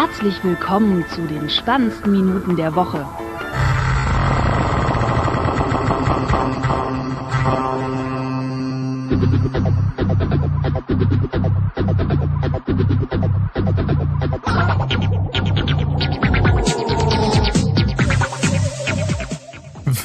Herzlich 0.00 0.42
willkommen 0.42 1.04
zu 1.14 1.20
den 1.26 1.50
spannendsten 1.50 2.10
Minuten 2.12 2.56
der 2.56 2.74
Woche. 2.74 3.06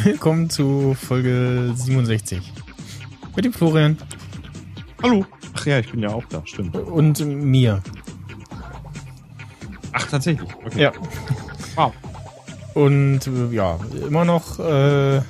Willkommen 0.04 0.50
zu 0.50 0.94
Folge 0.94 1.72
67. 1.74 2.52
Mit 3.34 3.46
dem 3.46 3.54
Florian. 3.54 3.98
Hallo. 5.02 5.26
Ach 5.54 5.66
ja, 5.66 5.80
ich 5.80 5.90
bin 5.90 6.02
ja 6.02 6.10
auch 6.10 6.26
da, 6.26 6.42
stimmt. 6.44 6.76
Und 6.76 7.26
mir. 7.26 7.82
Ach, 10.06 10.12
tatsächlich. 10.12 10.50
Okay. 10.66 10.82
Ja. 10.84 10.92
Wow. 11.76 11.94
Und 12.74 13.28
äh, 13.28 13.54
ja, 13.56 13.80
immer 14.08 14.26
noch 14.26 14.60
äh, 14.60 15.22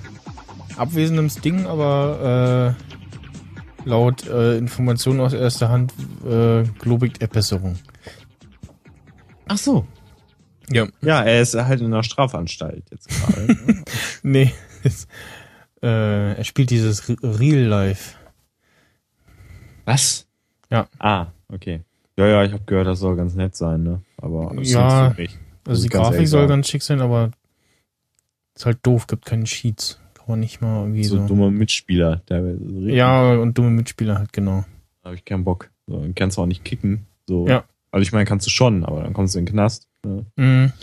abwesendes 0.77 1.35
Ding, 1.41 1.65
aber 1.65 2.75
äh, 3.85 3.87
laut 3.87 4.27
äh, 4.27 4.57
Informationen 4.57 5.19
aus 5.19 5.33
erster 5.33 5.69
Hand 5.69 5.93
äh, 6.27 6.63
globigt 6.79 7.21
er 7.21 7.27
Besserung. 7.27 7.77
Ach 9.47 9.57
so. 9.57 9.85
Ja. 10.71 10.87
Ja, 11.01 11.21
er 11.21 11.41
ist 11.41 11.53
halt 11.53 11.81
in 11.81 11.87
einer 11.87 12.01
Strafanstalt 12.03 12.83
jetzt 12.89 13.07
gerade. 13.09 13.45
ne? 13.45 13.83
Nee. 14.23 14.51
es, 14.83 15.07
äh, 15.83 16.33
er 16.33 16.43
spielt 16.43 16.71
dieses 16.71 17.07
Re- 17.07 17.17
Real 17.21 17.61
Life. 17.67 18.15
Was? 19.85 20.25
Ja. 20.71 20.87
Ah, 20.97 21.27
okay. 21.53 21.81
Ja, 22.17 22.25
ja, 22.25 22.43
ich 22.43 22.53
habe 22.53 22.63
gehört, 22.65 22.87
das 22.87 22.97
soll 22.99 23.15
ganz 23.15 23.35
nett 23.35 23.55
sein, 23.55 23.83
ne? 23.83 24.01
Aber 24.17 24.53
Ja. 24.61 25.13
nicht. 25.17 25.37
Also 25.67 25.83
die 25.83 25.89
Grafik 25.89 26.27
soll 26.27 26.47
ganz 26.47 26.67
schick 26.67 26.83
sein, 26.83 27.01
aber 27.01 27.31
ist 28.55 28.65
halt 28.65 28.79
doof, 28.83 29.07
gibt 29.07 29.25
keine 29.25 29.43
Cheats. 29.45 29.99
Kann 30.13 30.25
man 30.27 30.39
nicht 30.39 30.61
mal 30.61 30.81
irgendwie 30.81 31.03
so 31.03 31.17
so. 31.17 31.27
dummer 31.27 31.51
Mitspieler. 31.51 32.21
Der 32.29 32.55
Ja, 32.93 33.33
und 33.33 33.57
dumme 33.57 33.71
Mitspieler 33.71 34.17
halt, 34.19 34.31
genau. 34.33 34.63
Da 35.01 35.09
habe 35.09 35.15
ich 35.15 35.25
keinen 35.25 35.43
Bock. 35.43 35.69
So, 35.87 35.99
dann 35.99 36.15
kannst 36.15 36.37
du 36.37 36.41
auch 36.41 36.45
nicht 36.47 36.63
kicken. 36.63 37.05
So. 37.27 37.47
Ja. 37.47 37.63
Also 37.91 38.01
ich 38.03 38.11
meine, 38.11 38.25
kannst 38.25 38.45
du 38.45 38.49
schon, 38.51 38.83
aber 38.85 39.03
dann 39.03 39.13
kommst 39.13 39.35
du 39.35 39.39
in 39.39 39.45
den 39.45 39.51
Knast. 39.53 39.87
Ne? 40.03 40.25
Mhm. 40.35 40.73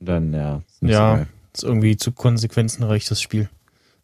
Und 0.00 0.06
dann, 0.08 0.32
ja. 0.34 0.62
Ist 0.80 0.90
Ja. 0.90 1.16
So. 1.18 1.26
Ist 1.52 1.64
irgendwie 1.64 1.96
zu 1.96 2.12
konsequenzenreich, 2.12 3.06
das 3.06 3.20
Spiel. 3.20 3.48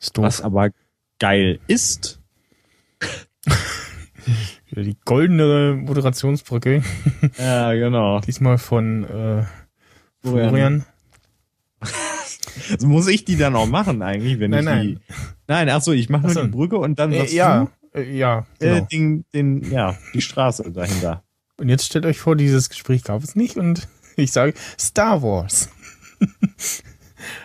Ist 0.00 0.16
doof. 0.16 0.24
Was 0.24 0.40
aber 0.42 0.70
geil 1.18 1.60
ist, 1.68 2.20
Die 4.70 4.96
goldene 5.04 5.74
Moderationsbrücke. 5.80 6.82
ja, 7.38 7.72
genau. 7.74 8.20
Diesmal 8.20 8.58
von 8.58 9.04
äh, 9.04 9.44
Florian. 10.22 10.48
Florian. 10.50 10.84
Also 12.70 12.86
muss 12.88 13.06
ich 13.06 13.24
die 13.24 13.36
dann 13.36 13.54
auch 13.54 13.66
machen 13.66 14.02
eigentlich, 14.02 14.40
wenn 14.40 14.50
Nein, 14.50 14.66
ich 14.66 14.94
die. 14.94 15.00
Nein, 15.46 15.68
ach 15.68 15.82
so, 15.82 15.92
ich 15.92 16.08
mache 16.08 16.22
nur 16.24 16.32
so. 16.32 16.42
die 16.42 16.48
Brücke 16.48 16.78
und 16.78 16.98
dann 16.98 17.12
Äh, 17.12 17.26
ja, 17.26 17.68
äh, 17.94 18.16
ja, 18.16 18.46
du, 18.58 18.66
äh, 18.66 18.74
genau. 18.74 18.86
den, 18.86 19.24
den, 19.32 19.70
ja, 19.70 19.96
die 20.14 20.20
Straße 20.20 20.70
dahinter. 20.72 21.22
Und 21.58 21.68
jetzt 21.68 21.86
stellt 21.86 22.06
euch 22.06 22.18
vor, 22.18 22.36
dieses 22.36 22.68
Gespräch 22.68 23.04
gab 23.04 23.22
es 23.22 23.36
nicht 23.36 23.56
und 23.56 23.88
ich 24.16 24.32
sage 24.32 24.54
Star 24.78 25.22
Wars. 25.22 25.70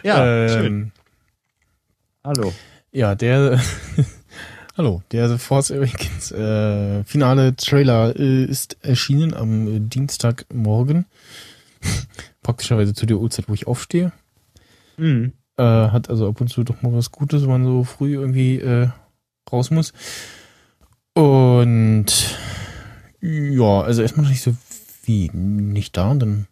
Ja, 0.04 0.16
schön. 0.50 0.66
ähm, 0.66 0.92
Hallo. 2.24 2.54
Ja, 2.92 3.16
der. 3.16 3.60
Hallo, 4.82 5.04
der 5.12 5.30
The 5.30 5.38
Force 5.38 5.70
Awakens 5.70 6.32
äh, 6.32 7.04
finale 7.04 7.56
Trailer 7.56 8.16
äh, 8.20 8.46
ist 8.46 8.78
erschienen 8.82 9.36
am 9.36 9.68
äh, 9.68 9.80
Dienstagmorgen. 9.80 11.06
Praktischerweise 12.42 12.96
zu 12.96 13.06
der 13.06 13.20
Uhrzeit, 13.20 13.48
wo 13.48 13.54
ich 13.54 13.68
aufstehe. 13.68 14.12
Mhm. 14.98 15.34
Äh, 15.58 15.64
hat 15.64 16.10
also 16.10 16.28
ab 16.28 16.42
und 16.42 16.48
zu 16.48 16.64
doch 16.64 16.82
mal 16.82 16.94
was 16.94 17.12
Gutes, 17.12 17.44
wenn 17.44 17.50
man 17.50 17.64
so 17.64 17.84
früh 17.84 18.16
irgendwie 18.16 18.56
äh, 18.56 18.88
raus 19.52 19.70
muss. 19.70 19.94
Und 21.14 22.08
ja, 23.22 23.82
also 23.82 24.02
erstmal 24.02 24.28
nicht 24.30 24.42
so 24.42 24.56
wie 25.04 25.30
nicht 25.32 25.96
da 25.96 26.10
und 26.10 26.22
dann 26.22 26.48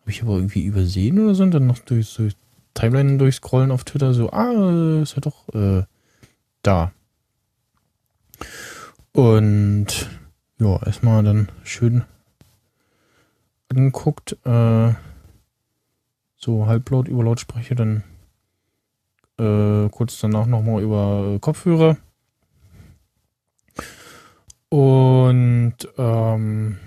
habe 0.00 0.10
ich 0.10 0.22
aber 0.22 0.36
irgendwie 0.36 0.64
übersehen 0.64 1.18
oder 1.18 1.34
so 1.34 1.42
und 1.42 1.50
dann 1.50 1.66
noch 1.66 1.80
durch 1.80 2.06
so 2.06 2.28
Timeline 2.72 3.18
durchscrollen 3.18 3.70
auf 3.70 3.84
Twitter 3.84 4.14
so, 4.14 4.30
ah, 4.30 5.02
ist 5.02 5.16
ja 5.16 5.20
doch 5.20 5.46
äh, 5.52 5.82
da. 6.62 6.92
Und 9.12 10.08
ja, 10.58 10.82
erstmal 10.84 11.22
dann 11.22 11.50
schön 11.64 12.04
angeguckt, 13.68 14.36
äh, 14.44 14.92
so 16.36 16.66
halblaut 16.66 17.08
über 17.08 17.24
Lautsprecher, 17.24 17.74
dann 17.74 18.04
äh, 19.38 19.88
kurz 19.90 20.18
danach 20.20 20.46
nochmal 20.46 20.82
über 20.82 21.34
äh, 21.34 21.38
Kopfhörer. 21.38 21.96
Und 24.68 25.76
ähm, 25.96 26.78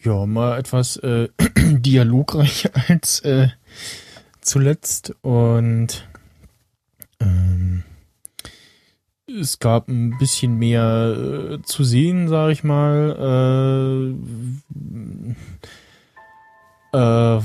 ja, 0.00 0.26
mal 0.26 0.58
etwas 0.58 0.96
äh, 0.98 1.28
dialogreicher 1.56 2.70
als 2.88 3.20
äh, 3.20 3.48
zuletzt. 4.40 5.14
Und 5.22 6.08
ähm, 7.20 7.57
es 9.28 9.58
gab 9.58 9.88
ein 9.88 10.16
bisschen 10.18 10.58
mehr 10.58 11.16
äh, 11.52 11.62
zu 11.62 11.84
sehen, 11.84 12.28
sage 12.28 12.52
ich 12.52 12.64
mal. 12.64 14.14
Äh, 16.92 16.96
äh, 16.96 16.98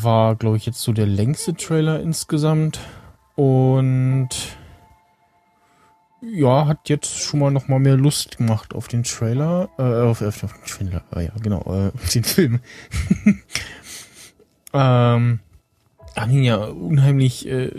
war, 0.04 0.36
glaube 0.36 0.58
ich, 0.58 0.66
jetzt 0.66 0.82
so 0.82 0.94
der 0.94 1.08
längste 1.08 1.54
Trailer 1.54 2.00
insgesamt. 2.00 2.80
Und 3.36 4.30
ja, 6.22 6.68
hat 6.68 6.88
jetzt 6.88 7.20
schon 7.20 7.42
mal 7.42 7.52
noch 7.52 7.68
mal 7.68 7.80
mehr 7.80 7.98
Lust 7.98 8.38
gemacht 8.38 8.74
auf 8.74 8.88
den 8.88 9.04
Trailer. 9.04 9.70
Äh, 9.78 9.82
auf, 9.82 10.22
auf, 10.22 10.44
auf 10.44 10.54
den 10.54 10.66
Trailer, 10.66 11.04
ah, 11.12 11.20
ja, 11.20 11.34
genau, 11.42 11.62
äh, 11.66 11.92
auf 11.94 12.10
den 12.14 12.24
Film. 12.24 12.62
ähm, 14.74 15.40
haben 16.16 16.32
ihn 16.32 16.44
ja 16.44 16.58
unheimlich 16.58 17.48
äh, 17.48 17.72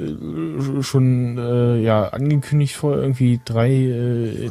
schon 0.81 1.39
äh, 1.39 1.81
ja 1.81 2.09
angekündigt 2.09 2.75
vor 2.75 2.97
irgendwie 2.97 3.41
drei 3.45 3.71
äh, 3.71 4.51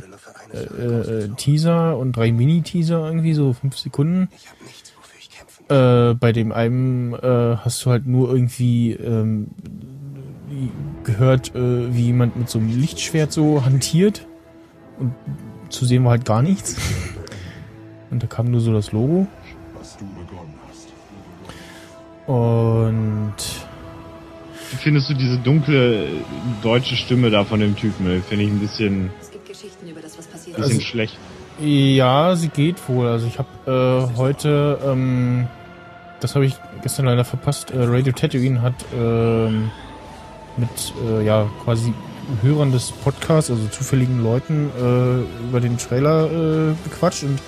äh, 0.54 0.58
äh, 0.58 1.30
Teaser 1.36 1.98
und 1.98 2.16
drei 2.16 2.32
Mini-Teaser 2.32 3.06
irgendwie 3.06 3.34
so 3.34 3.54
fünf 3.54 3.78
Sekunden. 3.78 4.30
Äh, 5.68 6.14
bei 6.14 6.32
dem 6.32 6.52
einen 6.52 7.14
äh, 7.14 7.58
hast 7.58 7.84
du 7.86 7.90
halt 7.90 8.06
nur 8.06 8.32
irgendwie 8.32 8.92
ähm, 8.92 9.48
gehört, 11.04 11.56
äh, 11.56 11.94
wie 11.94 12.04
jemand 12.04 12.36
mit 12.36 12.50
so 12.50 12.60
einem 12.60 12.80
Lichtschwert 12.80 13.32
so 13.32 13.66
hantiert 13.66 14.28
und 15.00 15.14
zu 15.70 15.86
sehen 15.86 16.04
war 16.04 16.12
halt 16.12 16.26
gar 16.26 16.42
nichts. 16.42 16.78
Und 18.12 18.22
da 18.22 18.28
kam 18.28 18.52
nur 18.52 18.62
so 18.62 18.72
das 18.72 18.92
Logo. 18.92 19.26
Und 22.28 23.34
findest 24.78 25.10
du 25.10 25.14
diese 25.14 25.38
dunkle 25.38 26.06
äh, 26.06 26.08
deutsche 26.62 26.96
Stimme 26.96 27.30
da 27.30 27.44
von 27.44 27.60
dem 27.60 27.76
Typen? 27.76 28.08
ey? 28.10 28.22
Finde 28.22 28.46
ich 28.46 28.52
ein 28.52 28.60
bisschen, 28.60 29.10
Es 29.22 29.32
gibt 29.32 29.48
Geschichten 29.48 29.88
über 29.88 30.02
das, 30.02 30.18
was 30.18 30.28
passiert 30.28 30.58
bisschen 30.58 30.78
ist. 30.78 30.84
schlecht. 30.84 31.18
Ja, 31.60 32.36
sie 32.36 32.50
geht 32.50 32.78
wohl. 32.90 33.08
Also 33.08 33.28
ich 33.28 33.38
habe 33.38 34.10
äh, 34.12 34.18
heute, 34.18 34.80
ähm, 34.86 35.48
das 36.20 36.36
habe 36.36 36.46
ich 36.46 36.56
gestern 36.82 37.06
leider 37.06 37.24
verpasst, 37.26 37.72
äh, 37.72 37.84
Radio 37.84 38.12
Tatooine 38.14 38.62
hat 38.62 38.74
ähm, 38.98 39.70
mit 40.58 40.70
äh, 41.08 41.26
ja 41.26 41.48
quasi 41.64 41.94
Hörern 42.42 42.72
des 42.72 42.92
Podcasts, 42.92 43.52
also 43.52 43.68
zufälligen 43.68 44.24
Leuten, 44.24 44.70
äh, 44.80 45.48
über 45.50 45.60
den 45.60 45.78
Trailer 45.78 46.26
äh, 46.72 46.74
gequatscht 46.90 47.24
und 47.24 47.40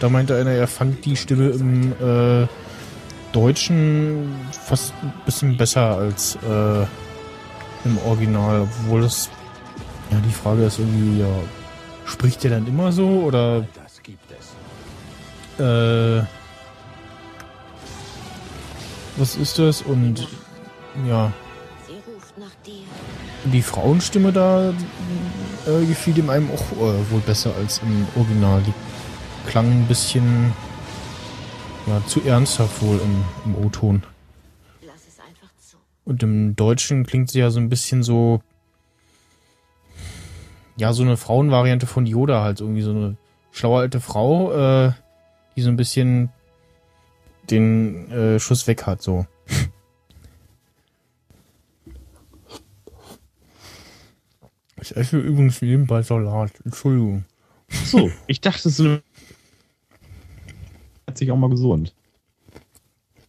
da 0.00 0.08
meinte 0.08 0.36
einer, 0.36 0.50
er 0.50 0.66
fand 0.66 1.04
die 1.04 1.14
Stimme 1.16 1.50
im 1.50 1.92
äh, 1.92 2.46
Deutschen 3.34 4.32
fast 4.52 4.94
ein 5.02 5.12
bisschen 5.24 5.56
besser 5.56 5.96
als 5.96 6.36
äh, 6.36 6.82
im 7.84 7.98
Original, 8.06 8.62
obwohl 8.62 9.02
das 9.02 9.28
ja 10.10 10.18
die 10.20 10.32
Frage 10.32 10.64
ist 10.64 10.78
irgendwie, 10.78 11.20
ja, 11.20 11.26
spricht 12.06 12.44
der 12.44 12.52
dann 12.52 12.66
immer 12.66 12.92
so 12.92 13.06
oder 13.06 13.66
Das 13.74 14.00
gibt 14.02 14.30
es. 14.30 15.60
äh, 15.64 16.24
was 19.16 19.36
ist 19.36 19.58
das? 19.58 19.82
Und 19.82 20.28
ja, 21.08 21.32
die 23.44 23.62
Frauenstimme 23.62 24.32
da 24.32 24.70
äh, 25.66 25.86
gefiel 25.86 26.14
dem 26.14 26.30
einem 26.30 26.50
auch 26.50 26.72
äh, 26.72 27.10
wohl 27.10 27.20
besser 27.26 27.50
als 27.58 27.78
im 27.78 28.06
Original. 28.16 28.62
Die 28.66 29.50
klang 29.50 29.70
ein 29.70 29.86
bisschen 29.86 30.52
ja, 31.86 32.04
zu 32.06 32.22
ernsthaft 32.22 32.82
wohl 32.82 32.98
im, 32.98 33.24
im 33.44 33.64
O-Ton. 33.64 34.02
Lass 34.82 35.06
es 35.06 35.20
einfach 35.20 35.50
zu. 35.58 35.76
Und 36.04 36.22
im 36.22 36.56
Deutschen 36.56 37.04
klingt 37.04 37.30
sie 37.30 37.40
ja 37.40 37.50
so 37.50 37.60
ein 37.60 37.68
bisschen 37.68 38.02
so. 38.02 38.40
Ja, 40.76 40.92
so 40.92 41.02
eine 41.02 41.16
Frauenvariante 41.16 41.86
von 41.86 42.06
Yoda 42.06 42.42
halt. 42.42 42.60
Irgendwie 42.60 42.82
so 42.82 42.90
eine 42.90 43.16
schlaue 43.52 43.80
alte 43.80 44.00
Frau, 44.00 44.52
äh, 44.52 44.92
die 45.56 45.62
so 45.62 45.68
ein 45.68 45.76
bisschen 45.76 46.30
den 47.50 48.10
äh, 48.10 48.40
Schuss 48.40 48.66
weg 48.66 48.86
hat, 48.86 49.02
so. 49.02 49.26
Ich 54.80 54.94
esse 54.96 55.18
übrigens 55.18 55.62
nebenbei 55.62 56.02
Salat. 56.02 56.52
Entschuldigung. 56.64 57.24
So, 57.68 58.10
ich 58.26 58.40
dachte, 58.42 58.68
es 58.68 58.78
ist 58.78 59.02
hat 61.06 61.18
sich 61.18 61.30
auch 61.30 61.36
mal 61.36 61.50
gesund. 61.50 61.94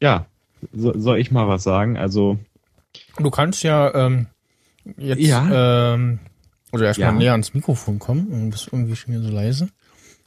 Ja, 0.02 0.26
so, 0.74 0.98
soll 0.98 1.20
ich 1.20 1.32
mal 1.32 1.48
was 1.48 1.64
sagen? 1.64 1.98
Also, 1.98 2.38
Du 3.18 3.30
kannst 3.30 3.64
ja 3.64 3.94
ähm, 3.94 4.28
jetzt 4.98 5.22
Ja. 5.22 5.94
ähm, 5.94 6.20
oder 6.72 6.86
erstmal 6.88 7.10
Ja. 7.14 7.18
näher 7.20 7.32
ans 7.34 7.54
Mikrofon 7.54 8.00
kommen. 8.00 8.30
Du 8.30 8.50
bist 8.52 8.68
irgendwie 8.72 8.96
schon 8.96 9.14
wieder 9.14 9.24
so 9.24 9.32
leise. 9.32 9.70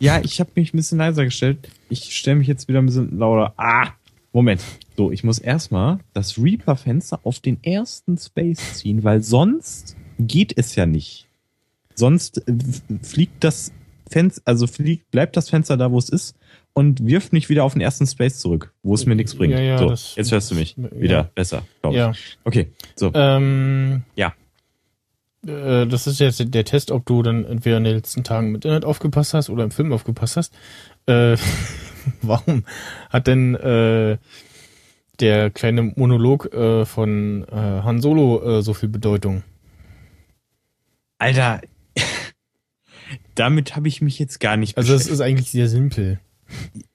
ja, 0.01 0.21
ich 0.23 0.39
habe 0.41 0.51
mich 0.55 0.73
ein 0.73 0.77
bisschen 0.77 0.99
leiser 0.99 1.25
gestellt. 1.25 1.71
Ich 1.89 2.17
stelle 2.17 2.37
mich 2.37 2.47
jetzt 2.47 2.69
wieder 2.69 2.79
ein 2.79 2.87
bisschen 2.87 3.19
lauter. 3.19 3.53
Ah, 3.57 3.89
Moment. 4.33 4.63
So, 4.97 5.11
ich 5.11 5.25
muss 5.25 5.39
erstmal 5.39 5.99
das 6.13 6.39
Reaper-Fenster 6.39 7.21
auf 7.25 7.41
den 7.41 7.63
ersten 7.65 8.17
Space 8.19 8.75
ziehen, 8.79 9.03
weil 9.05 9.23
sonst 9.23 9.97
geht 10.19 10.57
es 10.57 10.75
ja 10.77 10.87
nicht. 10.87 11.27
Sonst 11.95 12.47
äh, 12.49 12.55
fliegt 13.03 13.43
das 13.45 13.73
Fenster, 14.11 14.43
also 14.45 14.67
fliegt, 14.67 15.11
bleibt 15.11 15.37
das 15.37 15.51
Fenster 15.51 15.77
da, 15.77 15.91
wo 15.91 15.99
es 15.99 16.09
ist 16.11 16.37
und 16.75 17.07
wirft 17.07 17.33
mich 17.33 17.49
wieder 17.49 17.65
auf 17.65 17.73
den 17.73 17.83
ersten 17.83 18.07
Space 18.07 18.39
zurück, 18.39 18.73
wo 18.83 18.95
es 18.95 19.05
mir 19.07 19.17
nichts 19.17 19.35
bringt. 19.35 19.53
Ja, 19.55 19.61
ja, 19.61 19.79
so, 19.79 19.89
das- 19.89 20.15
jetzt 20.17 20.31
hörst 20.33 20.51
du 20.51 20.55
mich 20.55 20.77
ja. 20.77 20.89
wieder 20.93 21.25
besser, 21.35 21.63
glaube 21.83 21.97
ich. 21.97 22.01
Ja. 22.01 22.13
Okay, 22.45 22.69
so. 22.95 23.11
Ähm, 23.15 24.03
Ja. 24.17 24.35
Äh, 25.47 25.87
das 25.87 26.07
ist 26.07 26.19
jetzt 26.19 26.43
der 26.53 26.65
Test, 26.65 26.91
ob 26.91 27.07
du 27.07 27.23
dann 27.23 27.45
entweder 27.45 27.77
in 27.79 27.85
den 27.85 27.95
letzten 27.95 28.25
Tagen 28.25 28.49
im 28.49 28.55
Internet 28.57 28.85
aufgepasst 28.85 29.35
hast 29.35 29.51
oder 29.51 29.65
im 29.65 29.71
Film 29.71 29.93
aufgepasst 29.93 30.37
hast. 30.37 30.55
Äh, 31.07 31.37
warum 32.23 32.65
hat 33.11 33.27
denn 33.29 33.55
äh, 33.55 34.19
der 35.21 35.51
kleine 35.51 35.83
Monolog 35.83 36.53
äh, 36.53 36.85
von 36.85 37.45
äh, 37.49 37.55
Han 37.55 38.01
Solo 38.01 38.59
äh, 38.59 38.63
so 38.63 38.75
viel 38.75 38.89
Bedeutung? 38.89 39.43
Alter, 41.19 41.61
damit 43.35 43.77
habe 43.77 43.89
ich 43.89 44.01
mich 44.01 44.19
jetzt 44.19 44.41
gar 44.41 44.57
nicht 44.57 44.77
Also 44.77 44.95
es 44.95 45.07
ist 45.09 45.21
eigentlich 45.21 45.51
sehr 45.51 45.69
simpel. 45.69 46.21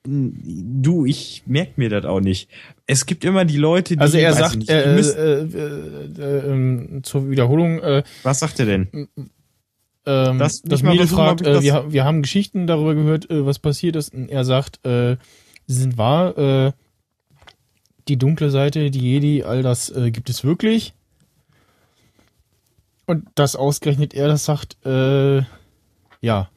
Du, 0.04 1.04
ich 1.06 1.42
merk 1.46 1.78
mir 1.78 1.88
das 1.88 2.04
auch 2.04 2.20
nicht. 2.20 2.48
Es 2.86 3.06
gibt 3.06 3.24
immer 3.24 3.44
die 3.44 3.56
Leute, 3.56 3.96
die. 3.96 4.00
Also 4.00 4.18
er 4.18 4.32
sagt, 4.34 4.56
nicht, 4.56 4.68
äh, 4.70 4.94
äh, 4.94 5.42
äh, 5.42 6.06
äh, 6.18 6.50
ähm, 6.50 7.00
zur 7.02 7.30
Wiederholung, 7.30 7.78
äh, 7.80 8.02
was 8.22 8.40
sagt 8.40 8.58
er 8.60 8.66
denn? 8.66 8.88
ähm, 10.06 10.38
Das 10.38 10.60
das, 10.62 10.82
Mädel 10.82 11.06
versuchen, 11.06 11.16
fragt, 11.24 11.40
äh, 11.42 11.52
das- 11.52 11.62
wir, 11.62 11.92
wir 11.92 12.04
haben 12.04 12.22
Geschichten 12.22 12.66
darüber 12.66 12.94
gehört, 12.94 13.30
äh, 13.30 13.46
was 13.46 13.58
passiert 13.58 13.96
ist. 13.96 14.12
Und 14.12 14.28
er 14.28 14.44
sagt, 14.44 14.84
äh, 14.84 15.16
sie 15.66 15.74
sind 15.80 15.96
wahr, 15.98 16.36
äh, 16.36 16.72
die 18.08 18.18
dunkle 18.18 18.50
Seite, 18.50 18.90
die 18.90 19.00
Jedi, 19.00 19.44
all 19.44 19.62
das 19.62 19.88
äh, 19.90 20.10
gibt 20.10 20.28
es 20.28 20.44
wirklich. 20.44 20.92
Und 23.06 23.26
das 23.34 23.54
ausgerechnet 23.56 24.14
er 24.14 24.28
das 24.28 24.44
sagt, 24.44 24.76
äh, 24.84 25.42
ja. 26.20 26.50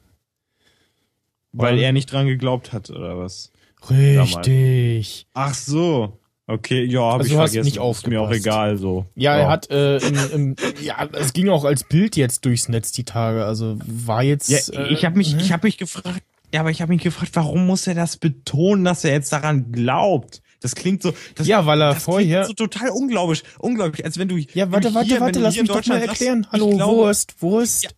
Weil 1.54 1.80
er 1.80 1.92
nicht 1.92 2.12
dran 2.12 2.28
geglaubt 2.28 2.74
hat, 2.74 2.90
oder 2.90 3.18
was? 3.18 3.52
Richtig. 3.90 5.28
Ach 5.34 5.54
so. 5.54 6.20
Okay, 6.50 6.86
ja, 6.86 7.02
habe 7.02 7.24
Also 7.24 7.30
ich 7.30 7.36
vergessen. 7.36 7.58
nicht 7.66 7.74
Ist 7.76 7.76
mir 8.08 8.22
auch 8.22 8.26
aufgepasst. 8.28 8.40
egal 8.40 8.78
so. 8.78 9.06
Ja, 9.16 9.36
er 9.36 9.50
hat, 9.50 9.70
äh, 9.70 9.98
im, 9.98 10.16
im, 10.34 10.56
ja, 10.82 11.06
es 11.12 11.34
ging 11.34 11.50
auch 11.50 11.66
als 11.66 11.84
Bild 11.84 12.16
jetzt 12.16 12.46
durchs 12.46 12.70
Netz 12.70 12.94
die 12.94 13.04
Tage. 13.04 13.44
Also 13.44 13.78
war 13.86 14.24
jetzt. 14.24 14.50
Ja, 14.50 14.60
äh, 14.86 14.94
ich 14.94 15.04
habe 15.04 15.18
mich, 15.18 15.34
ne? 15.36 15.42
ich 15.42 15.52
habe 15.52 15.68
mich 15.68 15.78
gefragt. 15.78 16.24
Ja, 16.54 16.62
aber 16.62 16.72
ich 16.72 16.82
habe 16.82 16.94
mich 16.94 17.04
gefragt, 17.04 17.32
warum 17.34 17.66
muss 17.68 17.86
er 17.86 17.96
das 17.96 18.16
betonen, 18.16 18.86
dass 18.86 19.04
er 19.04 19.12
jetzt 19.12 19.34
daran 19.34 19.74
glaubt? 19.74 20.42
Das 20.62 20.74
klingt 20.74 21.04
so. 21.04 21.14
Das, 21.36 21.46
Ja, 21.48 21.66
weil 21.66 21.82
er 21.82 21.94
das 21.96 22.04
vorher- 22.04 22.44
klingt 22.46 22.58
so 22.60 22.66
total 22.68 22.90
unglaublich, 22.92 23.44
unglaublich, 23.60 24.06
als 24.06 24.18
wenn 24.18 24.30
du. 24.30 24.38
Ja, 24.38 24.72
warte, 24.72 24.94
warte, 24.94 25.08
hier, 25.10 25.20
warte, 25.20 25.40
lass 25.40 25.58
mich 25.58 25.68
doch 25.68 25.86
mal 25.86 26.02
erklären. 26.02 26.48
Hallo, 26.52 26.70
glaube- 26.70 26.96
Wurst, 26.96 27.42
Wurst. 27.42 27.84
Ja. 27.84 27.90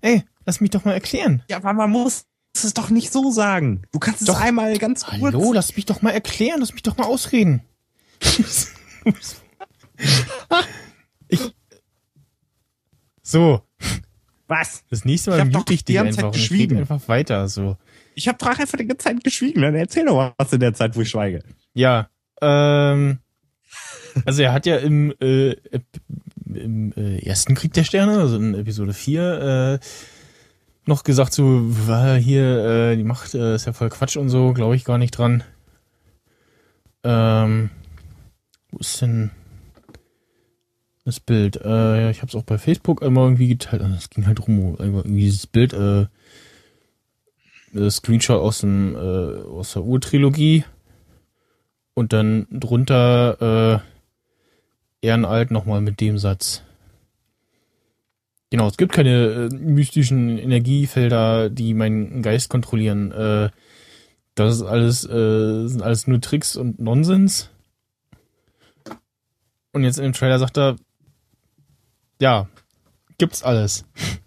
Ey, 0.00 0.22
lass 0.46 0.62
mich 0.62 0.70
doch 0.70 0.86
mal 0.86 0.92
erklären. 0.92 1.42
Ja, 1.50 1.58
aber 1.58 1.74
man 1.74 1.90
muss 1.90 2.24
es 2.62 2.74
doch 2.74 2.90
nicht 2.90 3.12
so 3.12 3.32
sagen. 3.32 3.82
Du 3.90 3.98
kannst 3.98 4.20
es 4.20 4.28
Doch. 4.28 4.40
einmal 4.40 4.78
ganz 4.78 5.04
kurz. 5.04 5.20
Hallo, 5.20 5.52
lass 5.52 5.74
mich 5.74 5.86
doch 5.86 6.02
mal 6.02 6.10
erklären, 6.10 6.60
lass 6.60 6.72
mich 6.72 6.82
doch 6.82 6.96
mal 6.96 7.06
ausreden. 7.06 7.62
ich. 11.28 11.40
So, 13.22 13.62
Was? 14.46 14.84
das 14.90 15.04
nächste 15.04 15.30
Mal 15.30 15.44
mute 15.46 15.74
ich 15.74 15.84
dich 15.84 15.98
einfach 15.98 16.30
Zeit 16.32 16.50
und 16.50 16.72
ich 16.72 16.76
einfach 16.76 17.08
weiter, 17.08 17.48
so. 17.48 17.76
Ich 18.14 18.28
habe 18.28 18.38
doch 18.38 18.46
einfach 18.46 18.78
die 18.78 18.86
ganze 18.86 19.04
Zeit 19.04 19.24
geschwiegen. 19.24 19.62
Dann 19.62 19.74
erzähl 19.74 20.04
doch 20.04 20.34
was 20.36 20.52
in 20.52 20.60
der 20.60 20.74
Zeit, 20.74 20.94
wo 20.94 21.00
ich 21.00 21.08
schweige. 21.08 21.42
Ja, 21.72 22.08
ähm, 22.40 23.18
also 24.24 24.42
er 24.42 24.52
hat 24.52 24.66
ja 24.66 24.76
im, 24.76 25.12
äh, 25.20 25.56
im 26.46 26.92
äh, 26.92 27.18
ersten 27.26 27.54
Krieg 27.54 27.72
der 27.72 27.84
Sterne, 27.84 28.18
also 28.18 28.36
in 28.36 28.54
Episode 28.54 28.92
4, 28.92 29.80
äh, 29.80 29.84
noch 30.86 31.04
gesagt 31.04 31.32
so, 31.32 31.70
hier, 32.18 32.64
äh, 32.64 32.96
die 32.96 33.04
Macht 33.04 33.34
äh, 33.34 33.54
ist 33.54 33.66
ja 33.66 33.72
voll 33.72 33.88
Quatsch 33.88 34.16
und 34.16 34.28
so, 34.28 34.52
glaube 34.52 34.76
ich 34.76 34.84
gar 34.84 34.98
nicht 34.98 35.12
dran. 35.12 35.42
Ähm, 37.02 37.70
wo 38.70 38.78
ist 38.78 39.00
denn 39.02 39.30
das 41.04 41.20
Bild? 41.20 41.56
Äh, 41.56 42.02
ja, 42.02 42.10
ich 42.10 42.22
habe 42.22 42.28
es 42.28 42.34
auch 42.34 42.44
bei 42.44 42.58
Facebook 42.58 43.02
einmal 43.02 43.24
irgendwie 43.24 43.48
geteilt. 43.48 43.82
Es 43.96 44.10
ging 44.10 44.26
halt 44.26 44.46
rum, 44.46 44.76
irgendwie 44.78 45.20
dieses 45.20 45.46
Bild, 45.46 45.72
äh, 45.72 46.06
äh, 47.74 47.90
Screenshot 47.90 48.40
aus 48.40 48.60
dem 48.60 48.94
äh, 48.94 49.42
aus 49.48 49.72
der 49.72 49.84
Urtrilogie 49.84 50.64
und 51.94 52.12
dann 52.12 52.46
drunter 52.50 53.82
äh, 55.02 55.06
Ehrenalt 55.06 55.50
nochmal 55.50 55.80
mit 55.80 56.00
dem 56.00 56.18
Satz. 56.18 56.62
Genau, 58.54 58.68
es 58.68 58.76
gibt 58.76 58.92
keine 58.92 59.10
äh, 59.10 59.48
mystischen 59.48 60.38
Energiefelder, 60.38 61.50
die 61.50 61.74
meinen 61.74 62.22
Geist 62.22 62.48
kontrollieren. 62.48 63.10
Äh, 63.10 63.50
das 64.36 64.54
ist 64.54 64.62
alles, 64.62 65.04
äh, 65.04 65.66
sind 65.66 65.82
alles 65.82 66.06
nur 66.06 66.20
Tricks 66.20 66.54
und 66.54 66.78
Nonsens. 66.78 67.50
Und 69.72 69.82
jetzt 69.82 69.98
in 69.98 70.04
dem 70.04 70.12
Trailer 70.12 70.38
sagt 70.38 70.56
er, 70.56 70.76
ja, 72.20 72.46
gibt's 73.18 73.42
alles. 73.42 73.86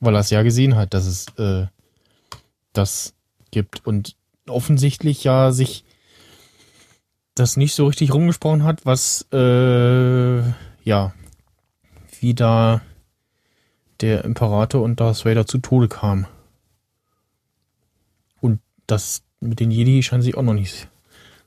Weil 0.00 0.14
er 0.14 0.20
es 0.20 0.30
ja 0.30 0.42
gesehen 0.42 0.76
hat, 0.76 0.94
dass 0.94 1.04
es 1.04 1.26
äh, 1.36 1.66
das 2.72 3.12
gibt. 3.50 3.86
Und 3.86 4.16
offensichtlich 4.48 5.24
ja 5.24 5.52
sich 5.52 5.84
das 7.34 7.58
nicht 7.58 7.74
so 7.74 7.86
richtig 7.86 8.14
rumgesprochen 8.14 8.64
hat, 8.64 8.86
was 8.86 9.26
äh, 9.30 10.40
ja 10.84 11.12
wie 12.20 12.34
da 12.34 12.82
der 14.00 14.24
Imperator 14.24 14.82
und 14.82 15.00
Darth 15.00 15.24
Vader 15.24 15.46
zu 15.46 15.58
Tode 15.58 15.88
kam. 15.88 16.26
Und 18.40 18.60
das 18.86 19.22
mit 19.40 19.60
den 19.60 19.70
Jedi 19.70 20.02
scheint 20.02 20.22
sich 20.22 20.36
auch 20.36 20.42
noch 20.42 20.54
nicht 20.54 20.88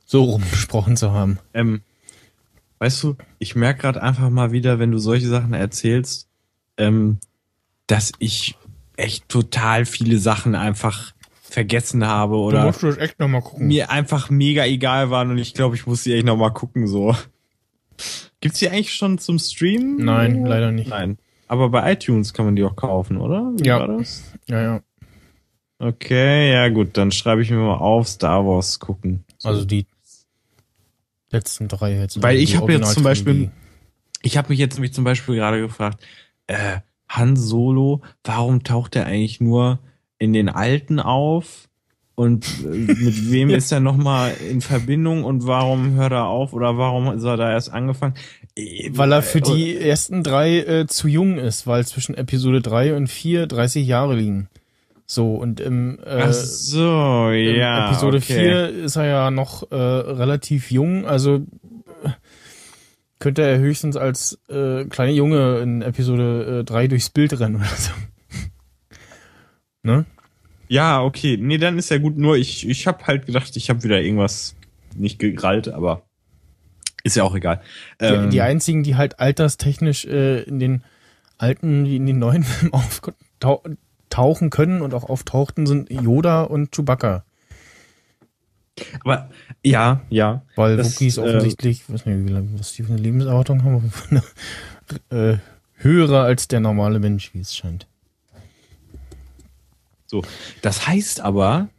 so 0.05 0.23
rumgesprochen 0.23 0.97
zu 0.97 1.11
haben. 1.11 1.39
Ähm, 1.53 1.81
weißt 2.79 3.03
du, 3.03 3.15
ich 3.38 3.55
merke 3.55 3.81
gerade 3.81 4.01
einfach 4.01 4.29
mal 4.29 4.51
wieder, 4.51 4.79
wenn 4.79 4.91
du 4.91 4.97
solche 4.97 5.27
Sachen 5.27 5.53
erzählst, 5.53 6.27
ähm, 6.77 7.19
dass 7.88 8.11
ich 8.19 8.57
echt 8.97 9.29
total 9.29 9.85
viele 9.85 10.17
Sachen 10.17 10.55
einfach 10.55 11.13
vergessen 11.41 12.05
habe 12.05 12.35
oder 12.35 12.65
musst 12.65 12.83
das 12.83 12.97
echt 12.97 13.19
nochmal 13.19 13.41
gucken. 13.41 13.67
mir 13.67 13.89
einfach 13.89 14.29
mega 14.29 14.65
egal 14.65 15.09
waren 15.09 15.31
und 15.31 15.38
ich 15.39 15.53
glaube, 15.53 15.75
ich 15.75 15.88
muss 15.88 16.03
die 16.03 16.13
echt 16.13 16.25
noch 16.25 16.38
mal 16.38 16.51
gucken 16.51 16.88
so. 16.88 17.15
Gibt's 18.41 18.60
die 18.60 18.69
eigentlich 18.69 18.93
schon 18.93 19.17
zum 19.17 19.38
Stream? 19.39 19.98
Nein, 19.98 20.46
leider 20.46 20.72
nicht. 20.72 20.89
Nein. 20.89 21.17
Aber 21.48 21.69
bei 21.69 21.91
iTunes 21.93 22.34
kann 22.34 22.46
man 22.46 22.55
die 22.55 22.63
auch 22.63 22.75
kaufen, 22.75 23.17
oder? 23.17 23.51
Wie 23.58 23.65
Ja. 23.65 23.79
war 23.79 23.88
das? 23.88 24.34
Ja, 24.48 24.62
ja. 24.62 24.81
Okay, 25.79 26.51
ja 26.51 26.67
gut, 26.69 26.98
dann 26.98 27.12
schreibe 27.12 27.41
ich 27.41 27.50
mir 27.50 27.58
mal 27.58 27.77
auf 27.77 28.08
Star 28.08 28.46
Wars 28.46 28.79
gucken. 28.79 29.24
So. 29.38 29.50
Also 29.50 29.65
die 29.65 29.86
letzten 31.29 31.67
drei 31.67 31.93
jetzt. 31.98 32.22
Weil 32.22 32.31
also 32.31 32.43
ich 32.43 32.58
habe 32.58 32.74
jetzt 32.74 32.93
zum. 32.93 33.03
Beispiel, 33.03 33.51
ich 34.22 34.38
habe 34.38 34.50
mich 34.50 34.60
jetzt 34.60 34.75
nämlich 34.75 34.93
zum 34.93 35.05
Beispiel 35.05 35.36
gerade 35.36 35.62
gefragt, 35.62 36.03
äh, 36.48 36.79
Han 37.08 37.36
Solo, 37.38 38.01
warum 38.24 38.63
taucht 38.63 38.96
er 38.96 39.05
eigentlich 39.05 39.39
nur 39.39 39.79
in 40.17 40.34
den 40.34 40.50
Alten 40.50 41.00
auf? 41.00 41.68
Und 42.19 42.65
äh, 42.65 42.75
mit 42.75 43.31
wem 43.31 43.49
ist 43.49 43.71
er 43.71 43.79
nochmal 43.79 44.33
in 44.51 44.59
Verbindung 44.59 45.23
und 45.23 45.47
warum 45.47 45.93
hört 45.93 46.11
er 46.11 46.25
auf 46.25 46.51
oder 46.51 46.77
warum 46.77 47.07
ist 47.13 47.23
er 47.23 47.38
da 47.38 47.49
erst 47.49 47.71
angefangen? 47.71 48.15
Äh, 48.57 48.89
Weil 48.91 49.13
er 49.13 49.21
für 49.21 49.38
äh, 49.38 49.41
die 49.41 49.77
ersten 49.77 50.21
drei 50.21 50.57
äh, 50.57 50.85
zu 50.85 51.07
jung 51.07 51.38
ist, 51.38 51.65
weil 51.65 51.88
zwischen 51.88 52.15
Episode 52.15 52.59
3 52.59 52.97
und 52.97 53.07
4 53.07 53.47
30 53.47 53.88
Jahre 53.88 54.17
liegen. 54.17 54.49
So, 55.05 55.35
und 55.35 55.61
im, 55.61 55.97
äh, 55.99 56.23
Ach 56.23 56.33
so, 56.33 57.29
ja. 57.31 57.88
Episode 57.89 58.17
okay. 58.17 58.33
4 58.33 58.69
ist 58.69 58.97
er 58.97 59.05
ja 59.05 59.31
noch 59.31 59.71
äh, 59.71 59.75
relativ 59.77 60.71
jung, 60.71 61.05
also 61.05 61.45
könnte 63.19 63.43
er 63.43 63.59
höchstens 63.59 63.95
als 63.95 64.38
äh, 64.49 64.83
kleiner 64.83 65.13
Junge 65.13 65.59
in 65.59 65.81
Episode 65.81 66.59
äh, 66.59 66.63
3 66.65 66.89
durchs 66.89 67.11
Bild 67.11 67.39
rennen 67.39 67.55
oder 67.55 67.65
so. 67.77 67.91
Ne? 69.83 70.05
Ja, 70.69 71.01
okay. 71.03 71.35
Nee, 71.38 71.57
dann 71.57 71.77
ist 71.77 71.89
ja 71.89 71.97
gut. 71.97 72.17
Nur 72.17 72.38
ich, 72.38 72.67
ich 72.69 72.88
habe 72.88 73.05
halt 73.07 73.25
gedacht, 73.25 73.55
ich 73.57 73.69
habe 73.69 73.83
wieder 73.83 73.99
irgendwas 74.01 74.55
nicht 74.95 75.19
gegrallt, 75.19 75.67
aber 75.67 76.03
ist 77.03 77.15
ja 77.15 77.23
auch 77.23 77.35
egal. 77.35 77.61
Die, 77.99 78.05
Ähm, 78.05 78.29
die 78.29 78.41
einzigen, 78.41 78.83
die 78.83 78.95
halt 78.95 79.19
alterstechnisch 79.19 80.05
äh, 80.05 80.41
in 80.43 80.59
den 80.59 80.83
alten 81.38 81.85
wie 81.85 81.95
in 81.95 82.05
den 82.05 82.19
neuen 82.19 82.43
Filmen 82.45 82.73
auftauchen 82.73 84.49
können 84.49 84.81
und 84.81 84.93
auch 84.93 85.09
auftauchten, 85.09 85.65
sind 85.65 85.89
Yoda 85.91 86.43
und 86.43 86.71
Chewbacca. 86.75 87.23
aber 89.03 89.29
ja, 89.63 90.01
ja. 90.09 90.43
Weil 90.55 90.77
Das, 90.77 90.93
Wookiees 90.93 91.17
äh, 91.17 91.21
offensichtlich, 91.21 91.89
weiß 91.89 92.05
nicht, 92.05 92.27
wie 92.27 92.31
lange- 92.31 92.49
was 92.59 92.73
die 92.73 92.83
für 92.83 92.93
eine 92.93 93.01
Lebenserwartung 93.01 93.63
haben, 93.63 93.91
aber 94.09 94.21
eine, 95.09 95.33
äh, 95.33 95.38
höhere 95.75 96.21
als 96.21 96.47
der 96.47 96.59
normale 96.59 96.99
Mensch, 96.99 97.33
wie 97.33 97.39
es 97.39 97.55
scheint. 97.55 97.88
So. 100.10 100.24
Das 100.63 100.88
heißt 100.88 101.22
aber, 101.22 101.70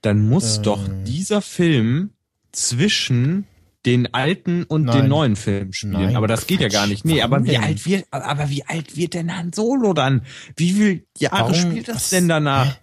dann 0.00 0.28
muss 0.28 0.58
Äh. 0.58 0.62
doch 0.62 0.80
dieser 1.04 1.42
Film 1.42 2.10
zwischen 2.52 3.46
den 3.84 4.14
alten 4.14 4.64
und 4.64 4.84
Nein. 4.84 4.96
den 5.02 5.08
neuen 5.08 5.36
Film 5.36 5.72
spielen. 5.74 5.92
Nein, 5.92 6.16
aber 6.16 6.26
das 6.26 6.46
geht 6.46 6.60
ja 6.60 6.68
Quatsch. 6.68 6.72
gar 6.74 6.86
nicht. 6.86 7.04
Nee, 7.04 7.18
Warum 7.18 7.32
aber 7.34 7.44
wie 7.44 7.50
denn? 7.50 7.62
alt 7.64 7.84
wird, 7.86 8.06
aber 8.10 8.48
wie 8.48 8.64
alt 8.64 8.96
wird 8.96 9.12
denn 9.12 9.36
Han 9.36 9.52
Solo 9.52 9.92
dann? 9.92 10.22
Wie 10.56 10.72
viel 10.72 11.06
Jahre 11.18 11.50
Warum- 11.52 11.54
spielt 11.54 11.88
das 11.88 11.96
was- 11.96 12.10
denn 12.10 12.28
danach? 12.28 12.66
Hä? 12.74 12.78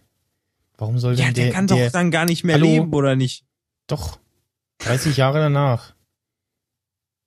Warum 0.77 0.99
soll 0.99 1.15
Ja, 1.15 1.25
denn 1.25 1.33
der, 1.33 1.43
der, 1.45 1.53
kann 1.53 1.67
der 1.67 1.85
doch 1.87 1.91
dann 1.93 2.11
gar 2.11 2.25
nicht 2.25 2.43
mehr 2.43 2.55
Hallo? 2.55 2.65
leben, 2.67 2.93
oder 2.93 3.15
nicht? 3.15 3.45
doch 3.87 4.19
30 4.79 5.17
Jahre 5.17 5.39
danach. 5.39 5.93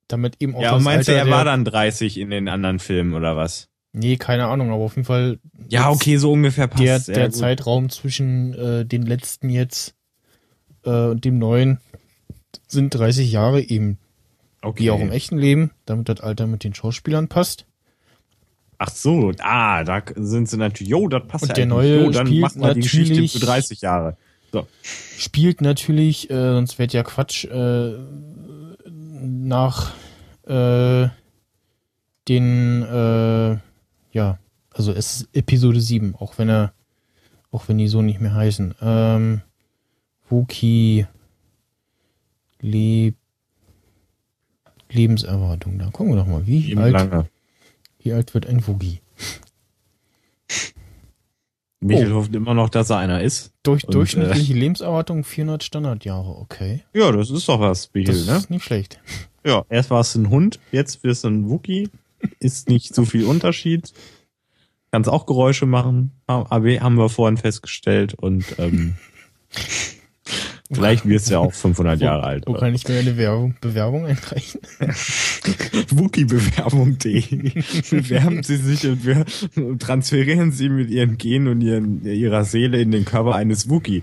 Damit 0.09 0.37
eben 0.41 0.55
auch 0.55 0.63
Ja, 0.63 0.77
und 0.77 0.83
meinst 0.83 1.09
du, 1.09 1.13
Alter 1.13 1.19
er 1.21 1.25
der, 1.27 1.35
war 1.35 1.45
dann 1.45 1.65
30 1.65 2.17
in 2.19 2.31
den 2.31 2.49
anderen 2.49 2.79
Filmen, 2.79 3.13
oder 3.15 3.37
was? 3.37 3.69
Nee, 3.97 4.17
keine 4.17 4.49
Ahnung, 4.49 4.71
aber 4.71 4.83
auf 4.83 4.97
jeden 4.97 5.07
Fall 5.07 5.39
Ja, 5.69 5.89
okay, 5.89 6.17
so 6.17 6.33
ungefähr 6.33 6.67
passt. 6.67 6.83
der, 6.83 6.99
der 7.15 7.29
gut. 7.29 7.37
Zeitraum 7.37 7.91
zwischen 7.91 8.53
äh, 8.55 8.85
den 8.85 9.03
letzten 9.03 9.49
jetzt 9.51 9.95
äh, 10.85 10.91
und 10.91 11.25
dem 11.25 11.39
neuen 11.39 11.79
sind 12.67 12.91
30 12.91 13.31
Jahre 13.31 13.63
eben, 13.63 13.99
okay. 14.63 14.83
wie 14.83 14.91
auch 14.91 15.01
im 15.01 15.13
echten 15.13 15.39
Leben, 15.39 15.71
damit 15.87 16.09
das 16.09 16.21
Alter 16.21 16.49
mit 16.49 16.65
den 16.65 16.75
Schauspielern 16.75 17.29
passt. 17.29 17.67
Ach 18.79 18.91
so, 18.91 19.31
ah, 19.39 19.85
da 19.85 20.03
sind 20.17 20.49
sie 20.49 20.57
natürlich, 20.57 20.91
jo, 20.91 21.07
das 21.07 21.27
passt 21.29 21.45
Und 21.45 21.49
ja 21.51 21.55
der 21.55 21.67
neue 21.67 22.03
jo, 22.05 22.11
dann 22.11 22.27
spielt 22.27 22.43
machen 22.43 22.61
wir 22.63 22.75
die 22.75 22.81
Geschichte 22.81 23.13
natürlich- 23.15 23.33
für 23.33 23.39
30 23.39 23.81
Jahre. 23.81 24.17
So. 24.53 24.67
Spielt 25.19 25.61
natürlich, 25.61 26.31
äh, 26.31 26.35
sonst 26.35 26.81
wird 26.81 26.93
ja 26.93 27.05
Quatsch, 27.05 27.45
äh, 27.45 27.93
nach 28.91 29.93
äh, 30.47 31.09
den, 32.29 32.83
äh, 32.83 33.57
ja, 34.15 34.39
also 34.71 34.91
es 34.93 35.21
ist 35.23 35.29
Episode 35.37 35.81
7, 35.81 36.15
auch 36.17 36.39
wenn 36.39 36.49
er, 36.49 36.73
auch 37.51 37.69
wenn 37.69 37.77
die 37.79 37.89
so 37.89 38.01
nicht 38.01 38.21
mehr 38.21 38.35
heißen. 38.35 38.75
Ähm, 38.81 39.43
Wookie 40.31 41.07
Leb 42.61 43.17
Lebenserwartung. 44.91 45.79
Da 45.79 45.87
gucken 45.91 46.13
wir 46.15 46.17
doch 46.17 46.27
mal, 46.27 46.47
wie 46.47 46.71
Eben 46.71 46.81
alt, 46.81 46.93
lange. 46.93 47.27
wie 47.99 48.13
alt 48.13 48.33
wird 48.33 48.47
ein 48.47 48.67
Wookie? 48.67 49.01
Michael 51.81 52.13
Oh. 52.13 52.17
hofft 52.17 52.35
immer 52.35 52.55
noch, 52.55 52.71
dass 52.71 52.91
er 52.91 52.99
einer 52.99 53.21
ist. 53.21 53.53
Durch, 53.63 53.85
Und, 53.85 53.95
durchschnittliche 53.95 54.55
Lebenserwartung 54.55 55.23
400 55.25 55.63
Standardjahre, 55.65 56.31
okay. 56.39 56.83
Ja, 56.95 57.13
das 57.13 57.31
ist 57.31 57.49
doch 57.49 57.61
was, 57.61 57.83
Das 57.87 57.95
Michael, 57.95 58.25
ne? 58.25 58.37
ist 58.37 58.51
nicht 58.51 58.65
schlecht. 58.65 59.01
Ja, 59.45 59.65
erst 59.69 59.91
war 59.91 60.01
es 60.01 60.15
ein 60.15 60.31
Hund, 60.31 60.59
jetzt 60.73 61.03
wirst 61.05 61.25
du 61.25 61.29
ein 61.29 61.51
Wookie. 61.51 61.91
Ist 62.41 62.69
nicht 62.69 62.95
so 62.95 63.05
viel 63.05 63.25
Unterschied. 63.25 63.93
Kannst 64.91 65.11
auch 65.11 65.27
Geräusche 65.27 65.67
machen. 65.67 66.13
AB 66.27 66.81
haben 66.81 66.97
wir 66.97 67.09
vorhin 67.09 67.37
festgestellt 67.37 68.15
und 68.15 68.45
ähm, 68.59 68.95
vielleicht 70.71 71.07
wirst 71.07 71.29
du 71.29 71.33
ja 71.33 71.39
auch 71.41 71.53
500 71.53 72.01
Jahre 72.01 72.23
alt. 72.23 72.45
Wo 72.47 72.55
kann 72.55 72.75
ich 72.75 72.87
mir 72.87 72.99
eine 73.01 73.17
Werbung, 73.17 73.57
Bewerbung 73.61 74.07
einreichen? 74.07 74.61
Wookiebewerbung.de. 75.91 77.51
Bewerben 77.91 78.43
Sie 78.43 78.57
sich 78.57 78.87
und 78.87 79.05
wir 79.05 79.25
transferieren 79.79 80.53
Sie 80.53 80.69
mit 80.69 80.91
Ihren 80.91 81.19
Genen 81.19 81.49
und 81.49 81.61
ihren, 81.61 82.05
Ihrer 82.05 82.45
Seele 82.45 82.81
in 82.81 82.93
den 82.93 83.05
Körper 83.05 83.35
eines 83.35 83.69
Wookie. 83.69 84.03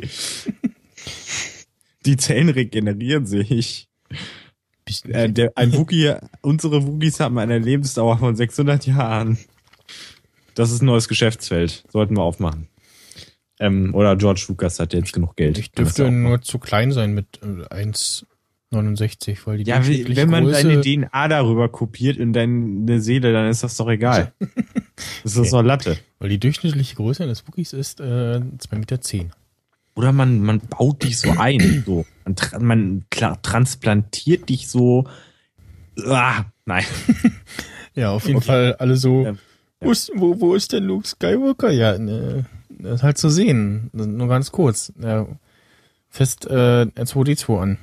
Die 2.05 2.17
Zellen 2.17 2.49
regenerieren 2.49 3.25
sich. 3.25 3.87
Äh, 5.07 5.31
der, 5.31 5.51
ein 5.55 5.73
Wookie, 5.73 6.13
unsere 6.41 6.85
Wookies 6.85 7.19
haben 7.19 7.37
eine 7.37 7.59
Lebensdauer 7.59 8.17
von 8.17 8.35
600 8.35 8.85
Jahren. 8.85 9.37
Das 10.55 10.71
ist 10.71 10.81
ein 10.81 10.85
neues 10.85 11.07
Geschäftsfeld. 11.07 11.85
Sollten 11.89 12.17
wir 12.17 12.23
aufmachen. 12.23 12.67
Ähm, 13.59 13.93
oder 13.93 14.15
George 14.15 14.45
Lucas 14.47 14.79
hat 14.79 14.93
jetzt 14.93 15.13
genug 15.13 15.35
Geld. 15.35 15.57
Ich 15.57 15.71
dürfte 15.71 16.09
nur 16.09 16.41
zu 16.41 16.57
klein 16.57 16.91
sein 16.91 17.13
mit 17.13 17.39
äh, 17.43 17.83
1,69, 17.83 19.37
weil 19.45 19.59
die 19.59 19.69
Ja, 19.69 19.85
wenn 19.85 20.29
man 20.29 20.45
Größe, 20.45 20.67
deine 20.67 20.81
DNA 20.81 21.27
darüber 21.27 21.69
kopiert 21.69 22.17
in 22.17 22.33
deine 22.33 22.99
Seele, 23.01 23.31
dann 23.31 23.49
ist 23.49 23.63
das 23.63 23.77
doch 23.77 23.87
egal. 23.89 24.33
Das 25.23 25.35
ist 25.35 25.51
doch 25.51 25.63
Latte. 25.63 25.97
weil 26.19 26.29
die 26.29 26.39
durchschnittliche 26.39 26.95
Größe 26.95 27.23
eines 27.23 27.47
Wookies 27.47 27.73
ist 27.73 27.99
äh, 27.99 28.03
2,10 28.03 28.75
Meter. 28.77 28.99
Oder 29.95 30.11
man, 30.11 30.41
man 30.41 30.59
baut 30.59 31.03
dich 31.03 31.17
so 31.17 31.31
ein. 31.31 31.83
So. 31.85 32.05
Man, 32.25 32.35
man 32.59 33.05
klar, 33.09 33.41
transplantiert 33.41 34.49
dich 34.49 34.67
so. 34.67 35.07
Ah, 36.05 36.45
nein. 36.65 36.85
Ja, 37.93 38.11
auf 38.11 38.25
jeden 38.25 38.37
Okay. 38.37 38.45
Fall 38.47 38.75
alle 38.79 38.95
so, 38.95 39.25
Ähm, 39.25 39.37
wo, 39.81 39.91
ist, 39.91 40.11
wo, 40.15 40.39
wo 40.39 40.55
ist 40.55 40.71
denn 40.71 40.85
Luke 40.85 41.05
Skywalker? 41.05 41.71
Ja, 41.71 41.97
ne, 41.97 42.45
das 42.69 42.95
ist 42.95 43.03
halt 43.03 43.17
zu 43.17 43.29
sehen. 43.29 43.89
Nur 43.91 44.29
ganz 44.29 44.53
kurz. 44.53 44.93
Ja, 44.97 45.27
fest 46.07 46.45
äh, 46.45 46.83
R2D2 46.85 47.61
an. 47.61 47.77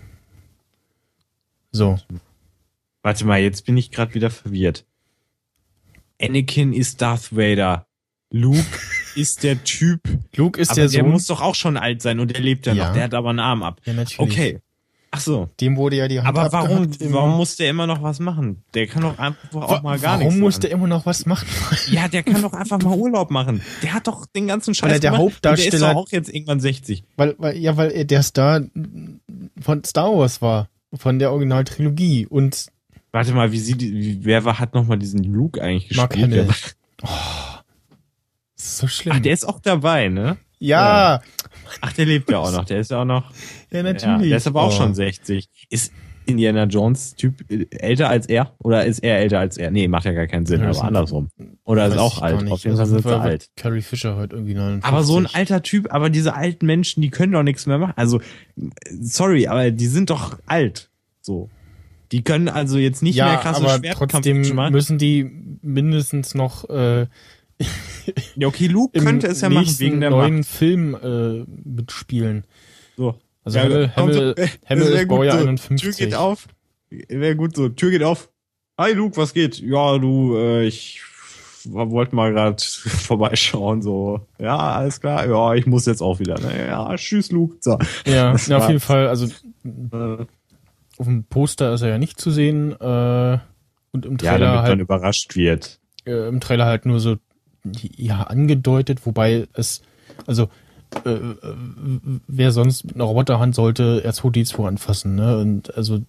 So. 1.72 1.98
Warte 3.02 3.26
mal, 3.26 3.40
jetzt 3.40 3.66
bin 3.66 3.76
ich 3.76 3.90
gerade 3.90 4.14
wieder 4.14 4.30
verwirrt. 4.30 4.86
Anakin 6.20 6.72
ist 6.72 7.02
Darth 7.02 7.36
Vader. 7.36 7.86
Luke 8.30 8.64
ist 9.18 9.42
der 9.42 9.62
Typ. 9.64 10.00
Luke 10.36 10.60
ist 10.60 10.70
aber 10.70 10.76
der 10.82 10.88
der 10.88 11.00
Sohn. 11.02 11.10
muss 11.10 11.26
doch 11.26 11.40
auch 11.40 11.54
schon 11.54 11.76
alt 11.76 12.02
sein 12.02 12.20
und 12.20 12.30
der 12.30 12.40
lebt 12.40 12.66
ja, 12.66 12.72
Ja. 12.74 12.86
noch. 12.88 12.94
Der 12.94 13.04
hat 13.04 13.14
aber 13.14 13.30
einen 13.30 13.40
Arm 13.40 13.62
ab. 13.62 13.80
ja, 13.84 13.92
natürlich. 13.92 14.18
Okay. 14.20 14.58
Ach 15.10 15.20
so. 15.20 15.48
Dem 15.60 15.76
wurde 15.78 15.96
ja 15.96 16.06
die 16.06 16.18
Hand 16.20 16.28
Aber 16.28 16.52
warum, 16.52 16.90
warum 17.10 17.36
muss 17.38 17.56
der 17.56 17.70
immer 17.70 17.86
noch 17.86 18.02
was 18.02 18.20
machen? 18.20 18.62
Der 18.74 18.86
kann 18.86 19.00
doch 19.02 19.18
einfach 19.18 19.54
auch 19.54 19.82
mal 19.82 19.98
gar 19.98 20.18
warum 20.18 20.26
nichts 20.26 20.38
muss 20.40 20.54
machen. 20.56 20.60
der 20.62 20.70
immer 20.72 20.86
noch 20.86 21.06
was 21.06 21.24
machen? 21.24 21.48
Ja, 21.90 22.08
der 22.08 22.22
kann 22.22 22.42
doch 22.42 22.52
einfach 22.52 22.78
mal 22.82 22.94
Urlaub 22.94 23.30
machen. 23.30 23.62
Der 23.82 23.94
hat 23.94 24.06
doch 24.06 24.26
den 24.26 24.46
ganzen 24.48 24.74
Scheiß 24.74 24.82
Weil 24.90 24.96
er 24.96 25.00
der 25.00 25.10
gemacht. 25.12 25.22
Und 25.36 25.44
Der 25.44 25.52
ist 25.54 25.58
Hauptdarsteller- 25.72 25.92
doch 25.94 25.96
auch 25.96 26.08
jetzt 26.10 26.28
irgendwann 26.28 26.60
60. 26.60 27.04
Weil, 27.16 27.34
weil, 27.38 27.56
ja, 27.56 27.76
weil 27.78 27.90
er 27.90 28.04
der 28.04 28.22
Star 28.22 28.60
von 29.60 29.82
Star 29.84 30.12
Wars 30.14 30.42
war. 30.42 30.68
Von 30.94 31.18
der 31.18 31.32
Originaltrilogie. 31.32 32.26
Und 32.26 32.66
Warte 33.10 33.32
mal, 33.32 33.50
wie 33.52 33.58
sieht 33.58 34.24
wer 34.24 34.44
war, 34.44 34.58
hat 34.58 34.74
nochmal 34.74 34.98
diesen 34.98 35.24
Luke 35.24 35.62
eigentlich 35.62 35.96
Mark 35.96 36.10
gespielt? 36.10 36.32
Hamill. 36.32 36.44
Der- 36.44 36.46
das 36.46 36.56
ist 36.58 36.76
so 38.76 38.86
schlimm. 38.86 39.14
Ach, 39.16 39.20
der 39.20 39.32
ist 39.32 39.48
auch 39.48 39.60
dabei, 39.60 40.08
ne? 40.08 40.36
ja, 40.58 41.20
Ach, 41.80 41.92
der 41.92 42.06
lebt 42.06 42.30
ja 42.30 42.38
auch 42.38 42.50
noch. 42.52 42.64
Der 42.64 42.80
ist 42.80 42.90
ja 42.90 43.00
auch 43.02 43.04
noch. 43.04 43.30
ja, 43.70 43.76
Ja, 43.78 43.82
natürlich. 43.82 44.28
der 44.28 44.36
ist 44.38 44.46
aber 44.46 44.62
auch 44.62 44.68
Oh. 44.72 44.76
schon 44.76 44.94
60. 44.94 45.46
Ist 45.70 45.92
Indiana 46.26 46.64
Jones 46.64 47.14
Typ 47.14 47.50
äh, 47.50 47.66
älter 47.70 48.08
als 48.08 48.26
er? 48.26 48.54
Oder 48.58 48.84
ist 48.86 48.98
er 49.00 49.18
älter 49.18 49.38
als 49.38 49.56
er? 49.56 49.70
Nee, 49.70 49.86
macht 49.88 50.04
ja 50.04 50.12
gar 50.12 50.26
keinen 50.26 50.46
Sinn, 50.46 50.60
Ja, 50.62 50.68
aber 50.70 50.84
andersrum. 50.84 51.28
Oder 51.64 51.86
ist 51.86 51.96
auch 51.98 52.20
alt. 52.22 52.42
nicht. 52.42 52.52
Auf 52.52 52.64
jeden 52.64 52.76
Fall 52.76 52.86
sind 52.86 53.02
sie 53.02 53.18
alt. 53.20 53.48
Carrie 53.56 53.82
Fisher 53.82 54.16
heute 54.16 54.36
irgendwie 54.36 54.54
59. 54.54 54.84
Aber 54.92 55.02
so 55.04 55.16
ein 55.18 55.26
alter 55.26 55.62
Typ, 55.62 55.92
aber 55.92 56.10
diese 56.10 56.34
alten 56.34 56.66
Menschen, 56.66 57.02
die 57.02 57.10
können 57.10 57.32
doch 57.32 57.42
nichts 57.42 57.66
mehr 57.66 57.78
machen. 57.78 57.92
Also, 57.96 58.20
sorry, 59.00 59.46
aber 59.46 59.70
die 59.70 59.86
sind 59.86 60.10
doch 60.10 60.38
alt. 60.46 60.90
So. 61.20 61.50
Die 62.12 62.22
können 62.22 62.48
also 62.48 62.78
jetzt 62.78 63.02
nicht 63.02 63.16
ja, 63.16 63.26
mehr 63.26 63.36
krasse 63.36 63.60
aber 63.62 63.78
Schwertkampf 63.78 64.12
trotzdem 64.12 64.54
machen. 64.54 64.72
müssen 64.72 64.96
die 64.98 65.30
mindestens 65.62 66.34
noch 66.34 66.68
äh, 66.70 67.06
Ja, 68.36 68.48
okay, 68.48 68.66
Luke 68.68 68.98
könnte 69.04 69.26
es 69.26 69.40
ja 69.40 69.48
machen 69.50 69.78
wegen 69.78 70.00
der 70.00 70.10
neuen 70.10 70.38
Macht. 70.38 70.48
Film 70.48 70.94
äh, 70.94 71.44
mitspielen. 71.68 72.44
So. 72.96 73.14
Also 73.44 73.58
Ja, 73.58 73.68
so- 73.70 73.76
äh, 73.78 73.88
Hamill 73.96 74.34
das 74.34 74.90
wär 74.92 75.00
ist 75.02 75.08
Baujahr 75.08 75.38
so. 75.40 75.46
51. 75.48 75.80
Tür 75.96 76.06
geht 76.06 76.14
auf. 76.14 76.46
Wäre 76.90 77.36
gut 77.36 77.56
so. 77.56 77.68
Tür 77.68 77.90
geht 77.90 78.02
auf. 78.02 78.30
Hi 78.78 78.92
Luke, 78.92 79.16
was 79.16 79.34
geht? 79.34 79.58
Ja, 79.60 79.98
du, 79.98 80.36
äh, 80.36 80.64
ich 80.66 81.00
wollte 81.64 82.14
mal 82.14 82.32
gerade 82.32 82.62
vorbeischauen, 82.62 83.82
so. 83.82 84.20
Ja, 84.38 84.56
alles 84.56 85.00
klar. 85.00 85.26
Ja, 85.28 85.54
ich 85.54 85.66
muss 85.66 85.84
jetzt 85.86 86.00
auch 86.00 86.18
wieder. 86.20 86.38
Ne? 86.40 86.68
Ja, 86.68 86.94
tschüss 86.96 87.30
Luke. 87.32 87.56
So. 87.60 87.78
Ja, 88.06 88.34
ja, 88.36 88.56
auf 88.58 88.68
jeden 88.68 88.80
Fall. 88.80 89.08
Also 89.08 89.26
Äh, 89.64 90.24
auf 90.98 91.06
dem 91.06 91.24
Poster 91.24 91.74
ist 91.74 91.82
er 91.82 91.90
ja 91.90 91.98
nicht 91.98 92.20
zu 92.20 92.30
sehen. 92.30 92.72
Äh, 92.80 93.38
und 93.90 94.06
im 94.06 94.12
Ja, 94.12 94.32
Trailer 94.32 94.38
damit 94.38 94.56
man 94.56 94.64
halt 94.64 94.80
überrascht 94.80 95.36
wird. 95.36 95.80
äh, 96.06 96.28
im 96.28 96.40
Trailer 96.40 96.66
halt 96.66 96.86
nur 96.86 97.00
so 97.00 97.16
ja 97.96 98.22
angedeutet, 98.24 99.04
wobei 99.06 99.46
es 99.54 99.82
also 100.26 100.48
äh, 101.04 101.10
äh, 101.10 101.34
wer 102.26 102.50
sonst 102.52 102.84
mit 102.84 102.94
einer 102.94 103.04
Roboterhand 103.04 103.54
sollte 103.54 104.02
R2D2 104.08 104.66
anfassen, 104.66 105.14
ne? 105.16 105.36
Und 105.38 105.76
also 105.76 106.00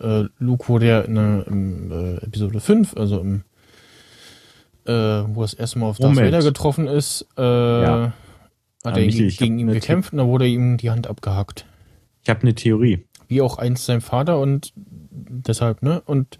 äh, 0.00 0.24
Luke 0.38 0.68
wurde 0.68 0.86
ja 0.86 1.00
in, 1.00 1.14
der- 1.16 1.46
im 1.48 1.90
äh, 1.90 2.14
Episode 2.24 2.60
5, 2.60 2.96
also 2.96 3.20
im 3.20 3.42
äh, 4.86 4.92
wo 4.92 5.40
er 5.40 5.44
das 5.44 5.54
erste 5.54 5.78
Mal 5.80 5.86
auf 5.86 5.98
Darth 5.98 6.14
Moment. 6.14 6.32
Vader 6.32 6.44
getroffen 6.44 6.86
ist, 6.86 7.26
äh, 7.36 7.42
Ja. 7.42 8.12
Hat 8.84 8.92
Aber 8.92 9.00
er 9.00 9.06
Michael, 9.06 9.30
gegen, 9.32 9.58
ihn 9.58 9.66
gekämpft 9.66 10.12
und 10.12 10.18
da 10.18 10.26
wurde 10.26 10.46
ihm 10.46 10.76
die 10.76 10.90
Hand 10.90 11.08
abgehackt. 11.08 11.66
Ich 12.22 12.30
habe 12.30 12.42
eine 12.42 12.54
Theorie. 12.54 13.04
Wie 13.26 13.42
auch 13.42 13.58
einst 13.58 13.84
sein 13.86 14.00
Vater 14.00 14.38
und 14.38 14.72
deshalb, 14.76 15.82
ne? 15.82 16.00
Und 16.06 16.38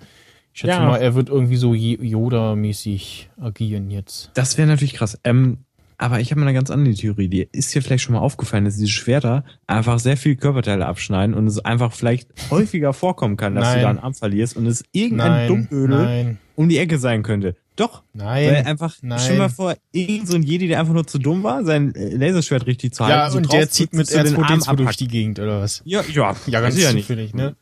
ich 0.58 0.62
schätze 0.62 0.72
Ja. 0.80 0.86
mal, 0.86 0.96
er 0.96 1.14
wird 1.14 1.28
irgendwie 1.28 1.56
so 1.56 1.72
Yoda-mäßig 1.72 3.28
agieren 3.40 3.90
jetzt. 3.90 4.30
Das 4.34 4.58
wäre 4.58 4.66
natürlich 4.66 4.94
krass. 4.94 5.18
Ähm, 5.22 5.58
aber 5.98 6.20
ich 6.20 6.30
habe 6.30 6.40
mal 6.40 6.46
eine 6.46 6.54
ganz 6.54 6.70
andere 6.70 6.94
Theorie. 6.94 7.28
Die 7.28 7.48
ist 7.52 7.74
dir 7.74 7.82
vielleicht 7.82 8.04
schon 8.04 8.14
mal 8.14 8.20
aufgefallen, 8.20 8.64
dass 8.64 8.74
diese 8.76 8.88
Schwerter 8.88 9.44
einfach 9.66 9.98
sehr 9.98 10.16
viel 10.16 10.36
Körperteile 10.36 10.86
abschneiden 10.86 11.34
und 11.34 11.46
es 11.46 11.64
einfach 11.64 11.92
vielleicht 11.92 12.28
häufiger 12.50 12.92
vorkommen 12.92 13.36
kann, 13.36 13.54
dass 13.54 13.64
Nein. 13.64 13.76
du 13.76 13.82
da 13.82 13.90
einen 13.90 13.98
Arm 14.00 14.14
verlierst 14.14 14.56
und 14.56 14.66
es 14.66 14.84
irgendein 14.92 15.30
Nein, 15.30 15.48
Dummödel 15.48 15.88
nein, 16.04 16.38
um 16.56 16.68
die 16.68 16.78
Ecke 16.78 16.98
sein 16.98 17.22
könnte. 17.22 17.54
Doch. 17.76 18.02
Weil 18.12 18.52
nein. 18.52 18.66
einfach, 18.66 18.96
nein. 19.02 19.20
stell 19.20 19.34
dir 19.36 19.42
mal 19.42 19.48
vor, 19.50 19.76
irgend 19.92 20.26
so 20.26 20.34
ein 20.34 20.42
Jedi, 20.42 20.66
der 20.66 20.80
einfach 20.80 20.94
nur 20.94 21.06
zu 21.06 21.18
dumm 21.18 21.44
war, 21.44 21.64
sein 21.64 21.94
äh, 21.94 22.16
Laserschwert 22.16 22.66
richtig 22.66 22.94
zu 22.94 23.04
halten. 23.04 23.16
Ja, 23.18 23.30
so 23.30 23.36
und 23.38 23.44
drauf 23.44 23.56
der 23.56 23.70
zieht 23.70 23.92
mit 23.92 24.12
dass 24.12 24.30
du 24.32 24.34
den 24.34 24.42
Arm 24.44 24.58
R2D2 24.60 24.76
durch 24.76 24.96
die 24.96 25.06
Gegend, 25.06 25.38
oder 25.38 25.60
was? 25.60 25.82
Ja, 25.84 26.02
ja, 26.12 26.34
Ja, 26.46 26.60
ganz 26.60 26.74
weiß 26.74 26.78
ich 26.78 26.84
ja 26.84 26.92
nicht. 26.92 27.06
zufällig, 27.06 27.34
ne? 27.34 27.54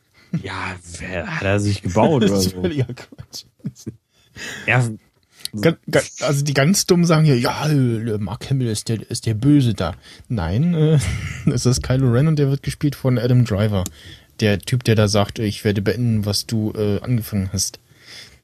Ja, 0.43 0.75
wer, 0.99 1.27
hat 1.27 1.43
er 1.43 1.59
sich 1.59 1.81
gebaut 1.81 2.23
oder 2.23 2.39
so? 2.39 2.61
völliger 2.61 2.93
Quatsch. 2.93 3.45
Ja, 4.65 4.87
Also 6.21 6.43
die 6.43 6.53
ganz 6.53 6.85
dummen 6.85 7.05
sagen 7.05 7.25
hier, 7.25 7.39
ja, 7.39 7.67
äh, 7.69 8.17
Mark 8.17 8.49
Hamill 8.49 8.67
ist 8.67 8.89
der, 8.89 9.09
ist 9.09 9.25
der 9.25 9.33
Böse 9.33 9.73
da. 9.73 9.95
Nein, 10.27 10.73
äh, 10.73 10.99
es 11.51 11.65
ist 11.65 11.83
Kylo 11.83 12.11
Ren 12.11 12.27
und 12.27 12.37
der 12.37 12.49
wird 12.49 12.63
gespielt 12.63 12.95
von 12.95 13.17
Adam 13.17 13.45
Driver. 13.45 13.83
Der 14.39 14.59
Typ, 14.59 14.83
der 14.83 14.95
da 14.95 15.07
sagt, 15.07 15.39
ich 15.39 15.63
werde 15.63 15.81
beenden, 15.81 16.25
was 16.25 16.45
du 16.45 16.71
äh, 16.73 16.99
angefangen 17.01 17.49
hast. 17.53 17.79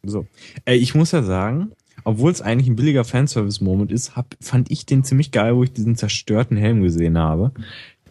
So. 0.04 0.26
Äh, 0.66 0.76
ich 0.76 0.96
muss 0.96 1.12
ja 1.12 1.24
sagen, 1.24 1.72
obwohl 2.04 2.32
es 2.32 2.42
eigentlich 2.42 2.68
ein 2.68 2.76
billiger 2.76 3.04
Fanservice-Moment 3.04 3.92
ist, 3.92 4.16
hab, 4.16 4.36
fand 4.42 4.72
ich 4.72 4.86
den 4.86 5.04
ziemlich 5.04 5.32
geil, 5.32 5.56
wo 5.56 5.64
ich 5.64 5.72
diesen 5.72 5.96
zerstörten 5.96 6.58
Helm 6.58 6.82
gesehen 6.82 7.18
habe. 7.18 7.52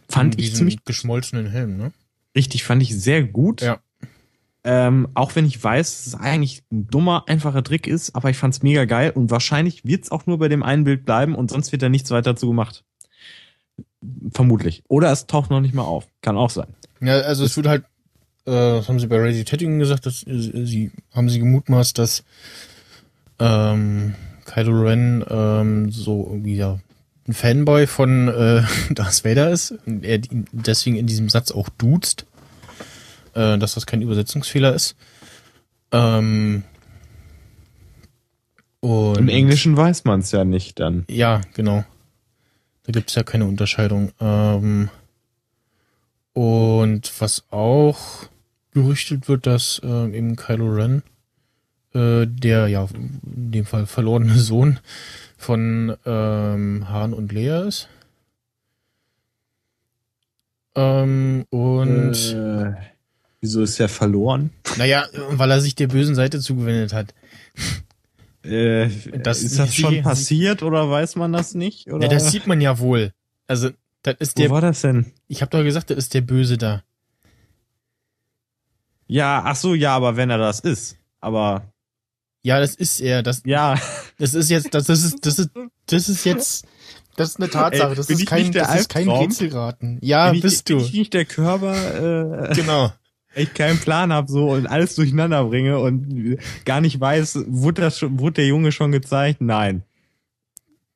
Fand 0.08 0.34
ich 0.34 0.46
Diesen 0.46 0.56
ziemlich 0.56 0.84
geschmolzenen 0.84 1.46
Helm, 1.46 1.76
ne? 1.76 1.92
Richtig, 2.36 2.64
fand 2.64 2.82
ich 2.82 2.98
sehr 2.98 3.22
gut. 3.22 3.62
Ja. 3.62 3.80
Ähm, 4.64 5.08
auch 5.14 5.34
wenn 5.34 5.44
ich 5.44 5.62
weiß, 5.62 5.90
dass 5.90 6.06
es 6.06 6.14
eigentlich 6.14 6.62
ein 6.70 6.86
dummer, 6.86 7.24
einfacher 7.26 7.64
Trick 7.64 7.88
ist, 7.88 8.14
aber 8.14 8.30
ich 8.30 8.36
fand's 8.36 8.62
mega 8.62 8.84
geil 8.84 9.10
und 9.10 9.30
wahrscheinlich 9.30 9.84
wird's 9.84 10.12
auch 10.12 10.26
nur 10.26 10.38
bei 10.38 10.48
dem 10.48 10.62
einen 10.62 10.84
Bild 10.84 11.04
bleiben 11.04 11.34
und 11.34 11.50
sonst 11.50 11.72
wird 11.72 11.82
da 11.82 11.88
nichts 11.88 12.12
weiter 12.12 12.36
zu 12.36 12.46
gemacht. 12.46 12.84
Vermutlich. 14.32 14.84
Oder 14.88 15.10
es 15.10 15.26
taucht 15.26 15.50
noch 15.50 15.60
nicht 15.60 15.74
mal 15.74 15.82
auf. 15.82 16.06
Kann 16.20 16.36
auch 16.36 16.50
sein. 16.50 16.68
Ja, 17.00 17.14
also 17.20 17.44
es 17.44 17.56
wird 17.56 17.66
halt, 17.66 17.84
äh, 18.46 18.50
das 18.50 18.88
haben 18.88 19.00
sie 19.00 19.08
bei 19.08 19.18
Radio 19.18 19.42
Tatooine 19.42 19.78
gesagt, 19.78 20.06
dass 20.06 20.24
äh, 20.26 20.64
sie 20.64 20.92
haben 21.12 21.28
sie 21.28 21.40
gemutmaßt, 21.40 21.98
dass 21.98 22.24
ähm, 23.40 24.14
Kylo 24.44 24.82
Ren 24.82 25.24
ähm, 25.28 25.90
so 25.90 26.28
irgendwie 26.30 26.56
ja 26.56 26.78
ein 27.28 27.34
Fanboy 27.34 27.86
von 27.86 28.28
äh, 28.28 28.62
Darth 28.90 29.24
Vader 29.24 29.50
ist 29.50 29.74
er 29.86 30.20
deswegen 30.52 30.96
in 30.96 31.06
diesem 31.06 31.28
Satz 31.28 31.50
auch 31.52 31.68
duzt, 31.70 32.26
äh, 33.34 33.58
dass 33.58 33.74
das 33.74 33.86
kein 33.86 34.02
Übersetzungsfehler 34.02 34.74
ist. 34.74 34.96
Ähm, 35.92 36.64
und 38.80 39.18
Im 39.18 39.28
Englischen 39.28 39.76
weiß 39.76 40.04
man's 40.04 40.32
ja 40.32 40.44
nicht 40.44 40.80
dann. 40.80 41.04
ja, 41.08 41.40
genau. 41.54 41.84
Da 42.84 42.90
gibt's 42.90 43.14
ja 43.14 43.22
keine 43.22 43.44
Unterscheidung. 43.44 44.10
Ähm, 44.20 44.90
und 46.32 47.12
was 47.20 47.44
auch 47.50 48.26
gerüchtet 48.72 49.28
wird, 49.28 49.46
dass 49.46 49.80
ähm, 49.84 50.14
eben 50.14 50.36
Kylo 50.36 50.66
Ren, 50.66 51.02
äh, 51.94 52.26
der 52.26 52.66
ja 52.68 52.88
in 52.92 53.52
dem 53.52 53.66
Fall 53.66 53.86
verlorene 53.86 54.34
Sohn 54.38 54.80
von 55.42 55.96
ähm, 56.06 56.86
Han 56.88 57.12
und 57.14 57.32
Leia 57.32 57.62
ist. 57.62 57.88
Ähm, 60.74 61.44
und 61.50 62.14
äh, 62.34 62.72
wieso 63.40 63.62
ist 63.62 63.78
er 63.78 63.88
verloren? 63.88 64.50
naja, 64.78 65.06
weil 65.30 65.50
er 65.50 65.60
sich 65.60 65.74
der 65.74 65.88
bösen 65.88 66.14
Seite 66.14 66.40
zugewendet 66.40 66.92
hat. 66.94 67.14
Äh, 68.42 68.88
Das- 69.22 69.42
ist 69.42 69.58
das 69.58 69.74
schon 69.74 69.94
sie- 69.94 70.02
passiert 70.02 70.62
oder 70.62 70.90
weiß 70.90 71.16
man 71.16 71.32
das 71.32 71.54
nicht? 71.54 71.88
Oder? 71.92 72.06
Ja, 72.06 72.12
das 72.12 72.30
sieht 72.30 72.46
man 72.46 72.60
ja 72.60 72.78
wohl. 72.78 73.12
Also, 73.46 73.70
das 74.02 74.16
ist 74.18 74.36
Wo 74.38 74.42
der, 74.42 74.50
war 74.50 74.60
das 74.62 74.80
denn? 74.80 75.12
ich 75.28 75.42
habe 75.42 75.50
doch 75.50 75.62
gesagt, 75.62 75.90
das 75.90 75.98
ist 75.98 76.14
der 76.14 76.22
Böse 76.22 76.56
da. 76.58 76.82
Ja, 79.06 79.42
ach 79.44 79.56
so, 79.56 79.74
ja, 79.74 79.94
aber 79.94 80.16
wenn 80.16 80.30
er 80.30 80.38
das 80.38 80.60
ist. 80.60 80.96
Aber 81.20 81.71
Ja, 82.42 82.58
das 82.60 82.74
ist 82.74 83.00
er. 83.00 83.22
Das, 83.22 83.42
ja, 83.44 83.78
das 84.18 84.34
ist 84.34 84.50
jetzt, 84.50 84.74
das 84.74 84.88
ist, 84.88 85.24
das 85.24 85.38
ist, 85.38 85.50
das 85.86 86.08
ist 86.08 86.24
jetzt, 86.24 86.66
das 87.16 87.30
ist 87.30 87.36
eine 87.40 87.50
Tatsache. 87.50 87.90
Ey, 87.90 87.94
das 87.96 88.06
bin 88.08 88.18
ist 88.18 88.26
kein, 88.26 88.52
das 88.52 88.74
ist 88.80 88.88
kein? 88.88 89.08
Rätselraten. 89.08 89.98
Ja, 90.02 90.26
bin 90.28 90.36
ich, 90.36 90.42
bist 90.42 90.64
bin 90.64 90.78
du. 90.78 90.84
ich 90.84 90.92
nicht 90.92 91.14
der 91.14 91.24
Körper, 91.24 92.50
äh, 92.50 92.54
Genau. 92.54 92.92
ich 93.34 93.54
keinen 93.54 93.78
Plan 93.78 94.12
hab 94.12 94.28
so 94.28 94.50
und 94.50 94.66
alles 94.66 94.94
durcheinander 94.96 95.44
bringe 95.44 95.78
und 95.78 96.38
gar 96.64 96.80
nicht 96.80 96.98
weiß, 96.98 97.44
wurde 97.46 97.82
das 97.82 97.98
schon, 97.98 98.18
wurde 98.18 98.34
der 98.34 98.46
Junge 98.46 98.72
schon 98.72 98.90
gezeigt? 98.92 99.40
Nein. 99.40 99.84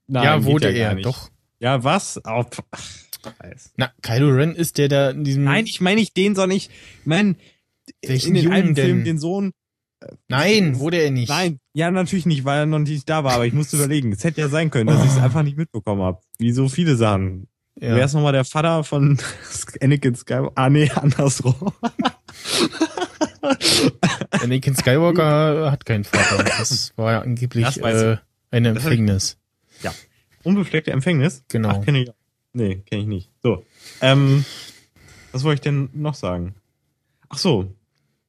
Nein, 0.08 0.24
ja, 0.24 0.44
wurde 0.44 0.72
er, 0.72 0.94
nicht. 0.94 1.06
doch. 1.06 1.30
Ja, 1.58 1.82
was? 1.84 2.20
Oh. 2.26 2.44
Na, 3.76 3.90
Kylo 4.02 4.28
Ren 4.28 4.54
ist 4.54 4.78
der 4.78 4.88
da 4.88 5.10
in 5.10 5.24
diesem. 5.24 5.44
Nein, 5.44 5.66
ich 5.66 5.80
meine 5.80 6.00
nicht 6.00 6.16
den, 6.16 6.34
sondern 6.34 6.56
ich 6.56 6.70
meine 7.04 7.36
in 8.02 8.34
den 8.34 8.52
alten? 8.52 8.76
Filmen 8.76 9.04
den 9.04 9.18
Sohn. 9.18 9.52
Nein, 10.28 10.78
wurde 10.78 10.98
er 10.98 11.10
nicht. 11.10 11.28
Nein, 11.28 11.58
ja, 11.72 11.90
natürlich 11.90 12.26
nicht, 12.26 12.44
weil 12.44 12.60
er 12.60 12.66
noch 12.66 12.78
nicht 12.78 13.08
da 13.08 13.24
war, 13.24 13.32
aber 13.32 13.46
ich 13.46 13.52
musste 13.52 13.76
überlegen. 13.76 14.12
Es 14.12 14.24
hätte 14.24 14.40
ja 14.40 14.48
sein 14.48 14.70
können, 14.70 14.88
dass 14.88 15.04
ich 15.04 15.10
es 15.10 15.18
einfach 15.18 15.42
nicht 15.42 15.56
mitbekommen 15.56 16.02
habe. 16.02 16.20
Wie 16.38 16.52
so 16.52 16.68
viele 16.68 16.96
Sachen. 16.96 17.48
Ja. 17.78 17.94
Wer 17.96 18.04
ist 18.04 18.14
nochmal 18.14 18.32
der 18.32 18.44
Vater 18.44 18.84
von 18.84 19.18
Anakin 19.80 20.14
Skywalker? 20.14 20.52
Ah, 20.54 20.70
nee, 20.70 20.90
andersrum. 20.90 21.54
Anakin 24.30 24.76
Skywalker 24.76 25.70
hat 25.70 25.84
keinen 25.84 26.04
Vater. 26.04 26.44
Das 26.44 26.92
war 26.96 27.12
ja 27.12 27.20
angeblich 27.20 27.76
äh, 27.78 28.16
eine 28.50 28.68
Empfängnis. 28.68 29.38
Unbefleckte 30.46 30.92
Empfängnis? 30.92 31.44
Genau. 31.48 31.70
Ach, 31.70 31.84
kenne 31.84 32.04
ich. 32.04 32.10
Nee, 32.52 32.76
kenne 32.86 33.02
ich 33.02 33.08
nicht. 33.08 33.30
So. 33.42 33.66
Ähm, 34.00 34.44
was 35.32 35.42
wollte 35.42 35.56
ich 35.56 35.60
denn 35.62 35.90
noch 35.92 36.14
sagen? 36.14 36.54
Ach 37.28 37.38
so. 37.38 37.72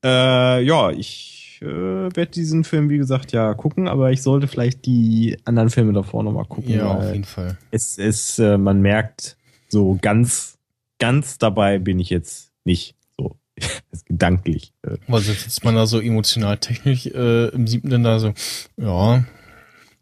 Äh, 0.04 0.64
ja, 0.64 0.90
ich 0.90 1.37
äh, 1.62 2.16
werde 2.16 2.32
diesen 2.32 2.64
Film, 2.64 2.90
wie 2.90 2.98
gesagt, 2.98 3.32
ja 3.32 3.54
gucken, 3.54 3.88
aber 3.88 4.12
ich 4.12 4.22
sollte 4.22 4.48
vielleicht 4.48 4.86
die 4.86 5.38
anderen 5.46 5.70
Filme 5.70 5.94
davor 5.94 6.24
nochmal 6.24 6.46
gucken. 6.46 6.74
Ja, 6.74 6.88
auf 6.88 7.12
jeden 7.12 7.24
Fall. 7.24 7.58
es 7.72 7.98
ist, 7.98 8.40
äh, 8.40 8.58
man 8.58 8.82
merkt, 8.82 9.38
so 9.70 9.98
ganz, 10.02 10.58
ganz 11.00 11.38
dabei 11.38 11.80
bin 11.80 12.00
ich 12.00 12.10
jetzt 12.10 12.52
nicht. 12.64 12.96
So, 13.18 13.38
gedanklich. 14.06 14.74
Äh, 14.84 14.98
Was 15.08 15.26
sitzt 15.26 15.64
man 15.64 15.76
da 15.76 15.86
so 15.86 16.00
emotional 16.00 16.58
technisch 16.58 17.08
äh, 17.08 17.48
im 17.50 17.68
siebten 17.68 18.04
da 18.04 18.20
so, 18.20 18.34
ja. 18.78 19.26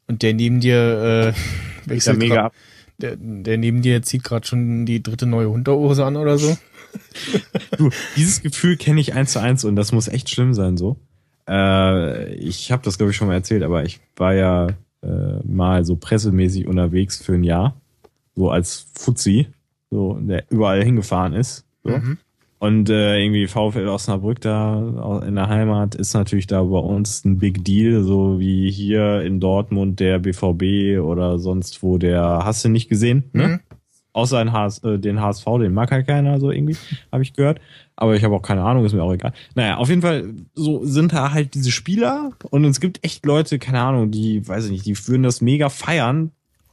Und 0.08 0.22
der 0.22 0.34
neben 0.34 0.60
dir 0.60 0.76
äh, 0.76 1.30
ist 1.30 1.36
ja 1.36 1.91
wechselt 1.91 2.18
mega 2.20 2.36
grad, 2.36 2.46
ab. 2.46 2.54
der, 3.00 3.15
der 3.18 3.58
neben 3.58 3.82
dir 3.82 4.02
zieht 4.04 4.24
gerade 4.24 4.46
schon 4.46 4.86
die 4.86 5.02
dritte 5.02 5.26
neue 5.26 5.50
Unterhose 5.50 6.06
an 6.06 6.18
oder 6.18 6.38
so. 6.38 6.58
Du, 7.78 7.89
dieses 8.15 8.41
Gefühl 8.41 8.78
kenne 8.78 9.02
ich 9.02 9.13
eins 9.13 9.34
zu 9.34 9.39
eins 9.39 9.65
und 9.65 9.76
das 9.76 9.91
muss 9.91 10.08
echt 10.08 10.30
schlimm 10.30 10.54
sein 10.54 10.78
so. 10.78 10.96
Äh, 11.48 12.34
ich 12.36 12.72
habe 12.72 12.84
das 12.84 12.98
glaube 12.98 13.12
ich 13.12 13.18
schon 13.18 13.28
mal 13.28 13.36
erzählt, 13.36 13.64
aber 13.64 13.84
ich 13.84 14.00
war 14.16 14.34
ja 14.34 14.68
äh, 15.02 15.40
mal 15.44 15.86
so 15.86 15.96
pressemäßig 15.96 16.68
unterwegs 16.68 17.22
für 17.22 17.34
ein 17.34 17.44
Jahr, 17.44 17.76
so 18.36 18.50
als 18.50 18.88
Fuzzi, 18.94 19.48
so 19.90 20.18
der 20.20 20.46
überall 20.50 20.84
hingefahren 20.84 21.34
ist. 21.34 21.66
So. 21.84 21.92
Mhm. 21.92 22.18
Und 22.58 22.90
äh, 22.90 23.20
irgendwie 23.22 23.48
VfL 23.48 23.88
Osnabrück 23.88 24.40
da 24.42 25.22
in 25.28 25.36
der 25.36 25.50
Heimat 25.50 25.94
ist 25.94 26.14
natürlich 26.14 26.48
da 26.48 26.64
bei 26.64 26.80
uns 26.80 27.24
ein 27.26 27.38
Big 27.38 27.64
Deal, 27.64 28.02
so 28.02 28.40
wie 28.40 28.72
hier 28.72 29.22
in 29.22 29.40
Dortmund 29.40 30.00
der 30.00 30.20
BVB 30.20 31.00
oder 31.00 31.38
sonst 31.38 31.84
wo 31.84 31.98
der 31.98 32.42
hast 32.44 32.64
du 32.66 32.70
nicht 32.70 32.90
gesehen, 32.90 33.26
ne? 33.34 33.48
Mhm. 33.48 33.60
Außer 34.15 34.41
den, 34.43 34.54
HS, 34.54 34.80
äh, 34.86 34.97
den 34.97 35.19
HSV, 35.19 35.43
den 35.60 35.73
mag 35.73 35.91
halt 35.91 36.08
keiner 36.08 36.39
so 36.39 36.49
irgendwie, 36.49 36.78
habe 37.12 37.21
ich 37.21 37.34
gehört. 37.34 37.60
Aber 37.97 38.15
ich 38.15 38.23
habe 38.23 38.34
auch 38.34 38.41
keine 38.41 38.63
Ahnung, 38.63 38.86
ist 38.86 38.93
mir 38.93 39.04
auch 39.04 39.12
egal. 39.13 39.34
Naja, 39.56 39.75
auf 39.75 39.89
jeden 39.89 40.01
Fall 40.01 40.34
so 40.54 40.86
sind 40.86 41.12
da 41.12 41.32
halt 41.34 41.54
diese 41.54 41.69
Spieler 41.71 42.32
und 42.49 42.63
es 42.63 42.80
gibt 42.80 43.04
echt 43.04 43.25
Leute, 43.25 43.60
keine 43.60 43.82
Ahnung, 43.82 44.12
die, 44.12 44.47
weiß 44.47 44.65
ich 44.65 44.71
nicht, 44.71 44.86
die 44.86 44.97
würden 45.08 45.23
das 45.23 45.41
mega 45.41 45.67
feiern, 45.67 46.32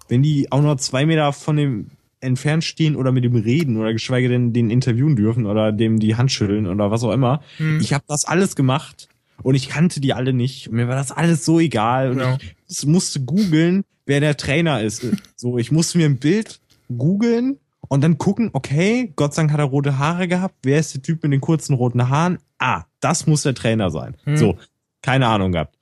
wenn 0.08 0.22
die 0.22 0.52
auch 0.52 0.62
nur 0.62 0.78
zwei 0.78 1.04
Meter 1.04 1.32
von 1.32 1.56
dem 1.56 1.86
entfernt 2.20 2.62
stehen 2.62 2.94
oder 2.94 3.10
mit 3.10 3.24
dem 3.24 3.34
reden 3.34 3.76
oder 3.76 3.92
geschweige 3.92 4.28
denn 4.28 4.52
den 4.52 4.70
interviewen 4.70 5.16
dürfen 5.16 5.44
oder 5.46 5.72
dem 5.72 5.98
die 5.98 6.14
Hand 6.14 6.30
schütteln 6.30 6.68
oder 6.68 6.92
was 6.92 7.02
auch 7.02 7.10
immer. 7.12 7.42
Mhm. 7.58 7.80
Ich 7.80 7.92
habe 7.92 8.04
das 8.06 8.24
alles 8.24 8.54
gemacht 8.54 9.08
und 9.42 9.56
ich 9.56 9.68
kannte 9.68 10.00
die 10.00 10.12
alle 10.14 10.32
nicht. 10.32 10.68
Und 10.68 10.76
mir 10.76 10.86
war 10.86 10.94
das 10.94 11.10
alles 11.10 11.44
so 11.44 11.58
egal 11.58 12.12
und 12.12 12.18
Ja. 12.20 12.38
ich 12.68 12.86
musste 12.86 13.18
googeln, 13.24 13.82
wer 14.06 14.20
der 14.20 14.36
Trainer 14.36 14.80
ist. 14.80 15.04
So, 15.34 15.58
ich 15.58 15.72
musste 15.72 15.98
mir 15.98 16.06
ein 16.06 16.18
Bild 16.18 16.60
googeln 16.98 17.58
und 17.88 18.02
dann 18.02 18.18
gucken, 18.18 18.50
okay, 18.52 19.12
Gott 19.16 19.34
sei 19.34 19.42
Dank 19.42 19.52
hat 19.52 19.60
er 19.60 19.64
rote 19.66 19.98
Haare 19.98 20.28
gehabt. 20.28 20.54
Wer 20.62 20.78
ist 20.80 20.94
der 20.94 21.02
Typ 21.02 21.22
mit 21.22 21.32
den 21.32 21.40
kurzen 21.40 21.74
roten 21.74 22.08
Haaren? 22.08 22.38
Ah, 22.58 22.84
das 23.00 23.26
muss 23.26 23.42
der 23.42 23.54
Trainer 23.54 23.90
sein. 23.90 24.16
Hm. 24.24 24.36
So, 24.36 24.58
keine 25.02 25.26
Ahnung 25.26 25.52
gehabt. 25.52 25.76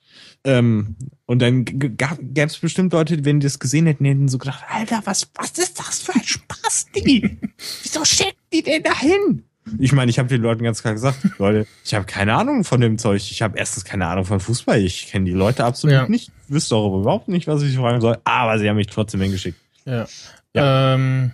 Ähm, 0.44 0.96
Und 1.26 1.40
dann 1.40 1.64
gäbe 1.66 2.16
es 2.34 2.58
bestimmt 2.58 2.92
Leute, 2.94 3.24
wenn 3.24 3.38
die 3.40 3.44
das 3.46 3.58
gesehen 3.58 3.86
hätten, 3.86 4.04
hätten 4.06 4.26
so 4.28 4.38
gedacht, 4.38 4.64
Alter, 4.68 5.02
was, 5.04 5.30
was 5.34 5.50
ist 5.58 5.78
das 5.78 6.00
für 6.00 6.14
ein 6.14 6.24
Spasti? 6.24 7.38
Wieso 7.82 8.04
schickt 8.04 8.38
die 8.52 8.62
denn 8.62 8.82
dahin? 8.82 9.44
Ich 9.78 9.92
meine, 9.92 10.10
ich 10.10 10.18
habe 10.18 10.28
den 10.28 10.40
Leuten 10.40 10.64
ganz 10.64 10.80
klar 10.80 10.94
gesagt, 10.94 11.18
Leute, 11.38 11.66
ich 11.84 11.94
habe 11.94 12.06
keine 12.06 12.34
Ahnung 12.34 12.64
von 12.64 12.80
dem 12.80 12.96
Zeug. 12.98 13.22
Ich 13.30 13.42
habe 13.42 13.58
erstens 13.58 13.84
keine 13.84 14.06
Ahnung 14.06 14.24
von 14.24 14.40
Fußball. 14.40 14.80
Ich 14.82 15.08
kenne 15.08 15.26
die 15.26 15.32
Leute 15.32 15.64
absolut 15.64 15.94
Ja. 15.94 16.08
nicht. 16.08 16.32
Wüsste 16.48 16.74
auch 16.74 16.98
überhaupt 16.98 17.28
nicht, 17.28 17.46
was 17.46 17.62
ich 17.62 17.76
fragen 17.76 18.00
soll. 18.00 18.16
Aber 18.24 18.58
sie 18.58 18.68
haben 18.68 18.76
mich 18.76 18.86
trotzdem 18.88 19.20
hingeschickt. 19.20 19.58
Ja. 19.84 20.06
Ja, 20.54 20.94
ähm, 20.94 21.32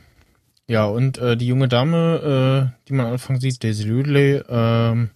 ja 0.69 0.85
und 0.87 1.19
äh, 1.19 1.37
die 1.37 1.47
junge 1.47 1.69
Dame, 1.69 2.73
äh, 2.75 2.79
die 2.89 2.93
man 2.93 3.07
am 3.07 3.13
Anfang 3.13 3.41
sieht, 3.41 3.63
Daisy 3.65 3.91
Ridley, 3.91 4.43
ähm, 4.49 5.11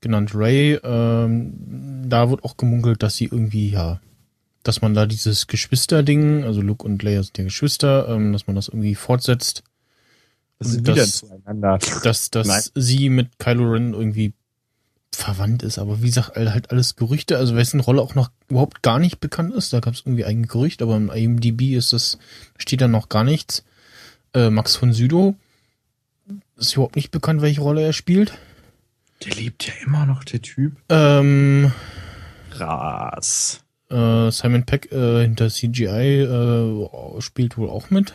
genannt 0.00 0.32
Ray, 0.34 0.74
ähm, 0.82 1.52
da 2.08 2.30
wird 2.30 2.44
auch 2.44 2.56
gemunkelt, 2.56 3.02
dass 3.02 3.16
sie 3.16 3.26
irgendwie, 3.26 3.70
ja, 3.70 4.00
dass 4.62 4.82
man 4.82 4.94
da 4.94 5.06
dieses 5.06 5.46
Geschwisterding, 5.46 6.44
also 6.44 6.60
Luke 6.62 6.84
und 6.84 7.02
Leia 7.02 7.22
sind 7.22 7.38
ja 7.38 7.44
Geschwister, 7.44 8.08
ähm, 8.08 8.32
dass 8.32 8.46
man 8.46 8.56
das 8.56 8.68
irgendwie 8.68 8.94
fortsetzt, 8.94 9.62
Das 10.58 10.68
ist 10.68 10.78
wieder 10.80 10.94
das- 10.94 11.18
zueinander. 11.18 11.78
dass, 12.02 12.30
dass 12.30 12.46
Nein. 12.46 12.62
sie 12.74 13.08
mit 13.08 13.38
Kylo 13.38 13.72
Ren 13.72 13.94
irgendwie 13.94 14.32
verwandt 15.20 15.62
ist, 15.62 15.78
aber 15.78 16.02
wie 16.02 16.06
gesagt, 16.06 16.36
halt 16.36 16.70
alles 16.70 16.96
Gerüchte, 16.96 17.36
also 17.36 17.54
wessen 17.56 17.80
Rolle 17.80 18.02
auch 18.02 18.14
noch 18.14 18.30
überhaupt 18.48 18.82
gar 18.82 18.98
nicht 18.98 19.20
bekannt 19.20 19.54
ist, 19.54 19.72
da 19.72 19.80
gab 19.80 19.94
es 19.94 20.00
irgendwie 20.00 20.24
ein 20.24 20.46
Gerücht, 20.46 20.82
aber 20.82 20.96
im 20.96 21.10
IMDb 21.10 21.76
ist 21.76 21.92
das, 21.92 22.18
steht 22.56 22.80
da 22.80 22.88
noch 22.88 23.08
gar 23.08 23.24
nichts. 23.24 23.64
Äh, 24.34 24.50
Max 24.50 24.76
von 24.76 24.92
Sydow 24.92 25.34
ist 26.56 26.74
überhaupt 26.74 26.96
nicht 26.96 27.10
bekannt, 27.10 27.42
welche 27.42 27.60
Rolle 27.60 27.82
er 27.82 27.92
spielt. 27.92 28.32
Der 29.24 29.34
lebt 29.34 29.66
ja 29.66 29.74
immer 29.84 30.06
noch, 30.06 30.24
der 30.24 30.40
Typ. 30.40 30.76
Ähm, 30.88 31.72
Krass. 32.50 33.62
äh, 33.90 34.30
Simon 34.30 34.64
Peck 34.64 34.90
äh, 34.92 35.22
hinter 35.22 35.50
CGI 35.50 36.22
äh, 36.22 37.20
spielt 37.20 37.58
wohl 37.58 37.68
auch 37.68 37.90
mit. 37.90 38.14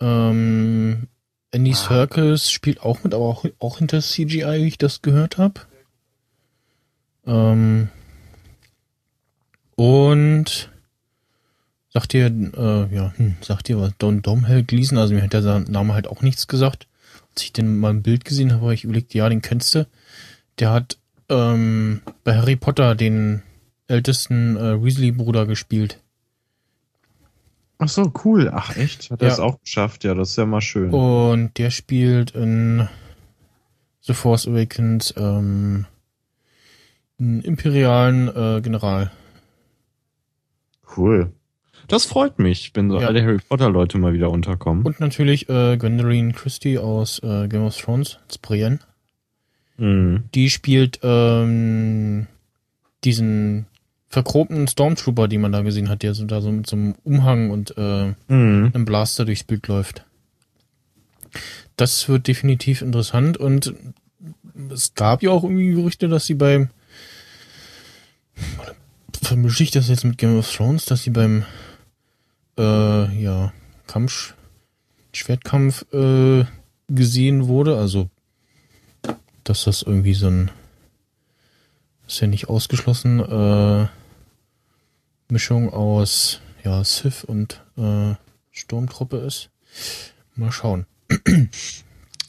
Ähm, 0.00 1.08
Andy 1.52 1.72
Ah. 1.72 1.74
Serkis 1.76 2.50
spielt 2.50 2.80
auch 2.82 3.04
mit, 3.04 3.14
aber 3.14 3.24
auch, 3.24 3.44
auch 3.58 3.78
hinter 3.78 4.00
CGI, 4.00 4.62
wie 4.62 4.68
ich 4.68 4.78
das 4.78 5.02
gehört 5.02 5.38
habe. 5.38 5.60
Ähm, 7.26 7.88
und 9.76 10.70
sagt 11.90 12.14
ihr, 12.14 12.26
äh, 12.26 12.94
ja, 12.94 13.12
hm, 13.16 13.36
sagt 13.42 13.68
ihr 13.68 13.78
was, 13.78 13.92
Don 13.98 14.22
Domhnall 14.22 14.64
Gleason, 14.64 14.98
also 14.98 15.14
mir 15.14 15.22
hat 15.22 15.32
der 15.34 15.60
Name 15.60 15.94
halt 15.94 16.08
auch 16.08 16.22
nichts 16.22 16.48
gesagt. 16.48 16.86
Als 17.34 17.44
ich 17.44 17.52
den 17.52 17.78
mal 17.78 17.90
im 17.90 18.02
Bild 18.02 18.24
gesehen 18.24 18.52
habe, 18.52 18.62
habe 18.62 18.74
ich 18.74 18.84
überlegt, 18.84 19.14
ja, 19.14 19.28
den 19.28 19.42
kennst 19.42 19.74
du. 19.74 19.86
Der 20.58 20.70
hat 20.70 20.98
ähm, 21.28 22.02
bei 22.24 22.36
Harry 22.36 22.56
Potter 22.56 22.94
den 22.94 23.42
ältesten 23.88 24.56
äh, 24.56 24.82
Weasley-Bruder 24.82 25.46
gespielt. 25.46 25.98
Ach 27.82 27.88
so, 27.88 28.12
cool. 28.24 28.50
Ach 28.52 28.76
echt? 28.76 29.10
Hat 29.10 29.20
er 29.22 29.28
Ja. 29.28 29.34
es 29.34 29.40
auch 29.40 29.60
geschafft? 29.60 30.04
Ja, 30.04 30.14
das 30.14 30.30
ist 30.30 30.36
ja 30.36 30.46
mal 30.46 30.60
schön. 30.60 30.90
Und 30.90 31.58
der 31.58 31.70
spielt 31.70 32.30
in 32.32 32.88
The 34.02 34.14
Force 34.14 34.46
Awakens 34.46 35.12
ähm, 35.16 35.86
einen 37.18 37.42
imperialen 37.42 38.28
äh, 38.28 38.60
General. 38.60 39.10
Cool. 40.96 41.32
Das 41.88 42.04
freut 42.04 42.38
mich, 42.38 42.70
wenn 42.74 42.90
so 42.90 43.00
Ja. 43.00 43.08
alle 43.08 43.22
Harry 43.22 43.38
Potter 43.48 43.70
Leute 43.70 43.98
mal 43.98 44.12
wieder 44.12 44.30
unterkommen. 44.30 44.84
Und 44.84 45.00
natürlich 45.00 45.48
äh, 45.48 45.76
Gwendoline 45.76 46.32
Christie 46.32 46.78
aus 46.78 47.18
äh, 47.22 47.48
Game 47.48 47.64
of 47.64 47.76
Thrones, 47.76 48.18
als 48.24 48.38
Brienne. 48.38 48.78
Mhm. 49.76 50.24
Die 50.34 50.50
spielt 50.50 51.00
ähm, 51.02 52.26
diesen 53.04 53.66
verchromten 54.12 54.68
Stormtrooper, 54.68 55.26
die 55.26 55.38
man 55.38 55.52
da 55.52 55.62
gesehen 55.62 55.88
hat, 55.88 56.02
der 56.02 56.12
so 56.14 56.24
da 56.26 56.40
so 56.42 56.52
mit 56.52 56.66
so 56.68 56.76
einem 56.76 56.94
Umhang 57.02 57.50
und 57.50 57.74
äh, 57.78 58.12
Mhm. 58.28 58.70
einem 58.74 58.84
Blaster 58.84 59.24
durchs 59.24 59.42
Bild 59.42 59.66
läuft. 59.68 60.04
Das 61.76 62.08
wird 62.10 62.28
definitiv 62.28 62.82
interessant 62.82 63.38
und 63.38 63.74
es 64.70 64.94
gab 64.94 65.22
ja 65.22 65.30
auch 65.30 65.42
irgendwie 65.44 65.70
Gerüchte, 65.72 66.08
dass 66.08 66.26
sie 66.26 66.34
beim 66.34 66.68
vermische 69.22 69.62
ich 69.62 69.70
das 69.70 69.88
jetzt 69.88 70.04
mit 70.04 70.18
Game 70.18 70.38
of 70.38 70.54
Thrones, 70.54 70.84
dass 70.84 71.02
sie 71.04 71.10
beim 71.10 71.44
äh, 72.58 73.22
ja 73.22 73.52
Kampf 73.86 74.34
Schwertkampf 75.14 75.86
äh, 75.92 76.44
gesehen 76.88 77.46
wurde, 77.48 77.78
also 77.78 78.10
dass 79.44 79.64
das 79.64 79.82
irgendwie 79.82 80.14
so 80.14 80.28
ein 80.28 80.50
ist 82.06 82.20
ja 82.20 82.26
nicht 82.26 82.48
ausgeschlossen 82.48 83.20
äh, 83.20 83.86
Mischung 85.32 85.72
aus 85.72 86.40
ja 86.62 86.84
Sith 86.84 87.24
und 87.24 87.64
äh, 87.76 88.14
Sturmtruppe 88.50 89.16
ist. 89.16 89.50
Mal 90.36 90.52
schauen. 90.52 90.86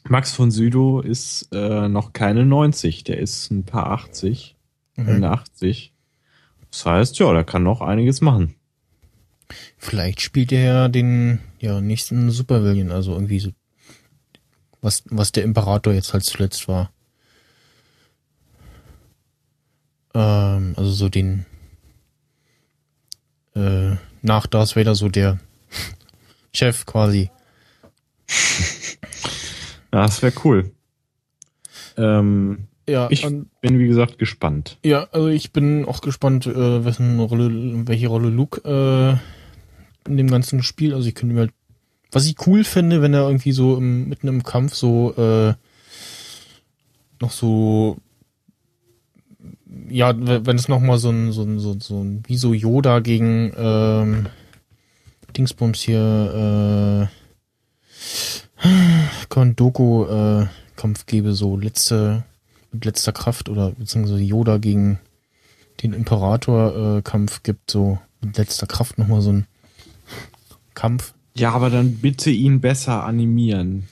Max 0.06 0.32
von 0.34 0.52
Südow 0.52 1.04
ist 1.04 1.50
äh, 1.52 1.88
noch 1.89 2.13
keine 2.13 2.46
90, 2.46 3.04
der 3.04 3.20
ist 3.20 3.52
ein 3.52 3.63
paar 3.63 3.92
80, 3.92 4.56
Mhm. 4.96 5.08
Ende 5.08 5.30
80. 5.32 5.92
Das 6.70 6.86
heißt, 6.86 7.20
ja, 7.20 7.34
der 7.34 7.44
kann 7.44 7.63
noch 7.63 7.82
einiges 7.82 8.22
machen. 8.22 8.56
Vielleicht 9.78 10.22
spielt 10.22 10.52
er 10.52 10.63
ja 10.63 10.88
den 10.88 11.39
ja, 11.60 11.82
nächsten 11.82 12.30
Supervillain, 12.32 12.92
also 12.92 13.13
irgendwie 13.13 13.39
so 13.39 13.52
was, 14.82 15.04
was 15.10 15.32
der 15.32 15.44
Imperator 15.44 15.94
jetzt 15.94 16.13
halt 16.13 16.24
zuletzt 16.24 16.68
war. 16.68 16.92
Ähm, 20.13 20.74
also 20.78 20.92
so 20.92 21.10
den 21.10 21.46
äh, 23.56 23.96
nach 24.22 24.48
Darth 24.48 24.76
Vader 24.76 24.96
so 24.96 25.10
der 25.10 25.39
Chef 26.54 26.86
quasi. 26.86 27.30
Ja, 29.94 30.02
das 30.02 30.24
wäre 30.24 30.34
cool. 30.44 30.72
Ähm, 31.98 32.66
Ja, 32.89 33.08
ich 33.12 33.24
und- 33.26 33.48
bin, 33.62 33.78
wie 33.78 33.86
gesagt, 33.88 34.18
gespannt. 34.18 34.78
Ja, 34.84 35.08
also 35.12 35.28
ich 35.28 35.54
bin 35.54 35.86
auch 35.86 36.02
gespannt, 36.02 36.48
äh, 36.48 36.84
wessen 36.84 37.20
Rolle, 37.20 37.88
welche 37.88 38.08
Rolle 38.08 38.30
Luke 38.30 38.60
äh, 38.68 40.10
in 40.10 40.18
dem 40.18 40.32
ganzen 40.32 40.63
Spiel. 40.63 40.96
Also 40.96 41.08
ich 41.08 41.13
könnte 41.13 41.36
mir 41.36 41.42
halt, 41.42 41.54
was 42.12 42.26
ich 42.26 42.36
cool 42.48 42.63
fände, 42.63 43.04
wenn 43.04 43.13
er 43.13 43.28
irgendwie 43.28 43.52
so 43.52 43.78
im, 43.78 44.10
mitten 44.10 44.28
im 44.28 44.42
Kampf 44.44 44.74
so 44.74 45.13
äh, 45.16 45.54
noch 47.22 47.32
so 47.32 47.98
ja, 49.93 50.13
wenn 50.45 50.56
es 50.56 50.67
noch 50.67 50.79
mal 50.79 50.97
so 50.97 51.10
ein 51.10 51.32
so 51.32 51.43
ein 51.43 51.60
so, 51.60 51.71
ein- 51.73 51.79
so 51.82 52.03
ein 52.03 52.23
wie 52.27 52.38
so 52.38 52.53
Yoda 52.53 52.99
gegen 52.99 53.53
ähm, 53.58 54.27
Dingsbums 55.38 55.82
hier 55.82 57.10
äh, 57.10 58.67
Kondoku 59.29 60.06
äh, 60.06 60.47
Kampf 60.75 61.06
gäbe, 61.06 61.34
so 61.34 61.58
letzte 61.58 62.23
mit 62.71 62.86
letzter 62.86 63.12
Kraft 63.12 63.49
oder 63.49 63.71
beziehungsweise 63.71 64.21
Yoda 64.21 64.58
gegen 64.58 64.99
den 65.82 65.93
Imperator 65.93 66.97
äh, 66.97 67.01
Kampf 67.01 67.43
gibt, 67.43 67.69
so 67.71 67.99
mit 68.21 68.38
letzter 68.38 68.67
Kraft 68.67 68.97
nochmal 68.97 69.21
so 69.21 69.32
ein 69.32 69.47
Kampf. 70.73 71.13
Ja, 71.36 71.51
aber 71.51 71.69
dann 71.69 71.97
bitte 71.97 72.29
ihn 72.29 72.62
besser 72.62 73.03
animieren. 73.03 73.88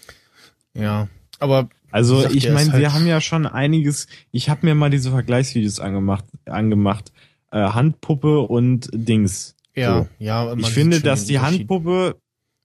Ja. 0.73 1.07
Aber 1.39 1.69
Also 1.91 2.25
ich 2.29 2.47
meine, 2.49 2.61
ist 2.61 2.71
halt- 2.71 2.81
wir 2.81 2.93
haben 2.93 3.05
ja 3.07 3.19
schon 3.21 3.45
einiges. 3.45 4.07
Ich 4.31 4.49
habe 4.49 4.65
mir 4.65 4.75
mal 4.75 4.89
diese 4.89 5.11
Vergleichsvideos 5.11 5.79
angemacht, 5.79 6.25
angemacht. 6.45 7.11
Äh, 7.51 7.57
Handpuppe 7.59 8.39
und 8.41 8.89
Dings. 8.93 9.55
ja, 9.75 9.99
So. 9.99 10.07
ja, 10.19 10.53
Ich 10.55 10.69
finde, 10.69 11.01
dass 11.01 11.25
die. 11.25 11.39
Handpuppe 11.39 12.15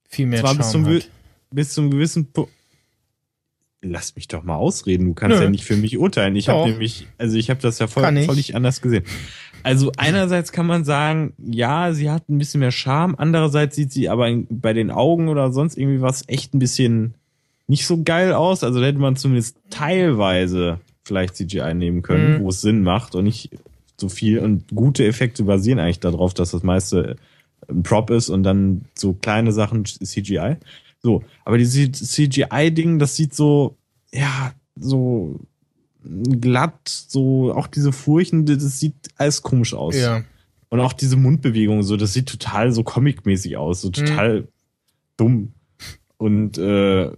viel 0.09 0.27
mehr 0.27 0.41
zwar 0.41 0.55
bis 0.55 0.71
Charme 0.71 0.85
zum, 0.85 0.95
hat. 0.95 1.11
bis 1.51 1.73
zum 1.73 1.91
gewissen 1.91 2.31
Pu 2.33 2.47
Lass 3.83 4.17
mich 4.17 4.27
doch 4.27 4.43
mal 4.43 4.57
ausreden. 4.57 5.07
Du 5.07 5.15
kannst 5.15 5.37
Nö. 5.39 5.45
ja 5.45 5.51
nicht 5.51 5.65
für 5.65 5.77
mich 5.77 5.97
urteilen. 5.99 6.35
Ich 6.35 6.49
habe 6.49 6.71
nämlich, 6.71 7.07
also 7.19 7.37
ich 7.37 7.51
habe 7.51 7.61
das 7.61 7.79
ja 7.79 7.87
voll, 7.87 8.03
völlig 8.25 8.57
anders 8.57 8.81
gesehen. 8.81 9.05
Also 9.63 9.93
einerseits 9.97 10.51
kann 10.51 10.67
man 10.67 10.85
sagen, 10.85 11.35
ja, 11.39 11.93
sie 11.93 12.11
hat 12.11 12.29
ein 12.29 12.39
bisschen 12.39 12.61
mehr 12.61 12.71
Charme. 12.73 13.15
Andererseits 13.17 13.77
sieht 13.77 13.93
sie 13.93 14.09
aber 14.09 14.29
bei 14.49 14.73
den 14.73 14.91
Augen 14.91 15.29
oder 15.29 15.53
sonst 15.53 15.77
irgendwie 15.77 16.01
was 16.01 16.25
echt 16.27 16.55
ein 16.55 16.59
bisschen 16.59 17.15
nicht 17.67 17.87
so 17.87 18.03
geil 18.03 18.33
aus. 18.33 18.63
Also 18.65 18.81
da 18.81 18.87
hätte 18.87 18.99
man 18.99 19.17
zumindest 19.17 19.57
teilweise 19.71 20.81
vielleicht 21.05 21.37
CGI 21.37 21.75
nehmen 21.75 22.03
können, 22.03 22.35
Mhm. 22.39 22.41
wo 22.43 22.49
es 22.51 22.61
Sinn 22.61 22.83
macht 22.83 23.15
und 23.15 23.25
nicht 23.25 23.51
so 23.97 24.09
viel. 24.09 24.39
Und 24.41 24.69
gute 24.75 25.05
Effekte 25.07 25.45
basieren 25.45 25.79
eigentlich 25.79 26.01
darauf, 26.01 26.35
dass 26.35 26.51
das 26.51 26.63
meiste 26.63 27.17
ein 27.69 27.83
Prop 27.83 28.11
ist 28.11 28.29
und 28.29 28.43
dann 28.43 28.85
so 28.95 29.13
kleine 29.15 29.53
Sachen 29.53 29.85
CGI. 29.85 30.57
So, 31.03 31.23
aber 31.45 31.59
dieses 31.59 31.93
CGI-Ding, 31.93 32.99
das 32.99 33.17
sieht 33.17 33.35
so, 33.35 33.77
ja, 34.13 34.53
so 34.79 35.41
glatt, 36.41 36.89
so 36.89 37.53
auch 37.55 37.67
diese 37.67 37.93
Furchen, 37.93 38.47
das 38.47 38.79
sieht 38.79 38.95
alles 39.17 39.43
komisch 39.43 39.75
aus. 39.75 39.97
Ja. 39.97 40.23
Und 40.69 40.81
auch 40.81 40.93
diese 40.93 41.17
Mundbewegung, 41.17 41.83
so, 41.83 41.97
das 41.97 42.13
sieht 42.13 42.29
total 42.29 42.73
so 42.73 42.83
comic-mäßig 42.83 43.57
aus, 43.57 43.81
so 43.83 43.91
total 43.91 44.49
dumm. 45.17 45.53
Und 46.19 46.59
äh, 46.59 47.11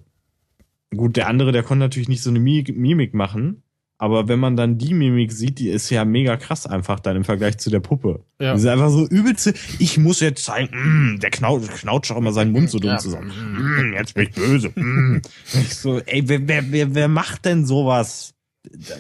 gut, 0.97 1.17
der 1.17 1.29
andere, 1.29 1.53
der 1.53 1.63
konnte 1.63 1.81
natürlich 1.85 2.09
nicht 2.09 2.23
so 2.23 2.31
eine 2.31 2.39
Mi- 2.41 2.73
Mimik 2.73 3.15
machen, 3.15 3.63
Aber 4.01 4.29
wenn 4.29 4.39
man 4.39 4.55
dann 4.57 4.79
die 4.79 4.95
Mimik 4.95 5.33
sieht, 5.33 5.59
die 5.59 5.71
ist 5.71 5.91
ja 5.91 6.05
mega 6.05 6.37
krass 6.37 6.67
einfach 6.69 7.01
dann 7.01 7.17
im 7.17 7.25
Vergleich 7.25 7.59
zu 7.59 7.69
der 7.69 7.81
Puppe. 7.81 8.25
Ja. 8.41 8.55
Die 8.55 8.61
ist 8.61 8.67
einfach 8.67 8.91
so 8.91 9.09
übelste, 9.09 9.55
ich 9.81 9.99
muss 9.99 10.21
jetzt 10.21 10.45
zeigen, 10.45 11.15
mm, 11.17 11.19
der 11.19 11.31
knaut, 11.31 11.69
knautscht 11.69 12.13
auch 12.13 12.17
immer 12.19 12.33
seinen 12.33 12.53
Mund 12.53 12.71
so 12.71 12.79
dumm 12.79 12.91
Ja. 12.93 12.99
zusammen. 12.99 13.33
Mm, 13.91 13.95
jetzt 13.95 14.15
bin 14.15 14.29
ich 14.29 14.31
böse. 14.37 14.69
Mm. 14.77 15.21
Ich 15.55 15.75
so, 15.75 15.99
ey, 16.07 16.23
wer, 16.29 16.47
wer, 16.47 16.71
wer, 16.71 16.95
wer 16.95 17.09
macht 17.09 17.45
denn 17.45 17.67
sowas? 17.67 18.35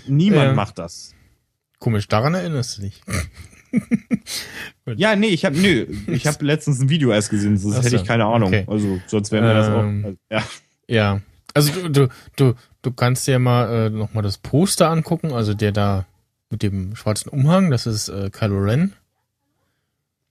Niemand 0.09 0.49
Ja. 0.49 0.55
macht 0.55 0.79
das. 0.81 1.15
Komisch, 1.79 2.09
daran 2.09 2.35
erinnerst 2.35 2.79
du 2.79 2.83
dich. 2.83 3.01
Ja, 4.97 5.15
nee, 5.15 5.27
ich 5.29 5.45
habe 5.45 5.57
nö, 5.59 5.87
ich 6.07 6.27
habe 6.27 6.43
letztens 6.45 6.81
ein 6.81 6.89
Video 6.89 7.13
erst 7.13 7.29
gesehen, 7.31 7.59
sonst 7.59 7.77
Ach 7.77 7.85
hätte 7.85 7.97
ich 7.97 8.05
keine 8.05 8.25
Ahnung. 8.25 8.49
okay. 8.49 8.65
Also 8.67 8.99
sonst 9.07 9.31
wäre 9.31 9.45
mir 9.47 9.55
das 9.55 9.69
Ähm, 9.69 10.05
auch. 10.31 10.35
Ja. 10.35 10.43
Ja. 10.89 11.21
Also 11.59 11.89
du, 11.89 11.89
du, 11.91 12.09
du, 12.37 12.55
du 12.83 12.91
kannst 12.93 13.27
dir 13.27 13.39
mal 13.39 13.87
äh, 13.87 13.91
nochmal 13.91 14.23
das 14.23 14.39
Poster 14.39 14.91
angucken, 14.91 15.33
also 15.33 15.55
der 15.55 15.73
da 15.73 16.07
mit 16.51 16.63
dem 16.63 16.97
schwarzen 16.97 17.29
Umhang, 17.29 17.71
das 17.71 17.87
ist 17.87 18.09
äh, 18.09 18.31
Kylo 18.31 18.59
Ren. 18.59 18.95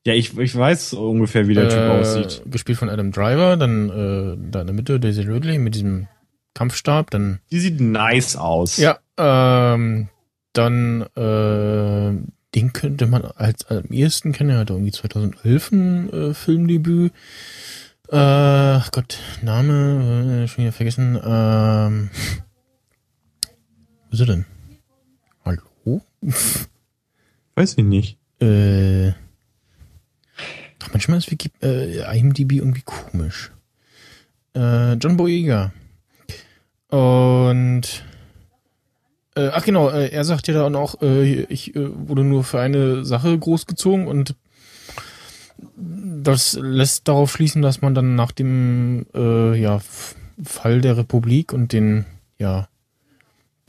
Ja, 0.05 0.13
ich, 0.13 0.37
ich 0.37 0.55
weiß 0.55 0.93
ungefähr, 0.93 1.47
wie 1.47 1.53
der 1.53 1.69
Typ 1.69 1.79
äh, 1.79 1.89
aussieht. 1.89 2.41
Gespielt 2.45 2.77
von 2.77 2.89
Adam 2.89 3.11
Driver, 3.11 3.57
dann 3.57 3.89
äh, 3.89 4.51
da 4.51 4.61
in 4.61 4.67
der 4.67 4.73
Mitte 4.73 4.99
Daisy 4.99 5.21
Ridley 5.23 5.59
mit 5.59 5.75
diesem 5.75 6.07
Kampfstab, 6.53 7.11
dann 7.11 7.39
Die 7.51 7.59
sieht 7.59 7.81
nice 7.81 8.35
aus. 8.35 8.77
ja, 8.77 8.97
ähm, 9.17 10.07
dann 10.53 11.01
äh, 11.15 12.13
den 12.55 12.73
könnte 12.73 13.05
man 13.05 13.23
als 13.25 13.65
am 13.69 13.91
ehesten 13.91 14.31
kennen, 14.31 14.51
er 14.51 14.59
hatte 14.59 14.73
irgendwie 14.73 14.91
2011 14.91 15.71
ein 15.71 16.13
äh, 16.13 16.33
Filmdebüt. 16.33 17.11
Äh, 18.09 18.79
Gott, 18.93 19.19
Name, 19.41 20.43
äh, 20.43 20.47
schon 20.47 20.63
wieder 20.63 20.71
vergessen. 20.71 21.19
Ähm, 21.21 22.09
wo 24.05 24.13
ist 24.13 24.21
er 24.21 24.25
denn? 24.27 24.45
Hallo? 25.43 26.01
Weiß 27.55 27.77
ich 27.77 27.83
nicht. 27.83 28.17
Äh, 28.39 29.09
ach, 30.81 30.89
manchmal 30.93 31.17
ist 31.17 31.29
Wiki, 31.31 31.51
äh, 31.61 32.17
IMDb 32.17 32.53
irgendwie 32.53 32.83
komisch. 32.83 33.51
Äh, 34.55 34.93
John 34.93 35.17
Boyega. 35.17 35.73
Und 36.89 38.05
äh, 39.35 39.49
ach 39.49 39.65
genau, 39.65 39.89
äh, 39.89 40.07
er 40.11 40.23
sagt 40.23 40.47
ja 40.47 40.53
dann 40.53 40.77
auch, 40.77 41.01
äh, 41.01 41.41
ich 41.43 41.75
äh, 41.75 41.89
wurde 42.07 42.23
nur 42.23 42.45
für 42.45 42.61
eine 42.61 43.03
Sache 43.03 43.37
großgezogen 43.37 44.07
und 44.07 44.35
das 46.23 46.57
lässt 46.61 47.07
darauf 47.07 47.31
schließen, 47.31 47.61
dass 47.61 47.81
man 47.81 47.95
dann 47.95 48.15
nach 48.15 48.31
dem 48.31 49.05
äh, 49.13 49.59
ja, 49.59 49.79
Fall 50.43 50.81
der 50.81 50.97
Republik 50.97 51.53
und 51.53 51.73
den 51.73 52.05
ja 52.37 52.67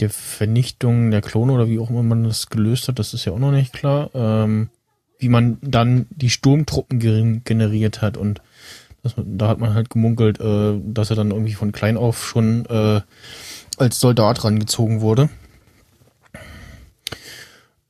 der 0.01 0.11
Vernichtung 0.11 1.11
der 1.11 1.23
Klone 1.23 1.53
oder 1.53 1.69
wie 1.69 1.79
auch 1.79 1.91
immer 1.91 2.03
man 2.03 2.25
das 2.25 2.49
gelöst 2.49 2.89
hat, 2.89 2.99
das 2.99 3.15
ist 3.15 3.25
ja 3.25 3.33
auch 3.33 3.39
noch 3.39 3.51
nicht 3.51 3.73
klar, 3.73 4.11
ähm, 4.15 4.71
wie 5.19 5.29
man 5.29 5.59
dann 5.61 6.07
die 6.11 6.31
Sturmtruppen 6.31 7.43
generiert 7.45 8.01
hat 8.01 8.17
und 8.17 8.41
das, 9.03 9.15
da 9.17 9.49
hat 9.49 9.59
man 9.59 9.75
halt 9.75 9.91
gemunkelt, 9.91 10.41
äh, 10.41 10.79
dass 10.85 11.11
er 11.11 11.17
dann 11.17 11.31
irgendwie 11.31 11.55
von 11.55 11.73
klein 11.73 11.97
auf 11.97 12.25
schon 12.27 12.67
äh, 12.67 13.01
als 13.77 14.01
Soldat 14.01 14.45
rangezogen 14.45 15.01
wurde. 15.01 15.29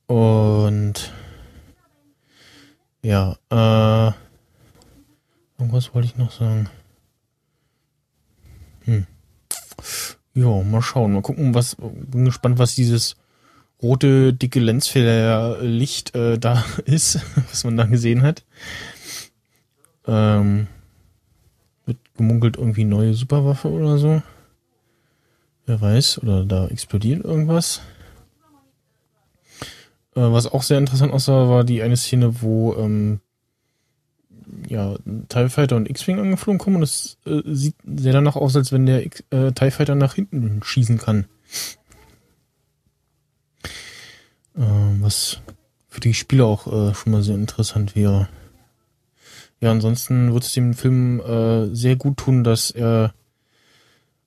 Und 0.07 1.11
ja, 3.01 3.37
äh, 3.49 4.13
irgendwas 5.59 5.93
wollte 5.93 6.07
ich 6.07 6.17
noch 6.17 6.31
sagen. 6.31 6.69
Hm. 8.85 9.05
Ja, 10.33 10.63
mal 10.63 10.81
schauen, 10.81 11.13
mal 11.13 11.21
gucken, 11.21 11.53
was, 11.53 11.75
bin 11.75 12.25
gespannt, 12.25 12.59
was 12.59 12.75
dieses 12.75 13.17
rote, 13.81 14.33
dicke 14.33 14.59
Lensfehler-Licht 14.59 16.15
äh, 16.15 16.37
da 16.37 16.63
ist, 16.85 17.19
was 17.49 17.63
man 17.63 17.77
da 17.77 17.85
gesehen 17.85 18.21
hat. 18.21 18.45
Ähm, 20.07 20.67
wird 21.85 21.97
gemunkelt 22.15 22.57
irgendwie 22.57 22.85
neue 22.85 23.13
Superwaffe 23.13 23.69
oder 23.69 23.97
so. 23.97 24.21
Wer 25.65 25.81
weiß, 25.81 26.23
oder 26.23 26.45
da 26.45 26.67
explodiert 26.67 27.23
irgendwas. 27.23 27.81
Äh, 30.15 30.21
was 30.21 30.47
auch 30.47 30.63
sehr 30.63 30.77
interessant 30.77 31.13
aussah, 31.13 31.49
war 31.49 31.63
die 31.63 31.81
eine 31.81 31.97
Szene, 31.97 32.41
wo 32.41 32.75
ähm, 32.75 33.21
ja, 34.67 34.95
TIE 35.29 35.49
Fighter 35.49 35.75
und 35.75 35.89
X-Wing 35.89 36.19
angeflogen 36.19 36.59
kommen 36.59 36.77
und 36.77 36.83
es 36.83 37.17
äh, 37.25 37.41
sieht 37.45 37.75
sehr 37.83 38.13
danach 38.13 38.35
aus, 38.35 38.55
als 38.55 38.71
wenn 38.71 38.85
der 38.85 39.05
X 39.05 39.23
äh, 39.29 39.51
TIE 39.51 39.71
Fighter 39.71 39.95
nach 39.95 40.15
hinten 40.15 40.61
schießen 40.63 40.97
kann. 40.97 41.25
Ähm, 44.57 44.97
was 45.01 45.39
für 45.87 45.99
die 45.99 46.13
Spieler 46.13 46.45
auch 46.45 46.67
äh, 46.67 46.93
schon 46.93 47.11
mal 47.11 47.23
sehr 47.23 47.35
interessant 47.35 47.95
wäre. 47.95 48.29
Ja, 49.61 49.71
ansonsten 49.71 50.33
wird 50.33 50.43
es 50.43 50.53
dem 50.53 50.73
Film 50.73 51.19
äh, 51.19 51.73
sehr 51.75 51.95
gut 51.95 52.17
tun, 52.17 52.43
dass 52.43 52.71
er 52.71 53.13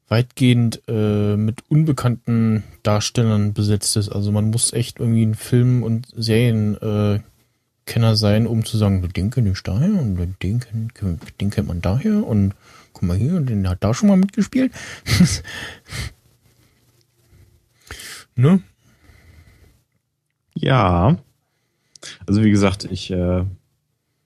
weitgehend 0.09 0.83
äh, 0.89 1.37
mit 1.37 1.63
unbekannten 1.71 2.65
Darstellern 2.83 3.55
besetzt 3.55 3.97
ist. 3.97 4.11
Also 4.11 4.31
man 4.31 4.51
muss 4.51 4.75
echt 4.75 5.01
irgendwie 5.01 5.25
ein 5.25 5.35
Film- 5.35 5.83
und 5.83 6.07
Serienkenner 6.15 7.15
äh, 7.17 7.21
Kenner 7.93 8.17
sein, 8.17 8.47
um 8.47 8.65
zu 8.65 8.79
sagen, 8.79 9.07
den 9.07 9.31
kenne 9.31 9.51
ich 9.53 9.63
daher 9.63 9.91
und 10.01 10.17
den, 10.43 10.61
den 11.41 11.51
kennt 11.51 11.69
man 11.69 11.83
daher 11.83 12.27
und 12.27 12.55
guck 12.95 13.03
mal 13.03 13.19
hier, 13.19 13.39
den 13.41 13.69
hat 13.69 13.85
da 13.85 13.93
schon 13.93 14.09
mal 14.09 14.17
mitgespielt. 14.17 14.73
ne? 18.35 18.63
Ja. 20.55 21.19
Also 22.27 22.43
wie 22.43 22.51
gesagt, 22.51 22.85
ich 22.91 23.11
äh, 23.11 23.45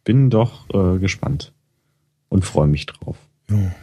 bin 0.05 0.31
doch 0.31 0.69
äh, 0.71 0.99
gespannt 0.99 1.53
und 2.29 2.45
freue 2.45 2.69
mich 2.69 2.87
drauf. 2.87 3.17
Ja, 3.51 3.75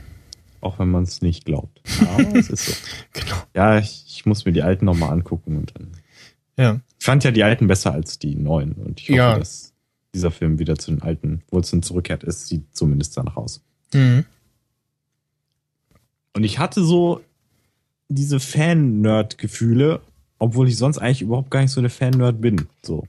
Auch 0.62 0.80
wenn 0.80 0.90
man 0.92 1.04
es 1.04 1.22
nicht 1.22 1.44
glaubt. 1.46 1.82
Aber 2.08 2.36
es 2.38 2.50
ist 2.50 2.66
so. 2.66 2.74
genau. 3.12 3.36
Ja, 3.54 3.78
ich, 3.80 4.06
ich 4.08 4.26
muss 4.26 4.46
mir 4.46 4.52
die 4.54 4.64
alten 4.64 4.86
nochmal 4.86 5.12
angucken 5.12 5.58
und 5.58 5.74
dann. 5.76 5.92
Ja. 6.58 6.80
Ich 7.00 7.06
fand 7.06 7.24
ja 7.26 7.32
die 7.32 7.44
alten 7.44 7.68
besser 7.68 7.92
als 7.92 8.18
die 8.20 8.36
neuen 8.36 8.74
und 8.74 9.02
ich 9.02 9.10
hoffe, 9.10 9.18
Ja. 9.18 9.38
dass 9.40 9.73
dieser 10.14 10.32
Film 10.32 10.60
wieder 10.60 10.78
zu 10.78 10.92
den 10.92 11.02
alten 11.02 11.42
Wurzeln 11.50 11.84
zurückkehrt. 11.84 12.24
Es 12.24 12.48
sieht 12.48 12.64
zumindest 12.76 13.18
danach 13.18 13.36
aus. 13.36 13.62
Mhm. 13.94 14.26
Und 16.34 16.44
ich 16.44 16.60
hatte 16.60 16.84
so 16.84 17.22
diese 18.10 18.40
Fan-Nerd-Gefühle, 18.40 20.02
obwohl 20.40 20.68
ich 20.68 20.78
sonst 20.78 20.98
eigentlich 20.98 21.22
überhaupt 21.22 21.52
gar 21.52 21.62
nicht 21.62 21.72
so 21.72 21.82
der 21.82 21.90
Fan-Nerd 21.90 22.42
bin. 22.42 22.68
So. 22.82 23.08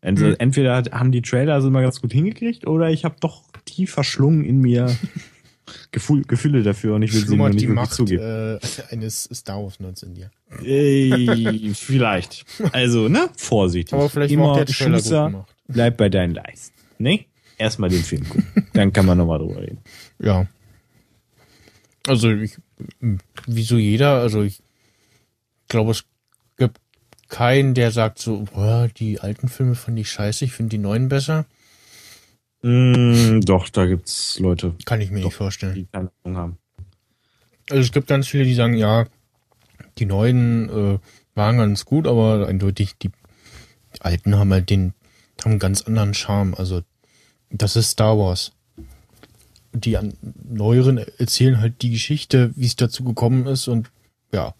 Entweder 0.00 0.82
haben 0.92 1.12
die 1.12 1.22
Trailer 1.22 1.54
also 1.54 1.68
immer 1.68 1.82
ganz 1.82 2.00
gut 2.00 2.12
hingekriegt 2.12 2.66
oder 2.66 2.90
ich 2.90 3.04
habe 3.04 3.16
doch 3.20 3.42
tief 3.66 3.90
verschlungen 3.92 4.44
in 4.44 4.60
mir 4.60 4.96
Gefühl, 5.92 6.22
Gefühle 6.24 6.62
dafür 6.62 6.94
und 6.94 7.02
ich 7.02 7.12
will 7.12 7.20
sie 7.20 7.26
nur 7.26 7.34
Schlummert 7.36 7.54
nicht 7.54 7.62
die 7.62 7.68
Macht 7.68 7.92
zugeben. 7.92 8.22
äh, 8.22 8.58
eines 8.90 9.28
Star 9.32 9.62
Wars 9.62 9.78
Nerds 9.78 10.02
in 10.02 10.14
dir. 10.14 10.30
Ey, 10.64 11.72
vielleicht. 11.74 12.44
Also, 12.72 13.08
ne? 13.08 13.28
Vorsichtig. 13.36 13.92
Aber 13.92 14.08
vielleicht 14.08 14.32
Immer 14.32 14.52
auch 14.52 14.56
der 14.56 14.66
Trailer 14.66 15.00
gut 15.00 15.10
gemacht. 15.10 15.54
Bleib 15.72 15.96
bei 15.96 16.08
deinen 16.08 16.34
Leisten. 16.34 16.74
Ne? 16.98 17.24
Erstmal 17.58 17.90
den 17.90 18.02
Film 18.02 18.28
gucken. 18.28 18.68
Dann 18.72 18.92
kann 18.92 19.06
man 19.06 19.18
nochmal 19.18 19.38
drüber 19.38 19.60
reden. 19.60 19.78
Ja. 20.18 20.46
Also 22.06 22.30
ich, 22.30 22.56
wie 23.46 23.62
so 23.62 23.76
jeder, 23.76 24.20
also 24.20 24.42
ich 24.42 24.62
glaube, 25.68 25.90
es 25.90 26.04
gibt 26.56 26.78
keinen, 27.28 27.74
der 27.74 27.90
sagt 27.90 28.18
so, 28.18 28.44
boah, 28.52 28.88
die 28.96 29.20
alten 29.20 29.48
Filme 29.48 29.74
fand 29.74 29.98
ich 29.98 30.10
scheiße, 30.10 30.44
ich 30.44 30.52
finde 30.52 30.70
die 30.70 30.78
neuen 30.78 31.08
besser. 31.08 31.46
Mm, 32.62 33.40
doch, 33.40 33.68
da 33.68 33.86
gibt's 33.86 34.38
Leute, 34.38 34.74
Kann 34.84 35.00
ich 35.00 35.10
mir 35.10 35.20
Doch. 35.20 35.26
nicht 35.26 35.36
vorstellen. 35.36 35.74
die 35.74 35.86
keine 35.86 36.10
Ahnung 36.24 36.38
haben. 36.38 36.58
Also 37.70 37.82
es 37.82 37.92
gibt 37.92 38.08
ganz 38.08 38.26
viele, 38.28 38.44
die 38.44 38.54
sagen, 38.54 38.74
ja, 38.74 39.06
die 39.98 40.06
neuen 40.06 40.68
äh, 40.68 40.98
waren 41.34 41.58
ganz 41.58 41.84
gut, 41.84 42.06
aber 42.06 42.46
eindeutig 42.48 42.96
die, 42.98 43.10
die 43.94 44.00
alten 44.02 44.36
haben 44.36 44.52
halt 44.52 44.68
den, 44.70 44.92
haben 45.44 45.52
einen 45.52 45.58
ganz 45.60 45.82
anderen 45.82 46.14
Charme. 46.14 46.54
Also 46.54 46.82
das 47.50 47.76
ist 47.76 47.90
Star 47.90 48.18
Wars. 48.18 48.52
Die 49.72 49.96
an, 49.96 50.14
neueren 50.48 50.98
erzählen 51.18 51.60
halt 51.60 51.82
die 51.82 51.90
Geschichte, 51.90 52.52
wie 52.56 52.66
es 52.66 52.76
dazu 52.76 53.04
gekommen 53.04 53.46
ist 53.46 53.68
und 53.68 53.90
ja, 54.32 54.54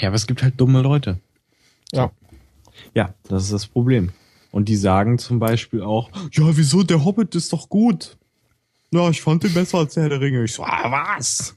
Ja, 0.00 0.08
aber 0.08 0.16
es 0.16 0.26
gibt 0.26 0.42
halt 0.42 0.60
dumme 0.60 0.80
Leute. 0.82 1.18
ja. 1.92 2.10
Ja, 2.94 3.12
das 3.28 3.44
ist 3.44 3.52
das 3.52 3.66
Problem. 3.66 4.10
Und 4.52 4.68
die 4.68 4.76
sagen 4.76 5.18
zum 5.18 5.38
Beispiel 5.38 5.82
auch, 5.82 6.10
ja, 6.32 6.56
wieso, 6.56 6.82
der 6.82 7.04
Hobbit 7.04 7.34
ist 7.34 7.52
doch 7.52 7.68
gut. 7.68 8.16
Ja, 8.90 9.10
ich 9.10 9.20
fand 9.20 9.44
den 9.44 9.52
besser 9.52 9.78
als 9.78 9.94
der 9.94 10.04
Herr 10.04 10.10
der 10.10 10.20
Ringe. 10.22 10.42
Ich 10.42 10.54
so, 10.54 10.64
ah, 10.64 10.90
was? 10.90 11.54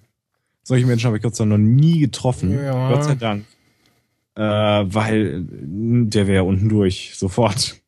Solche 0.63 0.85
Menschen 0.85 1.07
habe 1.07 1.17
ich 1.17 1.23
Gott 1.23 1.35
sei 1.35 1.45
Dank 1.45 1.51
noch 1.63 1.69
nie 1.69 1.99
getroffen. 1.99 2.51
Ja. 2.53 2.91
Gott 2.91 3.05
sei 3.05 3.15
Dank. 3.15 3.45
Äh, 4.35 4.41
weil 4.41 5.45
der 5.47 6.27
wäre 6.27 6.43
unten 6.43 6.69
durch, 6.69 7.13
sofort. 7.15 7.81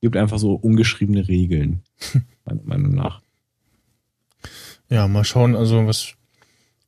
Gibt 0.00 0.16
einfach 0.16 0.38
so 0.38 0.54
ungeschriebene 0.54 1.28
Regeln, 1.28 1.82
meiner 2.44 2.62
Meinung 2.62 2.94
nach. 2.94 3.20
Ja, 4.88 5.06
mal 5.08 5.24
schauen, 5.24 5.54
also 5.54 5.86
was 5.86 6.14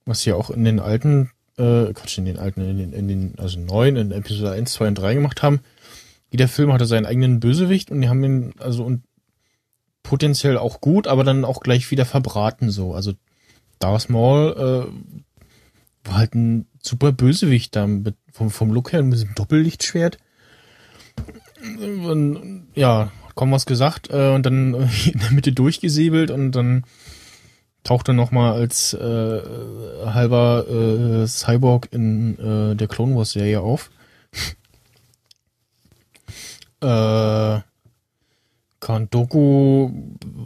was 0.05 0.22
sie 0.22 0.33
auch 0.33 0.51
in 0.51 0.64
den 0.64 0.81
alten, 0.81 1.31
äh, 1.57 1.92
Quatsch, 1.92 2.18
in 2.18 2.25
den 2.25 2.38
alten, 2.38 2.61
in 2.62 2.79
den, 2.79 2.92
in 2.92 3.09
den 3.09 3.35
also 3.38 3.59
neuen, 3.61 3.96
in 3.96 4.11
Episode 4.11 4.53
1, 4.53 4.72
2 4.72 4.88
und 4.88 4.94
3 4.96 5.14
gemacht 5.14 5.42
haben. 5.42 5.61
Jeder 6.31 6.48
Film 6.48 6.72
hatte 6.72 6.87
seinen 6.87 7.07
eigenen 7.07 7.40
Bösewicht 7.40 7.90
und 7.90 8.01
die 8.01 8.09
haben 8.09 8.25
ihn, 8.25 8.55
also 8.59 8.85
und 8.85 9.03
potenziell 10.03 10.59
auch 10.59 10.81
gut, 10.81 11.07
aber 11.07 11.25
dann 11.25 11.44
auch 11.44 11.61
gleich 11.61 11.90
wieder 11.90 12.05
verbraten 12.05 12.70
so. 12.70 12.94
Also 12.94 13.12
Darth 13.79 14.09
Maul 14.09 14.88
äh, 14.88 15.20
war 16.05 16.17
halt 16.17 16.35
ein 16.35 16.67
super 16.81 17.12
Bösewicht 17.12 17.77
da 17.77 17.87
mit, 17.87 18.17
vom, 18.33 18.51
vom 18.51 18.73
Look 18.73 18.93
her 18.93 19.03
mit 19.03 19.15
diesem 19.15 19.35
Doppellichtschwert. 19.35 20.19
Und, 21.81 22.67
ja, 22.75 23.12
kaum 23.35 23.53
was 23.53 23.67
gesagt 23.67 24.11
äh, 24.11 24.35
und 24.35 24.45
dann 24.45 24.75
in 25.07 25.19
der 25.19 25.31
Mitte 25.31 25.53
durchgesäbelt 25.53 26.31
und 26.31 26.53
dann 26.53 26.85
taucht 27.85 28.09
er 28.09 28.15
nochmal 28.15 28.55
als 28.55 28.95
äh, 28.95 29.41
halber 30.07 30.67
äh, 30.69 31.27
Cyborg 31.27 31.88
in 31.93 32.38
äh, 32.38 32.77
der 32.77 32.88
Clone 32.88 33.17
Wars 33.17 33.33
Serie 33.33 33.61
auf. 33.61 33.91
äh, 36.81 37.61
Count 38.81 39.15
Doku 39.15 39.91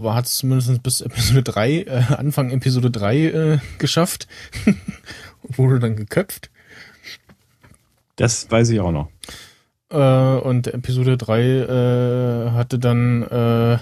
hat 0.04 0.26
es 0.26 0.36
zumindest 0.36 0.82
bis 0.82 1.00
Episode 1.00 1.42
3, 1.42 1.70
äh, 1.70 2.02
Anfang 2.16 2.50
Episode 2.50 2.90
3 2.90 3.16
äh, 3.16 3.58
geschafft. 3.78 4.28
Wurde 5.48 5.78
dann 5.78 5.96
geköpft. 5.96 6.50
Das 8.16 8.50
weiß 8.50 8.70
ich 8.70 8.80
auch 8.80 8.92
noch. 8.92 9.10
Äh, 9.90 10.38
und 10.40 10.66
Episode 10.68 11.16
3 11.16 11.42
äh, 11.42 12.50
hatte 12.50 12.78
dann 12.78 13.22
äh, 13.22 13.74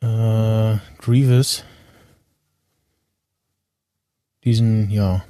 äh, 0.00 0.78
Grievous 0.98 1.64
diesen, 4.44 4.90
ja, 4.90 5.24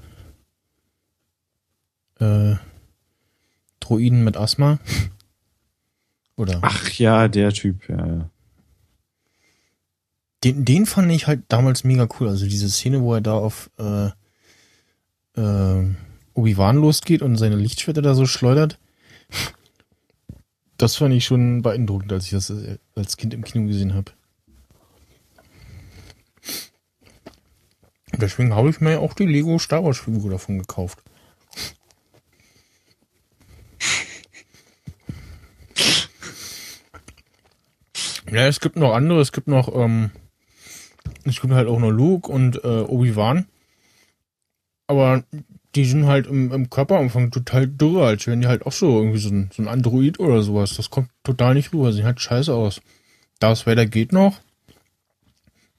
äh, 2.20 2.56
Droiden 3.80 4.24
mit 4.24 4.36
Asthma. 4.36 4.78
Oder? 6.36 6.60
Ach 6.62 6.90
ja, 6.90 7.26
der 7.28 7.52
Typ, 7.52 7.88
ja. 7.88 8.30
Den, 10.44 10.64
den 10.64 10.86
fand 10.86 11.10
ich 11.10 11.26
halt 11.26 11.42
damals 11.48 11.84
mega 11.84 12.08
cool. 12.18 12.28
Also 12.28 12.46
diese 12.46 12.68
Szene, 12.70 13.02
wo 13.02 13.14
er 13.14 13.20
da 13.20 13.34
auf 13.34 13.70
äh, 13.78 14.10
äh, 15.36 15.94
Obi-Wan 16.34 16.76
losgeht 16.76 17.22
und 17.22 17.36
seine 17.36 17.56
Lichtschwerter 17.56 18.02
da 18.02 18.14
so 18.14 18.26
schleudert. 18.26 18.78
Das 20.76 20.94
fand 20.94 21.12
ich 21.12 21.24
schon 21.24 21.62
beeindruckend, 21.62 22.12
als 22.12 22.26
ich 22.26 22.30
das 22.30 22.50
äh, 22.50 22.78
als 22.94 23.16
Kind 23.16 23.34
im 23.34 23.42
Kino 23.42 23.66
gesehen 23.66 23.94
habe. 23.94 24.12
Deswegen 28.16 28.54
habe 28.54 28.70
ich 28.70 28.80
mir 28.80 28.92
ja 28.92 28.98
auch 29.00 29.14
die 29.14 29.26
Lego 29.26 29.58
Star 29.58 29.84
Wars 29.84 29.98
Figur 29.98 30.30
davon 30.30 30.58
gekauft. 30.58 31.02
Ja, 38.30 38.46
es 38.46 38.60
gibt 38.60 38.76
noch 38.76 38.94
andere. 38.94 39.20
Es 39.20 39.32
gibt 39.32 39.48
noch, 39.48 39.74
ähm, 39.74 40.10
es 41.24 41.40
gibt 41.40 41.52
halt 41.52 41.68
auch 41.68 41.78
noch 41.78 41.90
Luke 41.90 42.30
und 42.30 42.62
äh, 42.64 42.82
Obi-Wan. 42.82 43.46
Aber 44.86 45.22
die 45.74 45.84
sind 45.84 46.06
halt 46.06 46.26
im, 46.26 46.50
im 46.50 46.70
Körperumfang 46.70 47.30
total 47.30 47.66
dürre, 47.66 48.06
als 48.06 48.26
wären 48.26 48.40
die 48.40 48.46
halt 48.46 48.64
auch 48.64 48.72
so 48.72 48.98
irgendwie 48.98 49.18
so 49.18 49.28
ein, 49.28 49.50
so 49.52 49.62
ein 49.62 49.68
Android 49.68 50.18
oder 50.18 50.42
sowas. 50.42 50.74
Das 50.76 50.90
kommt 50.90 51.10
total 51.22 51.54
nicht 51.54 51.72
rüber. 51.72 51.92
Sieht 51.92 52.04
halt 52.04 52.20
scheiße 52.20 52.52
aus. 52.52 52.80
Darth 53.38 53.66
Vader 53.66 53.86
geht 53.86 54.12
noch. 54.12 54.40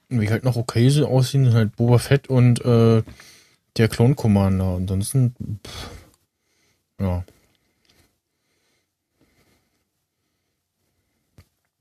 Und 0.08 0.20
wie 0.20 0.30
halt 0.30 0.44
noch 0.44 0.56
okay 0.56 0.88
so 0.88 1.06
aussehen, 1.06 1.44
sind 1.44 1.54
halt 1.54 1.76
Boba 1.76 1.98
Fett 1.98 2.28
und 2.28 2.64
äh, 2.64 3.02
der 3.76 3.88
Clone 3.88 4.14
Commander. 4.14 4.76
Ansonsten, 4.76 5.34
pff, 5.66 5.90
ja. 7.00 7.24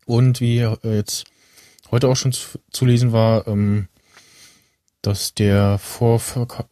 Und 0.05 0.41
wie 0.41 0.59
äh, 0.59 0.77
jetzt 0.83 1.25
heute 1.91 2.07
auch 2.07 2.15
schon 2.15 2.31
zu, 2.31 2.59
zu 2.71 2.85
lesen 2.85 3.11
war, 3.11 3.47
ähm, 3.47 3.87
dass 5.01 5.33
der 5.33 5.77
Vorverka 5.77 6.65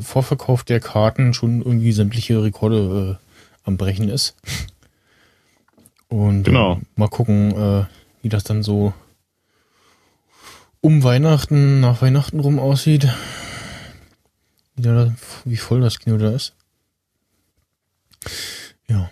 Vorverkauf 0.00 0.64
der 0.64 0.80
Karten 0.80 1.34
schon 1.34 1.60
irgendwie 1.62 1.92
sämtliche 1.92 2.42
Rekorde 2.42 3.18
äh, 3.18 3.24
am 3.64 3.76
Brechen 3.76 4.08
ist. 4.08 4.36
Und 6.08 6.44
Genau. 6.44 6.74
äh, 6.74 6.80
mal 6.96 7.08
gucken, 7.08 7.52
äh, 7.52 7.84
wie 8.22 8.28
das 8.28 8.44
dann 8.44 8.62
so 8.62 8.92
um 10.80 11.02
Weihnachten, 11.02 11.80
nach 11.80 12.02
Weihnachten 12.02 12.40
rum 12.40 12.58
aussieht. 12.58 13.08
Wie, 14.74 14.82
da, 14.82 15.14
wie 15.44 15.56
voll 15.56 15.80
das 15.80 15.98
Kino 15.98 16.16
da 16.16 16.30
ist. 16.30 16.54
Ja. 18.88 19.10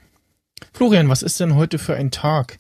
Florian, 0.73 1.09
was 1.09 1.23
ist 1.23 1.41
denn 1.41 1.55
heute 1.55 1.79
für 1.79 1.95
ein 1.95 2.11
Tag? 2.11 2.59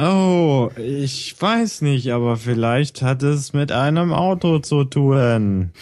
Oh, 0.00 0.70
ich 0.76 1.34
weiß 1.40 1.82
nicht, 1.82 2.12
aber 2.12 2.36
vielleicht 2.36 3.02
hat 3.02 3.24
es 3.24 3.52
mit 3.52 3.72
einem 3.72 4.12
Auto 4.12 4.60
zu 4.60 4.84
tun. 4.84 5.72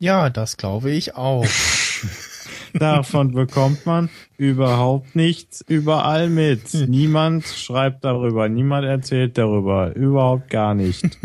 Ja, 0.00 0.28
das 0.28 0.56
glaube 0.56 0.90
ich 0.90 1.14
auch. 1.14 1.46
Davon 2.74 3.32
bekommt 3.32 3.86
man 3.86 4.10
überhaupt 4.38 5.14
nichts 5.14 5.64
überall 5.68 6.28
mit. 6.28 6.74
Niemand 6.88 7.46
schreibt 7.46 8.04
darüber, 8.04 8.48
niemand 8.48 8.86
erzählt 8.86 9.38
darüber, 9.38 9.94
überhaupt 9.94 10.50
gar 10.50 10.74
nicht. 10.74 11.04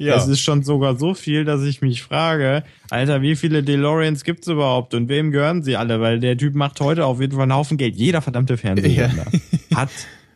Es 0.00 0.28
ist 0.28 0.42
schon 0.42 0.62
sogar 0.62 0.96
so 0.96 1.12
viel, 1.12 1.44
dass 1.44 1.64
ich 1.64 1.80
mich 1.82 2.04
frage, 2.04 2.62
Alter, 2.88 3.20
wie 3.20 3.34
viele 3.34 3.64
DeLoreans 3.64 4.22
gibt's 4.22 4.46
überhaupt 4.46 4.94
und 4.94 5.08
wem 5.08 5.32
gehören 5.32 5.64
sie 5.64 5.74
alle? 5.76 6.00
Weil 6.00 6.20
der 6.20 6.36
Typ 6.36 6.54
macht 6.54 6.80
heute 6.80 7.04
auf 7.04 7.20
jeden 7.20 7.32
Fall 7.32 7.42
einen 7.42 7.54
Haufen 7.54 7.78
Geld. 7.78 7.96
Jeder 7.96 8.22
verdammte 8.22 8.56
Fernsehsender 8.56 9.26
hat 9.74 9.90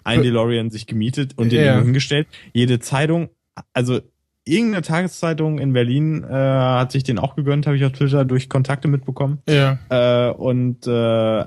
ein 0.04 0.22
DeLorean 0.22 0.70
sich 0.70 0.86
gemietet 0.86 1.32
und 1.38 1.52
den 1.52 1.64
Ja. 1.64 1.80
hingestellt. 1.80 2.26
Jede 2.52 2.78
Zeitung, 2.80 3.28
also 3.72 4.00
irgendeine 4.44 4.82
Tageszeitung 4.82 5.58
in 5.60 5.72
Berlin 5.72 6.24
äh, 6.24 6.32
hat 6.32 6.90
sich 6.90 7.04
den 7.04 7.20
auch 7.20 7.36
gegönnt, 7.36 7.66
habe 7.68 7.76
ich 7.76 7.84
auf 7.84 7.92
Twitter 7.92 8.24
durch 8.24 8.48
Kontakte 8.48 8.88
mitbekommen. 8.88 9.38
ja. 9.48 9.78
Äh, 9.88 10.32
und 10.32 10.84
äh, 10.88 10.90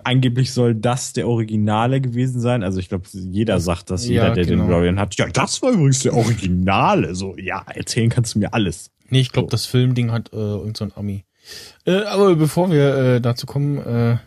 angeblich 0.03 0.53
soll 0.53 0.75
das 0.75 1.11
der 1.11 1.27
Originale 1.27 1.99
gewesen 1.99 2.39
sein. 2.39 2.63
Also 2.63 2.79
ich 2.79 2.87
glaube, 2.87 3.03
jeder 3.11 3.59
sagt, 3.59 3.89
dass 3.91 4.05
Ja, 4.07 4.11
jeder, 4.23 4.31
der 4.35 4.45
genau. 4.45 4.63
den 4.63 4.69
DeLorean 4.69 4.99
hat. 4.99 5.15
Ja, 5.17 5.27
das 5.27 5.61
war 5.61 5.71
übrigens 5.71 5.99
der 5.99 6.13
Originale. 6.13 7.15
So, 7.15 7.35
ja, 7.37 7.63
erzählen 7.73 8.09
kannst 8.09 8.35
du 8.35 8.39
mir 8.39 8.53
alles. 8.53 8.91
Nee, 9.09 9.19
ich 9.19 9.31
glaube, 9.31 9.47
So. 9.47 9.51
das 9.51 9.65
Filmding 9.65 10.11
hat 10.11 10.31
äh, 10.33 10.37
irgend 10.37 10.77
so 10.77 10.85
ein 10.85 10.91
Ami. 10.95 11.25
Äh, 11.85 12.03
aber 12.05 12.35
bevor 12.35 12.71
wir 12.71 12.95
äh, 12.95 13.21
dazu 13.21 13.45
kommen, 13.45 13.77
äh, 13.77 14.17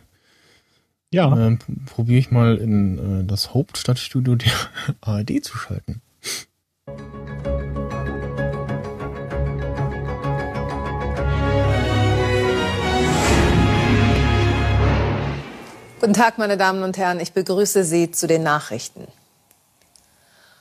Ja. 1.11 1.35
ähm, 1.35 1.57
probiere 1.87 2.19
ich 2.19 2.29
mal 2.29 2.57
in 2.57 3.21
äh, 3.21 3.25
das 3.25 3.53
Hauptstadtstudio 3.53 4.35
der 4.35 4.51
ARD 5.01 5.43
zu 5.43 5.57
schalten. 5.57 6.01
Guten 15.99 16.13
Tag, 16.13 16.37
meine 16.37 16.57
Damen 16.57 16.83
und 16.83 16.97
Herren. 16.97 17.19
Ich 17.19 17.33
begrüße 17.33 17.83
Sie 17.83 18.11
zu 18.11 18.27
den 18.27 18.43
Nachrichten. 18.43 19.07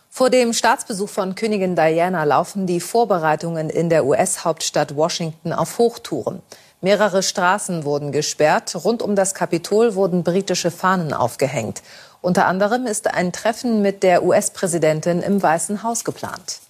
Vor 0.08 0.30
dem 0.30 0.52
Staatsbesuch 0.52 1.10
von 1.10 1.34
Königin 1.34 1.76
Diana 1.76 2.24
laufen 2.24 2.66
die 2.66 2.80
Vorbereitungen 2.80 3.70
in 3.70 3.88
der 3.90 4.04
US-Hauptstadt 4.04 4.96
Washington 4.96 5.52
auf 5.52 5.78
Hochtouren. 5.78 6.42
Mehrere 6.80 7.24
Straßen 7.24 7.84
wurden 7.84 8.12
gesperrt. 8.12 8.76
Rund 8.84 9.02
um 9.02 9.16
das 9.16 9.34
Kapitol 9.34 9.96
wurden 9.96 10.22
britische 10.22 10.70
Fahnen 10.70 11.12
aufgehängt. 11.12 11.82
Unter 12.20 12.46
anderem 12.46 12.86
ist 12.86 13.08
ein 13.08 13.32
Treffen 13.32 13.82
mit 13.82 14.02
der 14.02 14.22
US-Präsidentin 14.22 15.22
im 15.22 15.42
Weißen 15.42 15.82
Haus 15.82 16.04
geplant. 16.04 16.60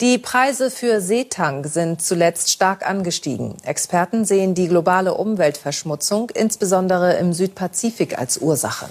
Die 0.00 0.18
Preise 0.18 0.70
für 0.70 1.00
Seetank 1.00 1.66
sind 1.68 2.02
zuletzt 2.02 2.50
stark 2.52 2.86
angestiegen. 2.86 3.56
Experten 3.64 4.26
sehen 4.26 4.54
die 4.54 4.68
globale 4.68 5.14
Umweltverschmutzung 5.14 6.28
insbesondere 6.30 7.14
im 7.14 7.32
Südpazifik 7.32 8.18
als 8.18 8.36
Ursache. 8.38 8.90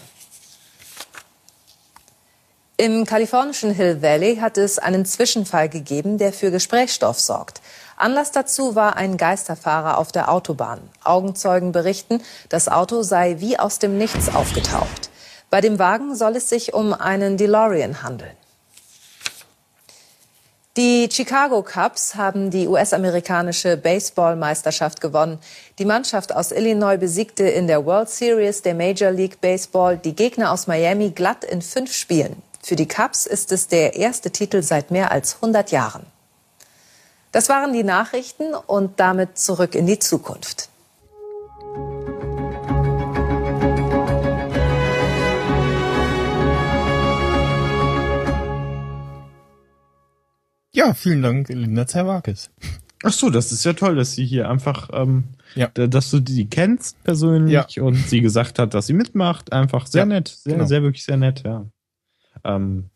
Im 2.78 3.06
kalifornischen 3.06 3.72
Hill 3.72 4.02
Valley 4.02 4.38
hat 4.38 4.58
es 4.58 4.80
einen 4.80 5.06
Zwischenfall 5.06 5.70
gegeben, 5.70 6.18
der 6.18 6.34
für 6.34 6.52
Gesprächsstoff 6.52 7.20
sorgt. 7.20 7.62
Anlass 7.98 8.32
dazu 8.32 8.76
war 8.76 8.98
ein 8.98 9.18
Geisterfahrer 9.18 9.98
auf 9.98 10.12
der 10.12 10.30
Autobahn. 10.32 10.82
Augenzeugen 11.04 11.72
berichten, 11.72 12.22
das 12.50 12.68
Auto 12.68 13.04
sei 13.04 13.38
wie 13.40 13.58
aus 13.58 13.80
dem 13.80 13.98
Nichts 13.98 14.34
aufgetaucht. 14.34 15.10
Bei 15.50 15.62
dem 15.62 15.80
Wagen 15.80 16.16
soll 16.16 16.36
es 16.36 16.50
sich 16.50 16.74
um 16.74 16.94
einen 16.94 17.38
DeLorean 17.38 18.04
handeln. 18.04 18.36
Die 20.76 21.08
Chicago 21.10 21.64
Cubs 21.64 22.16
haben 22.16 22.52
die 22.52 22.68
US-amerikanische 22.68 23.78
Baseballmeisterschaft 23.78 25.00
gewonnen. 25.00 25.40
Die 25.80 25.86
Mannschaft 25.86 26.36
aus 26.36 26.52
Illinois 26.52 26.98
besiegte 26.98 27.44
in 27.44 27.68
der 27.68 27.86
World 27.86 28.10
Series 28.10 28.62
der 28.62 28.76
Major 28.76 29.10
League 29.10 29.40
Baseball 29.40 29.98
die 29.98 30.14
Gegner 30.14 30.52
aus 30.52 30.68
Miami 30.68 31.12
glatt 31.12 31.46
in 31.46 31.62
fünf 31.62 31.94
Spielen. 31.94 32.42
Für 32.62 32.76
die 32.76 32.90
Cubs 32.90 33.26
ist 33.26 33.54
es 33.54 33.70
der 33.70 33.96
erste 33.96 34.32
Titel 34.32 34.62
seit 34.64 34.92
mehr 34.92 35.14
als 35.14 35.36
100 35.36 35.72
Jahren. 35.72 36.06
Das 37.36 37.50
waren 37.50 37.74
die 37.74 37.84
Nachrichten 37.84 38.54
und 38.54 38.98
damit 39.02 39.38
zurück 39.38 39.76
in 39.76 39.88
die 39.88 40.00
Zukunft. 40.00 40.70
Ja, 50.74 50.94
vielen 50.94 51.22
Dank, 51.22 51.50
Linda 51.50 51.88
Zerwakis. 51.88 52.50
Ach 53.04 53.12
so, 53.14 53.30
das 53.30 53.52
ist 53.52 53.64
ja 53.64 53.74
toll, 53.74 53.96
dass 53.96 54.14
sie 54.14 54.26
hier 54.26 54.50
einfach, 54.50 54.90
ähm, 54.94 55.26
Ja. 55.56 55.68
dass 55.68 56.10
du 56.12 56.20
die 56.20 56.50
kennst 56.50 57.02
persönlich 57.04 57.54
Ja. 57.76 57.84
und 57.84 57.96
sie 57.96 58.20
gesagt 58.22 58.60
hat, 58.60 58.74
dass 58.74 58.88
sie 58.88 58.94
mitmacht. 58.94 59.54
Einfach 59.54 59.86
sehr 59.88 60.02
Ja, 60.02 60.06
nett, 60.06 60.28
sehr, 60.28 60.54
genau. 60.56 60.66
sehr 60.66 60.82
wirklich 60.84 61.04
sehr 61.04 61.18
nett, 61.18 61.44
ja. 61.46 61.66
Ähm, 62.44 62.90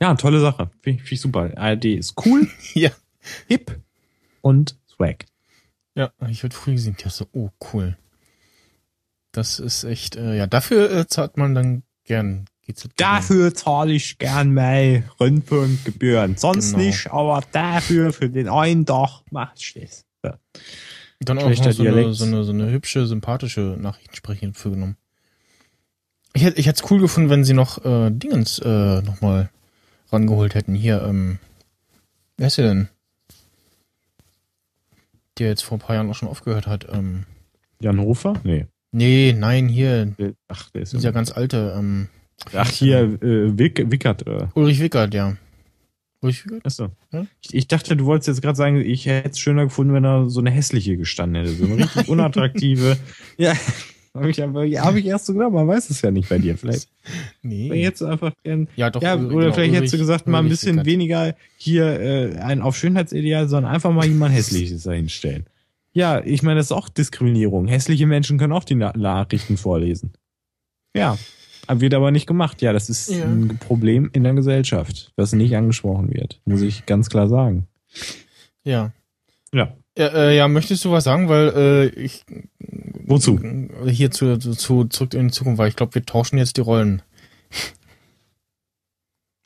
ja, 0.00 0.14
tolle 0.14 0.40
Sache. 0.40 0.70
Finde 0.82 0.96
ich, 1.02 1.08
find 1.08 1.12
ich 1.12 1.20
super. 1.20 1.50
ARD 1.56 1.94
ist 1.96 2.14
cool, 2.24 2.48
Ja. 2.74 2.90
Hip 3.46 3.80
und 4.40 4.76
swag. 4.88 5.26
Ja, 5.94 6.12
ich 6.28 6.42
heute 6.42 6.56
früh 6.56 6.72
gesehen, 6.72 6.96
ja 7.02 7.10
so, 7.10 7.26
oh 7.32 7.50
cool. 7.72 7.96
Das 9.32 9.58
ist 9.58 9.84
echt, 9.84 10.16
äh, 10.16 10.36
ja, 10.36 10.46
dafür 10.46 10.90
äh, 10.90 11.06
zahlt 11.06 11.36
man 11.36 11.54
dann 11.54 11.82
gern 12.04 12.46
GZ. 12.66 12.90
Dafür 12.96 13.54
zahle 13.54 13.92
ich 13.92 14.18
gern 14.18 14.50
mehr 14.50 15.02
Rundfunkgebühren. 15.20 16.36
Sonst 16.36 16.72
Genau. 16.72 16.84
nicht, 16.84 17.10
aber 17.10 17.42
dafür, 17.52 18.12
für 18.12 18.28
den 18.28 18.48
einen 18.48 18.86
Tag 18.86 19.22
mach 19.30 19.54
ich 19.56 19.74
das. 19.74 20.04
Ja. 20.22 20.38
Dann 21.20 21.38
auch 21.38 21.48
noch 21.48 21.72
so 21.72 21.82
eine, 21.82 22.12
so, 22.14 22.24
eine, 22.24 22.44
so 22.44 22.52
eine 22.52 22.70
hübsche, 22.70 23.06
sympathische 23.06 23.76
Nachrichtensprecherin 23.78 24.54
für 24.54 24.70
genommen. 24.70 24.96
Ich 26.34 26.42
hätte 26.42 26.58
ich 26.58 26.66
hätte 26.66 26.82
es 26.82 26.90
cool 26.90 27.00
gefunden, 27.00 27.30
wenn 27.30 27.44
sie 27.44 27.52
noch 27.52 27.84
äh, 27.84 28.10
Dingens 28.10 28.58
äh, 28.58 29.02
nochmal 29.02 29.50
rangeholt 30.10 30.54
hätten. 30.54 30.74
Hier, 30.74 31.02
ähm, 31.02 31.38
wer 32.38 32.48
ist 32.48 32.58
der 32.58 32.68
denn? 32.68 32.88
Der 35.42 35.48
jetzt 35.48 35.64
vor 35.64 35.76
ein 35.76 35.80
paar 35.80 35.96
Jahren 35.96 36.08
auch 36.08 36.14
schon 36.14 36.28
aufgehört 36.28 36.68
hat. 36.68 36.86
Ähm, 36.88 37.24
Jan 37.80 37.98
Hofer? 37.98 38.34
Nee. 38.44 38.66
nee, 38.92 39.34
nein, 39.36 39.66
hier, 39.66 40.14
Ach, 40.46 40.70
der 40.70 40.82
ist 40.82 40.92
dieser 40.92 41.08
ja. 41.08 41.10
ganz 41.10 41.32
alte, 41.32 41.74
ähm, 41.76 42.06
Ach, 42.54 42.70
hier, 42.70 43.20
äh, 43.20 43.58
Wick, 43.58 43.90
Wickert. 43.90 44.24
Äh. 44.24 44.46
Ulrich 44.54 44.78
Wickert, 44.78 45.14
ja. 45.14 45.36
Ulrich 46.20 46.44
Wickert? 46.44 46.64
Achso. 46.64 46.90
Ja? 47.10 47.26
Ich, 47.40 47.54
ich 47.54 47.66
dachte, 47.66 47.96
du 47.96 48.04
wolltest 48.04 48.28
jetzt 48.28 48.40
gerade 48.40 48.54
sagen, 48.54 48.80
ich 48.80 49.06
hätte 49.06 49.30
es 49.30 49.40
schöner 49.40 49.64
gefunden, 49.64 49.94
wenn 49.94 50.04
er 50.04 50.30
so 50.30 50.38
eine 50.38 50.52
hässliche 50.52 50.96
gestanden 50.96 51.42
hätte. 51.42 51.56
So 51.56 51.64
eine 51.64 51.78
richtig 51.78 52.08
unattraktive. 52.08 52.96
ja, 53.36 53.54
habe 54.14 54.30
ich, 54.30 54.38
hab 54.80 54.94
ich 54.96 55.06
erst 55.06 55.26
so 55.26 55.32
gedacht, 55.32 55.52
man 55.52 55.66
weiß 55.66 55.88
es 55.90 56.02
ja 56.02 56.10
nicht 56.10 56.28
bei 56.28 56.38
dir. 56.38 56.56
Vielleicht 56.58 56.88
Nee. 57.42 57.68
jetzt 57.82 58.02
einfach 58.02 58.32
gern. 58.42 58.68
Ja, 58.76 58.90
doch. 58.90 59.00
Ja, 59.02 59.14
oder 59.16 59.28
genau, 59.28 59.52
vielleicht 59.52 59.74
hättest 59.74 59.94
du 59.94 59.98
gesagt, 59.98 60.26
mal 60.26 60.40
ein 60.40 60.48
bisschen 60.48 60.84
weniger 60.84 61.34
hier 61.56 62.00
äh, 62.00 62.36
ein 62.38 62.60
auf 62.60 62.76
Schönheitsideal, 62.76 63.48
sondern 63.48 63.72
einfach 63.72 63.90
mal 63.92 64.06
jemand 64.06 64.34
Hässliches 64.34 64.82
dahinstellen. 64.82 65.46
Ja, 65.94 66.22
ich 66.24 66.42
meine, 66.42 66.56
das 66.58 66.66
ist 66.66 66.72
auch 66.72 66.88
Diskriminierung. 66.88 67.66
Hässliche 67.68 68.06
Menschen 68.06 68.38
können 68.38 68.52
auch 68.52 68.64
die 68.64 68.74
Na 68.74 68.92
Nachrichten 68.96 69.56
vorlesen. 69.56 70.12
Ja, 70.96 71.16
wird 71.68 71.94
aber 71.94 72.10
nicht 72.10 72.26
gemacht. 72.26 72.60
Ja, 72.62 72.72
das 72.72 72.90
ist 72.90 73.10
Ja. 73.10 73.24
ein 73.24 73.58
Problem 73.58 74.10
in 74.12 74.24
der 74.24 74.34
Gesellschaft, 74.34 75.12
was 75.16 75.32
nicht 75.32 75.56
angesprochen 75.56 76.12
wird, 76.12 76.40
muss 76.44 76.60
ich 76.62 76.86
ganz 76.86 77.08
klar 77.08 77.28
sagen. 77.28 77.66
Ja. 78.64 78.92
Ja. 79.54 79.74
Ja, 79.96 80.06
äh, 80.06 80.36
ja, 80.36 80.48
möchtest 80.48 80.84
du 80.84 80.90
was 80.90 81.04
sagen? 81.04 81.28
Weil 81.28 81.52
äh, 81.54 81.86
ich 82.00 82.24
Wozu? 83.04 83.38
hier 83.86 84.10
zu, 84.10 84.38
zu, 84.38 84.54
zu 84.54 84.84
zurück 84.86 85.14
in 85.14 85.28
die 85.28 85.34
Zukunft, 85.34 85.58
weil 85.58 85.68
ich 85.68 85.76
glaube, 85.76 85.94
wir 85.94 86.06
tauschen 86.06 86.38
jetzt 86.38 86.56
die 86.56 86.62
Rollen. 86.62 87.02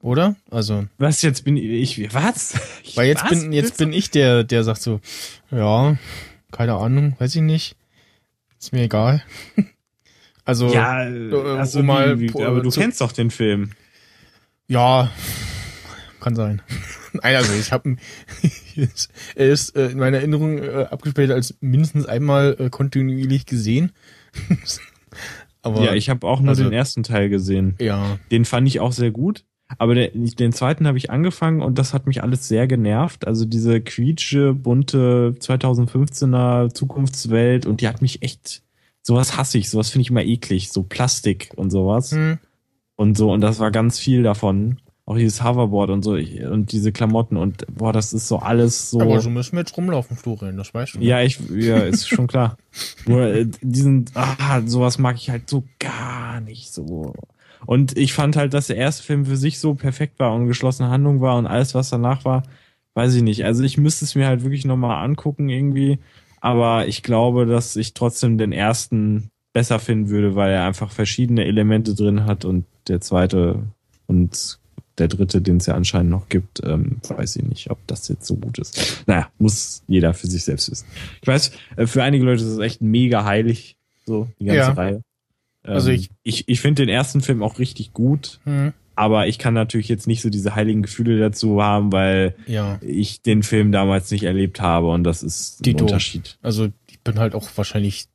Oder? 0.00 0.36
Also, 0.50 0.86
Was 0.98 1.22
jetzt 1.22 1.42
bin 1.44 1.56
ich? 1.56 2.14
Was? 2.14 2.54
weil 2.94 3.08
jetzt 3.08 3.24
Was? 3.24 3.30
bin 3.30 3.52
jetzt 3.52 3.78
bin 3.78 3.92
ich 3.92 4.10
der, 4.10 4.44
der 4.44 4.62
sagt 4.62 4.82
so, 4.82 5.00
ja, 5.50 5.96
keine 6.52 6.74
Ahnung, 6.74 7.16
weiß 7.18 7.34
ich 7.34 7.42
nicht, 7.42 7.76
ist 8.58 8.72
mir 8.72 8.82
egal. 8.82 9.22
Also 10.48 10.72
Ja, 10.72 11.04
äh, 11.04 11.34
also 11.58 11.82
mal 11.82 12.20
wie, 12.20 12.32
wie, 12.32 12.44
aber 12.44 12.60
du 12.60 12.70
kennst 12.70 13.00
doch 13.00 13.10
den 13.10 13.32
Film. 13.32 13.72
Ja, 14.68 15.10
kann 16.20 16.36
sein. 16.36 16.62
Nein, 17.22 17.36
also 17.36 17.52
ich 17.52 17.72
habe 17.72 17.96
er 19.34 19.48
ist 19.48 19.76
äh, 19.76 19.90
in 19.90 19.98
meiner 19.98 20.18
Erinnerung 20.18 20.58
äh, 20.58 20.86
abgespielt 20.90 21.30
als 21.30 21.56
mindestens 21.60 22.06
einmal 22.06 22.56
äh, 22.58 22.70
kontinuierlich 22.70 23.46
gesehen. 23.46 23.92
Aber 25.62 25.82
ja, 25.82 25.94
ich 25.94 26.08
habe 26.10 26.26
auch 26.26 26.40
nur 26.40 26.50
also- 26.50 26.62
den 26.62 26.72
ersten 26.72 27.02
Teil 27.02 27.28
gesehen. 27.28 27.74
ja, 27.80 28.18
Den 28.30 28.44
fand 28.44 28.68
ich 28.68 28.80
auch 28.80 28.92
sehr 28.92 29.10
gut. 29.10 29.44
Aber 29.78 29.96
der, 29.96 30.10
den 30.14 30.52
zweiten 30.52 30.86
habe 30.86 30.96
ich 30.96 31.10
angefangen 31.10 31.60
und 31.60 31.76
das 31.76 31.92
hat 31.92 32.06
mich 32.06 32.22
alles 32.22 32.46
sehr 32.46 32.68
genervt. 32.68 33.26
Also 33.26 33.44
diese 33.44 33.80
quietsche, 33.80 34.54
bunte 34.54 35.34
2015er 35.40 36.72
Zukunftswelt 36.72 37.66
und 37.66 37.80
die 37.80 37.88
hat 37.88 38.00
mich 38.00 38.22
echt, 38.22 38.62
sowas 39.02 39.36
hasse 39.36 39.58
ich, 39.58 39.68
sowas 39.68 39.90
finde 39.90 40.02
ich 40.02 40.10
immer 40.10 40.22
eklig, 40.22 40.70
so 40.70 40.84
Plastik 40.84 41.50
und 41.56 41.70
sowas 41.70 42.12
hm, 42.12 42.38
und 42.94 43.16
so 43.18 43.32
und 43.32 43.40
das 43.40 43.58
war 43.58 43.72
ganz 43.72 43.98
viel 43.98 44.22
davon. 44.22 44.78
Auch 45.08 45.16
dieses 45.16 45.42
Hoverboard 45.44 45.90
und 45.90 46.02
so 46.02 46.16
ich- 46.16 46.42
und 46.44 46.72
diese 46.72 46.90
Klamotten 46.90 47.36
und 47.36 47.64
boah, 47.72 47.92
das 47.92 48.12
ist 48.12 48.26
so 48.26 48.38
alles 48.40 48.90
so. 48.90 49.00
aber 49.00 49.20
so 49.20 49.30
müssen 49.30 49.52
wir 49.52 49.60
jetzt 49.60 49.76
rumlaufen, 49.76 50.16
Florian, 50.16 50.56
das 50.56 50.74
weißt 50.74 50.94
du. 50.94 50.98
ne? 50.98 51.04
Ja, 51.04 51.22
ich, 51.22 51.38
ja, 51.54 51.78
ist 51.78 52.08
schon 52.08 52.26
klar. 52.26 52.56
Nur 53.06 53.22
äh, 53.26 53.46
diesen, 53.62 54.06
ah, 54.14 54.60
sowas 54.66 54.98
mag 54.98 55.14
ich 55.16 55.30
halt 55.30 55.48
so 55.48 55.62
gar 55.78 56.40
nicht 56.40 56.72
so. 56.72 57.14
Und 57.66 57.96
ich 57.96 58.12
fand 58.12 58.36
halt, 58.36 58.52
dass 58.52 58.66
der 58.66 58.76
erste 58.76 59.04
Film 59.04 59.24
für 59.26 59.36
sich 59.36 59.60
so 59.60 59.74
perfekt 59.74 60.18
war 60.18 60.34
und 60.34 60.48
geschlossene 60.48 60.90
Handlung 60.90 61.20
war 61.20 61.38
und 61.38 61.46
alles, 61.46 61.74
was 61.74 61.88
danach 61.88 62.24
war, 62.24 62.42
weiß 62.94 63.14
ich 63.14 63.22
nicht. 63.22 63.44
Also 63.44 63.62
ich 63.62 63.78
müsste 63.78 64.04
es 64.04 64.14
mir 64.16 64.26
halt 64.26 64.42
wirklich 64.42 64.64
nochmal 64.64 65.04
angucken 65.04 65.48
irgendwie. 65.48 65.98
Aber 66.40 66.86
ich 66.88 67.02
glaube, 67.02 67.46
dass 67.46 67.76
ich 67.76 67.94
trotzdem 67.94 68.38
den 68.38 68.52
ersten 68.52 69.30
besser 69.52 69.78
finden 69.78 70.08
würde, 70.10 70.34
weil 70.34 70.50
er 70.52 70.64
einfach 70.64 70.90
verschiedene 70.90 71.44
Elemente 71.44 71.94
drin 71.94 72.24
hat 72.26 72.44
und 72.44 72.66
der 72.88 73.00
zweite 73.00 73.62
und 74.06 74.58
der 74.98 75.08
dritte, 75.08 75.40
den 75.42 75.58
es 75.58 75.66
ja 75.66 75.74
anscheinend 75.74 76.10
noch 76.10 76.28
gibt, 76.28 76.62
ähm, 76.64 77.00
weiß 77.08 77.36
ich 77.36 77.42
nicht, 77.44 77.70
ob 77.70 77.78
das 77.86 78.08
jetzt 78.08 78.26
so 78.26 78.36
gut 78.36 78.58
ist. 78.58 79.04
Naja, 79.06 79.28
muss 79.38 79.82
jeder 79.88 80.14
für 80.14 80.26
sich 80.26 80.44
selbst 80.44 80.70
wissen. 80.70 80.86
Ich 81.20 81.28
weiß, 81.28 81.52
äh, 81.76 81.86
für 81.86 82.02
einige 82.02 82.24
Leute 82.24 82.42
ist 82.42 82.50
es 82.50 82.58
echt 82.58 82.80
mega 82.80 83.24
heilig, 83.24 83.76
so 84.06 84.28
die 84.40 84.46
ganze 84.46 84.58
Ja. 84.60 84.72
Reihe. 84.72 85.02
Ähm, 85.64 85.74
Also 85.74 85.90
ich- 85.90 86.10
ich, 86.22 86.48
ich 86.48 86.60
finde 86.60 86.82
den 86.82 86.88
ersten 86.88 87.20
Film 87.20 87.42
auch 87.42 87.58
richtig 87.58 87.92
gut, 87.92 88.40
Hm, 88.44 88.72
aber 88.94 89.26
ich 89.26 89.38
kann 89.38 89.52
natürlich 89.52 89.88
jetzt 89.88 90.06
nicht 90.06 90.22
so 90.22 90.30
diese 90.30 90.54
heiligen 90.54 90.80
Gefühle 90.82 91.18
dazu 91.18 91.62
haben, 91.62 91.92
weil 91.92 92.34
ja, 92.46 92.78
ich 92.80 93.20
den 93.20 93.42
Film 93.42 93.72
damals 93.72 94.10
nicht 94.10 94.22
erlebt 94.22 94.60
habe 94.62 94.88
und 94.88 95.04
das 95.04 95.22
ist 95.22 95.60
ein 95.60 95.64
Dito. 95.64 95.84
Unterschied. 95.84 96.38
also 96.40 96.68
ich 96.88 97.00
bin 97.00 97.18
halt 97.18 97.34
auch 97.34 97.48
wahrscheinlich 97.56 98.06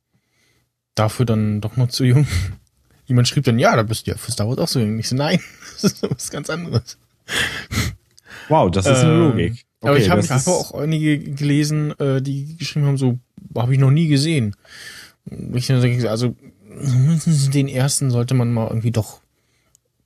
dafür 0.96 1.24
dann 1.26 1.60
doch 1.60 1.76
noch 1.76 1.88
zu 1.88 2.04
jung. 2.04 2.26
Jemand 3.12 3.28
schrieb 3.28 3.44
dann, 3.44 3.58
ja, 3.58 3.76
da 3.76 3.82
bist 3.82 4.06
du 4.06 4.12
ja 4.12 4.16
für 4.16 4.32
Star 4.32 4.48
Wars 4.48 4.56
auch 4.56 4.68
so 4.68 4.80
jung. 4.80 4.98
Ich 4.98 5.06
so, 5.06 5.14
nein, 5.16 5.38
das 5.82 5.84
ist 5.92 6.02
was 6.10 6.30
ganz 6.30 6.48
anderes. 6.48 6.96
Wow, 8.48 8.70
das 8.70 8.86
ist 8.86 9.00
eine 9.00 9.12
Ähm, 9.12 9.20
Logik. 9.32 9.66
aber 9.82 9.98
ich 9.98 10.08
habe 10.08 10.22
hab 10.22 10.46
auch 10.46 10.72
einige 10.72 11.18
gelesen, 11.18 11.90
äh, 12.00 12.22
die 12.22 12.56
geschrieben 12.56 12.86
haben, 12.86 12.96
so, 12.96 13.18
habe 13.54 13.74
ich 13.74 13.78
noch 13.78 13.90
nie 13.90 14.08
gesehen. 14.08 14.56
Ich 15.52 15.66
denke, 15.66 16.10
also 16.10 16.34
mindestens 16.64 17.50
den 17.50 17.68
ersten 17.68 18.10
sollte 18.10 18.32
man 18.32 18.50
mal 18.50 18.68
irgendwie 18.68 18.92
doch 18.92 19.20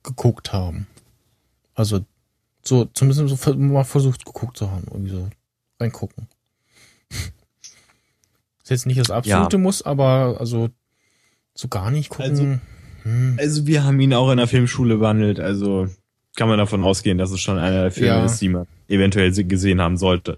geguckt 0.03 0.51
haben. 0.51 0.85
Also 1.75 2.01
so, 2.61 2.89
zumindest 2.93 3.41
so 3.41 3.53
mal 3.53 3.85
versucht 3.85 4.25
geguckt 4.25 4.57
zu 4.57 4.69
haben, 4.69 4.83
irgendwie 4.91 5.11
so 5.11 5.29
reingucken. 5.79 6.27
Ist 7.09 8.69
jetzt 8.69 8.85
nicht 8.85 8.99
das 8.99 9.11
absolute 9.11 9.57
Muss, 9.59 9.81
aber 9.81 10.35
also 10.41 10.67
so 11.55 11.69
gar 11.69 11.89
nicht 11.89 12.09
gucken. 12.09 12.31
Also- 12.31 12.59
hm, 13.07 13.37
Also 13.39 13.65
wir 13.67 13.83
haben 13.83 13.99
ihn 13.99 14.13
auch 14.13 14.29
in 14.31 14.37
der 14.37 14.47
Filmschule 14.47 14.97
behandelt, 14.97 15.39
also 15.39 15.87
kann 16.35 16.47
man 16.49 16.59
davon 16.59 16.83
ausgehen, 16.83 17.17
dass 17.17 17.31
es 17.31 17.39
schon 17.39 17.57
einer 17.57 17.81
der 17.83 17.91
Filme 17.91 18.09
Ja. 18.09 18.25
ist, 18.25 18.39
die 18.39 18.49
man 18.49 18.67
eventuell 18.87 19.33
se- 19.33 19.43
gesehen 19.43 19.81
haben 19.81 19.97
sollte. 19.97 20.37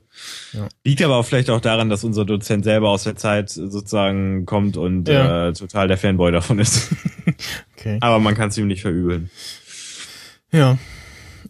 Ja. 0.54 0.70
Liegt 0.86 1.02
aber 1.04 1.18
auch 1.18 1.26
vielleicht 1.26 1.50
auch 1.50 1.60
daran, 1.60 1.90
dass 1.90 2.04
unser 2.06 2.24
Dozent 2.26 2.64
selber 2.64 2.90
aus 2.90 3.04
der 3.04 3.16
Zeit 3.18 3.50
sozusagen 3.50 4.46
kommt 4.46 4.78
und 4.78 5.08
Ja. 5.10 5.50
äh, 5.50 5.54
total 5.54 5.88
der 5.90 5.98
Fanboy 5.98 6.32
davon 6.32 6.58
ist. 6.60 6.88
okay. 7.78 7.98
aber 8.02 8.20
man 8.20 8.34
kann 8.34 8.48
es 8.50 8.58
ihm 8.58 8.68
nicht 8.68 8.82
verübeln. 8.82 9.30
Ja. 10.52 10.78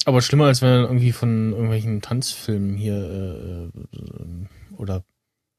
Aber 0.06 0.22
schlimmer, 0.22 0.46
als 0.46 0.62
wenn 0.62 0.70
er 0.70 0.82
irgendwie 0.84 1.12
von 1.12 1.52
irgendwelchen 1.52 2.02
Tanzfilmen 2.02 2.76
hier 2.76 3.70
äh, 3.74 3.98
äh, 3.98 4.76
oder 4.78 5.04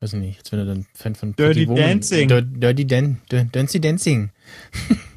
weiß 0.00 0.14
ich 0.14 0.18
nicht, 0.18 0.38
als 0.40 0.50
wenn 0.52 0.58
er 0.61 0.64
dann 0.66 0.86
Fan 0.94 1.14
von 1.14 1.36
Dirty 1.36 1.66
Pretty 1.66 1.80
Dancing. 1.80 2.28
Dir- 2.28 2.42
Dirty 2.42 2.86
Dan 2.86 3.18
Dir- 3.30 3.48
Dancy 3.52 3.80
Dancing. 3.80 4.30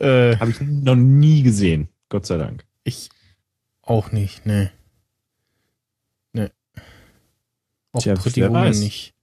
äh, 0.00 0.36
Habe 0.38 0.50
ich 0.50 0.60
noch 0.60 0.96
nie 0.96 1.42
gesehen, 1.42 1.88
Gott 2.08 2.26
sei 2.26 2.36
Dank. 2.38 2.64
ich 2.84 3.08
auch 3.82 4.12
nicht, 4.12 4.46
ne. 4.46 4.70
Ne. 6.32 6.50
Auch 7.92 8.02
Tja, 8.02 8.14
Pretty 8.14 8.40
nicht. 8.80 9.14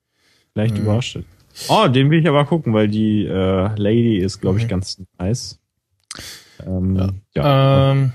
Vielleicht 0.53 0.75
Mhm. 0.75 0.81
überrascht. 0.83 1.19
Oh, 1.69 1.87
den 1.87 2.09
will 2.11 2.19
ich 2.19 2.27
aber 2.27 2.45
gucken, 2.45 2.73
weil 2.73 2.87
die 2.87 3.25
äh, 3.25 3.75
Lady 3.75 4.17
ist, 4.17 4.41
glaube 4.41 4.57
ich, 4.59 4.65
Mhm. 4.65 4.69
ganz 4.69 5.01
nice. 5.17 5.59
Ähm, 6.65 6.95
Ja. 6.95 7.13
ja. 7.35 7.91
Ähm, 7.91 8.13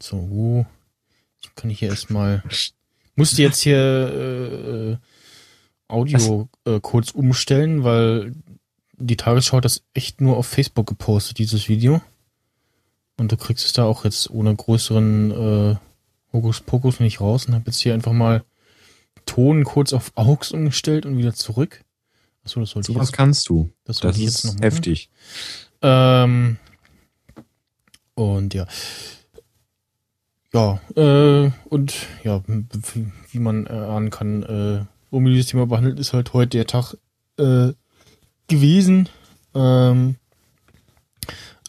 So, 0.00 0.66
kann 1.54 1.70
ich 1.70 1.78
hier 1.78 1.88
erstmal. 1.88 2.42
Musste 3.14 3.40
jetzt 3.42 3.60
hier 3.62 3.78
äh, 3.78 4.92
äh, 4.92 4.96
Audio 5.88 6.48
äh, 6.66 6.80
kurz 6.80 7.12
umstellen, 7.12 7.82
weil 7.84 8.34
die 8.98 9.16
Tagesschau 9.16 9.58
hat 9.58 9.64
das 9.64 9.82
echt 9.94 10.20
nur 10.20 10.36
auf 10.36 10.46
Facebook 10.46 10.86
gepostet, 10.86 11.38
dieses 11.38 11.68
Video. 11.68 12.00
Und 13.18 13.32
du 13.32 13.36
kriegst 13.36 13.64
es 13.64 13.72
da 13.72 13.84
auch 13.84 14.04
jetzt 14.04 14.30
ohne 14.30 14.54
größeren 14.54 15.30
äh, 15.30 15.76
Hokuspokus 16.32 17.00
nicht 17.00 17.20
raus 17.20 17.46
und 17.46 17.54
hab 17.54 17.66
jetzt 17.66 17.80
hier 17.80 17.94
einfach 17.94 18.12
mal 18.12 18.44
Ton 19.24 19.64
kurz 19.64 19.92
auf 19.92 20.12
AUX 20.14 20.52
umgestellt 20.52 21.06
und 21.06 21.18
wieder 21.18 21.34
zurück. 21.34 21.84
Achso, 22.44 22.60
das 22.60 22.70
sollte 22.70 22.92
ich 22.92 22.94
Sowas 22.94 23.08
jetzt, 23.08 23.16
kannst 23.16 23.48
du. 23.48 23.70
das 23.84 23.98
Das 23.98 24.16
ich 24.16 24.22
jetzt 24.24 24.44
ist 24.44 24.62
heftig. 24.62 25.10
Ähm, 25.82 26.58
und 28.14 28.54
ja. 28.54 28.66
Ja, 30.52 30.80
äh, 30.94 31.50
und 31.68 31.94
ja, 32.22 32.42
wie, 32.46 33.06
wie 33.30 33.38
man 33.38 33.66
erahnen 33.66 34.10
kann, 34.10 34.42
äh, 34.44 34.84
um 35.10 35.24
dieses 35.24 35.46
Thema 35.46 35.66
behandelt, 35.66 35.98
ist 35.98 36.12
halt 36.12 36.32
heute 36.32 36.50
der 36.56 36.66
Tag 36.66 36.94
äh, 37.38 37.72
gewesen, 38.48 39.08
ähm, 39.54 40.16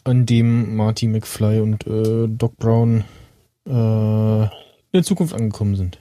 an 0.04 0.26
dem 0.26 0.76
Marty 0.76 1.06
McFly 1.06 1.60
und 1.60 1.86
äh, 1.86 2.26
Doc 2.28 2.56
Brown 2.56 3.04
äh, 3.66 3.70
in 4.44 4.50
der 4.94 5.02
Zukunft 5.02 5.34
angekommen 5.34 5.76
sind. 5.76 5.98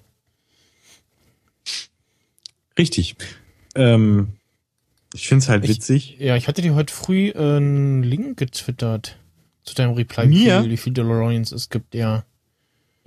Richtig. 2.78 3.16
Ähm, 3.76 4.34
ich 5.14 5.28
find's 5.28 5.50
halt 5.50 5.64
Ich- 5.64 5.70
witzig. 5.72 6.18
Ja, 6.20 6.36
ich 6.36 6.48
hatte 6.48 6.62
dir 6.62 6.76
heute 6.76 6.94
früh 6.94 7.30
äh, 7.30 7.58
einen 7.58 8.04
Link 8.04 8.38
getwittert 8.38 9.18
zu 9.64 9.76
deinem 9.76 9.94
Reply, 9.94 10.28
Mir? 10.28 10.60
wie 10.60 10.62
viel, 10.62 10.72
wie 10.72 10.78
viel 10.78 10.94
DeLoreans 10.94 11.52
es 11.52 11.70
gibt, 11.70 11.96
ja. 11.96 12.24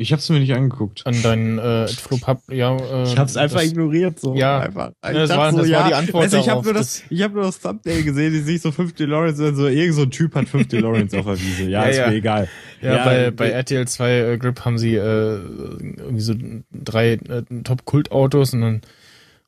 Ich 0.01 0.14
hab's 0.14 0.30
mir 0.30 0.40
nicht 0.40 0.55
angeguckt. 0.55 1.07
an 1.07 1.22
deinen 1.22 1.59
äh, 1.59 1.86
Flop 1.88 2.20
ja. 2.51 2.74
Äh, 2.76 3.03
Ich 3.03 3.18
hab's 3.18 3.36
einfach 3.36 3.59
das, 3.61 3.66
ignoriert, 3.70 4.18
so. 4.18 4.34
Ja. 4.34 4.61
einfach. 4.61 4.92
Ich 5.05 5.12
das 5.12 5.28
dachte 5.28 5.38
war- 5.40 5.53
das 5.53 5.70
war 5.70 5.88
die 5.88 5.94
Antwort 5.94 6.32
du, 6.32 6.36
ich 6.38 6.48
habe 6.48 6.48
darauf, 6.48 6.64
nur 6.64 6.72
das, 6.74 7.03
ich 7.11 7.22
habe 7.22 7.34
nur 7.34 7.42
das 7.44 7.61
Thumbnail 7.61 8.03
gesehen, 8.03 8.32
die 8.32 8.38
sich 8.40 8.62
so 8.62 8.72
fünf 8.72 8.94
DeLoreans, 8.94 9.38
und 9.40 9.57
so 9.57 9.66
irgend 9.68 9.94
so 9.94 10.03
ein 10.03 10.11
Typ 10.11 10.34
hat 10.36 10.48
fünf 10.48 10.68
DeLoreans 10.68 11.12
auf 11.12 11.26
der 11.26 11.38
Wiese. 11.38 11.64
Ja, 11.64 11.82
Ja, 11.82 11.88
ist 11.90 11.96
ja. 11.98 12.09
mir 12.09 12.14
egal. 12.14 12.48
Ja, 12.80 12.96
Ja, 12.96 13.05
bei, 13.05 13.30
bei 13.30 13.51
RTL 13.51 13.86
2 13.86 14.11
äh, 14.32 14.38
Grip 14.38 14.64
haben 14.64 14.78
sie 14.78 14.94
äh, 14.94 15.01
irgendwie 15.03 16.20
so 16.20 16.34
drei 16.72 17.12
äh, 17.12 17.42
Top-Kult-Autos 17.62 18.55
und 18.55 18.62
dann 18.62 18.80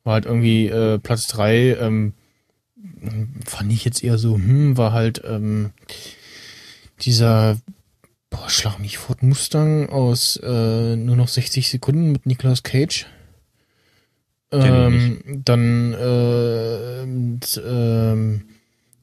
war 0.04 0.12
halt 0.14 0.26
irgendwie 0.26 0.66
äh, 0.66 0.98
Platz 0.98 1.28
drei, 1.28 1.76
ähm, 1.80 2.12
fand 3.46 3.72
ich 3.72 3.86
jetzt 3.86 4.04
eher 4.04 4.18
so, 4.18 4.34
hm, 4.34 4.76
war 4.76 4.92
halt 4.92 5.22
ähm, 5.26 5.70
dieser 7.00 7.56
boah, 8.32 8.48
schlag 8.50 8.78
mich 8.78 8.98
Ford 8.98 9.22
Mustang 9.22 9.88
aus 9.88 10.36
äh, 10.42 10.96
nur 10.96 11.14
noch 11.16 11.28
60 11.28 11.68
Sekunden 11.68 12.10
mit 12.12 12.26
Nicolas 12.26 12.62
Cage. 12.64 13.06
Ähm, 14.50 15.22
dann 15.44 15.92
äh, 15.94 17.02
und, 17.04 17.62
ähm, 17.66 18.42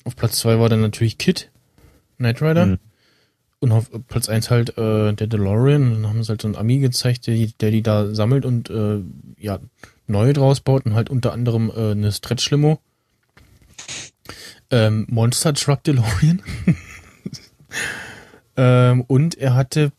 auf 0.04 0.16
Platz 0.16 0.40
zwei 0.40 0.60
war 0.60 0.70
dann 0.70 0.82
natürlich 0.82 1.18
Kid, 1.18 1.50
Knight 2.18 2.42
Rider. 2.42 2.66
Mhm. 2.66 2.80
Und 3.62 3.72
auf 3.74 3.90
Platz 4.08 4.30
eins 4.30 4.50
halt 4.52 4.78
äh, 4.78 5.12
der 5.14 5.28
DeLorean. 5.28 5.84
Und 5.92 6.04
dann 6.04 6.08
haben 6.10 6.24
sie 6.24 6.30
halt 6.30 6.42
so 6.42 6.48
einen 6.48 6.56
Ami 6.56 6.78
gezeigt, 6.80 7.28
der, 7.28 7.36
die- 7.36 7.54
der 7.60 7.72
die 7.72 7.82
da 7.82 8.14
sammelt 8.14 8.46
und 8.46 8.70
äh, 8.70 9.00
ja, 9.38 9.60
neue 10.08 10.34
draus 10.34 10.62
baut 10.62 10.86
und 10.86 10.94
halt 10.96 11.10
unter 11.10 11.34
anderem 11.34 11.70
äh, 11.76 11.92
eine 11.92 12.12
Stretch-Limo. 12.12 12.80
Ähm, 14.72 15.06
Monster 15.10 15.54
Truck 15.56 15.84
DeLorean. 15.84 16.42
ähm, 18.60 19.06
und 19.08 19.38
er 19.38 19.56
hatte, 19.56 19.94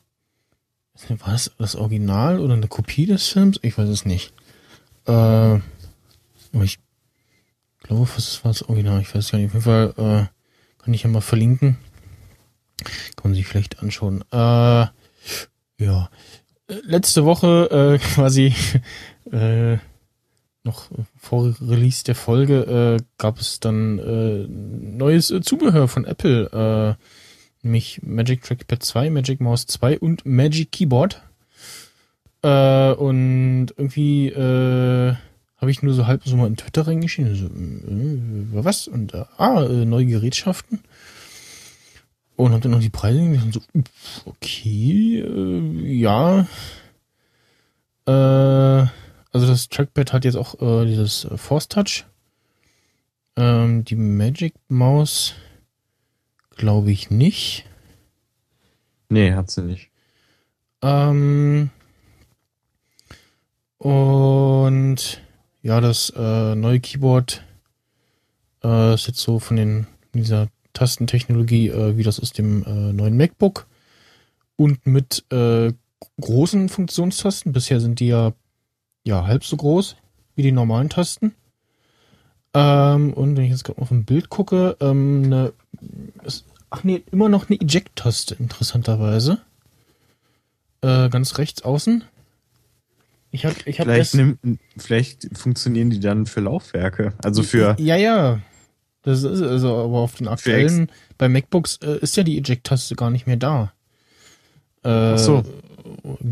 war 1.08 1.32
das 1.32 1.50
das 1.56 1.76
Original 1.76 2.38
oder 2.38 2.52
eine 2.52 2.68
Kopie 2.68 3.06
des 3.06 3.26
Films? 3.28 3.58
Ich 3.62 3.78
weiß 3.78 3.88
es 3.88 4.04
nicht. 4.04 4.34
Äh, 5.06 5.56
ich 6.62 6.78
glaube, 7.78 8.06
was 8.14 8.44
war 8.44 8.52
das 8.52 8.68
Original? 8.68 9.00
Ich 9.00 9.14
weiß 9.14 9.30
gar 9.30 9.38
nicht. 9.38 9.48
Auf 9.48 9.54
jeden 9.54 9.64
Fall 9.64 9.94
äh, 9.96 10.82
kann 10.82 10.92
ich 10.92 11.04
ja 11.04 11.08
mal 11.08 11.22
verlinken. 11.22 11.78
Kann 13.16 13.30
man 13.30 13.34
sich 13.34 13.46
vielleicht 13.46 13.80
anschauen. 13.80 14.24
Äh, 14.30 14.86
ja. 15.78 16.10
Letzte 16.68 17.24
Woche 17.24 17.98
äh, 17.98 17.98
quasi 18.14 18.54
äh, 19.32 19.78
noch 20.64 20.90
vor 21.16 21.54
Release 21.62 22.04
der 22.04 22.14
Folge 22.14 22.98
äh, 23.00 23.02
gab 23.16 23.38
es 23.38 23.58
dann 23.58 23.98
äh, 23.98 24.46
neues 24.46 25.30
äh, 25.30 25.40
Zubehör 25.40 25.88
von 25.88 26.04
Apple, 26.04 26.98
äh, 26.98 27.02
nämlich 27.62 28.00
Magic 28.02 28.42
Trackpad 28.42 28.82
2, 28.82 29.10
Magic 29.10 29.40
Mouse 29.40 29.66
2 29.66 29.98
und 29.98 30.24
Magic 30.26 30.72
Keyboard. 30.72 31.22
Äh, 32.42 32.92
und 32.92 33.68
irgendwie 33.76 34.28
äh, 34.28 35.14
habe 35.58 35.70
ich 35.70 35.82
nur 35.82 35.92
so 35.92 36.06
halb 36.06 36.22
so 36.24 36.36
mal 36.36 36.46
in 36.46 36.56
Twitter 36.56 36.86
reingeschrieben. 36.86 37.34
So, 37.34 38.58
äh, 38.58 38.64
was? 38.64 38.88
Und 38.88 39.14
äh, 39.14 39.24
ah, 39.36 39.64
äh, 39.64 39.84
neue 39.84 40.06
Gerätschaften. 40.06 40.80
Und 42.36 42.52
hab 42.52 42.62
dann 42.62 42.72
noch 42.72 42.80
die 42.80 42.88
Preise 42.88 43.20
und 43.20 43.52
so, 43.52 43.60
okay, 44.24 45.20
äh, 45.20 45.92
ja. 45.92 46.46
Äh, 48.06 48.86
also 49.32 49.46
das 49.46 49.68
Trackpad 49.68 50.14
hat 50.14 50.24
jetzt 50.24 50.36
auch 50.36 50.60
äh, 50.60 50.86
dieses 50.86 51.26
äh, 51.26 51.36
Force 51.36 51.68
Touch. 51.68 52.06
Ähm, 53.36 53.84
die 53.84 53.96
Magic 53.96 54.54
Maus 54.68 55.34
glaube 56.60 56.92
ich 56.92 57.10
nicht. 57.10 57.64
Nee, 59.08 59.32
hat 59.32 59.50
sie 59.50 59.62
nicht. 59.62 59.88
Ähm, 60.82 61.70
und 63.78 65.22
ja, 65.62 65.80
das 65.80 66.12
äh, 66.14 66.54
neue 66.54 66.80
Keyboard 66.80 67.42
äh, 68.62 68.92
ist 68.92 69.06
jetzt 69.06 69.20
so 69.20 69.38
von 69.38 69.56
den 69.56 69.86
dieser 70.14 70.48
Tastentechnologie 70.74 71.68
äh, 71.68 71.96
wie 71.96 72.02
das 72.02 72.20
aus 72.20 72.32
dem 72.32 72.62
äh, 72.64 72.92
neuen 72.92 73.16
MacBook 73.16 73.66
und 74.56 74.86
mit 74.86 75.24
äh, 75.32 75.72
großen 76.20 76.68
Funktionstasten. 76.68 77.52
Bisher 77.52 77.80
sind 77.80 78.00
die 78.00 78.08
ja 78.08 78.34
ja 79.02 79.26
halb 79.26 79.44
so 79.44 79.56
groß 79.56 79.96
wie 80.36 80.42
die 80.42 80.52
normalen 80.52 80.90
Tasten. 80.90 81.34
Ähm, 82.52 83.12
und 83.14 83.36
wenn 83.36 83.44
ich 83.44 83.50
jetzt 83.50 83.64
gerade 83.64 83.80
auf 83.80 83.90
ein 83.90 84.04
Bild 84.04 84.28
gucke, 84.28 84.76
ähm, 84.80 85.22
eine, 85.24 85.52
ist, 86.24 86.44
ach 86.70 86.84
nee, 86.84 87.02
immer 87.10 87.28
noch 87.28 87.48
eine 87.48 87.60
Eject-Taste, 87.60 88.36
interessanterweise. 88.38 89.38
Äh, 90.82 91.08
ganz 91.10 91.38
rechts 91.38 91.62
außen. 91.62 92.04
Ich 93.32 93.44
hab, 93.44 93.66
ich 93.66 93.78
hab 93.78 93.86
Vielleicht, 93.86 94.14
nimm, 94.14 94.38
vielleicht 94.76 95.28
funktionieren 95.36 95.90
die 95.90 96.00
dann 96.00 96.26
für 96.26 96.40
Laufwerke. 96.40 97.12
Also 97.22 97.42
für, 97.42 97.76
Ja, 97.78 97.96
ja. 97.96 98.40
Das 99.02 99.22
ist 99.22 99.40
also, 99.40 99.76
aber 99.76 99.98
auf 99.98 100.16
den 100.16 100.28
aktuellen, 100.28 100.90
bei 101.16 101.28
MacBooks 101.28 101.78
äh, 101.82 101.98
ist 102.00 102.16
ja 102.16 102.22
die 102.22 102.38
Eject-Taste 102.38 102.96
gar 102.96 103.10
nicht 103.10 103.26
mehr 103.26 103.36
da. 103.36 103.72
Äh, 104.84 104.88
Ach 104.88 105.18
so. 105.18 105.42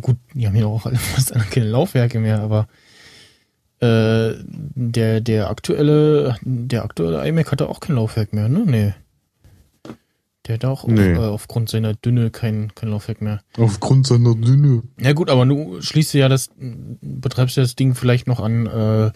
Gut, 0.00 0.16
die 0.34 0.46
haben 0.46 0.56
ja 0.56 0.66
auch 0.66 0.84
alle 0.86 0.96
fast 0.98 1.32
keine 1.50 1.68
Laufwerke 1.68 2.18
mehr, 2.20 2.40
aber 2.40 2.68
äh, 3.80 4.34
der, 4.44 5.20
der 5.20 5.50
aktuelle, 5.50 6.36
der 6.42 6.84
aktuelle 6.84 7.26
iMac 7.26 7.52
hatte 7.52 7.68
auch 7.68 7.80
kein 7.80 7.96
Laufwerk 7.96 8.32
mehr, 8.32 8.48
ne? 8.48 8.64
Nee. 8.66 8.94
Der 10.48 10.54
hat 10.54 10.64
auch 10.64 10.86
Nee. 10.86 11.12
äh, 11.12 11.16
aufgrund 11.18 11.68
seiner 11.68 11.94
Dünne 11.94 12.30
kein, 12.30 12.74
kein 12.74 12.88
Laufwerk 12.88 13.20
mehr. 13.20 13.42
aufgrund 13.58 14.06
seiner 14.06 14.34
Dünne. 14.34 14.82
Ja 14.98 15.12
gut, 15.12 15.28
aber 15.30 15.44
du 15.46 15.80
schließt 15.82 16.14
ja 16.14 16.28
das, 16.28 16.50
betreibst 16.56 17.56
ja 17.56 17.62
das 17.62 17.76
Ding 17.76 17.94
vielleicht 17.94 18.26
noch 18.26 18.40
an 18.40 18.66
äh, 18.66 19.10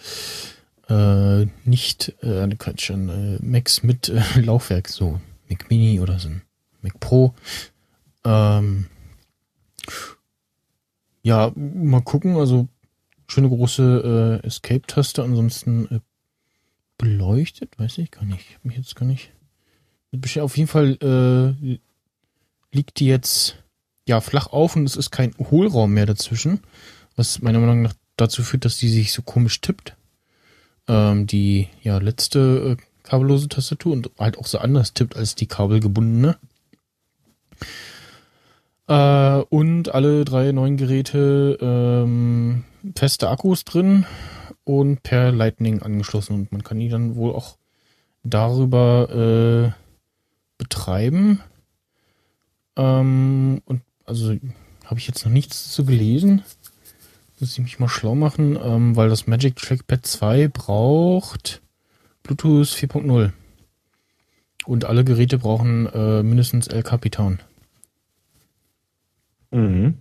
äh, 0.93 1.47
nicht 1.65 2.13
äh, 2.21 2.47
Quatsch, 2.57 2.91
an 2.91 3.09
äh, 3.09 3.39
Macs 3.43 3.83
mit 3.83 4.09
äh, 4.09 4.21
Laufwerk, 4.41 4.87
so 4.89 5.19
Mac 5.49 5.69
Mini 5.69 5.99
oder 5.99 6.19
so 6.19 6.29
ein 6.29 6.43
Mac 6.81 6.99
Pro. 6.99 7.33
Ähm, 8.23 8.85
ja, 11.23 11.51
mal 11.55 12.01
gucken, 12.01 12.35
also 12.37 12.67
schöne 13.27 13.49
große 13.49 14.39
äh, 14.43 14.45
Escape-Taste, 14.47 15.23
ansonsten 15.23 16.01
beleuchtet, 16.97 17.77
weiß 17.79 17.97
ich 17.97 18.11
gar 18.11 18.23
nicht, 18.25 18.45
ich 18.49 18.55
hab 18.55 18.65
mich 18.65 18.77
jetzt 18.77 18.95
gar 18.95 19.05
nicht. 19.05 19.31
Auf 20.39 20.57
jeden 20.57 20.67
Fall 20.67 20.97
äh, 21.01 21.79
liegt 22.71 22.99
die 22.99 23.07
jetzt 23.07 23.57
ja 24.07 24.21
flach 24.21 24.47
auf 24.47 24.75
und 24.75 24.85
es 24.85 24.95
ist 24.95 25.11
kein 25.11 25.33
Hohlraum 25.37 25.93
mehr 25.93 26.05
dazwischen, 26.05 26.59
was 27.15 27.41
meiner 27.41 27.59
Meinung 27.59 27.81
nach 27.81 27.93
dazu 28.17 28.43
führt, 28.43 28.65
dass 28.65 28.77
die 28.77 28.89
sich 28.89 29.11
so 29.11 29.21
komisch 29.21 29.61
tippt. 29.61 29.95
Ähm, 30.87 31.27
die 31.27 31.69
ja 31.81 31.97
letzte 31.97 32.77
äh, 32.77 32.83
kabellose 33.03 33.47
Tastatur 33.47 33.93
und 33.93 34.11
halt 34.19 34.37
auch 34.37 34.47
so 34.47 34.57
anders 34.57 34.93
tippt 34.93 35.15
als 35.15 35.35
die 35.35 35.47
kabelgebundene. 35.47 36.37
Äh, 38.87 39.37
und 39.49 39.93
alle 39.93 40.25
drei 40.25 40.51
neuen 40.51 40.75
Geräte 40.75 41.57
ähm, 41.61 42.65
feste 42.95 43.29
Akkus 43.29 43.63
drin 43.63 44.05
und 44.65 45.03
per 45.03 45.31
Lightning 45.31 45.81
angeschlossen 45.81 46.33
und 46.33 46.51
man 46.51 46.63
kann 46.63 46.79
die 46.79 46.89
dann 46.89 47.15
wohl 47.15 47.33
auch 47.33 47.57
darüber 48.23 49.73
äh, 49.73 49.82
betreiben. 50.57 51.41
Ähm, 52.75 53.61
und 53.65 53.81
also 54.05 54.35
habe 54.85 54.99
ich 54.99 55.07
jetzt 55.07 55.25
noch 55.25 55.31
nichts 55.31 55.71
zu 55.71 55.85
gelesen. 55.85 56.43
Muss 57.39 57.53
ich 57.53 57.59
mich 57.59 57.79
mal 57.79 57.89
schlau 57.89 58.15
machen, 58.15 58.57
ähm, 58.61 58.95
weil 58.95 59.09
das 59.09 59.27
Magic 59.27 59.55
Trackpad 59.55 60.05
2 60.05 60.47
braucht 60.47 61.61
Bluetooth 62.23 62.67
4.0. 62.67 63.31
Und 64.65 64.85
alle 64.85 65.03
Geräte 65.03 65.37
brauchen 65.37 65.87
äh, 65.87 66.23
mindestens 66.23 66.67
El 66.67 66.83
Capitan. 66.83 67.39
Mhm. 69.51 69.95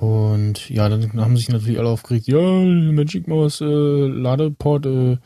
Und 0.00 0.68
ja, 0.68 0.88
dann 0.88 1.12
haben 1.20 1.36
sich 1.36 1.48
natürlich 1.48 1.78
alle 1.78 1.88
aufgeregt, 1.88 2.26
ja, 2.26 2.40
Magic 2.40 3.28
Mouse 3.28 3.60
äh, 3.60 3.64
Ladeport, 3.64 4.86
äh, 4.86 5.18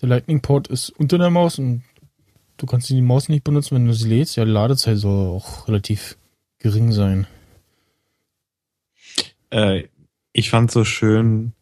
der 0.00 0.08
Lightning 0.08 0.40
Port 0.40 0.68
ist 0.68 0.90
unter 0.90 1.18
der 1.18 1.28
Maus 1.28 1.58
und 1.58 1.82
du 2.56 2.66
kannst 2.66 2.88
die 2.90 3.00
Maus 3.00 3.28
nicht 3.28 3.44
benutzen, 3.44 3.74
wenn 3.76 3.86
du 3.86 3.92
sie 3.94 4.08
lädst. 4.08 4.36
Ja, 4.36 4.44
die 4.44 4.50
Ladezeit 4.50 4.98
soll 4.98 5.28
auch 5.36 5.68
relativ 5.68 6.16
gering 6.58 6.92
sein. 6.92 7.26
Äh, 9.50 9.84
ich 10.32 10.50
fand 10.50 10.70
so 10.70 10.84
schön 10.84 11.52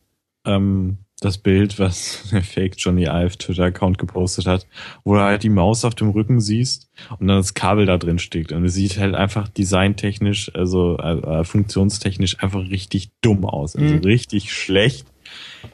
ähm, 0.44 0.98
das 1.20 1.38
Bild, 1.38 1.78
was 1.78 2.28
der 2.32 2.42
Fake 2.42 2.74
Johnny 2.78 3.04
Ive 3.04 3.36
Twitter-Account 3.36 3.98
gepostet 3.98 4.46
hat, 4.46 4.66
wo 5.04 5.14
du 5.14 5.20
halt 5.20 5.42
die 5.42 5.48
Maus 5.48 5.84
auf 5.84 5.94
dem 5.94 6.10
Rücken 6.10 6.40
siehst 6.40 6.90
und 7.18 7.26
dann 7.28 7.38
das 7.38 7.54
Kabel 7.54 7.86
da 7.86 7.98
drin 7.98 8.18
steckt. 8.18 8.52
Und 8.52 8.64
es 8.64 8.74
sieht 8.74 8.98
halt 8.98 9.14
einfach 9.14 9.48
designtechnisch, 9.48 10.54
also 10.54 10.98
äh, 10.98 11.44
funktionstechnisch 11.44 12.42
einfach 12.42 12.60
richtig 12.70 13.10
dumm 13.20 13.44
aus. 13.44 13.76
Also 13.76 13.94
Mhm. 13.96 14.00
richtig 14.00 14.52
schlecht. 14.52 15.06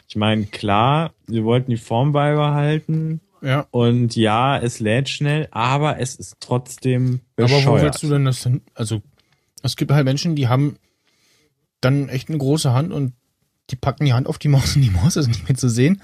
Ich 0.08 0.16
meine, 0.16 0.46
klar, 0.46 1.12
wir 1.26 1.44
wollten 1.44 1.70
die 1.70 1.76
Form 1.76 2.12
beibehalten 2.12 3.20
Ja. 3.42 3.66
und 3.70 4.16
ja, 4.16 4.58
es 4.58 4.80
lädt 4.80 5.08
schnell, 5.08 5.48
aber 5.50 5.98
es 6.00 6.16
ist 6.16 6.36
trotzdem 6.40 7.20
Aber 7.36 7.46
bescheuert. 7.46 7.66
wo 7.66 7.82
willst 7.84 8.02
du 8.02 8.08
denn 8.08 8.24
das 8.24 8.42
denn? 8.42 8.62
Also, 8.74 9.02
es 9.62 9.76
gibt 9.76 9.90
halt 9.92 10.04
Menschen, 10.04 10.34
die 10.36 10.48
haben 10.48 10.76
dann 11.80 12.08
echt 12.08 12.28
eine 12.28 12.38
große 12.38 12.72
Hand 12.72 12.92
und 12.92 13.12
die 13.70 13.76
packen 13.76 14.04
die 14.06 14.12
Hand 14.14 14.26
auf 14.26 14.38
die 14.38 14.48
Maus 14.48 14.74
und 14.76 14.82
die 14.82 14.90
Maus 14.90 15.16
ist 15.16 15.28
nicht 15.28 15.48
mehr 15.48 15.56
zu 15.56 15.68
sehen. 15.68 16.02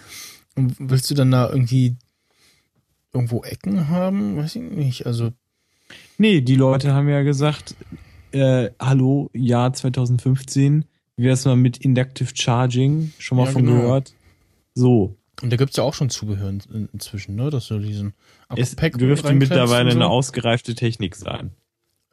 Und 0.57 0.75
willst 0.79 1.11
du 1.11 1.15
dann 1.15 1.31
da 1.31 1.49
irgendwie 1.49 1.97
irgendwo 3.13 3.43
Ecken 3.45 3.89
haben? 3.89 4.37
Weiß 4.37 4.57
ich 4.57 4.63
nicht. 4.63 5.07
Also, 5.07 5.33
Nee, 6.19 6.41
die 6.41 6.57
Leute 6.57 6.93
haben 6.95 7.09
ja 7.09 7.23
gesagt, 7.23 7.75
äh, 8.33 8.71
hallo, 8.81 9.29
Jahr 9.35 9.73
2015, 9.75 10.85
wie 11.17 11.25
wär's 11.25 11.45
mal 11.45 11.57
mit 11.57 11.79
Inductive 11.79 12.31
Charging? 12.35 13.13
Schon 13.19 13.37
mal 13.39 13.45
Ja, 13.47 13.51
von 13.53 13.65
genau. 13.67 13.81
gehört? 13.83 14.15
So. 14.75 15.17
Und 15.43 15.51
da 15.51 15.57
gibt's 15.57 15.77
ja 15.77 15.83
auch 15.85 15.95
schon 15.95 16.09
Zubehör 16.11 16.49
in, 16.49 16.63
in, 16.73 16.89
inzwischen, 16.93 17.35
ne? 17.37 17.51
Dass 17.51 17.69
du 17.69 17.79
diesen 17.79 18.15
Es 18.57 18.73
Akku-Pack 18.73 18.99
dürfte 18.99 19.33
mittlerweile 19.35 19.91
so. 19.93 19.99
eine 19.99 20.09
ausgereifte 20.09 20.75
Technik 20.75 21.17
sein. 21.17 21.51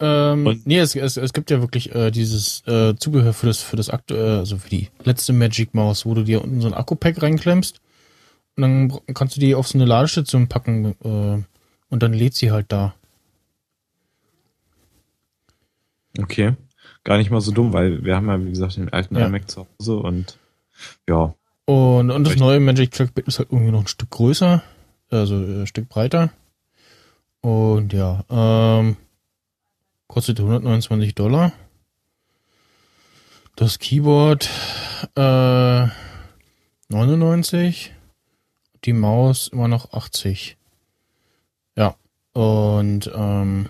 Ähm, 0.01 0.47
Und- 0.47 0.65
nee, 0.65 0.79
es, 0.79 0.95
es, 0.95 1.17
es 1.17 1.33
gibt 1.33 1.51
ja 1.51 1.59
wirklich 1.61 1.93
äh, 1.93 2.09
dieses 2.11 2.65
äh, 2.67 2.95
Zubehör 2.95 3.33
für 3.33 3.47
das 3.47 3.61
für 3.61 3.75
das 3.75 3.89
aktuelle, 3.89 4.39
also 4.39 4.57
für 4.57 4.69
die 4.69 4.89
letzte 5.03 5.33
Magic 5.33 5.73
Maus, 5.73 6.05
wo 6.05 6.13
du 6.13 6.23
dir 6.23 6.41
unten 6.43 6.61
so 6.61 6.67
ein 6.67 6.73
Akku-Pack 6.73 7.21
reinklemmst 7.21 7.81
und 8.55 8.61
dann 8.61 8.99
kannst 9.13 9.35
du 9.35 9.39
die 9.41 9.55
auf 9.55 9.67
so 9.67 9.77
eine 9.77 9.85
Ladestation 9.85 10.47
packen 10.47 10.95
äh, 11.03 11.43
und 11.89 12.03
dann 12.03 12.13
lädt 12.13 12.33
sie 12.35 12.51
halt 12.51 12.67
da. 12.71 12.93
Okay. 16.17 16.55
Gar 17.03 17.17
nicht 17.17 17.31
mal 17.31 17.41
so 17.41 17.51
dumm, 17.51 17.73
weil 17.73 18.03
wir 18.03 18.15
haben 18.15 18.27
ja, 18.27 18.43
wie 18.43 18.49
gesagt, 18.49 18.77
den 18.77 18.89
alten 18.89 19.15
Ja. 19.17 19.27
iMac 19.27 19.49
zu 19.49 19.67
Hause 19.79 19.97
und 19.97 20.37
ja. 21.07 21.33
Und, 21.69 22.09
und 22.09 22.23
das 22.23 22.37
neue 22.37 22.59
Magic 22.59 22.89
Trackpad 22.89 23.27
ist 23.27 23.37
halt 23.37 23.51
irgendwie 23.51 23.69
noch 23.69 23.81
ein 23.81 23.87
Stück 23.87 24.09
größer, 24.09 24.63
also 25.11 25.35
ein 25.35 25.67
Stück 25.67 25.87
breiter. 25.87 26.31
Und 27.41 27.93
ja, 27.93 28.25
ähm, 28.27 28.97
kostet 30.07 30.39
129 30.39 31.13
Dollar. 31.13 31.51
Das 33.55 33.77
Keyboard 33.77 34.49
äh, 35.15 35.85
99. 36.87 37.93
Die 38.85 38.93
Maus 38.93 39.49
immer 39.49 39.67
noch 39.67 39.93
80. 39.93 40.57
Ja. 41.75 41.95
Und 42.33 43.11
ähm, 43.13 43.69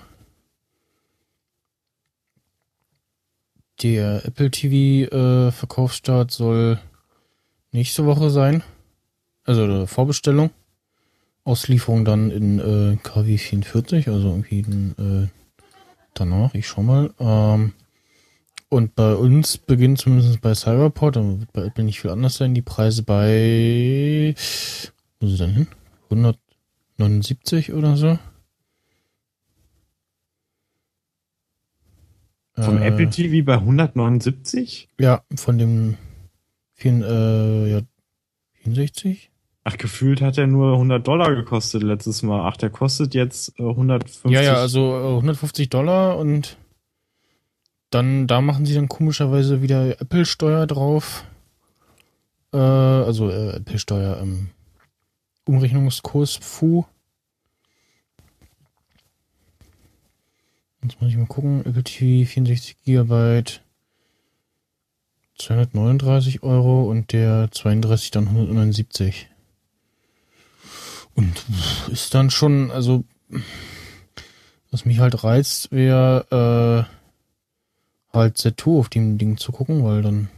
der 3.81 4.25
Apple 4.25 4.51
TV 4.51 5.13
äh, 5.13 5.51
Verkaufsstart 5.51 6.31
soll 6.31 6.79
nächste 7.71 8.05
Woche 8.05 8.29
sein. 8.29 8.63
Also 9.45 9.63
eine 9.63 9.87
Vorbestellung. 9.87 10.51
Auslieferung 11.43 12.05
dann 12.05 12.29
in 12.29 12.59
äh, 12.59 12.97
KW 13.01 13.37
44, 13.37 14.07
also 14.09 14.27
irgendwie 14.27 14.59
in, 14.59 14.91
äh, 14.99 15.27
danach. 16.13 16.53
Ich 16.53 16.67
schau 16.67 16.83
mal. 16.83 17.11
Ähm, 17.19 17.73
und 18.69 18.93
bei 18.93 19.15
uns 19.15 19.57
beginnt 19.57 19.97
zumindest 19.97 20.41
bei 20.41 20.53
Cyberport, 20.53 21.15
dann 21.15 21.39
wird 21.39 21.53
bei 21.53 21.63
Apple 21.63 21.85
nicht 21.85 22.01
viel 22.01 22.11
anders 22.11 22.35
sein, 22.35 22.53
die 22.53 22.61
Preise 22.61 23.01
bei, 23.01 24.35
wo 25.19 25.27
sind 25.27 25.37
sie 25.37 25.43
denn 25.43 25.53
hin? 25.53 25.67
179 26.11 27.73
oder 27.73 27.97
so? 27.97 28.19
Vom 32.53 32.77
Äh, 32.77 32.87
Apple 32.89 33.09
TV 33.09 33.43
bei 33.43 33.55
179? 33.55 34.89
Ja, 34.99 35.23
von 35.35 35.57
dem 35.57 35.97
vielen, 36.79 37.03
äh, 37.03 37.71
ja, 37.71 37.81
64? 38.63 39.29
Ach, 39.65 39.77
gefühlt 39.77 40.21
hat 40.21 40.37
er 40.37 40.47
nur 40.47 40.73
100 40.73 41.05
Dollar 41.05 41.35
gekostet 41.35 41.83
letztes 41.83 42.23
Mal. 42.23 42.47
Ach, 42.47 42.57
der 42.57 42.69
kostet 42.69 43.13
jetzt 43.13 43.59
äh, 43.59 43.63
150. 43.63 44.31
Ja, 44.31 44.41
ja, 44.41 44.55
also 44.55 44.95
äh, 44.95 45.15
150 45.15 45.69
Dollar 45.69 46.17
und 46.17 46.57
dann, 47.89 48.27
da 48.27 48.41
machen 48.41 48.65
sie 48.65 48.75
dann 48.75 48.87
komischerweise 48.87 49.61
wieder 49.61 49.99
Apple-Steuer 49.99 50.65
drauf. 50.67 51.25
Äh, 52.53 52.57
also 52.57 53.29
äh, 53.29 53.57
Apple-Steuer, 53.57 54.19
ähm, 54.21 54.49
Umrechnungskurs 55.45 56.37
FU. 56.41 56.85
Jetzt 60.81 61.01
muss 61.01 61.11
ich 61.11 61.17
mal 61.17 61.25
gucken. 61.25 61.65
Apple 61.65 61.83
TV 61.83 62.29
64 62.29 62.77
Gigabyte. 62.83 63.61
239 65.39 66.43
Euro 66.43 66.89
und 66.89 67.13
der 67.13 67.49
32 67.51 68.11
dann 68.11 68.27
179. 68.27 69.29
Und 71.15 71.43
ist 71.91 72.13
dann 72.13 72.29
schon, 72.29 72.71
also 72.71 73.03
was 74.71 74.85
mich 74.85 74.99
halt 74.99 75.23
reizt, 75.23 75.71
wäre 75.71 76.87
äh, 78.13 78.15
halt 78.15 78.37
Z2 78.37 78.79
auf 78.79 78.89
dem 78.89 79.17
Ding 79.17 79.37
zu 79.37 79.51
gucken, 79.51 79.83
weil 79.83 80.01
dann 80.01 80.29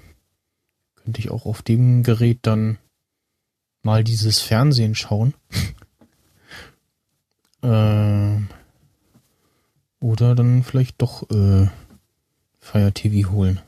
könnte 0.95 1.20
ich 1.20 1.32
auch 1.32 1.45
auf 1.45 1.62
dem 1.62 2.04
Gerät 2.04 2.39
dann 2.43 2.78
mal 3.84 4.04
dieses 4.04 4.39
Fernsehen 4.39 4.95
schauen. 4.95 5.34
ähm, 7.64 8.47
oder 9.99 10.36
dann 10.36 10.64
vielleicht 10.64 11.02
doch 11.02 11.30
äh, 11.30 11.68
Fire 12.60 12.91
TV 12.93 13.32
holen. 13.32 13.60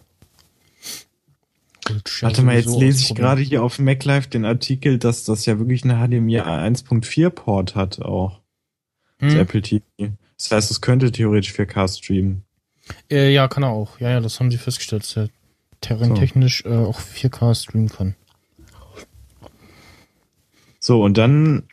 Ja 1.90 1.96
Warte 2.22 2.42
mal, 2.44 2.56
jetzt 2.56 2.78
lese 2.78 3.02
ich 3.02 3.16
gerade 3.16 3.42
hier 3.42 3.64
auf 3.64 3.80
MacLife 3.80 4.30
den 4.30 4.46
Artikel, 4.46 4.98
dass 5.00 5.24
das 5.24 5.46
ja 5.46 5.60
wirklich 5.60 5.84
eine 5.84 5.96
HDMI 5.96 6.40
1.4 6.42 7.30
Port 7.30 7.76
hat 7.76 8.02
auch. 8.02 8.40
Das 9.20 9.34
Hm. 9.34 9.40
Apple 9.40 9.62
TV. 9.62 9.84
Das 10.38 10.52
heißt, 10.52 10.72
es 10.72 10.82
könnte 10.82 11.12
theoretisch 11.12 11.54
4K 11.54 11.88
streamen. 11.98 12.44
Äh, 13.10 13.32
ja, 13.34 13.48
kann 13.48 13.64
er 13.64 13.70
auch. 13.70 14.00
Ja, 14.00 14.10
ja, 14.10 14.20
das 14.20 14.40
haben 14.40 14.52
sie 14.52 14.58
festgestellt, 14.58 15.04
dass 15.04 15.18
er 15.18 15.30
terrentechnisch 15.82 16.66
äh, 16.66 16.70
auch 16.70 17.00
4K 17.00 17.56
streamen 17.56 17.90
kann. 17.90 18.16
So, 20.80 21.02
und 21.02 21.18
dann 21.18 21.64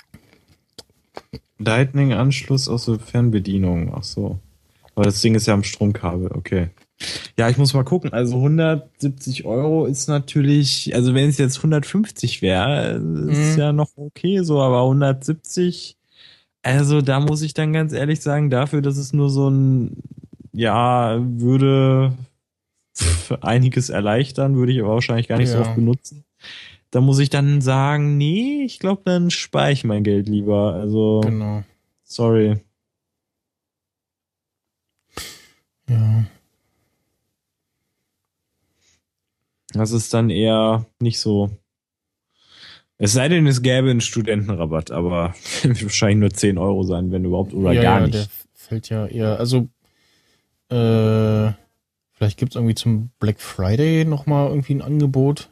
Lightning-Anschluss 1.59 2.69
aus 2.69 2.87
der 2.87 2.99
Fernbedienung. 2.99 3.93
Ach 3.95 4.05
so. 4.05 4.39
Aber 4.95 5.05
das 5.05 5.21
Ding 5.21 5.35
ist 5.35 5.47
ja 5.47 5.55
am 5.55 5.65
Stromkabel, 5.65 6.31
okay. 6.33 6.71
Ja, 7.39 7.49
ich 7.49 7.57
muss 7.57 7.73
mal 7.75 7.85
gucken. 7.85 8.13
Also 8.13 8.37
170 8.37 9.45
Euro 9.47 9.87
ist 9.87 10.09
natürlich, 10.09 10.95
also 10.95 11.15
wenn 11.15 11.29
es 11.29 11.39
jetzt 11.39 11.59
150 11.59 12.43
wäre, 12.43 12.93
ist 13.31 13.57
Mhm. 13.57 13.61
ja 13.61 13.73
noch 13.73 13.91
okay 13.97 14.43
so, 14.43 14.61
aber 14.61 14.85
170, 14.85 15.97
also 16.63 17.01
da 17.01 17.21
muss 17.21 17.41
ich 17.43 17.55
dann 17.55 17.73
ganz 17.73 17.93
ehrlich 17.93 18.21
sagen, 18.21 18.51
dafür, 18.51 18.83
dass 18.83 18.99
es 18.99 19.13
nur 19.15 19.31
so 19.31 19.49
ein, 19.49 19.97
ja, 20.53 21.19
würde 21.23 22.13
einiges 23.41 23.89
erleichtern, 23.89 24.57
würde 24.57 24.73
ich 24.73 24.81
aber 24.81 24.91
wahrscheinlich 24.95 25.29
gar 25.29 25.39
nicht 25.39 25.49
so 25.51 25.57
Ja. 25.57 25.63
oft 25.63 25.75
benutzen. 25.75 26.25
Da 26.91 27.01
muss 27.01 27.19
ich 27.21 27.31
dann 27.31 27.61
sagen, 27.61 28.19
nee, 28.19 28.63
ich 28.65 28.79
glaube, 28.79 29.03
dann 29.05 29.31
spare 29.31 29.73
ich 29.73 29.85
mein 29.85 30.03
Geld 30.05 30.29
lieber. 30.29 30.75
Also, 30.75 31.21
Genau. 31.25 31.63
sorry. 32.05 32.57
Ja. 35.89 36.25
Das 39.73 39.93
ist 39.93 40.13
dann 40.15 40.31
eher 40.31 40.87
nicht 41.01 41.21
so. 41.21 41.51
Es 42.99 43.13
sei 43.13 43.29
denn, 43.29 43.47
es 43.47 43.63
gäbe 43.63 43.91
einen 43.91 44.01
Studentenrabatt, 44.01 44.91
aber 44.91 45.35
wahrscheinlich 45.63 46.19
nur 46.19 46.31
10 46.31 46.59
Euro 46.59 46.83
sein, 46.83 47.11
wenn 47.13 47.25
überhaupt, 47.25 47.55
oder 47.55 47.73
ja, 47.73 47.83
gar 47.83 48.01
ja, 48.01 48.07
nicht. 48.07 48.15
Der 48.15 48.27
fällt 48.55 48.89
ja 48.91 49.07
eher, 49.07 49.39
also 49.39 49.69
äh, 50.71 51.53
Vielleicht 52.21 52.37
gibt's 52.37 52.55
irgendwie 52.55 52.75
zum 52.75 53.09
Black 53.19 53.41
Friday 53.41 54.05
nochmal 54.05 54.51
irgendwie 54.51 54.75
ein 54.75 54.83
Angebot. 54.83 55.49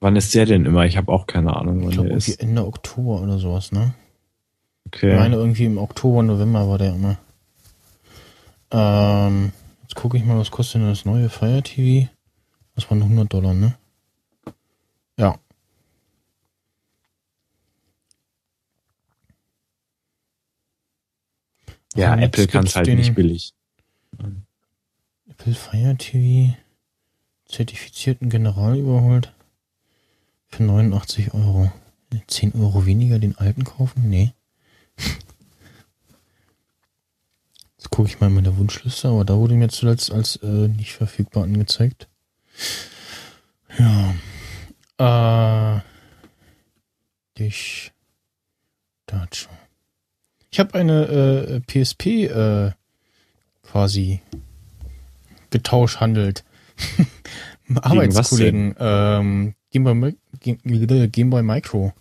Wann 0.00 0.14
ist 0.14 0.34
der 0.34 0.44
denn 0.44 0.66
immer? 0.66 0.84
Ich 0.84 0.98
habe 0.98 1.10
auch 1.10 1.26
keine 1.26 1.56
Ahnung, 1.56 1.78
Ich 1.78 1.84
wann 1.86 1.92
glaube 1.92 2.08
der 2.08 2.16
irgendwie 2.18 2.32
ist. 2.32 2.42
Ende 2.42 2.66
Oktober 2.66 3.22
oder 3.22 3.38
sowas, 3.38 3.72
ne? 3.72 3.94
Ich 4.84 4.88
Okay. 4.88 5.16
meine 5.16 5.36
irgendwie 5.36 5.64
im 5.64 5.78
Oktober, 5.78 6.22
November 6.22 6.68
war 6.68 6.76
der 6.76 6.94
immer. 6.94 7.16
Ähm, 8.70 9.52
jetzt 9.84 9.94
gucke 9.94 10.18
ich 10.18 10.24
mal, 10.26 10.38
was 10.38 10.50
kostet 10.50 10.82
denn 10.82 10.88
das 10.90 11.06
neue 11.06 11.30
Fire 11.30 11.62
TV? 11.62 12.10
Das 12.74 12.90
waren 12.90 13.02
100 13.02 13.32
Dollar, 13.32 13.54
ne? 13.54 13.76
Ja. 15.16 15.38
ja, 21.94 22.14
Und 22.14 22.20
jetzt 22.20 22.34
Apple 22.34 22.46
kann 22.46 22.64
es 22.64 22.76
halt 22.76 22.88
nicht 22.88 23.14
billig. 23.14 23.54
Apple 25.28 25.54
Fire 25.54 25.96
TV 25.96 26.54
zertifizierten 27.46 28.30
General 28.30 28.76
überholt 28.78 29.32
für 30.48 30.62
89 30.62 31.34
Euro. 31.34 31.70
10 32.26 32.54
Euro 32.54 32.86
weniger 32.86 33.18
den 33.18 33.36
alten 33.38 33.64
kaufen? 33.64 34.08
Nee. 34.08 34.32
Jetzt 37.78 37.90
gucke 37.90 38.08
ich 38.08 38.20
mal 38.20 38.28
in 38.28 38.34
meine 38.34 38.56
Wunschliste, 38.56 39.08
aber 39.08 39.24
da 39.24 39.36
wurde 39.36 39.54
mir 39.54 39.68
zuletzt 39.68 40.12
als 40.12 40.36
äh, 40.36 40.68
nicht 40.68 40.92
verfügbar 40.92 41.44
angezeigt. 41.44 42.08
Ja. 44.98 45.76
Äh, 45.76 45.80
ich 47.38 47.92
dazu. 49.06 49.48
Ich 50.50 50.60
habe 50.60 50.74
eine 50.74 51.02
äh, 51.06 51.60
PSP 51.60 52.06
äh, 52.26 52.72
quasi 53.62 54.20
getauscht 55.50 56.00
handelt. 56.00 56.44
Arbeitskollegen. 57.74 58.74
Ähm, 58.78 59.54
Game 59.70 59.84
Boy, 59.84 59.94
Mi- 59.94 60.16
Game, 60.40 61.10
Game 61.10 61.30
Boy 61.30 61.42
Micro. 61.42 61.92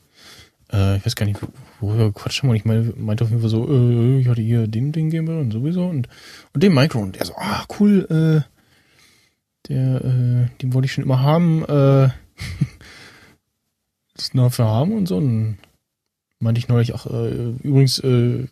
Äh, 0.71 0.97
ich 0.97 1.05
weiß 1.05 1.15
gar 1.15 1.25
nicht, 1.25 1.39
worüber 1.79 1.99
wir 1.99 2.05
gequatscht 2.11 2.43
haben. 2.43 2.49
Und 2.49 2.55
ich 2.57 2.65
meine, 2.65 2.93
meinte 2.97 3.23
auf 3.23 3.29
jeden 3.29 3.41
Fall 3.41 3.49
so, 3.49 3.67
äh, 3.69 4.19
ich 4.19 4.27
hatte 4.27 4.41
hier 4.41 4.67
den, 4.67 4.91
den 4.91 5.09
Game 5.09 5.25
Boy 5.25 5.39
und 5.39 5.51
sowieso 5.51 5.87
und, 5.87 6.07
und 6.53 6.61
den 6.63 6.73
Micro. 6.73 6.99
Und 6.99 7.15
der 7.15 7.25
so, 7.25 7.33
ah, 7.37 7.63
cool, 7.79 8.05
äh, 8.45 8.60
der, 9.69 10.03
äh, 10.03 10.47
den 10.61 10.73
wollte 10.73 10.85
ich 10.85 10.93
schon 10.93 11.03
immer 11.03 11.21
haben, 11.21 11.63
äh, 11.63 12.09
das 14.15 14.31
dafür 14.33 14.65
haben 14.65 14.93
und 14.93 15.07
so. 15.07 15.17
Und 15.17 15.57
meinte 16.39 16.59
ich 16.59 16.67
neulich, 16.67 16.95
ach, 16.95 17.05
äh, 17.05 17.51
übrigens, 17.63 17.99
äh, 17.99 18.47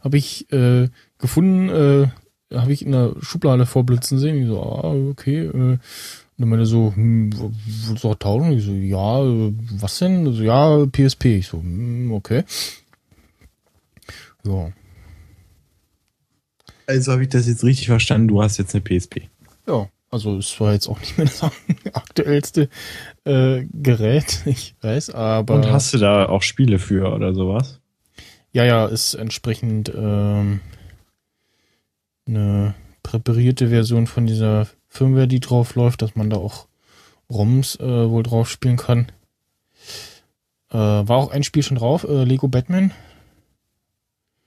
habe 0.00 0.18
ich 0.18 0.52
äh, 0.52 0.88
gefunden, 1.18 1.68
äh, 1.68 2.08
habe 2.56 2.72
ich 2.72 2.84
in 2.84 2.92
der 2.92 3.14
Schublade 3.20 3.66
vorblitzen 3.66 4.18
sehen. 4.18 4.42
Ich 4.42 4.48
so, 4.48 4.62
ah, 4.62 4.94
okay. 5.10 5.46
Äh, 5.46 5.50
und 5.50 5.80
dann 6.38 6.48
meinte 6.48 6.64
er 6.64 6.66
so, 6.66 6.92
hm, 6.94 7.30
willst 7.88 8.04
du 8.04 8.08
auch 8.08 8.14
tauschen? 8.16 8.52
Ich 8.52 8.64
so, 8.64 8.72
ja, 8.72 9.24
äh, 9.24 9.52
was 9.78 9.98
denn? 9.98 10.32
So, 10.32 10.42
ja, 10.42 10.86
PSP. 10.86 11.38
Ich 11.38 11.46
so, 11.46 11.58
hm, 11.58 12.12
okay. 12.12 12.44
Ja. 14.44 14.72
Also 16.86 17.12
habe 17.12 17.22
ich 17.22 17.28
das 17.28 17.46
jetzt 17.46 17.64
richtig 17.64 17.86
verstanden, 17.86 18.28
du 18.28 18.42
hast 18.42 18.58
jetzt 18.58 18.74
eine 18.74 18.82
PSP. 18.82 19.28
Ja, 19.66 19.88
also 20.12 20.36
es 20.36 20.60
war 20.60 20.72
jetzt 20.74 20.88
auch 20.88 21.00
nicht 21.00 21.16
mehr 21.18 21.26
das 21.26 21.42
aktuellste 21.94 22.68
äh, 23.24 23.64
Gerät, 23.72 24.42
ich 24.46 24.76
weiß, 24.80 25.10
aber. 25.10 25.54
Und 25.54 25.72
hast 25.72 25.92
du 25.94 25.98
da 25.98 26.28
auch 26.28 26.42
Spiele 26.42 26.78
für 26.78 27.12
oder 27.12 27.34
sowas? 27.34 27.80
Ja, 28.52 28.64
ja, 28.64 28.86
ist 28.86 29.14
entsprechend 29.14 29.90
ähm, 29.96 30.60
eine 32.26 32.74
präparierte 33.02 33.68
Version 33.68 34.06
von 34.06 34.26
dieser 34.26 34.68
Firmware, 34.88 35.26
die 35.26 35.40
drauf 35.40 35.74
läuft, 35.74 36.02
dass 36.02 36.14
man 36.14 36.28
da 36.28 36.36
auch 36.36 36.68
ROMs 37.30 37.76
äh, 37.76 38.10
wohl 38.10 38.22
drauf 38.22 38.50
spielen 38.50 38.76
kann. 38.76 39.10
Äh, 40.70 40.76
war 40.76 41.16
auch 41.16 41.30
ein 41.30 41.42
Spiel 41.42 41.62
schon 41.62 41.78
drauf, 41.78 42.04
äh, 42.04 42.24
Lego 42.24 42.48
Batman. 42.48 42.92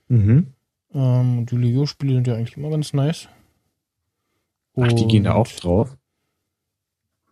Mhm. 0.06 0.52
Ähm, 0.94 1.46
die 1.46 1.56
Lego-Spiele 1.56 2.14
sind 2.14 2.28
ja 2.28 2.34
eigentlich 2.34 2.56
immer 2.56 2.70
ganz 2.70 2.92
nice. 2.92 3.28
Ach, 4.78 4.92
die 4.92 5.06
gehen 5.06 5.24
da 5.24 5.34
auch 5.34 5.46
drauf. 5.48 5.96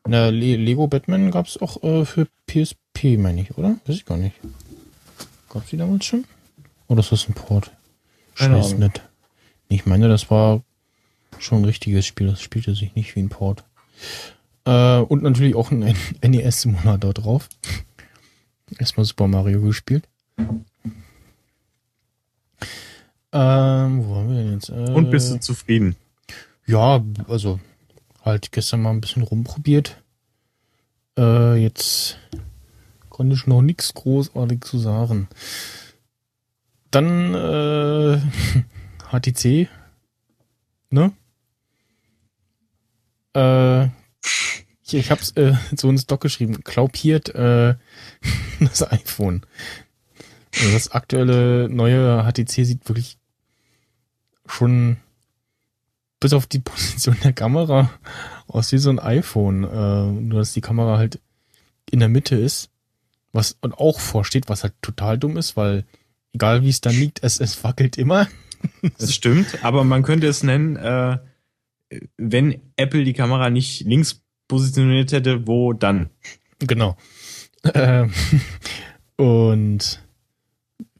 Na, 0.06 0.28
Le 0.28 0.56
Lego 0.56 0.86
Batman 0.86 1.30
gab's 1.30 1.56
auch 1.56 1.82
äh, 1.82 2.04
für 2.04 2.26
PSP, 2.46 3.16
meine 3.18 3.40
ich, 3.42 3.56
oder? 3.56 3.76
Weiß 3.86 3.96
ich 3.96 4.04
gar 4.04 4.16
nicht. 4.18 4.36
Gab's 5.48 5.70
die 5.70 5.76
damals 5.76 6.04
schon? 6.04 6.24
Oder 6.88 7.00
ist 7.00 7.12
das 7.12 7.28
ein 7.28 7.34
Port? 7.34 7.70
Scheiß 8.34 8.74
nicht. 8.78 9.02
Ich 9.68 9.86
meine, 9.86 10.08
das 10.08 10.30
war 10.30 10.62
schon 11.38 11.62
ein 11.62 11.64
richtiges 11.64 12.04
Spiel. 12.06 12.26
Das 12.26 12.42
spielte 12.42 12.74
sich 12.74 12.94
nicht 12.94 13.14
wie 13.16 13.20
ein 13.20 13.28
Port. 13.28 13.64
Äh, 14.66 14.98
und 14.98 15.22
natürlich 15.22 15.54
auch 15.54 15.70
ein 15.70 15.94
NES-Simulator 16.22 17.14
drauf. 17.14 17.48
Erstmal 18.78 19.04
Super 19.06 19.28
Mario 19.28 19.60
gespielt. 19.62 20.08
Ähm, 23.32 24.04
wo 24.06 24.14
haben 24.16 24.28
wir 24.28 24.36
denn 24.36 24.52
jetzt? 24.52 24.68
Äh, 24.68 24.92
Und 24.92 25.10
bist 25.10 25.32
du 25.32 25.40
zufrieden? 25.40 25.96
Ja, 26.66 27.04
also 27.28 27.60
halt 28.22 28.52
gestern 28.52 28.82
mal 28.82 28.90
ein 28.90 29.00
bisschen 29.00 29.22
rumprobiert. 29.22 30.02
Äh, 31.18 31.56
jetzt 31.56 32.18
konnte 33.10 33.36
ich 33.36 33.46
noch 33.46 33.62
nichts 33.62 33.94
großartig 33.94 34.62
zu 34.62 34.78
sagen. 34.78 35.28
Dann 36.90 37.34
äh, 37.34 38.20
HTC, 39.10 39.68
ne? 40.90 41.12
Äh, 43.34 43.86
ich, 44.84 44.94
ich 44.94 45.10
hab's 45.10 45.30
äh, 45.32 45.54
so 45.76 45.90
ins 45.90 46.06
Doc 46.06 46.20
geschrieben. 46.22 46.64
Klaupiert 46.64 47.34
äh, 47.34 47.74
das 48.60 48.90
iPhone. 48.90 49.44
Also 50.56 50.72
das 50.72 50.92
aktuelle 50.92 51.68
neue 51.68 52.24
HTC 52.24 52.64
sieht 52.64 52.88
wirklich 52.88 53.18
schon 54.46 54.98
bis 56.24 56.32
auf 56.32 56.46
die 56.46 56.58
Position 56.60 57.18
der 57.22 57.34
Kamera 57.34 57.90
aus 58.46 58.72
wie 58.72 58.78
so 58.78 58.88
ein 58.88 58.98
iPhone. 58.98 59.62
Äh, 59.64 60.22
nur 60.22 60.38
dass 60.38 60.54
die 60.54 60.62
Kamera 60.62 60.96
halt 60.96 61.20
in 61.90 62.00
der 62.00 62.08
Mitte 62.08 62.34
ist, 62.34 62.70
was 63.32 63.58
und 63.60 63.74
auch 63.74 64.00
vorsteht, 64.00 64.48
was 64.48 64.62
halt 64.62 64.72
total 64.80 65.18
dumm 65.18 65.36
ist, 65.36 65.54
weil 65.54 65.84
egal 66.32 66.62
wie 66.62 66.70
es 66.70 66.80
dann 66.80 66.94
liegt, 66.94 67.22
es, 67.22 67.38
es 67.40 67.62
wackelt 67.62 67.98
immer. 67.98 68.26
Das 68.96 69.14
stimmt, 69.14 69.62
aber 69.62 69.84
man 69.84 70.02
könnte 70.02 70.26
es 70.26 70.42
nennen, 70.42 70.76
äh, 70.76 71.18
wenn 72.16 72.62
Apple 72.76 73.04
die 73.04 73.12
Kamera 73.12 73.50
nicht 73.50 73.82
links 73.82 74.22
positioniert 74.48 75.12
hätte, 75.12 75.46
wo 75.46 75.74
dann? 75.74 76.08
Genau. 76.60 76.96
Ähm, 77.74 78.10
und 79.16 80.02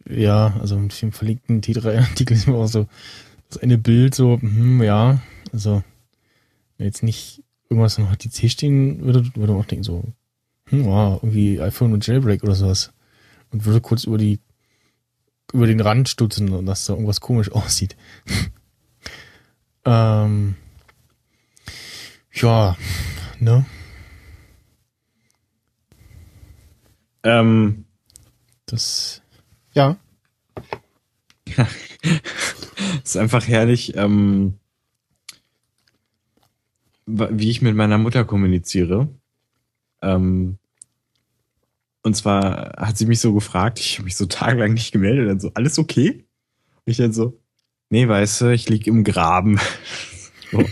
ja, 0.07 0.55
also 0.61 0.77
mit 0.77 1.01
dem 1.01 1.13
verlinkten 1.13 1.63
T3-Artikel 1.63 2.37
ist 2.37 2.47
mir 2.47 2.57
auch 2.57 2.67
so 2.67 2.87
das 3.49 3.59
eine 3.63 3.79
Bild 3.79 4.15
so, 4.15 4.41
hm, 4.41 4.83
ja, 4.83 5.21
also 5.53 5.83
wenn 6.77 6.87
jetzt 6.87 7.03
nicht 7.03 7.43
irgendwas 7.69 7.99
noch 7.99 8.13
HTC 8.13 8.51
stehen 8.51 9.03
würde, 9.03 9.25
würde 9.37 9.53
man 9.53 9.63
auch 9.63 9.67
denken 9.67 9.85
so, 9.85 10.05
hm, 10.69 10.85
wow, 10.87 11.23
irgendwie 11.23 11.61
iPhone 11.61 11.93
und 11.93 12.07
Jailbreak 12.07 12.43
oder 12.43 12.55
sowas. 12.55 12.93
Und 13.51 13.65
würde 13.65 13.81
kurz 13.81 14.05
über 14.05 14.19
die 14.19 14.41
über 15.53 15.67
den 15.69 15.81
Rand 15.81 16.09
stutzen 16.09 16.49
und 16.53 16.67
dass 16.67 16.87
da 16.87 16.95
irgendwas 16.95 17.21
komisch 17.21 17.53
aussieht. 17.53 17.97
ähm, 19.85 20.57
ja, 22.33 22.77
ne? 23.39 23.65
Ähm, 27.23 27.85
Das, 28.67 29.23
ja. 29.73 29.97
ist 33.05 33.17
einfach 33.17 33.47
herrlich, 33.47 33.97
ähm, 33.97 34.55
wie 37.07 37.51
ich 37.51 37.63
mit 37.63 37.77
meiner 37.77 37.99
Mutter 37.99 38.25
kommuniziere. 38.25 39.09
Ähm, 40.03 40.59
und 42.03 42.15
zwar 42.15 42.75
hat 42.77 42.99
sie 42.99 43.07
mich 43.07 43.21
so 43.21 43.33
gefragt, 43.33 43.81
ich 43.81 43.97
habe 43.97 44.05
mich 44.05 44.17
so 44.17 44.27
tagelang 44.29 44.75
nicht 44.75 44.93
gemeldet, 44.93 45.29
dann 45.29 45.41
so, 45.41 45.51
alles 45.55 45.79
okay? 45.79 46.25
Und 46.85 46.91
ich 46.91 46.99
dann 46.99 47.13
so, 47.13 47.41
nee, 47.91 48.07
weißt 48.07 48.43
du, 48.43 48.53
ich 48.53 48.69
lieg 48.69 48.87
im 48.87 49.05
Graben. 49.05 49.59
so. 50.51 50.65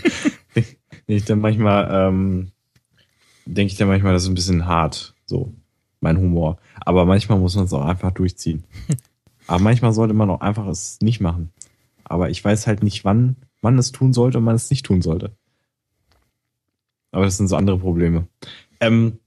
ich 1.07 1.25
dann 1.25 1.39
manchmal, 1.39 1.89
ähm, 1.91 2.51
denke 3.45 3.71
ich 3.71 3.77
dann 3.77 3.87
manchmal, 3.87 4.13
das 4.13 4.23
ist 4.23 4.29
ein 4.29 4.35
bisschen 4.35 4.67
hart, 4.67 5.15
so, 5.25 5.53
mein 5.99 6.17
Humor. 6.17 6.57
Aber 6.81 7.05
manchmal 7.05 7.39
muss 7.39 7.55
man 7.55 7.65
es 7.65 7.73
auch 7.73 7.85
einfach 7.85 8.11
durchziehen. 8.11 8.63
Aber 9.47 9.61
manchmal 9.61 9.93
sollte 9.93 10.13
man 10.13 10.29
auch 10.29 10.41
einfach 10.41 10.67
es 10.67 10.99
nicht 11.01 11.21
machen. 11.21 11.51
Aber 12.03 12.29
ich 12.29 12.43
weiß 12.43 12.67
halt 12.67 12.83
nicht, 12.83 13.05
wann 13.05 13.35
man 13.61 13.77
es 13.77 13.91
tun 13.91 14.13
sollte 14.13 14.37
und 14.37 14.43
man 14.43 14.55
es 14.55 14.69
nicht 14.69 14.85
tun 14.85 15.01
sollte. 15.01 15.35
Aber 17.11 17.25
das 17.25 17.37
sind 17.37 17.47
so 17.47 17.55
andere 17.55 17.79
Probleme. 17.79 18.27
Ähm, 18.79 19.19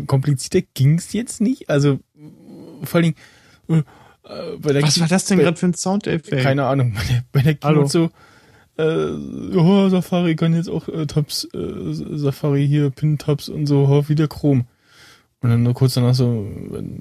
Komplizierter 0.06 0.66
ging's 0.74 1.12
jetzt 1.12 1.40
nicht. 1.40 1.68
Also 1.68 2.00
vor 2.84 2.98
allen 2.98 3.14
Dingen 3.14 3.16
äh, 3.68 3.82
Was 4.62 5.00
war 5.00 5.08
das 5.08 5.24
denn 5.26 5.38
gerade 5.38 5.56
für 5.56 5.66
ein 5.66 5.74
Soundeffekt? 5.74 6.42
Keine 6.42 6.66
Ahnung. 6.66 6.94
Bei 6.94 7.02
der, 7.04 7.24
bei 7.32 7.42
der. 7.42 7.54
Keynote 7.54 7.88
so, 7.88 8.10
äh, 8.76 9.56
oh, 9.56 9.88
Safari 9.88 10.36
kann 10.36 10.54
jetzt 10.54 10.70
auch 10.70 10.88
äh, 10.88 11.06
Tabs, 11.06 11.48
äh, 11.52 11.92
Safari 12.16 12.66
hier, 12.66 12.90
Pin-Tabs 12.90 13.48
und 13.48 13.66
so, 13.66 13.86
oh, 13.88 14.04
wie 14.08 14.14
der 14.14 14.28
Chrome. 14.28 14.64
Und 15.42 15.50
dann 15.50 15.62
nur 15.62 15.74
kurz 15.74 15.94
danach 15.94 16.14
so, 16.14 16.46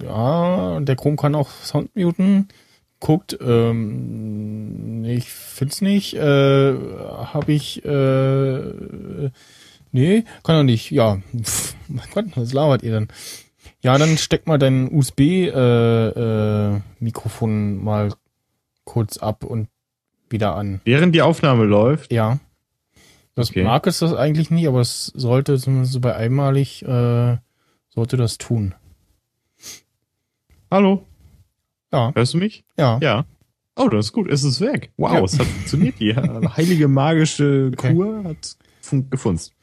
ja, 0.02 0.80
der 0.80 0.96
Chrome 0.96 1.18
kann 1.18 1.36
auch 1.36 1.50
Sound 1.64 1.96
muten. 1.96 2.48
Guckt, 3.00 3.38
ähm, 3.42 5.04
ich 5.06 5.30
find's 5.32 5.82
nicht, 5.82 6.16
äh, 6.16 6.74
habe 6.74 7.54
ich, 7.54 7.84
äh, 7.86 9.30
nee, 9.92 10.24
kann 10.44 10.56
er 10.58 10.64
nicht, 10.64 10.92
ja, 10.92 11.20
Pff, 11.42 11.76
mein 11.88 12.08
Gott, 12.14 12.26
was 12.36 12.52
labert 12.54 12.84
ihr 12.84 12.92
dann? 12.92 13.08
Ja, 13.82 13.98
dann 13.98 14.18
steck 14.18 14.48
mal 14.48 14.58
dein 14.58 14.92
USB-Mikrofon 14.92 16.76
äh, 16.76 16.82
Mikrofon 17.04 17.84
mal 17.84 18.14
kurz 18.84 19.18
ab 19.18 19.46
und 19.46 19.70
wieder 20.30 20.56
an. 20.56 20.82
Während 20.84 21.16
die 21.16 21.22
Aufnahme 21.22 21.64
läuft. 21.64 22.12
Ja. 22.12 22.40
Das 23.36 23.52
Okay. 23.52 23.64
mag 23.64 23.88
es 23.88 24.00
das 24.00 24.14
eigentlich 24.14 24.52
nicht, 24.52 24.68
aber 24.68 24.82
es 24.82 25.06
sollte 25.16 25.58
zumindest 25.58 25.94
so 25.94 26.02
bei 26.02 26.14
einmalig, 26.16 26.84
äh, 26.84 27.38
sollte 27.88 28.18
das 28.18 28.38
tun. 28.38 28.76
Hallo, 30.70 31.06
Ja, 31.92 32.12
hörst 32.16 32.34
du 32.34 32.38
mich? 32.38 32.64
ja. 32.78 33.00
Ja. 33.02 33.26
Oh, 33.76 33.88
das 33.88 34.08
ist 34.08 34.12
gut. 34.12 34.30
Es 34.30 34.44
ist 34.44 34.60
weg. 34.60 34.92
Wow, 34.98 35.14
Ja. 35.14 35.24
es 35.24 35.40
hat 35.40 35.46
funktioniert. 35.48 36.00
Die 36.02 36.14
heilige 36.58 36.90
magische 36.90 37.72
Okay. 37.74 37.94
Kur 37.94 38.24
hat 38.26 38.58
fun- 38.82 39.10
gefunzt. 39.10 39.54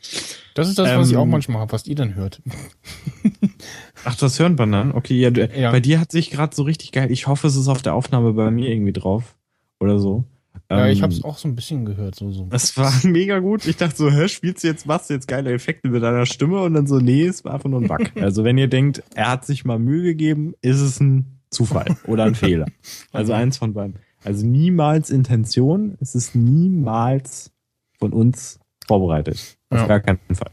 Das 0.54 0.68
ist 0.70 0.78
das, 0.78 0.88
was 0.96 1.08
ich 1.08 1.14
Ähm, 1.14 1.20
auch 1.20 1.26
manchmal 1.26 1.58
habe, 1.60 1.72
was 1.72 1.86
ihr 1.86 1.96
dann 1.96 2.14
hört. 2.14 2.40
Ach, 4.04 4.16
das 4.16 4.38
hören 4.38 4.58
wir 4.58 4.66
dann? 4.66 4.92
Okay, 4.92 5.20
ja, 5.20 5.30
du, 5.30 5.46
Ja. 5.54 5.70
bei 5.70 5.80
dir 5.80 6.00
hat 6.00 6.12
sich 6.12 6.30
gerade 6.30 6.54
so 6.56 6.62
richtig 6.62 6.92
geil. 6.92 7.10
Ich 7.10 7.26
hoffe, 7.26 7.46
es 7.46 7.56
ist 7.56 7.68
auf 7.68 7.82
der 7.82 7.92
Aufnahme 7.94 8.32
bei 8.32 8.50
mir 8.50 8.70
irgendwie 8.70 8.92
drauf. 8.94 9.36
Oder 9.80 9.98
so. 9.98 10.24
Ja, 10.70 10.86
ich 10.88 10.98
Ähm, 10.98 11.02
habe 11.02 11.12
es 11.12 11.22
auch 11.22 11.36
so 11.36 11.46
ein 11.48 11.54
bisschen 11.54 11.84
gehört, 11.84 12.14
so 12.14 12.30
so. 12.32 12.46
Das 12.48 12.74
war 12.78 12.90
mega 13.04 13.38
gut. 13.40 13.66
Ich 13.66 13.76
dachte 13.76 13.96
so, 13.96 14.10
hä, 14.10 14.28
spielst 14.28 14.64
du 14.64 14.68
jetzt, 14.68 14.86
machst 14.86 15.10
du 15.10 15.14
jetzt 15.14 15.28
geile 15.28 15.52
Effekte 15.52 15.88
mit 15.90 16.02
deiner 16.02 16.24
Stimme? 16.24 16.62
Und 16.62 16.72
dann 16.72 16.86
so, 16.86 16.98
nee, 17.00 17.26
es 17.26 17.44
war 17.44 17.52
einfach 17.54 17.68
nur 17.68 17.82
ein 17.82 17.88
Bug. 17.88 18.12
also 18.16 18.44
wenn 18.44 18.56
ihr 18.56 18.68
denkt, 18.68 19.02
er 19.14 19.28
hat 19.30 19.44
sich 19.44 19.66
mal 19.66 19.78
Mühe 19.78 20.02
gegeben, 20.04 20.54
ist 20.62 20.80
es 20.80 21.00
ein 21.00 21.35
Zufall 21.56 21.96
oder 22.06 22.24
ein 22.24 22.34
Fehler. 22.34 22.66
Also 23.12 23.32
eins 23.32 23.58
von 23.58 23.72
beiden. 23.74 23.96
Also 24.24 24.46
niemals 24.46 25.10
Intention, 25.10 25.96
es 26.00 26.14
ist 26.14 26.34
niemals 26.34 27.50
von 27.98 28.12
uns 28.12 28.60
vorbereitet. 28.86 29.56
Auf 29.70 29.80
Ja. 29.80 29.86
gar 29.86 30.00
keinen 30.00 30.20
Fall. 30.32 30.50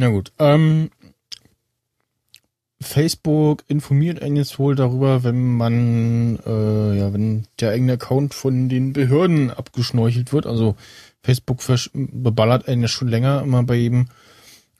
Na 0.00 0.08
gut. 0.08 0.32
Ähm, 0.38 0.90
Facebook 2.80 3.64
informiert 3.68 4.22
einen 4.22 4.36
jetzt 4.36 4.58
wohl 4.58 4.74
darüber, 4.74 5.22
wenn 5.24 5.56
man, 5.56 6.38
äh, 6.46 6.98
ja, 6.98 7.12
wenn 7.12 7.46
der 7.60 7.72
eigene 7.72 7.92
Account 7.92 8.32
von 8.32 8.70
den 8.70 8.94
Behörden 8.94 9.50
abgeschnorchelt 9.50 10.32
wird. 10.32 10.46
Also 10.46 10.76
Facebook 11.22 11.60
beballert 11.92 12.66
einen 12.66 12.80
ja 12.80 12.88
schon 12.88 13.08
länger 13.08 13.42
immer 13.42 13.62
bei 13.62 13.74
jedem 13.74 14.08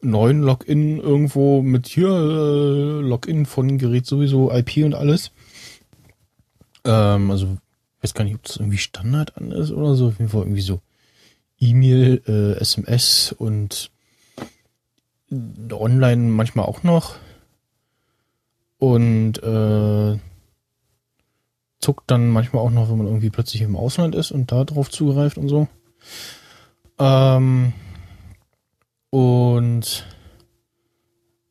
neuen 0.00 0.42
Login 0.42 0.98
irgendwo 0.98 1.62
mit 1.62 1.88
hier 1.88 2.08
äh, 2.08 3.00
Login 3.00 3.46
von 3.46 3.78
Gerät 3.78 4.06
sowieso, 4.06 4.52
IP 4.52 4.84
und 4.84 4.94
alles. 4.94 5.32
Ähm, 6.84 7.30
also 7.30 7.58
weiß 8.00 8.14
gar 8.14 8.24
nicht, 8.24 8.34
ob 8.34 8.42
das 8.42 8.56
irgendwie 8.56 8.78
Standard 8.78 9.36
an 9.36 9.52
ist 9.52 9.70
oder 9.70 9.94
so. 9.94 10.08
Auf 10.08 10.18
jeden 10.18 10.30
Fall 10.30 10.42
irgendwie 10.42 10.62
so 10.62 10.80
E-Mail, 11.58 12.22
äh, 12.26 12.60
SMS 12.60 13.34
und 13.36 13.90
online 15.72 16.22
manchmal 16.30 16.64
auch 16.64 16.82
noch. 16.82 17.16
Und 18.78 19.42
äh, 19.42 20.18
zuckt 21.80 22.10
dann 22.10 22.28
manchmal 22.28 22.64
auch 22.64 22.70
noch, 22.70 22.88
wenn 22.88 22.98
man 22.98 23.06
irgendwie 23.06 23.30
plötzlich 23.30 23.62
im 23.62 23.76
Ausland 23.76 24.14
ist 24.14 24.30
und 24.30 24.50
da 24.52 24.64
drauf 24.64 24.90
zugreift 24.90 25.36
und 25.36 25.48
so. 25.48 25.68
Ähm, 26.98 27.74
und 29.10 30.06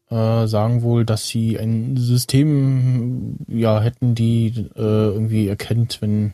äh, 0.09 0.47
sagen 0.47 0.81
wohl, 0.81 1.05
dass 1.05 1.27
sie 1.27 1.59
ein 1.59 1.97
System 1.97 3.37
ja 3.47 3.79
hätten, 3.81 4.15
die 4.15 4.47
äh, 4.75 4.81
irgendwie 4.81 5.47
erkennt, 5.47 6.01
wenn 6.01 6.33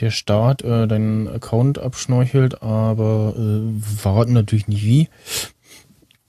der 0.00 0.10
Staat 0.10 0.62
äh, 0.62 0.86
deinen 0.86 1.28
Account 1.28 1.78
abschnorchelt, 1.78 2.62
aber 2.62 3.34
äh, 3.36 3.80
verraten 3.80 4.32
natürlich 4.32 4.68
nicht 4.68 4.84
wie. 4.84 5.08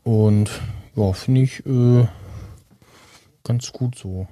Und 0.03 0.49
ja, 0.95 1.13
finde 1.13 1.41
ich 1.41 1.65
äh, 1.65 2.07
ganz 3.43 3.71
gut 3.71 3.95
so. 3.95 4.27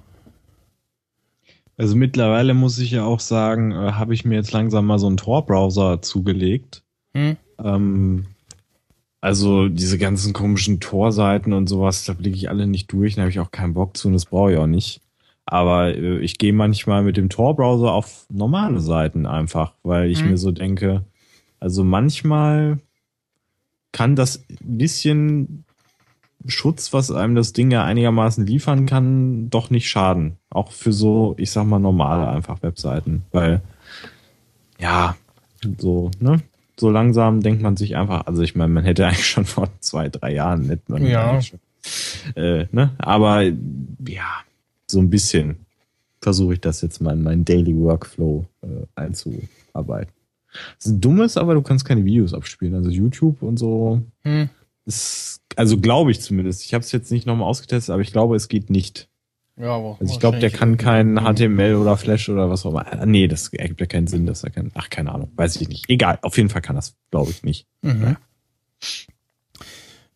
Also 1.78 1.96
mittlerweile 1.96 2.54
muss 2.54 2.78
ich 2.80 2.92
ja 2.92 3.06
auch 3.06 3.22
sagen, 3.22 3.72
äh, 3.72 3.94
habe 3.94 4.14
ich 4.14 4.26
mir 4.26 4.36
jetzt 4.36 4.52
langsam 4.52 4.86
mal 4.86 5.00
so 5.00 5.08
einen 5.08 5.18
Tor-Browser 5.18 6.02
zugelegt. 6.02 6.84
Hm? 7.14 7.38
Ähm, 7.64 8.26
also 9.22 9.68
diese 9.68 9.98
ganzen 9.98 10.34
komischen 10.34 10.80
Tor-Seiten 10.80 11.54
und 11.54 11.68
sowas, 11.68 12.06
da 12.06 12.14
blicke 12.14 12.38
ich 12.38 12.50
alle 12.50 12.68
nicht 12.68 12.92
durch, 12.92 13.16
da 13.16 13.22
habe 13.22 13.32
ich 13.32 13.40
auch 13.40 13.52
keinen 13.52 13.74
Bock 13.74 13.98
zu 13.98 14.08
und 14.08 14.14
das 14.14 14.26
brauche 14.26 14.54
ich 14.54 14.58
auch 14.58 14.68
nicht. 14.68 15.02
Aber 15.46 15.96
äh, 15.96 16.20
ich 16.20 16.38
gehe 16.38 16.54
manchmal 16.54 17.04
mit 17.04 17.18
dem 17.18 17.30
Tor-Browser 17.30 17.92
auf 17.92 18.26
normale 18.30 18.80
Seiten 18.80 19.26
einfach, 19.26 19.74
weil 19.84 20.10
ich 20.10 20.24
Mhm. 20.24 20.32
mir 20.32 20.38
so 20.38 20.52
denke, 20.52 21.04
also 21.60 21.84
manchmal 21.84 22.80
kann 23.92 24.16
das 24.16 24.44
bisschen 24.62 25.66
Schutz, 26.46 26.94
was 26.94 27.12
einem 27.12 27.36
das 27.36 27.52
Ding 27.52 27.70
ja 27.72 27.84
einigermaßen 27.84 28.46
liefern 28.46 28.86
kann, 28.86 29.50
doch 29.50 29.70
nicht 29.70 29.90
schaden. 29.90 30.38
Auch 30.50 30.72
für 30.72 30.94
so, 30.94 31.36
ich 31.38 31.52
sag 31.52 31.66
mal, 31.66 31.80
normale 31.80 32.30
einfach 32.30 32.62
Webseiten. 32.62 33.24
Weil, 33.32 33.62
ja, 34.80 35.18
so, 35.80 36.12
ne? 36.20 36.42
So 36.80 36.90
langsam 36.90 37.42
denkt 37.42 37.62
man 37.62 37.76
sich 37.78 37.96
einfach, 37.96 38.26
also 38.28 38.42
ich 38.42 38.56
meine, 38.56 38.74
man 38.74 38.84
hätte 38.84 39.06
eigentlich 39.08 39.28
schon 39.28 39.46
vor 39.46 39.70
zwei, 39.80 40.10
drei 40.10 40.34
Jahren 40.34 40.68
nicht 40.68 40.88
man 40.90 41.06
Ja. 41.06 41.42
schon, 41.42 41.60
äh, 42.36 42.68
ne? 42.72 42.92
Aber 42.98 43.42
ja, 43.44 44.30
so 44.88 45.00
ein 45.00 45.10
bisschen 45.10 45.66
versuche 46.22 46.54
ich 46.54 46.62
das 46.62 46.82
jetzt 46.82 47.02
mal 47.02 47.14
in 47.14 47.24
meinen 47.24 47.46
Daily 47.46 47.76
Workflow 47.78 48.46
äh, 48.62 48.68
einzuarbeiten. 48.96 50.12
Das 50.78 50.88
ist 50.88 51.00
dumm 51.00 51.22
ist, 51.22 51.38
aber 51.38 51.54
du 51.54 51.62
kannst 51.62 51.86
keine 51.86 52.04
Videos 52.06 52.34
abspielen. 52.34 52.74
Also 52.76 52.90
YouTube 52.90 53.42
und 53.44 53.58
so 53.58 54.02
Hm. 54.24 54.50
ist, 54.86 55.42
also 55.56 55.78
glaube 55.78 56.12
ich 56.12 56.22
zumindest. 56.22 56.64
Ich 56.66 56.74
habe 56.74 56.84
es 56.84 56.92
jetzt 56.92 57.12
nicht 57.12 57.28
nochmal 57.28 57.48
ausgetestet, 57.48 57.94
aber 57.94 58.02
ich 58.02 58.12
glaube, 58.12 58.36
es 58.36 58.48
geht 58.48 58.70
nicht. 58.70 59.09
Ja, 59.60 59.76
aber 59.76 59.98
Also 60.00 60.14
ich 60.14 60.20
glaube, 60.22 60.40
der 60.40 60.52
kann 60.52 60.78
kein 60.78 61.18
HTML 61.20 61.76
oder 61.76 61.98
Flash 61.98 62.30
oder 62.30 62.50
was 62.50 62.66
auch 62.66 62.72
immer. 62.72 62.86
Ah, 62.92 63.06
Nee, 63.06 63.28
das 63.28 63.52
ergibt 63.54 63.82
ja 63.82 63.88
keinen 63.88 64.08
Sinn, 64.08 64.26
dass 64.26 64.44
er 64.44 64.52
kann. 64.52 64.72
Ach, 64.74 64.90
keine 64.90 65.12
Ahnung, 65.14 65.32
weiß 65.36 65.58
ich 65.60 65.68
nicht. 65.68 65.90
Egal, 65.90 66.18
auf 66.22 66.38
jeden 66.38 66.50
Fall 66.50 66.62
kann 66.62 66.78
das, 66.78 66.96
glaube 67.12 67.32
ich, 67.32 67.44
nicht. 67.44 67.68
Mhm. 67.82 68.16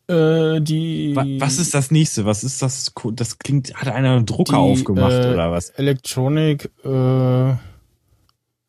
Äh, 0.06 0.60
die. 0.60 1.16
Wa- 1.16 1.24
Was 1.38 1.58
ist 1.58 1.72
das 1.74 1.90
nächste? 1.90 2.24
Was 2.26 2.44
ist 2.44 2.60
das? 2.60 2.92
Das 3.12 3.38
klingt, 3.38 3.74
hat 3.74 3.88
einer 3.88 4.16
einen 4.16 4.26
Drucker 4.26 4.52
die, 4.56 4.58
aufgemacht 4.58 5.12
äh, 5.12 5.32
oder 5.32 5.50
was? 5.50 5.70
Electronic 5.70 6.70
äh, 6.84 7.54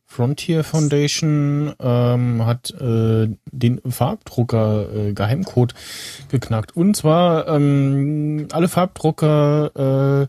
Frontier 0.06 0.64
Foundation 0.64 1.74
ähm, 1.80 2.46
hat 2.46 2.72
äh, 2.80 3.28
den 3.52 3.82
Farbdrucker 3.90 4.94
äh, 5.10 5.14
Geheimcode 5.14 5.74
geknackt. 6.30 6.76
Und 6.78 6.96
zwar 6.96 7.50
ähm, 7.50 8.48
alle 8.54 8.70
Farbdrucker 8.70 10.22
äh, 10.24 10.28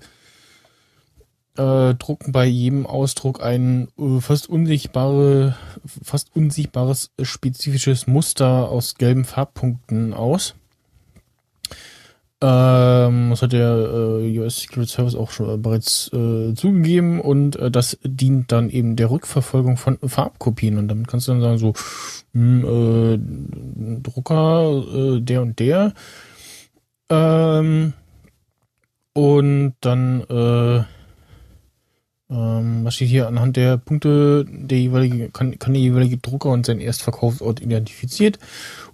äh, 1.58 1.94
drucken 1.94 2.32
bei 2.32 2.46
jedem 2.46 2.86
Ausdruck 2.86 3.42
ein 3.42 3.88
äh, 3.98 4.20
fast 4.20 4.48
unsichtbare, 4.48 5.56
fast 6.02 6.34
unsichtbares 6.34 7.10
äh, 7.16 7.24
spezifisches 7.24 8.06
Muster 8.06 8.68
aus 8.68 8.94
gelben 8.96 9.24
Farbpunkten 9.24 10.14
aus. 10.14 10.54
Ähm, 12.42 13.30
das 13.30 13.40
hat 13.40 13.52
der 13.52 13.70
äh, 13.70 14.38
US 14.38 14.60
Secret 14.60 14.90
Service 14.90 15.14
auch 15.14 15.30
schon 15.30 15.62
bereits 15.62 16.12
äh, 16.12 16.52
zugegeben 16.54 17.18
und 17.20 17.56
äh, 17.56 17.70
das 17.70 17.98
dient 18.04 18.52
dann 18.52 18.68
eben 18.68 18.94
der 18.94 19.10
Rückverfolgung 19.10 19.78
von 19.78 19.98
Farbkopien 20.06 20.76
und 20.76 20.88
damit 20.88 21.08
kannst 21.08 21.28
du 21.28 21.32
dann 21.32 21.40
sagen 21.40 21.56
so 21.56 21.72
hm, 22.34 22.64
äh, 22.64 24.00
Drucker 24.02 24.84
äh, 25.16 25.20
der 25.22 25.40
und 25.40 25.58
der 25.58 25.94
ähm, 27.08 27.94
und 29.14 29.74
dann 29.80 30.20
äh, 30.28 30.84
ähm, 32.28 32.84
was 32.84 32.94
steht 32.96 33.08
hier 33.08 33.28
anhand 33.28 33.56
der 33.56 33.76
Punkte 33.76 34.44
der 34.48 34.78
jeweilige 34.78 35.30
kann, 35.30 35.58
kann 35.58 35.74
der 35.74 35.82
jeweilige 35.82 36.18
Drucker 36.18 36.50
und 36.50 36.66
sein 36.66 36.80
Erstverkaufsort 36.80 37.60
identifiziert 37.60 38.38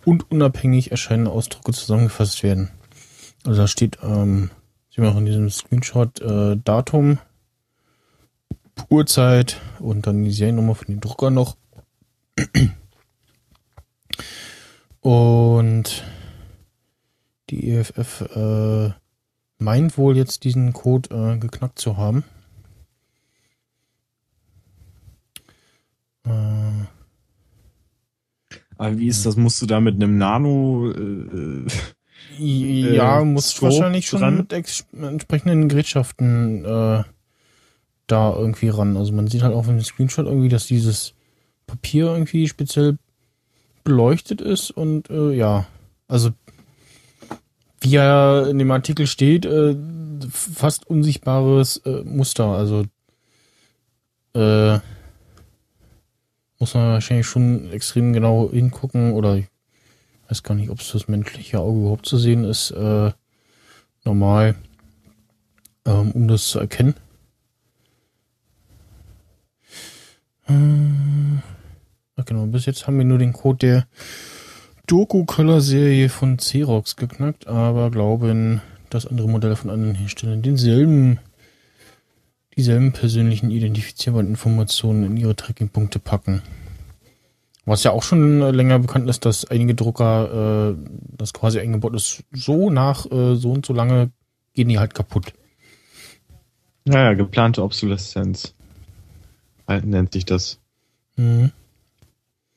und 0.05 0.31
unabhängig 0.31 0.91
erscheinende 0.91 1.31
Ausdrucke 1.31 1.73
zusammengefasst 1.73 2.43
werden. 2.43 2.71
Also 3.45 3.63
da 3.63 3.69
steht, 3.69 3.99
ähm, 4.03 4.51
sehen 4.91 5.05
wir 5.05 5.11
auch 5.11 5.17
in 5.17 5.27
diesem 5.27 5.51
Screenshot, 5.51 6.21
äh, 6.21 6.57
Datum, 6.63 7.19
Uhrzeit 8.89 9.61
und 9.79 10.07
dann 10.07 10.23
die 10.23 10.33
Seriennummer 10.33 10.75
von 10.75 10.87
dem 10.87 11.01
Drucker 11.01 11.31
noch. 11.31 11.57
Und 15.01 16.05
die 17.51 17.71
EFF 17.71 18.21
äh, 18.35 18.91
meint 19.59 19.99
wohl 19.99 20.17
jetzt 20.17 20.45
diesen 20.45 20.73
Code 20.73 21.11
äh, 21.15 21.39
geknackt 21.39 21.79
zu 21.79 21.97
haben. 21.97 22.25
Aber 26.25 26.89
wie 28.99 29.09
ist 29.09 29.27
das? 29.27 29.37
Musst 29.37 29.61
du 29.63 29.67
da 29.67 29.81
mit 29.81 29.95
einem 29.95 30.19
Nano 30.19 30.91
äh, 30.91 31.67
Ja, 32.39 33.21
äh, 33.21 33.25
muss 33.25 33.51
Scope 33.51 33.73
wahrscheinlich 33.73 34.07
schon 34.07 34.21
dran? 34.21 34.37
mit 34.39 34.53
entsprechenden 34.53 35.69
Gerätschaften 35.69 36.65
äh, 36.65 37.03
da 38.07 38.37
irgendwie 38.37 38.69
ran. 38.69 38.97
Also 38.97 39.13
man 39.13 39.29
sieht 39.29 39.43
halt 39.43 39.55
auch 39.55 39.69
im 39.69 39.81
Screenshot 39.81 40.27
irgendwie, 40.27 40.49
dass 40.49 40.67
dieses 40.67 41.15
Papier 41.67 42.07
irgendwie 42.07 42.49
speziell 42.49 42.99
beleuchtet 43.85 44.41
ist 44.41 44.71
und 44.71 45.11
äh, 45.11 45.33
ja, 45.33 45.67
also 46.09 46.31
wie 47.81 47.91
ja 47.91 48.47
in 48.47 48.59
dem 48.59 48.71
Artikel 48.71 49.07
steht, 49.07 49.45
äh, 49.45 49.77
fast 50.31 50.89
unsichtbares 50.89 51.79
äh, 51.79 52.03
Muster. 52.05 52.47
Also 52.47 52.85
äh, 54.35 54.79
muss 56.63 56.75
man 56.75 56.93
wahrscheinlich 56.93 57.27
schon 57.27 57.73
extrem 57.73 58.13
genau 58.13 58.49
hingucken 58.49 59.15
oder 59.15 59.35
ich 59.37 59.47
weiß 60.29 60.45
gar 60.45 60.55
nicht, 60.55 60.71
ob 60.71 60.79
es 60.79 60.93
das 60.93 61.09
menschliche 61.09 61.59
Auge 61.59 61.81
überhaupt 61.81 62.07
zu 62.07 62.19
sehen 62.19 62.45
ist, 62.45 62.71
äh, 62.71 63.11
normal, 64.05 64.55
ähm, 65.85 66.13
um 66.13 66.29
das 66.29 66.47
zu 66.47 66.61
erkennen. 66.61 66.95
Ähm, 70.49 71.43
ach 72.15 72.25
genau, 72.27 72.47
bis 72.47 72.67
jetzt 72.67 72.87
haben 72.87 72.97
wir 72.97 73.05
nur 73.05 73.19
den 73.19 73.33
Code 73.33 73.59
der 73.59 73.87
Doku-Color-Serie 74.87 76.09
von 76.09 76.37
Xerox 76.37 76.95
geknackt, 76.95 77.49
aber 77.49 77.91
glauben, 77.91 78.63
dass 78.89 79.09
andere 79.09 79.29
Modelle 79.29 79.57
von 79.57 79.69
anderen 79.69 79.97
Herstellern 79.97 80.43
denselben, 80.43 81.19
dieselben 82.57 82.93
persönlichen 82.93 83.51
identifizierbaren 83.51 84.29
Informationen 84.29 85.05
in 85.05 85.17
ihre 85.17 85.37
Tracking-Punkte 85.37 85.99
packen. 85.99 86.43
Was 87.65 87.85
ja 87.85 87.93
auch 87.93 88.03
schon 88.03 88.41
länger 88.41 88.81
bekannt 88.81 89.09
ist, 89.09 89.25
dass 89.25 89.45
einige 89.45 89.75
Drucker, 89.75 90.73
äh, 90.73 90.89
das 91.17 91.33
quasi 91.33 91.61
eingebaut 91.61 91.95
ist, 91.95 92.25
so 92.33 92.71
nach 92.71 93.11
äh, 93.11 93.37
so 93.37 93.53
und 93.53 93.65
so 93.65 93.73
lange 93.73 94.11
gehen 94.55 94.69
die 94.69 94.79
halt 94.79 94.95
kaputt. 94.95 95.33
Naja, 96.85 97.15
geplante 97.15 97.63
Obsoleszenz. 97.63 98.55
Halt 99.69 99.85
nennt 99.87 100.13
sich 100.13 100.25
das. 100.25 100.59
Mhm. 101.17 101.53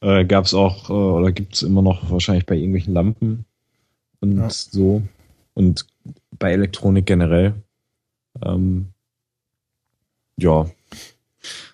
Äh, 0.02 0.26
Gab 0.26 0.46
es 0.46 0.54
auch, 0.56 0.90
äh, 0.90 0.94
oder 0.94 1.32
gibt 1.32 1.54
es 1.54 1.62
immer 1.62 1.84
noch 1.84 2.10
wahrscheinlich 2.10 2.48
bei 2.48 2.56
irgendwelchen 2.56 2.94
Lampen 2.96 3.46
und 4.22 4.38
Ja. 4.38 4.50
so. 4.50 5.04
Und 5.54 5.86
bei 6.38 6.52
Elektronik 6.52 7.06
generell. 7.06 7.54
Ähm, 8.44 8.88
ja. 10.38 10.70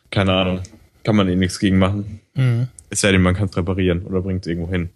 Keine 0.09 0.33
Ahnung. 0.33 0.61
Kann 1.03 1.15
man 1.15 1.27
eh 1.27 1.35
nichts 1.35 1.59
gegen 1.59 1.79
machen. 1.79 2.21
Mhm. 2.35 2.67
Es 2.89 3.01
sei 3.01 3.11
denn, 3.11 3.21
man 3.21 3.35
kann 3.35 3.49
es 3.49 3.57
reparieren 3.57 4.05
oder 4.05 4.21
bringt 4.21 4.45
es 4.45 4.49
irgendwo 4.49 4.71
hin. 4.71 4.89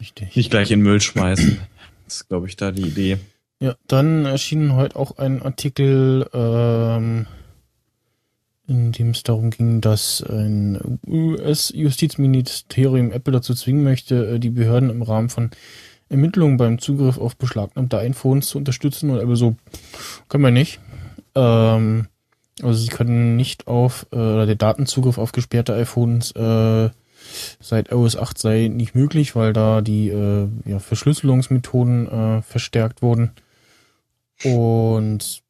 Richtig. 0.00 0.34
Nicht 0.34 0.50
gleich 0.50 0.70
in 0.70 0.80
den 0.80 0.84
Müll 0.84 1.00
schmeißen. 1.00 1.58
Das 2.06 2.16
ist, 2.16 2.28
glaube 2.28 2.48
ich, 2.48 2.56
da 2.56 2.72
die 2.72 2.82
Idee. 2.82 3.18
Ja, 3.60 3.76
dann 3.86 4.24
erschien 4.24 4.74
heute 4.74 4.96
auch 4.96 5.18
ein 5.18 5.40
Artikel, 5.40 6.28
ähm, 6.34 7.26
in 8.66 8.92
dem 8.92 9.10
es 9.10 9.22
darum 9.22 9.50
ging, 9.50 9.80
dass 9.80 10.20
ein 10.20 10.98
US-Justizministerium 11.06 13.12
Apple 13.12 13.34
dazu 13.34 13.54
zwingen 13.54 13.84
möchte, 13.84 14.26
äh, 14.26 14.40
die 14.40 14.50
Behörden 14.50 14.90
im 14.90 15.02
Rahmen 15.02 15.28
von 15.28 15.50
Ermittlungen 16.08 16.56
beim 16.56 16.80
Zugriff 16.80 17.18
auf 17.18 17.36
beschlagnahmte 17.36 17.98
iPhones 17.98 18.48
zu 18.48 18.58
unterstützen. 18.58 19.10
Und 19.10 19.20
Apple 19.20 19.36
so, 19.36 19.54
können 20.28 20.44
wir 20.44 20.50
nicht. 20.50 20.80
Ähm, 21.34 22.08
also 22.60 22.78
sie 22.78 22.88
können 22.88 23.36
nicht 23.36 23.66
auf, 23.66 24.06
äh, 24.12 24.46
der 24.46 24.56
Datenzugriff 24.56 25.18
auf 25.18 25.32
gesperrte 25.32 25.74
iPhones 25.74 26.32
äh, 26.32 26.90
seit 27.60 27.90
iOS 27.90 28.16
8 28.16 28.38
sei 28.38 28.68
nicht 28.68 28.94
möglich, 28.94 29.34
weil 29.36 29.52
da 29.52 29.80
die 29.80 30.08
äh, 30.08 30.48
ja, 30.66 30.78
Verschlüsselungsmethoden 30.78 32.08
äh, 32.08 32.42
verstärkt 32.42 33.02
wurden. 33.02 33.32
Und 34.44 35.42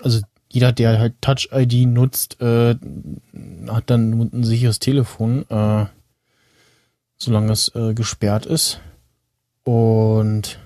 also 0.00 0.20
jeder, 0.50 0.72
der 0.72 0.98
halt 0.98 1.20
Touch 1.20 1.50
ID 1.52 1.86
nutzt, 1.86 2.40
äh, 2.40 2.74
hat 3.68 3.90
dann 3.90 4.30
ein 4.32 4.44
sicheres 4.44 4.78
Telefon, 4.78 5.44
äh, 5.50 5.86
solange 7.18 7.52
es 7.52 7.74
äh, 7.74 7.94
gesperrt 7.94 8.46
ist. 8.46 8.80
Und 9.64 10.58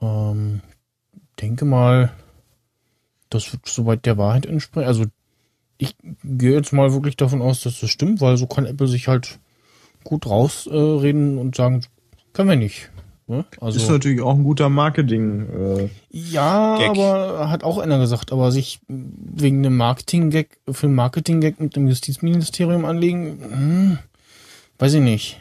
ähm, 0.00 0.62
denke 1.40 1.64
mal, 1.64 2.12
das 3.36 3.52
wird 3.52 3.66
soweit 3.66 4.06
der 4.06 4.18
Wahrheit 4.18 4.46
entsprechen. 4.46 4.88
Also 4.88 5.04
ich 5.78 5.94
gehe 6.24 6.52
jetzt 6.52 6.72
mal 6.72 6.92
wirklich 6.92 7.16
davon 7.16 7.42
aus, 7.42 7.62
dass 7.62 7.80
das 7.80 7.90
stimmt, 7.90 8.20
weil 8.20 8.36
so 8.36 8.46
kann 8.46 8.66
Apple 8.66 8.88
sich 8.88 9.08
halt 9.08 9.38
gut 10.04 10.26
rausreden 10.26 11.36
äh, 11.36 11.40
und 11.40 11.54
sagen, 11.56 11.82
können 12.32 12.48
wir 12.48 12.56
nicht. 12.56 12.90
Ne? 13.28 13.44
Also 13.60 13.78
ist 13.78 13.90
natürlich 13.90 14.20
auch 14.20 14.34
ein 14.34 14.44
guter 14.44 14.68
Marketing. 14.68 15.46
Äh, 15.50 15.88
ja, 16.10 16.78
Gag. 16.78 16.90
aber 16.90 17.50
hat 17.50 17.64
auch 17.64 17.78
einer 17.78 17.98
gesagt, 17.98 18.32
aber 18.32 18.52
sich 18.52 18.78
wegen 18.88 19.58
einem 19.58 19.76
Marketing-Gag 19.76 20.58
für 20.70 20.86
einen 20.86 20.94
Marketing-Gag 20.94 21.60
mit 21.60 21.74
dem 21.74 21.88
Justizministerium 21.88 22.84
anlegen, 22.84 23.38
hm, 23.42 23.98
weiß 24.78 24.94
ich 24.94 25.00
nicht. 25.00 25.40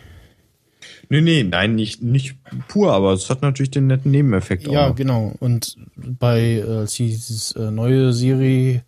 Nee, 1.09 1.21
nee, 1.21 1.43
nein, 1.43 1.75
nicht, 1.75 2.01
nicht 2.01 2.35
pur, 2.67 2.91
aber 2.93 3.13
es 3.13 3.29
hat 3.29 3.41
natürlich 3.41 3.71
den 3.71 3.87
netten 3.87 4.11
Nebeneffekt 4.11 4.67
Ja, 4.67 4.89
auch. 4.89 4.95
genau. 4.95 5.33
Und 5.39 5.75
bei, 5.95 6.57
äh, 6.57 6.63
als 6.63 6.93
dieses 6.93 7.51
äh, 7.53 7.71
neue 7.71 8.13
Serie 8.13 8.83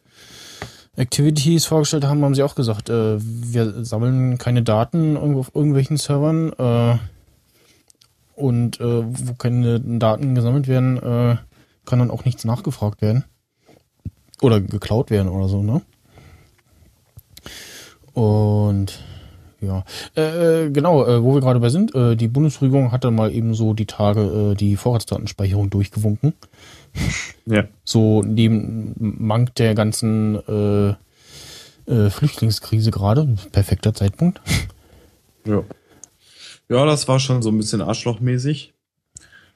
Activities 0.95 1.65
vorgestellt 1.65 2.05
haben, 2.05 2.23
haben 2.23 2.33
sie 2.35 2.43
auch 2.43 2.55
gesagt, 2.55 2.89
äh, 2.89 3.17
wir 3.19 3.85
sammeln 3.85 4.37
keine 4.37 4.63
Daten 4.63 5.15
irgendwo 5.15 5.41
auf 5.41 5.51
irgendwelchen 5.53 5.97
Servern 5.97 6.51
äh, 6.57 6.97
und 8.35 8.79
äh, 8.79 9.03
wo 9.05 9.33
keine 9.35 9.79
Daten 9.79 10.33
gesammelt 10.35 10.67
werden, 10.67 10.97
äh, 10.97 11.37
kann 11.85 11.99
dann 11.99 12.11
auch 12.11 12.25
nichts 12.25 12.45
nachgefragt 12.45 13.01
werden 13.01 13.23
oder 14.41 14.59
geklaut 14.59 15.09
werden 15.11 15.29
oder 15.29 15.47
so, 15.47 15.63
ne? 15.63 15.81
Und 18.13 19.03
ja, 19.61 19.83
äh, 20.15 20.69
genau, 20.69 21.05
äh, 21.05 21.23
wo 21.23 21.33
wir 21.33 21.41
gerade 21.41 21.59
bei 21.59 21.69
sind, 21.69 21.93
äh, 21.95 22.15
die 22.15 22.27
Bundesregierung 22.27 22.91
hatte 22.91 23.09
mal 23.11 23.31
eben 23.31 23.53
so 23.53 23.73
die 23.73 23.85
Tage 23.87 24.51
äh, 24.51 24.55
die 24.55 24.75
Vorratsdatenspeicherung 24.75 25.69
durchgewunken. 25.69 26.33
Ja. 27.45 27.63
So 27.83 28.21
neben 28.23 28.93
Mank 28.97 29.55
der 29.55 29.75
ganzen 29.75 30.35
äh, 30.47 30.89
äh, 31.91 32.09
Flüchtlingskrise 32.09 32.91
gerade. 32.91 33.35
Perfekter 33.51 33.93
Zeitpunkt. 33.93 34.41
Ja. 35.45 35.63
Ja, 36.69 36.85
das 36.85 37.07
war 37.07 37.19
schon 37.19 37.41
so 37.41 37.49
ein 37.49 37.57
bisschen 37.57 37.81
arschlochmäßig. 37.81 38.73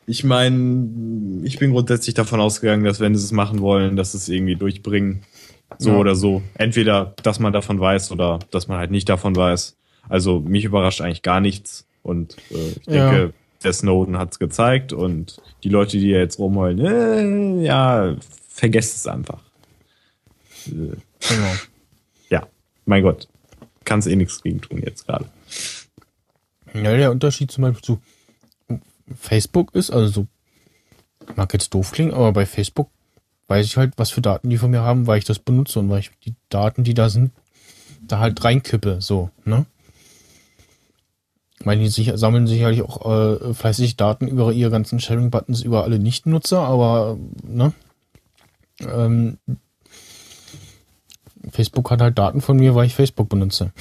Ich 0.08 0.24
meine, 0.24 1.42
ich 1.44 1.60
bin 1.60 1.72
grundsätzlich 1.72 2.16
davon 2.16 2.40
ausgegangen, 2.40 2.84
dass 2.86 3.00
wenn 3.00 3.16
sie 3.16 3.24
es 3.24 3.32
machen 3.32 3.60
wollen, 3.60 3.96
dass 3.96 4.14
sie 4.14 4.18
es 4.18 4.30
irgendwie 4.30 4.56
durchbringen. 4.56 5.24
So 5.78 5.92
Ja. 5.92 5.98
oder 5.98 6.16
so. 6.16 6.42
Entweder, 6.56 7.14
dass 7.24 7.40
man 7.40 7.54
davon 7.54 7.80
weiß 7.80 8.12
oder 8.12 8.40
dass 8.52 8.68
man 8.68 8.78
halt 8.78 8.92
nicht 8.92 9.08
davon 9.10 9.36
weiß. 9.36 9.78
Also 10.10 10.40
mich 10.40 10.64
überrascht 10.66 11.02
eigentlich 11.02 11.22
gar 11.22 11.40
nichts. 11.40 11.86
Und 12.04 12.38
äh, 12.52 12.72
ich 12.72 12.88
Ja. 12.88 13.12
denke, 13.12 13.34
der 13.64 13.74
Snowden 13.74 14.18
hat's 14.18 14.40
gezeigt 14.40 14.92
und 14.94 15.40
die 15.64 15.70
Leute, 15.70 15.98
die 15.98 16.08
jetzt 16.08 16.40
rumheulen, 16.40 17.60
äh, 17.60 17.66
ja, 17.66 18.16
vergesst 18.50 18.96
es 18.98 19.08
einfach. 19.08 19.42
Äh, 20.68 20.96
Genau. 21.30 21.54
ja, 22.30 22.48
mein 22.86 23.04
Gott. 23.04 23.28
Kannst 23.86 24.08
eh 24.08 24.16
nichts 24.16 24.42
gegen 24.42 24.62
tun 24.62 24.82
jetzt 24.84 25.06
gerade. 25.08 25.26
Ja, 26.74 26.96
der 26.98 27.12
Unterschied 27.12 27.52
zum 27.52 27.64
Beispiel 27.64 27.82
zu 27.84 28.02
Facebook 29.16 29.76
ist, 29.76 29.92
also 29.92 30.08
so, 30.12 30.28
mag 31.36 31.52
jetzt 31.54 31.74
doof 31.74 31.92
klingen, 31.92 32.14
aber 32.14 32.32
bei 32.32 32.46
Facebook 32.46 32.90
weiß 33.48 33.66
ich 33.66 33.78
halt, 33.78 33.94
was 33.98 34.10
für 34.12 34.22
Daten 34.22 34.50
die 34.50 34.58
von 34.58 34.72
mir 34.72 34.82
haben, 34.82 35.08
weil 35.08 35.18
ich 35.20 35.26
das 35.26 35.40
benutze 35.40 35.80
und 35.80 35.90
weil 35.90 36.00
ich 36.00 36.12
die 36.26 36.34
Daten, 36.50 36.84
die 36.84 36.94
da 36.94 37.10
sind, 37.10 37.32
da 38.02 38.20
halt 38.20 38.42
reinkippe, 38.44 39.02
so, 39.02 39.30
ne? 39.46 39.66
Ich 41.62 41.66
meine, 41.66 41.84
die 41.84 41.90
sicher, 41.90 42.18
sammeln 42.18 42.48
sicherlich 42.48 42.82
auch 42.82 43.06
äh, 43.06 43.54
fleißig 43.54 43.96
Daten 43.96 44.28
über 44.28 44.52
ihre 44.52 44.72
ganzen 44.72 45.00
Sharing-Buttons 45.00 45.62
über 45.62 45.84
alle 45.84 46.00
Nicht-Nutzer, 46.00 46.58
aber, 46.58 47.20
ne? 47.44 47.72
Ähm, 48.80 49.38
Facebook 51.52 51.92
hat 51.92 52.02
halt 52.02 52.18
Daten 52.18 52.42
von 52.42 52.58
mir, 52.58 52.74
weil 52.74 52.88
ich 52.88 52.96
Facebook 52.96 53.30
benutze. 53.30 53.74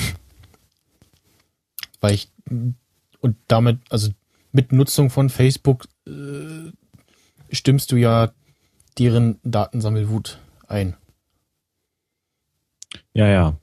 Weil 2.02 2.12
ich 2.12 2.30
und 3.20 3.36
damit, 3.48 3.78
also 3.88 4.10
mit 4.52 4.72
Nutzung 4.72 5.08
von 5.08 5.30
Facebook 5.30 5.88
äh, 6.06 6.72
stimmst 7.50 7.92
du 7.92 7.96
ja 7.96 8.30
deren 8.98 9.38
Datensammelwut 9.42 10.38
ein. 10.68 10.98
Ja, 13.14 13.26
ja. 13.26 13.56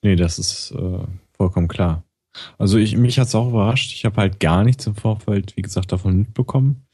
Nee, 0.00 0.14
das 0.14 0.38
ist 0.38 0.70
äh, 0.70 1.04
vollkommen 1.32 1.66
klar. 1.66 2.04
Also 2.58 2.78
ich, 2.78 2.96
mich 2.96 3.18
hat's 3.18 3.34
auch 3.34 3.48
überrascht. 3.48 3.92
Ich 3.92 4.04
habe 4.04 4.16
halt 4.16 4.40
gar 4.40 4.64
nichts 4.64 4.86
im 4.86 4.94
Vorfeld, 4.94 5.56
wie 5.56 5.62
gesagt, 5.62 5.92
davon 5.92 6.18
mitbekommen. 6.18 6.86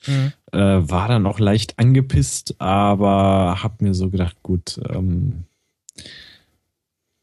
Äh, 0.52 0.58
war 0.58 1.08
dann 1.08 1.26
auch 1.26 1.38
leicht 1.38 1.78
angepisst, 1.78 2.60
aber 2.60 3.62
hab 3.62 3.80
mir 3.80 3.94
so 3.94 4.10
gedacht, 4.10 4.36
gut, 4.42 4.80
ähm, 4.90 5.44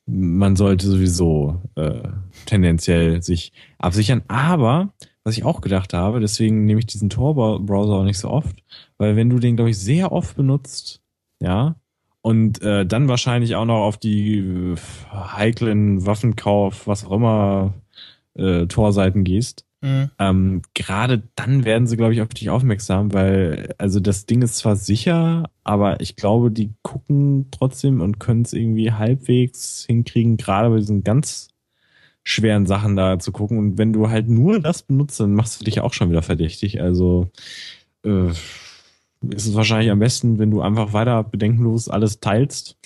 man 0.05 0.55
sollte 0.55 0.88
sowieso 0.88 1.61
äh, 1.76 2.01
tendenziell 2.45 3.22
sich 3.22 3.53
absichern. 3.78 4.24
Aber 4.28 4.93
was 5.24 5.38
ich 5.38 5.45
auch 5.45 5.61
gedacht 5.61 5.93
habe, 5.93 6.19
deswegen 6.19 6.65
nehme 6.65 6.80
ich 6.80 6.88
diesen 6.88 7.09
Tor-Browser 7.09 7.93
auch 7.93 8.03
nicht 8.03 8.17
so 8.17 8.30
oft, 8.30 8.63
weil 8.97 9.15
wenn 9.15 9.30
du 9.30 9.39
den, 9.39 9.55
glaube 9.55 9.69
ich, 9.69 9.78
sehr 9.78 10.11
oft 10.11 10.36
benutzt, 10.36 11.01
ja, 11.39 11.76
und 12.22 12.61
äh, 12.61 12.86
dann 12.86 13.07
wahrscheinlich 13.07 13.55
auch 13.55 13.65
noch 13.65 13.82
auf 13.82 13.97
die 13.97 14.38
äh, 14.38 14.76
heiklen 15.11 16.05
Waffenkauf, 16.05 16.88
was 16.88 17.05
auch 17.05 17.13
immer, 17.13 17.74
äh, 18.36 18.66
Torseiten 18.68 19.24
gehst, 19.24 19.66
Mhm. 19.84 20.12
ähm, 20.20 20.62
gerade 20.76 21.24
dann 21.36 21.66
werden 21.66 21.88
sie, 21.88 21.98
glaube 21.98 22.14
ich, 22.14 22.22
auf 22.22 22.28
dich 22.30 22.52
aufmerksam, 22.52 23.14
weil, 23.14 23.74
also 23.80 24.00
das 24.00 24.28
Ding 24.28 24.44
ist 24.44 24.58
zwar 24.58 24.76
sicher, 24.76 25.50
aber 25.64 26.02
ich 26.02 26.16
glaube, 26.16 26.52
die 26.52 26.70
gucken 26.84 27.48
trotzdem 27.50 28.00
und 28.00 28.20
können 28.20 28.44
es 28.44 28.54
irgendwie 28.54 28.92
halbwegs 28.92 29.84
hinkriegen, 29.88 30.38
gerade 30.38 30.70
bei 30.70 30.78
diesen 30.78 31.04
ganz 31.04 31.48
schweren 32.24 32.68
Sachen 32.68 32.96
da 32.96 33.18
zu 33.18 33.32
gucken. 33.32 33.58
Und 33.58 33.80
wenn 33.80 33.92
du 33.92 34.10
halt 34.10 34.30
nur 34.30 34.60
das 34.60 34.84
benutzt, 34.84 35.20
dann 35.20 35.34
machst 35.34 35.60
du 35.60 35.66
dich 35.66 35.82
auch 35.82 35.94
schon 35.94 36.12
wieder 36.12 36.22
verdächtig. 36.22 36.80
Also 36.80 37.30
äh, 38.06 38.28
ist 38.28 39.48
es 39.48 39.56
wahrscheinlich 39.56 39.90
am 39.90 39.98
besten, 39.98 40.38
wenn 40.38 40.52
du 40.52 40.62
einfach 40.62 40.94
weiter 40.94 41.24
bedenkenlos 41.24 41.90
alles 41.90 42.20
teilst 42.20 42.78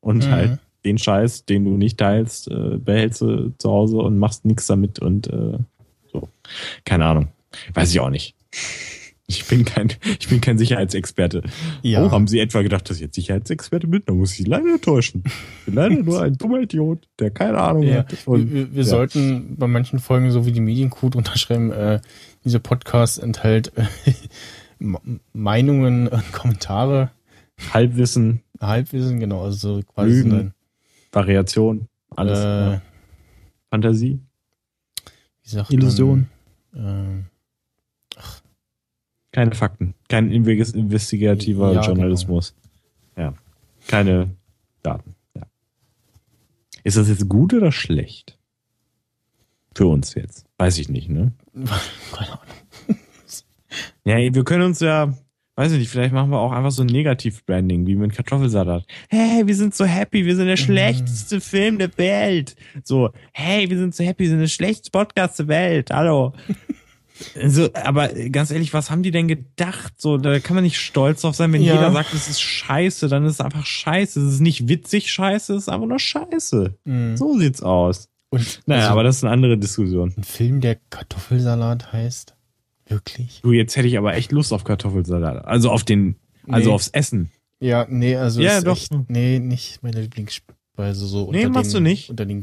und 0.00 0.26
Mhm. 0.26 0.30
halt 0.30 0.58
den 0.84 0.98
Scheiß, 0.98 1.44
den 1.44 1.64
du 1.64 1.76
nicht 1.76 1.98
teilst, 1.98 2.50
äh, 2.50 2.78
behältst 2.78 3.20
du 3.20 3.52
zu 3.58 3.70
Hause 3.70 3.98
und 3.98 4.18
machst 4.18 4.44
nichts 4.44 4.66
damit 4.66 4.98
und 4.98 5.28
äh, 5.28 5.58
so. 6.12 6.28
Keine 6.84 7.04
Ahnung. 7.06 7.28
Weiß 7.74 7.90
ich 7.90 8.00
auch 8.00 8.10
nicht. 8.10 8.34
Ich 9.28 9.46
bin 9.46 9.64
kein, 9.64 9.88
ich 10.20 10.28
bin 10.28 10.40
kein 10.40 10.58
Sicherheitsexperte. 10.58 11.42
Ja. 11.82 12.04
Oh, 12.04 12.10
haben 12.10 12.26
Sie 12.26 12.38
etwa 12.38 12.60
gedacht, 12.62 12.90
dass 12.90 12.96
ich 12.96 13.02
jetzt 13.02 13.14
Sicherheitsexperte 13.14 13.86
bin? 13.86 14.02
Da 14.04 14.12
muss 14.12 14.32
ich 14.32 14.38
Sie 14.38 14.44
leider 14.44 14.74
enttäuschen. 14.74 15.22
Ich 15.26 15.66
bin 15.66 15.74
leider 15.74 16.02
nur 16.02 16.20
ein 16.20 16.36
dummer 16.36 16.60
Idiot, 16.60 17.08
der 17.18 17.30
keine 17.30 17.58
Ahnung 17.58 17.84
Ja, 17.84 17.98
hat. 17.98 18.14
Und, 18.26 18.52
wir 18.52 18.72
wir 18.72 18.82
ja. 18.82 18.88
sollten 18.88 19.56
bei 19.56 19.68
manchen 19.68 20.00
Folgen 20.00 20.30
so 20.32 20.44
wie 20.44 20.52
die 20.52 20.60
Mediencode 20.60 21.16
unterschreiben, 21.16 21.70
äh, 21.72 22.00
diese 22.44 22.60
Podcast 22.60 23.22
enthält 23.22 23.72
äh, 23.76 24.12
Meinungen 25.32 26.08
und 26.08 26.32
Kommentare, 26.32 27.10
Halbwissen, 27.72 28.42
Halbwissen, 28.60 29.20
genau, 29.20 29.44
also 29.44 29.76
so 29.76 29.82
quasi 29.82 30.10
Lügen, 30.10 30.52
Variation, 31.12 31.88
alles. 32.10 32.38
äh. 32.38 32.80
Fantasie. 33.70 34.20
Illusion. 35.70 36.28
Man, 36.72 37.26
Keine 39.32 39.54
Fakten. 39.54 39.94
Kein 40.08 40.30
inve- 40.30 40.74
investigativer 40.74 41.68
Ja, 41.72 41.80
genau. 41.80 41.86
Journalismus. 41.86 42.54
Ja. 43.16 43.34
Keine 43.88 44.30
Daten. 44.82 45.14
Ja. 45.34 45.42
Ist 46.84 46.96
das 46.96 47.08
jetzt 47.08 47.28
gut 47.28 47.54
oder 47.54 47.72
schlecht? 47.72 48.38
Für 49.74 49.86
uns 49.86 50.14
jetzt. 50.14 50.44
Weiß 50.58 50.76
ich 50.78 50.88
nicht, 50.90 51.08
ne? 51.08 51.32
äh, 51.54 51.64
keine 52.14 52.32
Ahnung. 52.32 52.98
Ja, 54.04 54.16
wir 54.16 54.44
können 54.44 54.64
uns 54.64 54.80
ja, 54.80 55.14
weiß 55.56 55.72
ich 55.72 55.78
nicht, 55.78 55.90
vielleicht 55.90 56.12
machen 56.14 56.30
wir 56.30 56.38
auch 56.38 56.52
einfach 56.52 56.70
so 56.70 56.82
ein 56.82 56.86
Negativ-Branding, 56.86 57.86
wie 57.86 57.94
mit 57.94 58.14
Kartoffelsalat. 58.14 58.84
Hey, 59.08 59.46
wir 59.46 59.54
sind 59.54 59.74
so 59.74 59.84
happy, 59.84 60.24
wir 60.24 60.34
sind 60.36 60.46
der 60.46 60.56
schlechteste 60.56 61.40
Film 61.40 61.78
der 61.78 61.90
Welt. 61.98 62.56
So, 62.84 63.10
hey, 63.32 63.68
wir 63.68 63.78
sind 63.78 63.94
so 63.94 64.02
happy, 64.04 64.24
wir 64.24 64.30
sind 64.30 64.40
der 64.40 64.46
schlechteste 64.48 64.90
Podcast 64.90 65.38
der 65.38 65.48
Welt. 65.48 65.90
Hallo. 65.92 66.32
So, 67.46 67.68
aber 67.74 68.08
ganz 68.08 68.50
ehrlich, 68.50 68.72
was 68.74 68.90
haben 68.90 69.04
die 69.04 69.12
denn 69.12 69.28
gedacht? 69.28 69.92
So, 69.96 70.16
da 70.16 70.40
kann 70.40 70.56
man 70.56 70.64
nicht 70.64 70.80
stolz 70.80 71.20
drauf 71.20 71.36
sein, 71.36 71.52
wenn 71.52 71.62
Ja. 71.62 71.74
jeder 71.74 71.92
sagt, 71.92 72.12
es 72.14 72.26
ist 72.28 72.40
scheiße, 72.40 73.06
dann 73.08 73.24
ist 73.26 73.34
es 73.34 73.40
einfach 73.40 73.64
scheiße. 73.64 74.18
Es 74.20 74.34
ist 74.34 74.40
nicht 74.40 74.66
witzig 74.66 75.12
scheiße, 75.12 75.54
es 75.54 75.64
ist 75.64 75.68
einfach 75.68 75.86
nur 75.86 76.00
scheiße. 76.00 76.74
Mhm. 76.84 77.16
So 77.16 77.38
sieht's 77.38 77.62
aus. 77.62 78.08
Und 78.30 78.62
Naja, 78.66 78.80
also, 78.82 78.92
aber 78.92 79.02
das 79.04 79.18
ist 79.18 79.24
eine 79.24 79.32
andere 79.34 79.56
Diskussion. 79.58 80.12
ein 80.16 80.24
Film, 80.24 80.60
der 80.60 80.78
Kartoffelsalat 80.90 81.92
heißt, 81.92 82.31
wirklich? 82.92 83.40
Du, 83.42 83.52
jetzt 83.52 83.76
hätte 83.76 83.88
ich 83.88 83.98
aber 83.98 84.14
echt 84.14 84.30
Lust 84.32 84.52
auf 84.52 84.64
Kartoffelsalat. 84.64 85.44
Also 85.44 85.70
auf 85.70 85.82
den, 85.84 86.16
also 86.48 86.68
Nee. 86.70 86.74
aufs 86.74 86.88
Essen. 86.88 87.30
Ja, 87.60 87.86
nee, 87.88 88.16
also 88.16 88.40
Ja, 88.40 88.60
doch. 88.60 88.76
Echt, 88.76 88.90
nee, 89.08 89.38
nicht 89.38 89.82
meine 89.82 90.00
Lieblingsspeise 90.02 91.06
so. 91.06 91.30
Nee, 91.30 91.46
unter 91.46 91.58
machst 91.60 91.72
den, 91.74 91.84
du 91.84 91.90
nicht? 91.90 92.10
Unter 92.10 92.26
den 92.26 92.42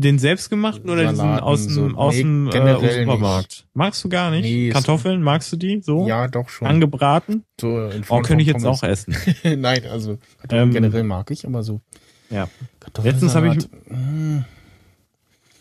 Den 0.00 0.18
selbstgemachten 0.18 0.88
oder 0.88 1.02
diesen 1.02 1.16
Salaten, 1.16 1.42
aus 1.44 1.64
dem, 1.66 1.72
so. 1.74 1.86
aus 1.96 2.14
Nee, 2.14 2.22
dem 2.22 2.46
äh, 2.48 2.50
generell 2.50 3.04
Supermarkt? 3.04 3.66
Magst 3.74 4.02
du 4.04 4.08
gar 4.08 4.30
nicht? 4.30 4.44
Nee, 4.44 4.70
Kartoffeln, 4.70 5.22
magst 5.22 5.52
du 5.52 5.56
die 5.56 5.80
so? 5.82 6.06
Ja, 6.08 6.28
doch 6.28 6.48
schon. 6.48 6.66
Angebraten? 6.68 7.44
so 7.60 7.88
in 7.88 8.00
Oh, 8.00 8.04
Form 8.04 8.22
könnte 8.22 8.42
ich 8.42 8.48
jetzt 8.48 8.62
Pommes. 8.62 8.78
auch 8.82 8.88
essen. 8.88 9.14
Nein, 9.60 9.82
also 9.90 10.18
Ähm, 10.50 10.70
generell 10.72 11.02
mag 11.04 11.30
ich, 11.30 11.46
aber 11.46 11.62
so 11.62 11.80
Ja. 12.30 12.48
Letztens 13.02 13.34
habe 13.34 13.48
ich- 13.54 13.68
mh, 13.90 14.44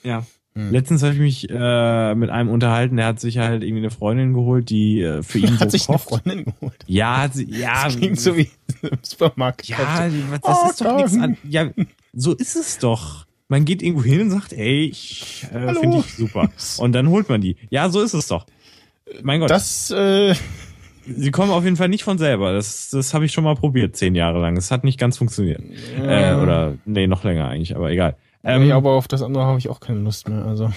Ja. 0.03 0.25
Hm. 0.55 0.71
Letztens 0.71 1.01
habe 1.01 1.13
ich 1.13 1.19
mich 1.19 1.49
äh, 1.49 2.13
mit 2.15 2.29
einem 2.29 2.49
unterhalten, 2.49 2.97
der 2.97 3.07
hat 3.07 3.19
sich 3.19 3.39
halt 3.39 3.63
irgendwie 3.63 3.81
eine 3.81 3.89
Freundin 3.91 4.33
geholt, 4.33 4.69
die 4.69 5.01
äh, 5.01 5.23
für 5.23 5.39
ihn 5.39 5.47
so 5.55 5.59
hat 5.59 5.71
sich 5.71 5.89
eine 5.89 5.97
kocht. 5.97 6.09
Freundin 6.23 6.45
geholt. 6.45 6.77
Ja, 6.85 7.21
hat 7.23 7.33
sie, 7.33 7.45
ja, 7.49 7.85
Das 7.85 7.97
klingt 7.97 8.19
so 8.19 8.37
wie 8.37 8.49
im 8.83 8.97
Supermarkt. 9.01 9.67
ja, 9.67 9.77
das 10.31 10.41
Oh, 10.43 10.69
ist 10.69 10.81
doch 10.81 10.95
nichts 10.97 11.17
an. 11.17 11.37
Ja, 11.49 11.69
so 12.13 12.33
ist 12.33 12.55
es 12.55 12.77
doch. 12.77 13.25
Man 13.47 13.65
geht 13.65 13.81
irgendwo 13.81 14.03
hin 14.03 14.21
und 14.21 14.29
sagt, 14.31 14.53
ey, 14.53 14.85
ich 14.85 15.45
äh, 15.53 15.73
finde 15.75 15.97
ich 15.99 16.13
super. 16.15 16.49
Und 16.77 16.93
dann 16.93 17.09
holt 17.09 17.29
man 17.29 17.41
die. 17.41 17.55
Ja, 17.69 17.89
so 17.89 18.01
ist 18.01 18.13
es 18.13 18.27
doch. 18.27 18.45
Mein 19.21 19.41
Gott. 19.41 19.49
Das, 19.51 19.91
äh, 19.91 20.33
sie 21.05 21.29
kommen 21.31 21.51
auf 21.51 21.63
jeden 21.63 21.75
Fall 21.75 21.89
nicht 21.89 22.03
von 22.03 22.17
selber. 22.17 22.53
Das, 22.53 22.89
das 22.89 23.13
habe 23.13 23.25
ich 23.25 23.31
schon 23.31 23.43
mal 23.43 23.55
probiert, 23.55 23.95
zehn 23.95 24.15
Jahre 24.15 24.39
lang. 24.39 24.55
Es 24.57 24.71
hat 24.71 24.83
nicht 24.83 24.99
ganz 24.99 25.17
funktioniert. 25.17 25.61
Äh, 25.99 26.35
oder, 26.35 26.75
nee, 26.85 27.05
noch 27.05 27.23
länger 27.23 27.47
eigentlich, 27.47 27.75
aber 27.75 27.91
egal. 27.91 28.15
Ähm, 28.43 28.63
nee, 28.63 28.71
aber 28.71 28.91
auf 28.91 29.07
das 29.07 29.21
andere 29.21 29.45
habe 29.45 29.57
ich 29.59 29.69
auch 29.69 29.79
keine 29.79 29.99
Lust 29.99 30.27
mehr. 30.27 30.45
Also. 30.45 30.71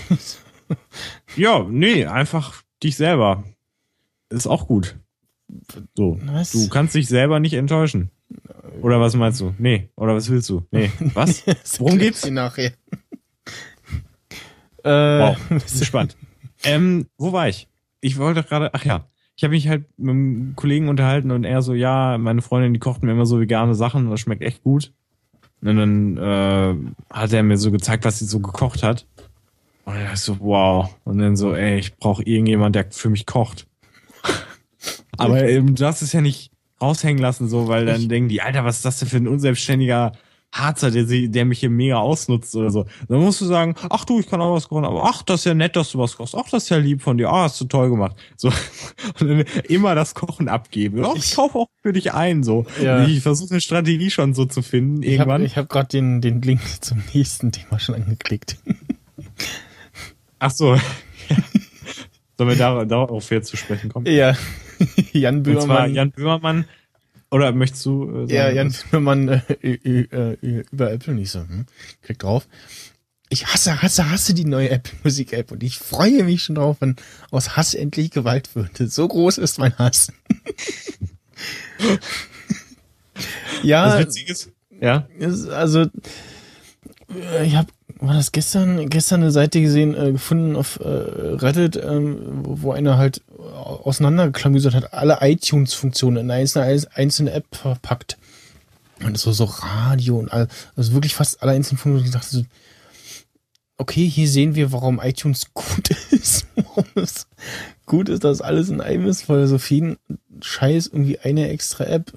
ja, 1.36 1.64
nee, 1.68 2.06
einfach 2.06 2.62
dich 2.82 2.96
selber. 2.96 3.44
Ist 4.28 4.46
auch 4.46 4.66
gut. 4.66 4.96
So. 5.96 6.18
Was? 6.24 6.52
Du 6.52 6.68
kannst 6.68 6.94
dich 6.94 7.08
selber 7.08 7.40
nicht 7.40 7.54
enttäuschen. 7.54 8.10
Oder 8.82 9.00
was 9.00 9.14
meinst 9.14 9.40
du? 9.40 9.54
Nee. 9.58 9.88
Oder 9.96 10.14
was 10.14 10.28
willst 10.30 10.48
du? 10.48 10.64
Nee. 10.70 10.90
Was? 11.14 11.44
Worum 11.78 11.98
geht's? 11.98 12.22
Die 12.22 12.30
nachher. 12.30 12.72
äh, 14.84 14.90
wow. 14.90 15.36
Gespannt. 15.78 16.16
ähm, 16.64 17.06
wo 17.16 17.32
war 17.32 17.48
ich? 17.48 17.68
Ich 18.00 18.18
wollte 18.18 18.42
gerade, 18.42 18.74
ach 18.74 18.84
ja. 18.84 19.08
Ich 19.36 19.44
habe 19.44 19.52
mich 19.52 19.68
halt 19.68 19.84
mit 19.98 20.10
einem 20.10 20.56
Kollegen 20.56 20.88
unterhalten 20.88 21.30
und 21.30 21.44
er 21.44 21.62
so, 21.62 21.74
ja, 21.74 22.16
meine 22.18 22.42
Freundin, 22.42 22.72
die 22.72 22.80
kocht 22.80 23.02
mir 23.02 23.12
immer 23.12 23.26
so 23.26 23.38
vegane 23.38 23.74
Sachen 23.74 24.06
und 24.06 24.10
das 24.10 24.20
schmeckt 24.20 24.42
echt 24.42 24.62
gut. 24.62 24.92
Und 25.62 25.76
dann 25.76 26.16
äh, 26.16 26.74
hat 27.12 27.32
er 27.32 27.42
mir 27.42 27.58
so 27.58 27.70
gezeigt, 27.70 28.04
was 28.04 28.18
sie 28.18 28.26
so 28.26 28.40
gekocht 28.40 28.82
hat. 28.82 29.06
Und 29.84 29.94
dann 29.94 30.12
ich 30.12 30.20
so, 30.20 30.38
wow. 30.40 30.94
Und 31.04 31.18
dann 31.18 31.36
so, 31.36 31.54
ey, 31.54 31.78
ich 31.78 31.96
brauche 31.96 32.22
irgendjemand, 32.22 32.74
der 32.74 32.86
für 32.90 33.10
mich 33.10 33.26
kocht. 33.26 33.66
Aber 35.16 35.48
ähm, 35.48 35.74
du 35.74 35.82
darfst 35.82 36.02
es 36.02 36.12
ja 36.12 36.20
nicht 36.20 36.50
raushängen 36.80 37.22
lassen, 37.22 37.48
so, 37.48 37.68
weil 37.68 37.86
dann 37.86 38.08
denken 38.08 38.28
die, 38.28 38.42
Alter, 38.42 38.64
was 38.64 38.76
ist 38.76 38.84
das 38.84 38.98
denn 38.98 39.08
für 39.08 39.16
ein 39.16 39.28
unselbstständiger 39.28 40.12
Harzer, 40.58 40.90
der, 40.90 41.06
sie, 41.06 41.28
der 41.30 41.44
mich 41.44 41.60
hier 41.60 41.70
mega 41.70 41.96
ausnutzt 41.96 42.54
oder 42.56 42.70
so. 42.70 42.86
Dann 43.08 43.20
musst 43.20 43.40
du 43.40 43.44
sagen, 43.46 43.74
ach 43.90 44.04
du, 44.04 44.20
ich 44.20 44.26
kann 44.28 44.40
auch 44.40 44.54
was 44.54 44.68
kochen, 44.68 44.84
aber 44.84 45.04
ach, 45.04 45.22
das 45.22 45.40
ist 45.40 45.44
ja 45.46 45.54
nett, 45.54 45.76
dass 45.76 45.90
du 45.92 45.98
was 45.98 46.16
kochst. 46.16 46.34
Ach, 46.34 46.48
das 46.50 46.64
ist 46.64 46.68
ja 46.70 46.76
lieb 46.78 47.02
von 47.02 47.18
dir. 47.18 47.28
Ah, 47.28 47.42
hast 47.44 47.60
du 47.60 47.64
toll 47.66 47.90
gemacht. 47.90 48.16
So. 48.36 48.48
Und 49.20 49.28
dann 49.28 49.44
immer 49.68 49.94
das 49.94 50.14
Kochen 50.14 50.48
abgeben. 50.48 51.04
Ach, 51.04 51.14
ich 51.16 51.34
kaufe 51.34 51.58
auch 51.58 51.68
für 51.82 51.92
dich 51.92 52.12
ein, 52.14 52.42
so. 52.42 52.66
Ja. 52.82 53.04
Ich 53.06 53.20
versuche 53.22 53.50
eine 53.50 53.60
Strategie 53.60 54.10
schon 54.10 54.34
so 54.34 54.44
zu 54.46 54.62
finden, 54.62 55.02
Ich 55.02 55.18
habe 55.18 55.30
irgendwann. 55.30 55.44
ich 55.44 55.56
hab 55.56 55.68
gerade 55.68 55.88
den, 55.88 56.20
den 56.20 56.40
Link 56.42 56.60
zum 56.80 57.02
nächsten 57.14 57.52
Thema 57.52 57.78
schon 57.78 57.94
angeklickt. 57.94 58.56
ach 60.38 60.50
so. 60.50 60.76
Sollen 62.38 62.50
wir 62.50 62.56
da- 62.56 62.84
darauf 62.84 63.30
jetzt 63.30 63.48
zu 63.48 63.56
sprechen 63.56 63.90
kommen? 63.90 64.06
ja. 64.06 64.34
Jan 65.12 65.42
Böhmermann. 65.42 65.94
Jan 65.94 66.10
Böhmermann. 66.10 66.66
Oder 67.30 67.52
möchtest 67.52 67.84
du 67.86 68.04
äh, 68.08 68.12
sagen, 68.20 68.30
ja, 68.30 68.50
Jan 68.50 68.68
was- 68.68 68.84
Böhmermann 68.84 69.28
äh, 69.62 69.72
äh, 69.72 70.64
über 70.70 70.92
Apple 70.92 71.14
nicht 71.14 71.30
so. 71.30 71.40
Hm? 71.40 71.66
Klick 72.02 72.18
drauf. 72.20 72.46
Ich 73.28 73.46
hasse, 73.48 73.82
hasse, 73.82 74.08
hasse 74.08 74.34
die 74.34 74.44
neue 74.44 74.70
Apple 74.70 74.92
Musik 75.04 75.32
App 75.32 75.50
und 75.50 75.62
ich 75.64 75.78
freue 75.78 76.22
mich 76.24 76.44
schon 76.44 76.54
drauf, 76.54 76.76
wenn 76.80 76.94
aus 77.32 77.56
Hass 77.56 77.74
endlich 77.74 78.10
Gewalt 78.12 78.54
wird. 78.54 78.76
So 78.90 79.08
groß 79.08 79.38
ist 79.38 79.58
mein 79.58 79.76
Hass. 79.78 80.12
ja, 83.62 83.96
Das 83.96 84.06
Witzige 84.06 84.32
ist, 84.32 84.50
ja. 84.80 85.08
ist, 85.18 85.48
also 85.48 85.86
äh, 87.10 87.46
ich 87.46 87.56
habe 87.56 87.68
war 87.98 88.14
das 88.14 88.32
gestern 88.32 88.88
gestern 88.90 89.22
eine 89.22 89.30
Seite 89.30 89.60
gesehen 89.60 89.94
äh, 89.94 90.12
gefunden 90.12 90.56
auf 90.56 90.78
äh, 90.80 90.86
Reddit 90.86 91.76
ähm, 91.76 92.18
wo 92.44 92.72
einer 92.72 92.98
halt 92.98 93.22
auseinanderklamüsert 93.54 94.74
hat 94.74 94.92
alle 94.92 95.18
iTunes 95.22 95.74
Funktionen 95.74 96.18
in 96.18 96.30
eine 96.30 96.86
einzelne, 96.94 97.32
App 97.32 97.54
verpackt. 97.54 98.18
Und 99.02 99.12
das 99.12 99.26
war 99.26 99.32
so 99.32 99.44
Radio 99.44 100.18
und 100.18 100.32
all, 100.32 100.48
also 100.74 100.92
wirklich 100.92 101.14
fast 101.14 101.42
alle 101.42 101.52
einzelnen 101.52 101.78
Funktionen. 101.78 102.06
Ich 102.06 102.12
dachte 102.12 102.36
so 102.36 102.44
okay 103.78 104.08
hier 104.08 104.28
sehen 104.28 104.54
wir 104.54 104.72
warum 104.72 105.00
iTunes 105.02 105.46
gut 105.54 105.90
ist 106.10 106.46
warum 106.54 106.86
es 106.94 107.26
gut 107.84 108.08
ist 108.08 108.24
dass 108.24 108.40
alles 108.40 108.68
in 108.68 108.80
einem 108.80 109.06
ist 109.06 109.28
weil 109.28 109.46
so 109.46 109.58
viel 109.58 109.98
Scheiß 110.40 110.88
irgendwie 110.88 111.18
eine 111.18 111.48
extra 111.48 111.84
App 111.84 112.12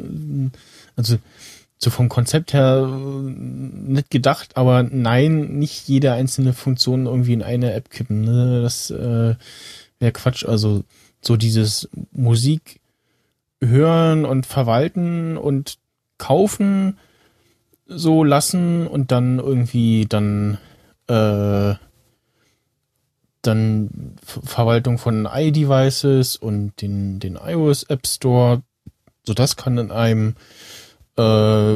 also 0.95 1.17
so 1.81 1.89
vom 1.89 2.09
Konzept 2.09 2.53
her 2.53 2.87
äh, 2.87 3.31
nicht 3.31 4.11
gedacht, 4.11 4.57
aber 4.57 4.83
nein, 4.83 5.57
nicht 5.57 5.87
jede 5.87 6.11
einzelne 6.11 6.53
Funktion 6.53 7.05
irgendwie 7.05 7.33
in 7.33 7.41
eine 7.41 7.73
App 7.73 7.89
kippen. 7.89 8.21
Ne? 8.21 8.61
Das 8.61 8.91
äh, 8.91 9.35
wäre 9.99 10.11
Quatsch. 10.11 10.45
Also 10.45 10.83
so 11.21 11.37
dieses 11.37 11.89
Musik 12.11 12.81
hören 13.63 14.25
und 14.25 14.45
verwalten 14.45 15.37
und 15.37 15.77
kaufen 16.17 16.97
so 17.87 18.23
lassen 18.23 18.85
und 18.85 19.11
dann 19.11 19.39
irgendwie 19.39 20.05
dann 20.07 20.57
äh, 21.07 21.75
dann 23.41 24.15
Ver- 24.23 24.41
Verwaltung 24.43 24.97
von 24.97 25.27
iDevices 25.31 26.35
und 26.35 26.81
den 26.81 27.19
den 27.19 27.37
iOS 27.37 27.83
App 27.83 28.05
Store. 28.05 28.61
So 29.25 29.33
das 29.33 29.55
kann 29.55 29.77
in 29.77 29.91
einem 29.91 30.35
äh, 31.19 31.75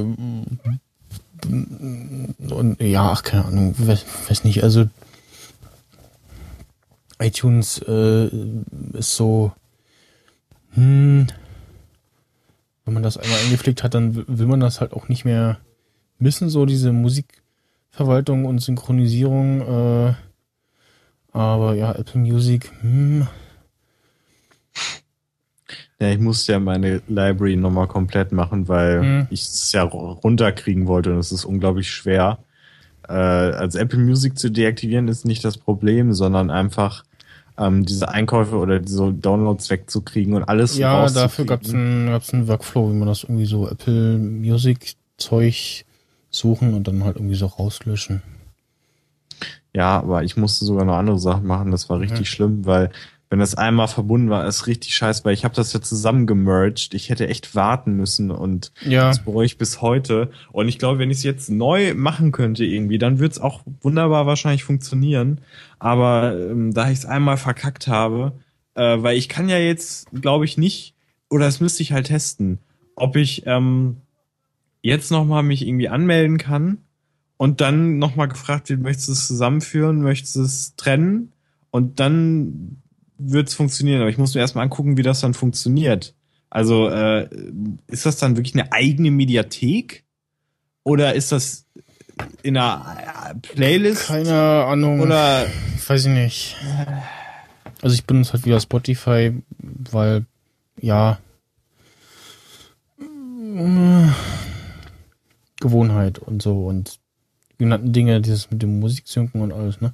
und 2.53 2.78
ja, 2.80 3.11
ach, 3.11 3.24
keine 3.24 3.45
Ahnung, 3.45 3.76
weiß, 3.78 4.06
weiß 4.30 4.44
nicht, 4.45 4.64
also 4.64 4.86
iTunes 7.20 7.80
äh, 7.88 8.30
ist 8.94 9.15
so, 9.15 9.52
hm, 10.72 11.28
wenn 12.86 12.94
man 12.94 13.03
das 13.03 13.18
einmal 13.18 13.40
eingepflegt 13.40 13.84
hat, 13.84 13.94
dann 13.94 14.26
will 14.28 14.48
man 14.48 14.60
das 14.60 14.82
halt 14.82 14.94
auch 14.94 15.10
nicht 15.10 15.26
mehr 15.26 15.57
missen, 16.18 16.49
so 16.49 16.65
diese 16.65 16.91
Musikverwaltung 16.91 18.45
und 18.45 18.60
Synchronisierung, 18.60 19.61
äh, 19.61 20.14
aber 21.32 21.76
ja, 21.76 21.91
Apple 21.94 22.22
Music, 22.22 22.72
hm, 22.82 23.28
Ja, 26.04 26.10
ich 26.12 26.20
musste 26.20 26.52
ja 26.52 26.60
meine 26.60 27.02
Library 27.08 27.56
nochmal 27.56 27.88
komplett 27.88 28.34
machen, 28.34 28.68
weil 28.68 29.02
Mhm. 29.04 29.28
ich 29.30 29.42
es 29.42 29.72
ja 29.72 29.84
runterkriegen 29.84 30.86
wollte 30.86 31.14
und 31.14 31.18
es 31.20 31.32
ist 31.32 31.46
unglaublich 31.46 31.90
schwer. 31.90 32.40
Äh, 33.08 33.14
also 33.14 33.80
Apple 33.80 34.00
Music 34.00 34.38
zu 34.38 34.52
deaktivieren 34.52 35.08
ist 35.08 35.24
nicht 35.26 35.46
das 35.46 35.58
Problem, 35.58 36.14
sondern 36.14 36.52
einfach 36.52 37.06
ähm, 37.58 37.86
diese 37.86 38.10
Einkäufe 38.10 38.58
oder 38.58 38.82
diese 38.82 39.14
Downloads 39.14 39.70
wegzukriegen 39.70 40.34
und 40.34 40.44
alles 40.44 40.78
Ja, 40.78 41.08
dafür 41.10 41.46
gab's 41.46 41.74
einen, 41.74 42.08
gab's 42.08 42.34
einen 42.34 42.50
Workflow, 42.50 42.90
wie 42.90 42.96
man 42.96 43.08
das 43.08 43.24
irgendwie 43.24 43.46
so 43.46 43.70
Apple 43.70 44.18
Music 44.18 44.96
Zeug 45.18 45.86
suchen 46.30 46.74
und 46.74 46.86
dann 46.90 47.06
halt 47.06 47.16
irgendwie 47.16 47.36
so 47.36 47.46
rauslöschen. 47.46 48.24
Ja, 49.74 50.00
aber 50.00 50.24
ich 50.24 50.36
musste 50.36 50.66
sogar 50.66 50.84
noch 50.84 50.96
andere 50.98 51.18
Sachen 51.18 51.48
machen. 51.48 51.72
Das 51.72 51.90
war 51.90 52.00
richtig 52.00 52.30
schlimm, 52.30 52.66
weil 52.66 52.92
wenn 53.34 53.40
das 53.40 53.56
einmal 53.56 53.88
verbunden 53.88 54.30
war, 54.30 54.46
ist 54.46 54.68
richtig 54.68 54.94
scheiße, 54.94 55.26
weil 55.26 55.34
ich 55.34 55.44
habe 55.44 55.56
das 55.56 55.74
ja 55.74 55.82
zusammen 55.82 56.28
gemerged. 56.28 56.94
Ich 56.94 57.10
hätte 57.10 57.28
echt 57.28 57.56
warten 57.56 57.94
müssen 57.96 58.30
und 58.30 58.72
Ja. 58.86 59.08
das 59.08 59.24
bereue 59.26 59.48
ich 59.48 59.58
bis 59.58 59.82
heute. 59.82 60.30
Und 60.52 60.68
ich 60.68 60.78
glaube, 60.78 61.00
wenn 61.00 61.10
ich 61.10 61.18
es 61.18 61.24
jetzt 61.24 61.50
neu 61.50 61.96
machen 61.96 62.32
könnte 62.32 62.64
irgendwie, 62.64 63.00
dann 63.00 63.18
wird 63.18 63.32
es 63.32 63.40
auch 63.40 63.64
wunderbar 63.82 64.28
wahrscheinlich 64.28 64.64
funktionieren. 64.64 65.42
Aber 65.80 66.38
ähm, 66.40 66.76
da 66.76 66.92
ich 66.92 67.00
es 67.00 67.06
einmal 67.08 67.38
verkackt 67.38 67.88
habe, 67.88 68.34
äh, 68.76 68.98
weil 69.02 69.18
ich 69.18 69.30
kann 69.30 69.50
ja 69.50 69.58
jetzt, 69.58 70.06
glaube 70.12 70.46
ich, 70.46 70.60
nicht, 70.60 70.94
oder 71.32 71.46
das 71.46 71.60
müsste 71.60 71.82
ich 71.82 71.92
halt 71.92 72.06
testen, 72.06 72.60
ob 72.96 73.16
ich 73.16 73.48
ähm, 73.48 73.98
jetzt 74.84 75.10
nochmal 75.10 75.42
mich 75.42 75.66
irgendwie 75.68 75.90
anmelden 75.90 76.38
kann 76.38 76.78
und 77.38 77.62
dann 77.62 77.98
nochmal 77.98 78.28
gefragt 78.28 78.70
wird, 78.70 78.82
möchtest 78.82 79.08
du 79.08 79.14
es 79.14 79.26
zusammenführen, 79.26 80.04
möchtest 80.04 80.36
du 80.36 80.42
es 80.44 80.76
trennen 80.76 81.32
und 81.72 82.00
dann 82.00 82.83
wird 83.18 83.49
es 83.49 83.56
funktionieren. 83.56 84.02
Aber 84.02 84.10
ich 84.10 84.18
muss 84.18 84.34
mir 84.34 84.41
erstmal 84.41 84.64
angucken, 84.64 84.98
wie 84.98 85.03
das 85.03 85.22
dann 85.22 85.34
funktioniert. 85.34 86.15
Also 86.49 86.88
äh, 86.90 87.27
ist 87.88 88.06
das 88.06 88.18
dann 88.18 88.38
wirklich 88.38 88.53
eine 88.53 88.72
eigene 88.72 89.10
Mediathek 89.11 90.03
oder 90.84 91.15
ist 91.15 91.31
das 91.31 91.65
in 92.44 92.57
einer 92.57 93.31
äh, 93.31 93.35
Playlist 93.35 94.07
Keine 94.07 94.65
Ahnung. 94.65 95.02
oder 95.02 95.48
weiß 95.88 96.06
ich 96.06 96.11
nicht. 96.11 96.56
Also 97.81 97.95
ich 97.95 98.06
benutze 98.06 98.34
halt 98.34 98.45
wieder 98.45 98.60
Spotify, 98.60 99.34
weil 99.57 100.26
ja 100.80 101.19
äh, 102.99 104.07
Gewohnheit 105.60 106.19
und 106.19 106.41
so 106.41 106.68
und 106.68 106.99
genannten 107.64 107.94
Dinge, 107.94 108.22
dieses 108.22 108.52
mit 108.52 108.61
dem 108.61 108.80
Musiksynken 108.80 109.41
und 109.41 109.52
alles, 109.52 109.81
ne? 109.81 109.94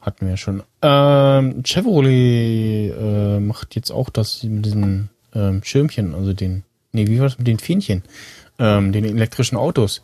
Hatten 0.00 0.26
wir 0.26 0.30
ja 0.30 0.36
schon. 0.36 0.62
Ähm, 0.82 1.62
Chevrolet 1.64 2.92
äh, 2.92 3.40
macht 3.40 3.76
jetzt 3.76 3.90
auch 3.90 4.10
das 4.10 4.42
mit 4.42 4.64
diesen 4.64 5.10
ähm, 5.34 5.62
Schirmchen, 5.62 6.14
also 6.14 6.32
den, 6.32 6.64
nee, 6.92 7.06
wie 7.06 7.18
war 7.18 7.26
das 7.26 7.38
mit 7.38 7.46
den 7.46 7.58
Fähnchen? 7.58 8.02
Ähm, 8.58 8.92
den 8.92 9.04
elektrischen 9.04 9.56
Autos. 9.56 10.02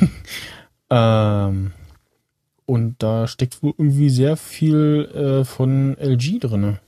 ähm, 0.90 1.72
und 2.66 2.96
da 2.98 3.26
steckt 3.28 3.62
wohl 3.62 3.74
irgendwie 3.76 4.10
sehr 4.10 4.36
viel 4.36 5.08
äh, 5.14 5.44
von 5.44 5.96
LG 5.98 6.40
drinne. 6.40 6.80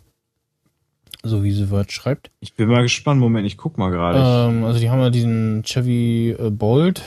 So 1.22 1.42
wie 1.42 1.52
The 1.52 1.66
Verge 1.66 1.90
schreibt. 1.90 2.30
ich 2.40 2.54
bin 2.54 2.68
mal 2.68 2.82
gespannt. 2.82 3.20
Moment, 3.20 3.46
ich 3.46 3.56
guck 3.56 3.78
mal 3.78 3.90
gerade. 3.90 4.50
Ähm, 4.50 4.64
also 4.64 4.78
die 4.78 4.90
haben 4.90 5.00
ja 5.00 5.10
diesen 5.10 5.64
Chevy 5.64 6.36
äh, 6.38 6.50
Bolt, 6.50 7.02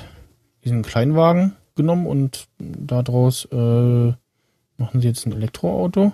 diesen 0.66 0.82
Kleinwagen 0.82 1.56
genommen 1.80 2.06
und 2.06 2.48
daraus 2.60 3.46
äh, 3.52 4.14
machen 4.78 5.02
sie 5.02 5.08
jetzt 5.08 5.26
ein 5.26 5.32
Elektroauto. 5.32 6.12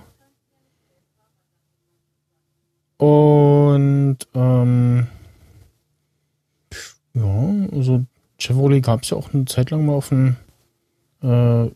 Und 2.98 4.18
ähm, 4.36 5.08
ja, 7.14 7.68
also 7.72 8.06
Chevrolet 8.38 8.82
gab 8.82 9.04
es 9.04 9.10
ja 9.10 9.18
auch 9.18 9.34
eine 9.34 9.46
Zeit 9.46 9.72
lang 9.72 9.86
mal 9.86 9.96
auf 9.96 10.10
dem 10.10 10.36
äh, 11.22 11.70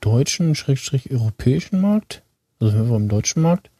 deutschen, 0.00 0.54
schrägstrich 0.54 1.10
europäischen 1.10 1.80
Markt. 1.80 2.22
Also 2.60 2.76
wenn 2.76 2.90
wir 2.90 2.96
im 2.96 3.08
deutschen 3.08 3.42
Markt. 3.42 3.70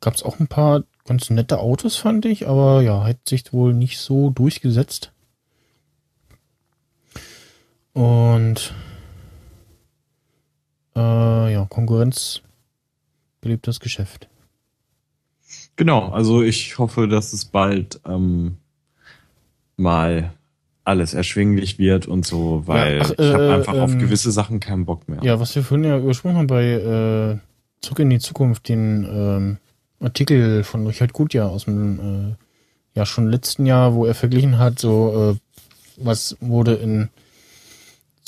Gab 0.00 0.14
es 0.14 0.22
auch 0.22 0.38
ein 0.38 0.46
paar 0.46 0.84
ganz 1.04 1.30
nette 1.30 1.58
Autos, 1.58 1.96
fand 1.96 2.24
ich, 2.26 2.46
aber 2.46 2.82
ja, 2.82 3.02
hat 3.02 3.28
sich 3.28 3.52
wohl 3.52 3.72
nicht 3.72 3.98
so 3.98 4.30
durchgesetzt. 4.30 5.12
Und 7.98 8.72
äh, 10.94 11.52
ja, 11.52 11.66
Konkurrenz 11.68 12.42
belebt 13.40 13.66
das 13.66 13.80
Geschäft. 13.80 14.28
Genau, 15.74 16.10
also 16.10 16.42
ich 16.42 16.78
hoffe, 16.78 17.08
dass 17.08 17.32
es 17.32 17.46
bald 17.46 18.00
ähm, 18.06 18.58
mal 19.76 20.32
alles 20.84 21.12
erschwinglich 21.12 21.80
wird 21.80 22.06
und 22.06 22.24
so, 22.24 22.62
weil 22.66 22.98
Ja, 22.98 23.02
ach, 23.02 23.10
ich 23.18 23.32
habe 23.32 23.48
äh, 23.48 23.54
einfach 23.54 23.74
auf 23.74 23.90
ähm, 23.90 23.98
gewisse 23.98 24.30
Sachen 24.30 24.60
keinen 24.60 24.84
Bock 24.84 25.08
mehr. 25.08 25.18
Ja, 25.24 25.40
was 25.40 25.56
wir 25.56 25.64
vorhin 25.64 25.88
ja 25.88 25.98
übersprungen 25.98 26.36
haben 26.38 26.46
bei 26.46 26.64
äh, 26.66 27.38
Zurück 27.80 27.98
in 27.98 28.10
die 28.10 28.20
Zukunft, 28.20 28.68
den 28.68 29.08
ähm, 29.10 29.56
Artikel 29.98 30.62
von 30.62 30.86
Richard 30.86 31.12
Gutjahr 31.12 31.50
aus 31.50 31.64
dem 31.64 31.98
äh, 31.98 32.36
ja 32.94 33.04
schon 33.06 33.28
letzten 33.28 33.66
Jahr, 33.66 33.94
wo 33.94 34.04
er 34.06 34.14
verglichen 34.14 34.60
hat, 34.60 34.78
so 34.78 35.34
äh, 35.34 35.56
was 35.96 36.36
wurde 36.40 36.74
in 36.74 37.08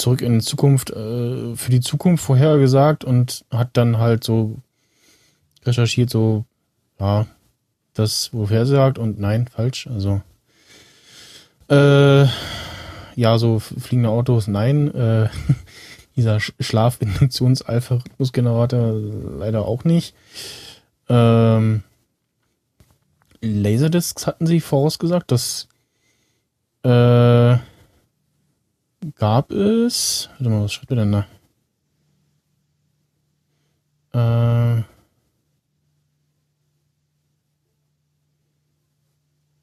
Zurück 0.01 0.23
in 0.23 0.39
die 0.39 0.45
Zukunft 0.45 0.89
äh, 0.91 1.55
für 1.57 1.71
die 1.71 1.81
Zukunft 1.81 2.25
vorhergesagt 2.25 3.05
und 3.05 3.45
hat 3.51 3.71
dann 3.75 3.99
halt 3.99 4.25
so 4.25 4.57
recherchiert, 5.67 6.09
so 6.09 6.47
ja, 6.99 7.27
das 7.93 8.31
woher 8.33 8.65
sagt 8.65 8.99
und 8.99 9.21
nein, 9.21 9.47
falsch, 9.49 9.87
also 9.89 10.23
äh, 11.69 12.25
ja, 13.15 13.37
so 13.39 13.59
fliegende 13.59 14.09
Autos, 14.09 14.47
nein, 14.49 14.91
äh, 14.95 15.29
dieser 16.17 16.37
Sch- 16.39 16.55
Schlafinduktions-Alpha-Rhythmusgenerator 16.61 18.95
leider 19.39 19.67
auch 19.67 19.85
nicht. 19.85 20.15
Ähm, 21.09 21.83
Laserdiscs 23.43 24.27
hatten 24.27 24.47
sie 24.47 24.61
vorausgesagt, 24.61 25.31
das 25.31 25.69
äh, 26.85 27.57
gab 29.17 29.53
es. 29.53 30.29
Warte 30.39 30.51
mal, 30.51 30.65
was 30.65 30.73
schreibt 30.73 30.91
er 30.91 30.97
denn 30.97 31.13
da? 31.13 31.27
Äh, 34.13 34.83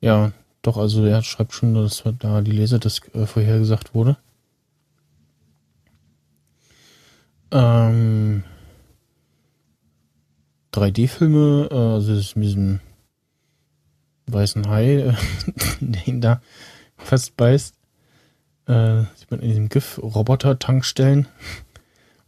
ja, 0.02 0.32
doch, 0.62 0.78
also 0.78 1.06
er 1.06 1.22
schreibt 1.24 1.54
schon, 1.54 1.74
dass 1.74 2.04
da 2.20 2.42
die 2.42 2.52
Laserdisc 2.52 3.14
äh, 3.14 3.26
vorhergesagt 3.26 3.94
wurde. 3.94 4.18
Ähm, 7.52 8.44
3D-Filme, 10.74 11.70
äh, 11.72 11.76
also 11.76 12.16
das 12.16 12.36
mit 12.36 12.46
diesem 12.46 12.80
weißen 14.28 14.68
Hai, 14.68 15.16
ihn 16.06 16.22
da 16.22 16.42
fast 16.98 17.38
beißt. 17.38 17.77
Äh, 18.68 19.04
sieht 19.16 19.32
man 19.32 19.40
in 19.40 19.50
diesem 19.50 19.70
GIF 19.70 20.00
Roboter-Tankstellen. 20.02 21.28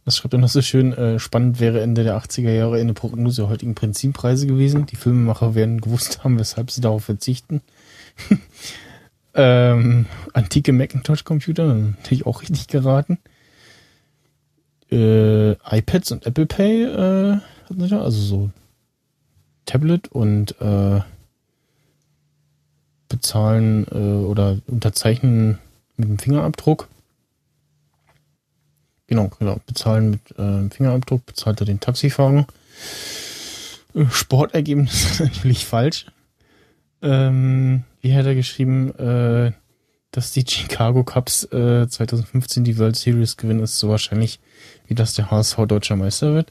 Das 0.04 0.16
schreibt 0.16 0.34
er 0.34 0.40
noch 0.40 0.48
so 0.48 0.62
schön. 0.62 0.92
Äh, 0.92 1.18
spannend 1.18 1.60
wäre 1.60 1.80
Ende 1.80 2.02
der 2.02 2.18
80er 2.18 2.50
Jahre 2.50 2.80
eine 2.80 2.94
Prognose 2.94 3.42
der 3.42 3.50
heutigen 3.50 3.74
Benzinpreise 3.74 4.46
gewesen. 4.46 4.86
Die 4.86 4.96
Filmemacher 4.96 5.54
werden 5.54 5.80
gewusst 5.80 6.24
haben, 6.24 6.38
weshalb 6.38 6.70
sie 6.70 6.80
darauf 6.80 7.04
verzichten. 7.04 7.60
ähm, 9.34 10.06
antike 10.32 10.72
Macintosh-Computer, 10.72 11.74
natürlich 11.74 12.26
auch 12.26 12.42
richtig 12.42 12.68
geraten. 12.68 13.18
Äh, 14.90 15.52
iPads 15.52 16.10
und 16.12 16.26
Apple 16.26 16.46
Pay, 16.46 16.84
äh, 16.84 17.40
hatten 17.68 17.80
sie 17.80 17.88
da, 17.88 18.02
also 18.02 18.20
so 18.20 18.50
Tablet 19.66 20.08
und 20.08 20.60
äh, 20.60 21.00
bezahlen 23.08 23.86
äh, 23.92 24.24
oder 24.24 24.58
unterzeichnen 24.66 25.58
mit 26.00 26.08
dem 26.08 26.18
Fingerabdruck. 26.18 26.88
Genau, 29.06 29.30
genau. 29.38 29.60
Bezahlen 29.66 30.10
mit 30.10 30.38
äh, 30.38 30.70
Fingerabdruck, 30.70 31.26
bezahlt 31.26 31.60
er 31.60 31.66
den 31.66 31.80
Taxifahrer. 31.80 32.46
Äh, 33.94 34.04
Sportergebnis 34.10 35.04
ist 35.04 35.20
natürlich 35.20 35.66
falsch. 35.66 36.06
Ähm, 37.02 37.84
wie 38.02 38.14
hat 38.14 38.26
er 38.26 38.34
geschrieben, 38.34 38.94
äh, 38.98 39.52
dass 40.12 40.32
die 40.32 40.44
Chicago 40.46 41.04
Cubs 41.04 41.44
äh, 41.52 41.88
2015 41.88 42.64
die 42.64 42.78
World 42.78 42.96
Series 42.96 43.36
gewinnen, 43.36 43.62
ist 43.62 43.78
so 43.78 43.88
wahrscheinlich, 43.88 44.40
wie 44.86 44.94
dass 44.94 45.14
der 45.14 45.30
HSV 45.30 45.66
deutscher 45.66 45.96
Meister 45.96 46.34
wird. 46.34 46.50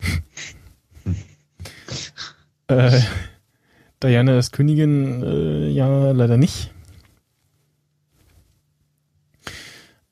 äh, 2.68 3.00
Diana 4.02 4.38
ist 4.38 4.52
Königin, 4.52 5.22
äh, 5.22 5.68
ja, 5.68 6.12
leider 6.12 6.36
nicht. 6.36 6.70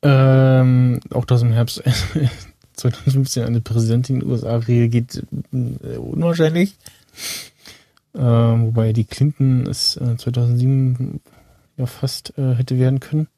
Ähm, 0.03 1.01
auch 1.11 1.25
dass 1.25 1.43
im 1.43 1.53
Herbst 1.53 1.83
2015 2.75 3.45
eine 3.45 3.61
Präsidentin 3.61 4.17
in 4.17 4.21
den 4.21 4.31
USA 4.31 4.57
reagiert, 4.57 5.25
äh, 5.53 5.97
unwahrscheinlich. 5.97 6.77
Ähm, 8.15 8.67
wobei 8.67 8.93
die 8.93 9.05
Clinton 9.05 9.67
es 9.67 9.97
äh, 9.97 10.17
2007 10.17 11.21
ja 11.77 11.87
fast 11.87 12.37
äh, 12.39 12.55
hätte 12.55 12.79
werden 12.79 13.01
können. 13.01 13.29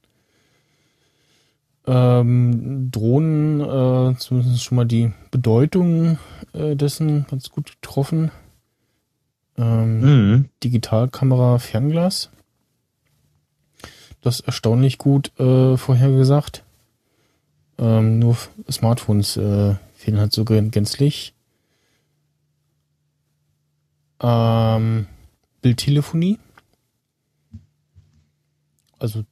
Ähm, 1.87 2.91
Drohnen, 2.91 3.61
äh, 3.61 4.17
zumindest 4.19 4.63
schon 4.63 4.77
mal 4.77 4.85
die 4.85 5.13
Bedeutung 5.31 6.19
äh, 6.53 6.77
dessen 6.77 7.27
ganz 7.29 7.51
gut 7.51 7.73
getroffen. 7.81 8.31
Ähm, 9.57 10.01
Mhm. 10.01 10.45
Digitalkamera, 10.63 11.59
Fernglas. 11.59 12.31
Das 14.23 14.41
erstaunlich 14.41 14.99
gut 14.99 15.33
äh, 15.41 15.77
vorhergesagt. 15.77 16.63
Ähm, 17.79 18.19
nur 18.19 18.37
Smartphones 18.71 19.37
äh, 19.39 19.77
fehlen 19.95 20.19
halt 20.19 20.33
so 20.33 20.43
gän- 20.43 20.71
gänzlich. 20.71 21.35
Ähm, 24.21 25.07
Bildtelefonie. 25.63 26.39
Also 28.99 29.25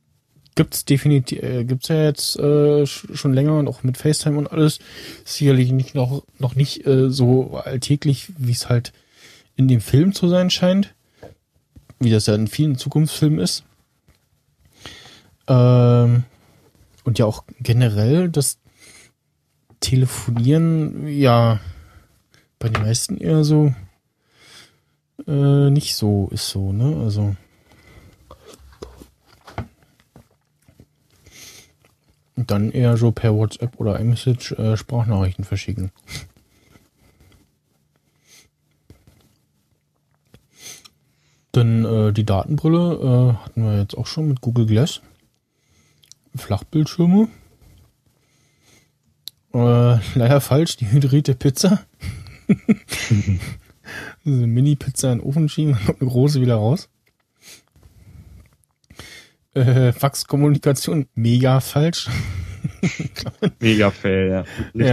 gibt's 0.55 0.87
definitiv, 0.87 1.43
äh, 1.43 1.65
gibt's 1.65 1.89
ja 1.89 2.05
jetzt 2.05 2.37
äh, 2.39 2.85
sch- 2.85 3.15
schon 3.15 3.35
länger 3.35 3.59
und 3.59 3.69
auch 3.69 3.83
mit 3.83 3.99
FaceTime 3.99 4.39
und 4.39 4.51
alles. 4.51 4.79
Sicherlich 5.27 5.71
nicht 5.73 5.95
noch 5.95 6.25
noch 6.39 6.55
nicht 6.55 6.87
äh, 6.87 7.11
so 7.11 7.59
alltäglich, 7.59 8.33
wie 8.39 8.53
es 8.53 8.71
halt 8.71 8.95
in 9.57 9.69
dem 9.69 9.83
Film 9.83 10.15
zu 10.15 10.29
sein 10.29 10.49
scheint, 10.49 10.95
wie 11.99 12.11
das 12.11 12.25
ja 12.27 12.35
in 12.35 12.47
vielen 12.49 12.79
Zukunftsfilmen 12.79 13.41
ist. 13.41 13.65
Ähm, 15.49 16.25
und 17.05 17.19
ja 17.19 17.27
auch 17.27 17.45
generell 17.61 18.29
das 18.29 18.59
Telefonieren, 19.81 21.09
ja, 21.09 21.61
bei 22.59 22.69
den 22.69 22.83
meisten 22.83 23.17
eher 23.17 23.45
so 23.45 23.73
äh, 25.27 25.71
nicht 25.71 25.95
so 25.95 26.29
ist 26.31 26.49
so, 26.49 26.73
ne? 26.73 26.97
Also 27.03 27.37
dann 32.37 32.71
eher 32.71 32.97
so 32.97 33.11
per 33.13 33.35
WhatsApp 33.35 33.79
oder 33.81 33.99
iMessage 33.99 34.53
äh, 34.53 34.77
Sprachnachrichten 34.77 35.45
verschicken. 35.45 35.91
Dann 41.53 41.85
äh, 41.85 42.13
die 42.13 42.25
Datenbrille 42.25 43.35
äh, 43.35 43.45
hatten 43.45 43.65
wir 43.65 43.79
jetzt 43.81 43.97
auch 43.97 44.07
schon 44.07 44.29
mit 44.29 44.41
Google 44.41 44.67
Glass. 44.67 45.01
Flachbildschirme. 46.39 47.29
Äh, 49.55 49.99
leider 50.15 50.41
falsch, 50.41 50.77
die 50.77 50.91
hydrierte 50.91 51.35
Pizza. 51.35 51.81
Diese 54.25 54.47
Mini-Pizza 54.47 55.13
in 55.13 55.19
den 55.19 55.27
Ofen 55.27 55.49
schieben, 55.49 55.73
dann 55.75 55.85
kommt 55.85 56.01
eine 56.03 56.11
große 56.11 56.41
wieder 56.41 56.57
raus. 56.57 56.89
Äh, 59.55 59.93
Faxkommunikation, 59.93 61.07
mega 61.15 61.61
falsch. 61.61 62.09
Mega 63.61 63.91
fail, 63.91 64.29
ja. 64.31 64.45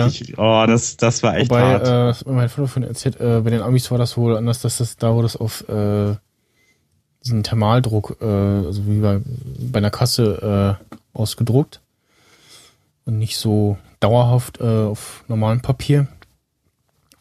Richtig. 0.05 0.37
Oh, 0.37 0.65
das, 0.67 0.97
das 0.97 1.23
war 1.23 1.37
echt 1.37 1.49
Wobei, 1.49 1.61
hart. 1.61 1.81
äh, 1.83 1.85
das 1.85 2.19
hat 2.19 2.27
mir 2.27 2.33
mein 2.33 2.49
Vater 2.49 2.67
von 2.67 2.83
erzählt, 2.83 3.19
äh, 3.19 3.41
bei 3.41 3.49
den 3.49 3.61
Amis 3.61 3.91
war 3.91 3.97
das 3.97 4.17
wohl 4.17 4.37
anders, 4.37 4.61
dass 4.61 4.77
das 4.77 4.97
da 4.97 5.13
wurde 5.13 5.23
das 5.23 5.35
auf 5.35 5.67
äh, 5.67 6.15
diesen 7.23 7.43
Thermaldruck, 7.43 8.17
äh, 8.21 8.25
also 8.25 8.85
wie 8.87 8.99
bei, 8.99 9.19
bei 9.71 9.77
einer 9.77 9.89
Kasse 9.89 10.79
äh, 10.91 10.95
ausgedruckt 11.15 11.81
und 13.05 13.17
nicht 13.17 13.37
so 13.37 13.77
dauerhaft 13.99 14.59
äh, 14.59 14.63
auf 14.63 15.23
normalem 15.27 15.61
Papier. 15.61 16.07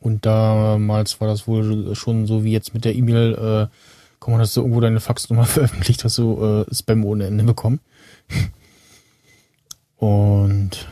Und 0.00 0.26
damals 0.26 1.20
war 1.20 1.28
das 1.28 1.46
wohl 1.46 1.94
schon 1.94 2.26
so 2.26 2.44
wie 2.44 2.52
jetzt 2.52 2.74
mit 2.74 2.84
der 2.84 2.94
E-Mail, 2.94 3.68
äh, 3.70 3.74
komm 4.18 4.36
hast 4.36 4.56
du 4.56 4.60
irgendwo 4.60 4.80
deine 4.80 5.00
Faxnummer 5.00 5.44
veröffentlicht, 5.46 6.04
hast 6.04 6.18
du 6.18 6.64
äh, 6.68 6.74
Spam 6.74 7.04
ohne 7.04 7.26
Ende 7.26 7.44
bekommen. 7.44 7.80
Und 9.96 10.86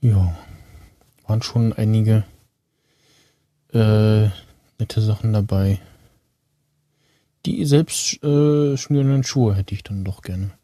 ja, 0.00 0.34
waren 1.26 1.42
schon 1.42 1.72
einige 1.74 2.24
äh, 3.74 4.28
nette 4.78 5.00
Sachen 5.00 5.32
dabei. 5.32 5.80
Die 7.44 7.64
selbst 7.64 8.22
äh, 8.24 8.76
schnürenden 8.76 9.24
Schuhe 9.24 9.54
hätte 9.54 9.74
ich 9.74 9.84
dann 9.84 10.04
doch 10.04 10.22
gerne. 10.22 10.55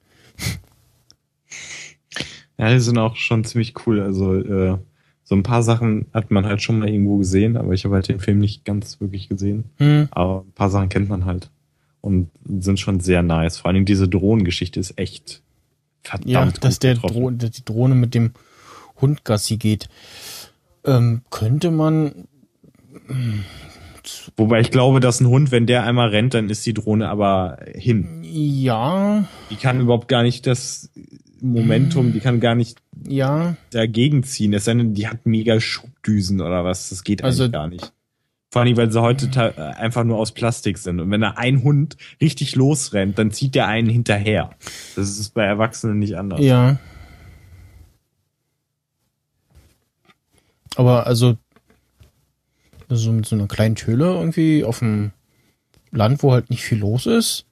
Ja, 2.62 2.72
die 2.72 2.78
sind 2.78 2.96
auch 2.96 3.16
schon 3.16 3.42
ziemlich 3.42 3.74
cool. 3.84 4.00
Also 4.00 4.36
äh, 4.36 4.78
so 5.24 5.34
ein 5.34 5.42
paar 5.42 5.64
Sachen 5.64 6.06
hat 6.14 6.30
man 6.30 6.46
halt 6.46 6.62
schon 6.62 6.78
mal 6.78 6.88
irgendwo 6.88 7.16
gesehen, 7.16 7.56
aber 7.56 7.72
ich 7.72 7.84
habe 7.84 7.96
halt 7.96 8.06
den 8.06 8.20
Film 8.20 8.38
nicht 8.38 8.64
ganz 8.64 9.00
wirklich 9.00 9.28
gesehen. 9.28 9.64
Hm. 9.78 10.06
Aber 10.12 10.44
ein 10.46 10.52
paar 10.52 10.70
Sachen 10.70 10.88
kennt 10.88 11.08
man 11.08 11.24
halt 11.24 11.50
und 12.02 12.30
sind 12.46 12.78
schon 12.78 13.00
sehr 13.00 13.24
nice. 13.24 13.58
Vor 13.58 13.66
allen 13.66 13.74
Dingen 13.74 13.86
diese 13.86 14.08
Drohnengeschichte 14.08 14.78
ist 14.78 14.96
echt 14.96 15.42
verdammt 16.02 16.30
Ja, 16.30 16.60
dass 16.60 16.78
der. 16.78 16.94
Dro 16.94 17.30
die 17.30 17.64
Drohne 17.64 17.96
mit 17.96 18.14
dem 18.14 18.30
Hund 19.00 19.24
Gassi 19.24 19.56
geht. 19.56 19.88
Ähm, 20.84 21.22
könnte 21.30 21.72
man. 21.72 22.28
Wobei 24.36 24.60
ich 24.60 24.70
glaube, 24.70 25.00
dass 25.00 25.20
ein 25.20 25.26
Hund, 25.26 25.50
wenn 25.50 25.66
der 25.66 25.82
einmal 25.82 26.10
rennt, 26.10 26.34
dann 26.34 26.48
ist 26.48 26.64
die 26.64 26.74
Drohne 26.74 27.08
aber 27.08 27.58
hin. 27.74 28.20
Ja, 28.22 29.24
Die 29.50 29.56
kann 29.56 29.80
überhaupt 29.80 30.06
gar 30.06 30.22
nicht 30.22 30.46
das 30.46 30.88
Momentum, 31.42 32.12
die 32.12 32.20
kann 32.20 32.40
gar 32.40 32.54
nicht 32.54 32.78
ja. 33.06 33.56
dagegen 33.70 34.22
ziehen. 34.22 34.54
Es 34.54 34.64
sei 34.64 34.74
denn, 34.74 34.94
die 34.94 35.08
hat 35.08 35.26
mega 35.26 35.60
Schubdüsen 35.60 36.40
oder 36.40 36.64
was. 36.64 36.88
Das 36.90 37.02
geht 37.04 37.22
eigentlich 37.22 37.40
Also- 37.40 37.50
gar 37.50 37.68
nicht. 37.68 37.92
Vor 38.50 38.60
allem, 38.60 38.76
weil 38.76 38.92
sie 38.92 39.00
heute 39.00 39.30
äh, 39.34 39.60
einfach 39.60 40.04
nur 40.04 40.18
aus 40.18 40.32
Plastik 40.32 40.76
sind. 40.76 41.00
Und 41.00 41.10
wenn 41.10 41.22
da 41.22 41.30
ein 41.36 41.62
Hund 41.62 41.96
richtig 42.20 42.54
losrennt, 42.54 43.18
dann 43.18 43.30
zieht 43.30 43.54
der 43.54 43.66
einen 43.66 43.88
hinterher. 43.88 44.50
Das 44.94 45.18
ist 45.18 45.32
bei 45.32 45.44
Erwachsenen 45.44 45.98
nicht 45.98 46.16
anders. 46.18 46.38
Ja. 46.40 46.78
Aber 50.76 51.06
also, 51.06 51.36
also 52.88 53.12
mit 53.12 53.26
so 53.26 53.36
einer 53.36 53.48
kleinen 53.48 53.74
Töle 53.74 54.04
irgendwie 54.04 54.64
auf 54.64 54.80
dem 54.80 55.12
Land, 55.90 56.22
wo 56.22 56.32
halt 56.32 56.50
nicht 56.50 56.62
viel 56.62 56.78
los 56.78 57.06
ist, 57.06 57.46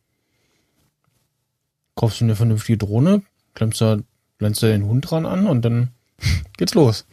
kaufst 1.95 2.21
du 2.21 2.25
eine 2.25 2.37
vernünftige 2.37 2.79
Drohne, 2.79 3.23
klemmst 3.55 3.81
da, 3.81 3.98
blendest 4.39 4.62
da 4.62 4.68
den 4.68 4.86
Hund 4.86 5.10
dran 5.10 5.27
an 5.27 5.47
und 5.47 5.62
dann 5.64 5.90
geht's 6.56 6.74
los. 6.74 7.06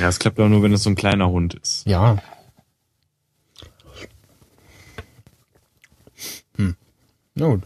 Ja, 0.00 0.08
es 0.08 0.18
klappt 0.18 0.38
auch 0.40 0.48
nur, 0.48 0.62
wenn 0.62 0.72
es 0.72 0.84
so 0.84 0.90
ein 0.90 0.96
kleiner 0.96 1.28
Hund 1.28 1.54
ist. 1.54 1.86
Ja. 1.86 2.18
Hm. 6.56 6.76
Na 7.34 7.46
gut. 7.46 7.62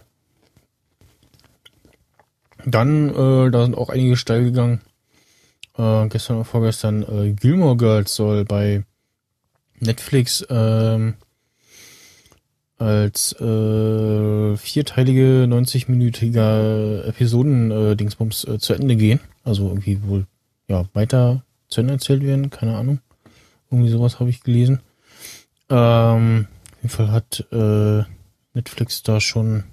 Dann, 2.64 3.10
äh, 3.10 3.50
da 3.50 3.62
sind 3.64 3.76
auch 3.76 3.90
einige 3.90 4.16
steil 4.16 4.44
gegangen. 4.44 4.80
Äh, 5.78 6.08
gestern 6.08 6.36
oder 6.36 6.44
vorgestern, 6.44 7.02
äh, 7.02 7.32
Gilmore 7.32 7.76
Girls 7.76 8.14
soll 8.14 8.44
bei 8.44 8.84
Netflix 9.78 10.44
ähm, 10.48 11.14
als 12.78 13.32
äh, 13.40 14.56
vierteilige, 14.56 15.46
90-minütiger 15.48 17.04
Episoden-Dingsbums 17.04 18.44
äh, 18.44 18.58
zu 18.58 18.74
Ende 18.74 18.96
gehen. 18.96 19.20
Also 19.44 19.68
irgendwie 19.68 20.02
wohl 20.02 20.26
ja 20.68 20.84
weiter 20.92 21.42
zu 21.68 21.80
Ende 21.80 21.94
erzählt 21.94 22.22
werden, 22.22 22.50
keine 22.50 22.76
Ahnung. 22.76 23.00
Irgendwie 23.70 23.90
sowas 23.90 24.20
habe 24.20 24.30
ich 24.30 24.42
gelesen. 24.42 24.80
Ähm, 25.70 26.46
auf 26.72 26.82
jeden 26.82 26.90
Fall 26.90 27.10
hat 27.10 27.46
äh, 27.50 28.04
Netflix 28.54 29.02
da 29.02 29.20
schon 29.20 29.64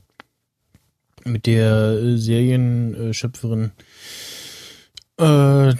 mit 1.26 1.46
der 1.46 1.92
äh, 1.92 2.18
Serienschöpferin 2.18 3.72
äh, 5.18 5.74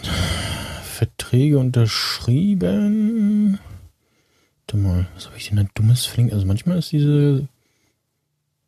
Verträge 0.84 1.58
unterschrieben. 1.58 3.60
Warte 4.74 4.88
mal, 4.88 5.06
was 5.14 5.28
habe 5.28 5.38
ich 5.38 5.50
denn 5.50 5.58
da 5.58 5.66
dummes 5.76 6.08
verlinkt? 6.08 6.34
Also 6.34 6.48
manchmal 6.48 6.80
ist 6.80 6.92
diese 6.92 7.48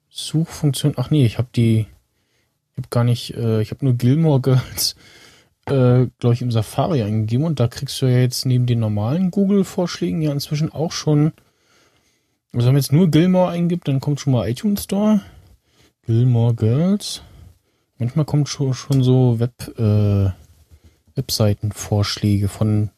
Suchfunktion. 0.10 0.94
Ach 0.98 1.10
nee, 1.10 1.26
ich 1.26 1.40
habe 1.40 1.48
die. 1.56 1.88
Ich 2.72 2.78
habe 2.78 2.90
gar 2.92 3.04
nicht. 3.04 3.34
Äh, 3.34 3.62
ich 3.64 3.72
habe 3.72 3.84
nur 3.84 3.96
Gilmore 3.96 4.40
Girls 4.40 4.96
äh, 5.66 6.06
glaube 6.20 6.34
ich, 6.36 6.44
im 6.44 6.52
Safari 6.52 7.02
eingegeben 7.02 7.44
und 7.44 7.60
da 7.60 7.68
kriegst 7.68 8.00
du 8.02 8.06
ja 8.06 8.20
jetzt 8.20 8.46
neben 8.46 8.68
den 8.68 8.80
normalen 8.80 9.32
Google-Vorschlägen 9.32 10.22
ja 10.22 10.32
inzwischen 10.32 10.72
auch 10.72 10.92
schon, 10.92 11.34
also 12.54 12.68
wenn 12.68 12.76
man 12.76 12.82
jetzt 12.84 12.94
nur 12.94 13.10
Gilmore 13.10 13.50
eingibt, 13.50 13.88
dann 13.88 14.00
kommt 14.00 14.20
schon 14.20 14.34
mal 14.34 14.48
iTunes 14.48 14.84
Store, 14.84 15.22
Gilmore 16.06 16.54
Girls. 16.54 17.24
Manchmal 17.98 18.26
kommt 18.26 18.48
schon, 18.48 18.76
schon 18.76 19.02
so 19.02 19.40
Web, 19.40 19.54
äh, 19.80 20.30
Webseiten-Vorschläge 21.16 22.48
von 22.48 22.92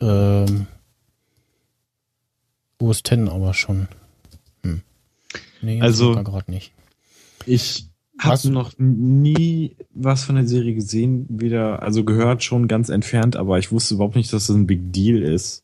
ähm, 0.00 0.68
OS 2.80 2.98
X 2.98 3.28
aber 3.30 3.54
schon. 3.54 3.88
Hm. 4.62 4.82
Nee, 5.62 5.80
Also- 5.80 6.14
gerade 6.22 6.50
nicht. 6.50 6.72
Ich 7.46 7.86
habe 8.20 8.50
noch 8.50 8.72
nie 8.78 9.76
was 9.94 10.24
von 10.24 10.34
der 10.34 10.46
Serie 10.46 10.74
gesehen, 10.74 11.26
weder, 11.28 11.82
also 11.82 12.04
gehört 12.04 12.42
schon 12.42 12.66
ganz 12.68 12.88
entfernt, 12.88 13.36
aber 13.36 13.58
ich 13.58 13.70
wusste 13.72 13.94
überhaupt 13.94 14.16
nicht, 14.16 14.32
dass 14.32 14.48
das 14.48 14.56
ein 14.56 14.66
Big 14.66 14.92
Deal 14.92 15.22
ist. 15.22 15.62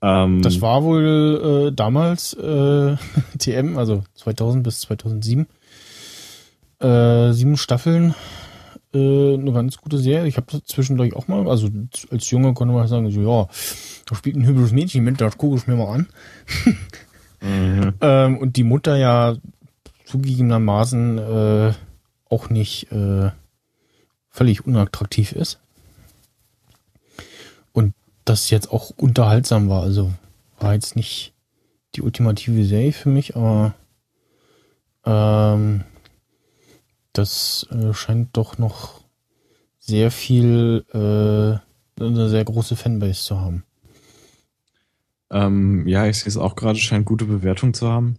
Ähm, 0.00 0.42
Das 0.42 0.60
war 0.60 0.82
wohl 0.84 1.68
äh, 1.70 1.74
damals 1.74 2.34
äh, 2.34 2.96
TM, 3.38 3.78
also 3.78 4.04
2000 4.14 4.62
bis 4.62 4.80
2007. 4.80 5.46
Äh, 6.80 7.32
sieben 7.32 7.56
Staffeln, 7.56 8.14
äh, 8.94 9.34
eine 9.34 9.52
ganz 9.52 9.76
gute 9.78 9.98
Serie. 9.98 10.26
Ich 10.26 10.36
habe 10.36 10.62
zwischendurch 10.64 11.14
auch 11.14 11.28
mal, 11.28 11.48
also 11.48 11.68
als 12.10 12.30
Junge 12.30 12.54
konnte 12.54 12.74
man 12.74 12.88
sagen, 12.88 13.10
so 13.10 13.20
ja, 13.20 13.48
da 14.06 14.14
spielt 14.14 14.36
ein 14.36 14.46
hübsches 14.46 14.72
Mädchen 14.72 15.04
mit, 15.04 15.20
das 15.20 15.38
gucke 15.38 15.56
ich 15.56 15.66
mir 15.66 15.76
mal 15.76 15.94
an. 15.94 16.08
Mhm. 16.66 16.78
Ähm, 18.00 18.38
und 18.38 18.56
die 18.56 18.62
Mutter 18.62 18.96
ja 18.96 19.34
zugegebenermaßen 20.04 21.18
äh, 21.18 21.72
auch 22.30 22.50
nicht 22.50 22.92
äh, 22.92 23.30
völlig 24.30 24.64
unattraktiv 24.64 25.32
ist. 25.32 25.58
Und 27.72 27.94
das 28.24 28.50
jetzt 28.50 28.70
auch 28.70 28.90
unterhaltsam 28.90 29.68
war. 29.68 29.82
Also 29.82 30.12
war 30.60 30.74
jetzt 30.74 30.94
nicht 30.94 31.32
die 31.94 32.02
ultimative 32.02 32.64
Serie 32.64 32.92
für 32.92 33.08
mich, 33.08 33.36
aber 33.36 33.74
ähm, 35.04 35.84
das 37.12 37.66
äh, 37.70 37.92
scheint 37.92 38.36
doch 38.36 38.58
noch 38.58 39.00
sehr 39.78 40.10
viel, 40.10 40.84
äh, 40.92 42.02
eine 42.02 42.28
sehr 42.28 42.44
große 42.44 42.76
Fanbase 42.76 43.22
zu 43.22 43.40
haben. 43.40 43.64
Ähm, 45.30 45.88
ja, 45.88 46.06
ich 46.06 46.18
sehe 46.18 46.28
es 46.28 46.36
auch 46.36 46.56
gerade, 46.56 46.78
scheint 46.78 47.06
gute 47.06 47.24
Bewertung 47.24 47.74
zu 47.74 47.88
haben. 47.88 48.16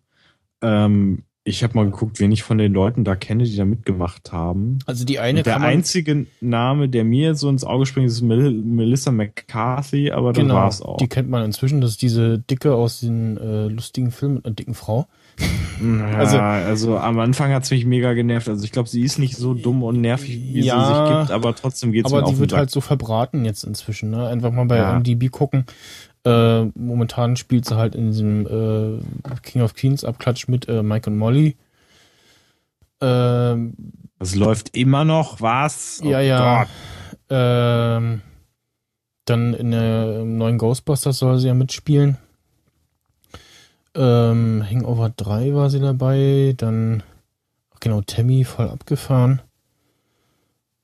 Ähm, 0.62 1.24
ich 1.46 1.64
habe 1.64 1.76
mal 1.76 1.86
geguckt, 1.86 2.20
wen 2.20 2.32
ich 2.32 2.44
von 2.44 2.58
den 2.58 2.74
Leuten 2.74 3.04
da 3.04 3.16
kenne, 3.16 3.44
die 3.44 3.56
da 3.56 3.66
mitgemacht 3.66 4.32
haben. 4.32 4.80
Also 4.86 5.04
die 5.04 5.20
eine 5.20 5.40
Und 5.40 5.46
der 5.46 5.62
einzige 5.62 6.26
Name, 6.40 6.88
der 6.88 7.04
mir 7.04 7.36
so 7.36 7.50
ins 7.50 7.66
Auge 7.66 7.86
springt, 7.86 8.08
ist 8.08 8.22
Mel 8.22 8.52
Melissa 8.52 9.12
McCarthy, 9.12 10.12
aber 10.12 10.32
das 10.32 10.42
genau, 10.42 10.56
war's 10.56 10.82
auch. 10.82 10.98
die 10.98 11.10
kennt 11.10 11.30
man 11.30 11.44
inzwischen. 11.44 11.82
Das 11.82 11.92
ist 11.92 12.02
diese 12.02 12.40
Dicke 12.40 12.74
aus 12.74 13.02
den 13.02 13.38
äh, 13.38 13.68
lustigen 13.68 14.12
Film 14.12 14.36
mit 14.36 14.46
einer 14.46 14.56
dicken 14.56 14.74
Frau. 14.74 15.08
Ja, 15.82 16.06
Also- 16.18 16.38
also, 16.40 16.98
am 16.98 17.20
Anfang 17.20 17.52
hat's 17.52 17.70
mich 17.72 17.86
mega 17.86 18.14
genervt. 18.14 18.48
Also 18.48 18.64
ich 18.64 18.72
glaube, 18.72 18.88
sie 18.88 19.02
ist 19.02 19.18
nicht 19.20 19.36
so 19.36 19.54
dumm 19.54 19.84
und 19.84 20.00
nervig, 20.00 20.30
wie 20.54 20.62
Ja, 20.62 20.80
sie 20.80 20.94
sich 20.94 21.18
gibt, 21.20 21.32
aber 21.32 21.56
trotzdem 21.56 21.92
geht's 21.92 22.12
Aber 22.12 22.22
mir 22.22 22.28
auf 22.28 22.34
die 22.34 22.40
wird 22.40 22.54
halt 22.54 22.70
so 22.70 22.80
verbraten 22.80 23.44
jetzt 23.44 23.64
inzwischen. 23.64 24.10
Ne? 24.12 24.28
Einfach 24.28 24.52
mal 24.52 24.66
bei 24.66 24.78
Ja. 24.78 24.94
MDB 24.94 25.30
gucken. 25.30 25.66
Äh, 26.26 26.66
momentan 26.76 27.36
spielt 27.36 27.66
sie 27.66 27.76
halt 27.76 27.96
in 27.96 28.12
diesem 28.12 28.46
äh, 28.48 29.00
King 29.42 29.62
of 29.62 29.74
Queens 29.76 30.06
Abklatsch 30.06 30.48
mit 30.48 30.70
äh, 30.70 30.82
Mike 30.84 31.10
und 31.10 31.18
Molly. 31.18 31.58
Ähm, 33.02 33.74
Das 34.20 34.36
läuft 34.36 34.78
immer 34.78 35.04
noch, 35.04 35.42
was? 35.42 36.02
Oh 36.04 36.08
ja, 36.08 36.22
ja. 36.22 36.66
Ähm, 37.30 38.22
dann 39.26 39.54
in 39.54 39.72
der 39.72 40.24
neuen 40.24 40.58
Ghostbusters 40.58 41.18
soll 41.18 41.40
sie 41.40 41.48
ja 41.48 41.54
mitspielen. 41.54 42.18
Ähm, 43.96 44.64
Hangover 44.70 45.10
3 45.16 45.54
war 45.54 45.70
sie 45.70 45.80
dabei. 45.80 46.54
Dann, 46.58 47.04
genau, 47.80 48.02
Tammy 48.02 48.44
voll 48.44 48.70
abgefahren. 48.70 49.42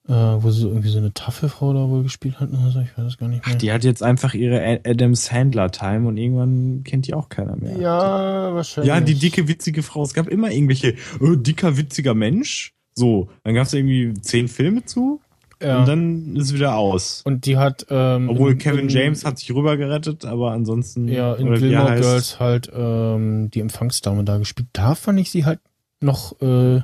Äh, 0.08 0.14
wo 0.14 0.50
sie 0.50 0.62
so 0.62 0.70
irgendwie 0.70 0.90
so 0.90 0.98
eine 0.98 1.14
taffe 1.14 1.50
Frau 1.50 1.72
da 1.72 1.88
wohl 1.88 2.02
gespielt 2.02 2.40
hat. 2.40 2.50
oder 2.50 2.72
so, 2.72 2.80
ich 2.80 2.98
weiß 2.98 3.06
es 3.06 3.18
gar 3.20 3.28
nicht 3.28 3.46
mehr. 3.46 3.54
Ach, 3.56 3.60
die 3.60 3.72
hat 3.72 3.84
jetzt 3.84 4.02
einfach 4.02 4.34
ihre 4.34 4.60
A- 4.60 4.80
Adam 4.90 5.14
Sandler 5.14 5.70
Time 5.70 6.08
und 6.08 6.18
irgendwann 6.18 6.84
kennt 6.84 7.06
die 7.06 7.14
auch 7.14 7.30
keiner 7.30 7.56
mehr. 7.56 7.78
Ja, 7.78 8.54
wahrscheinlich. 8.56 8.88
Ja, 8.90 9.02
die 9.02 9.14
dicke, 9.14 9.48
witzige 9.48 9.84
Frau. 9.84 10.02
Es 10.02 10.16
gab 10.16 10.28
immer 10.28 10.50
irgendwelche, 10.50 10.96
oh, 11.20 11.36
dicker, 11.36 11.78
witziger 11.78 12.16
Mensch. 12.16 12.74
So, 12.96 13.30
dann 13.44 13.54
gab's 13.54 13.72
irgendwie 13.74 14.14
zehn 14.20 14.48
Filme 14.48 14.84
zu. 14.84 15.22
Ja. 15.62 15.80
und 15.80 15.88
dann 15.88 16.36
ist 16.38 16.54
wieder 16.54 16.76
aus. 16.78 17.22
Und 17.26 17.46
die 17.46 17.58
hat, 17.58 17.86
ähm, 17.90 18.30
Obwohl 18.30 18.54
in- 18.54 18.58
Kevin 18.60 18.80
in- 18.82 18.90
James 18.90 19.26
hat 19.26 19.38
sich 19.40 19.54
rüber 19.54 19.76
gerettet, 19.78 20.24
aber 20.26 20.52
ansonsten. 20.52 21.08
ja, 21.10 21.34
in 21.36 21.54
Gilmore 21.54 21.96
Girls 22.00 22.40
halt 22.40 22.72
ähm, 22.74 23.52
die 23.52 23.60
Empfangsdame 23.60 24.24
da 24.24 24.38
gespielt. 24.38 24.70
Da 24.74 24.96
fand 24.96 25.20
ich 25.20 25.32
sie 25.32 25.44
halt 25.46 25.60
noch 26.00 26.40
äh, 26.42 26.80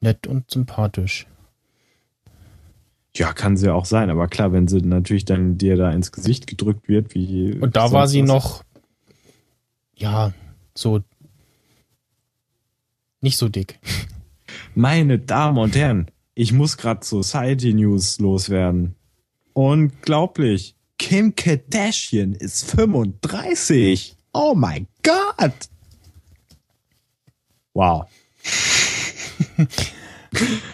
nett 0.00 0.26
und 0.26 0.50
sympathisch. 0.50 1.26
Ja, 3.16 3.32
kann 3.32 3.56
sie 3.56 3.66
ja 3.66 3.72
auch 3.72 3.86
sein, 3.86 4.10
aber 4.10 4.28
klar, 4.28 4.52
wenn 4.52 4.68
sie 4.68 4.82
natürlich 4.82 5.24
dann 5.24 5.56
dir 5.56 5.76
da 5.76 5.90
ins 5.90 6.12
Gesicht 6.12 6.46
gedrückt 6.46 6.86
wird, 6.88 7.14
wie. 7.14 7.54
Und 7.58 7.74
da 7.76 7.90
war 7.92 8.06
sie 8.06 8.20
was. 8.22 8.28
noch, 8.28 8.64
ja, 9.96 10.32
so 10.74 11.00
nicht 13.20 13.36
so 13.38 13.48
dick. 13.48 13.80
Meine 14.74 15.18
Damen 15.18 15.58
und 15.58 15.74
Herren, 15.74 16.08
ich 16.38 16.52
muss 16.52 16.76
gerade 16.76 17.04
Society 17.04 17.74
News 17.74 18.20
loswerden. 18.20 18.94
Unglaublich. 19.54 20.76
Kim 20.96 21.34
Kardashian 21.34 22.32
ist 22.32 22.70
35. 22.70 24.16
Oh 24.32 24.54
mein 24.54 24.86
Gott. 25.02 25.52
Wow. 27.74 28.06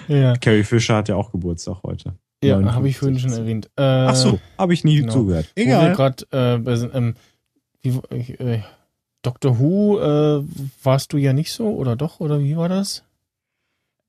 Ja, 0.09 0.37
Carrie 0.37 0.65
Fisher 0.65 0.97
hat 0.97 1.09
ja 1.09 1.15
auch 1.15 1.31
Geburtstag 1.31 1.77
heute. 1.85 2.17
ja 2.43 2.57
59. 2.57 2.75
habe 2.75 2.89
ich 2.89 2.99
vorhin 2.99 3.19
schon 3.21 3.33
erwähnt. 3.33 3.71
Äh, 3.77 3.83
Ach 3.83 4.17
so, 4.17 4.41
habe 4.59 4.75
ich 4.75 4.83
nie 4.83 4.97
genau. 4.97 5.13
zugehört. 5.13 5.53
Wo 5.57 5.65
wir 5.65 5.93
gerade 5.93 6.27
äh, 6.33 6.55
ähm, 6.93 7.15
wie, 7.83 8.33
äh, 8.33 8.63
Doctor 9.23 9.61
Who 9.61 10.01
äh, 10.01 10.45
warst 10.83 11.13
du 11.13 11.19
ja 11.19 11.33
nicht 11.33 11.53
so 11.53 11.69
oder 11.69 11.95
doch 11.95 12.19
oder 12.19 12.41
wie 12.41 12.57
war 12.57 12.69
das? 12.69 13.05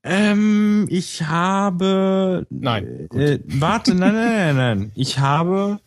Ähm, 0.06 0.86
ich 0.88 1.22
habe. 1.22 2.46
Nein. 2.50 3.08
Äh, 3.14 3.38
warte, 3.46 3.94
nein, 3.94 4.14
nein, 4.14 4.26
nein, 4.36 4.56
nein. 4.56 4.92
Ich 4.94 5.18
habe 5.18 5.78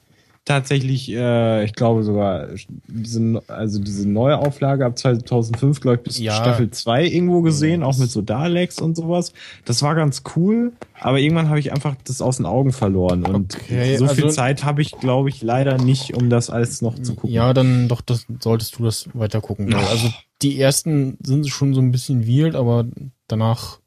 tatsächlich, 0.46 1.12
äh, 1.12 1.64
ich 1.64 1.74
glaube 1.74 2.02
sogar, 2.04 2.48
diese, 2.88 3.40
also 3.48 3.80
diese 3.80 4.10
neue 4.10 4.40
Auflage 4.40 4.84
ab 4.84 4.98
2005, 4.98 5.80
glaube 5.80 5.98
ich, 5.98 6.04
bis 6.04 6.18
Ja. 6.20 6.34
Staffel 6.34 6.72
2 6.72 7.06
irgendwo 7.06 7.42
gesehen, 7.42 7.84
auch 7.84 7.96
mit 8.00 8.10
so 8.10 8.22
Daleks 8.24 8.80
und 8.82 8.96
sowas. 8.98 9.32
Das 9.66 9.84
war 9.84 9.94
ganz 9.94 10.24
cool, 10.36 10.74
aber 11.00 11.20
irgendwann 11.20 11.50
habe 11.50 11.60
ich 11.60 11.72
einfach 11.72 11.96
das 12.04 12.20
aus 12.22 12.38
den 12.38 12.48
Augen 12.48 12.72
verloren. 12.72 13.26
Und 13.26 13.56
Okay, 13.56 13.98
so 13.98 14.08
viel 14.08 14.24
also- 14.26 14.36
Zeit 14.36 14.64
habe 14.64 14.82
ich, 14.82 14.92
glaube 14.94 15.30
ich, 15.30 15.44
leider 15.44 15.78
nicht, 15.78 16.16
um 16.16 16.32
das 16.32 16.50
alles 16.50 16.82
noch 16.82 16.98
zu 16.98 17.14
gucken. 17.14 17.30
Ja, 17.32 17.54
dann 17.54 17.88
doch, 17.88 18.02
das 18.02 18.26
solltest 18.40 18.80
du 18.80 18.86
das 18.86 19.08
weiter 19.14 19.42
gucken. 19.42 19.72
Also 19.76 20.12
die 20.42 20.60
ersten 20.60 21.18
sind 21.22 21.48
schon 21.48 21.76
so 21.76 21.82
ein 21.82 21.92
bisschen 21.92 22.28
weird, 22.28 22.56
aber 22.56 22.86
danach 23.28 23.78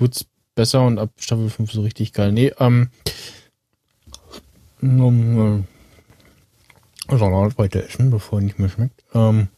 wird's 0.00 0.26
besser 0.54 0.84
und 0.84 0.98
ab 0.98 1.10
Staffel 1.18 1.48
5 1.50 1.70
so 1.72 1.82
richtig 1.82 2.12
geil. 2.12 2.32
Nee, 2.32 2.52
ähm, 2.58 2.90
um, 4.82 5.64
äh, 7.08 7.16
Salat 7.18 7.58
weiter 7.58 7.82
essen, 7.84 8.10
bevor 8.10 8.38
er 8.38 8.44
nicht 8.44 8.58
mehr 8.58 8.68
schmeckt. 8.68 9.02
Ähm, 9.14 9.48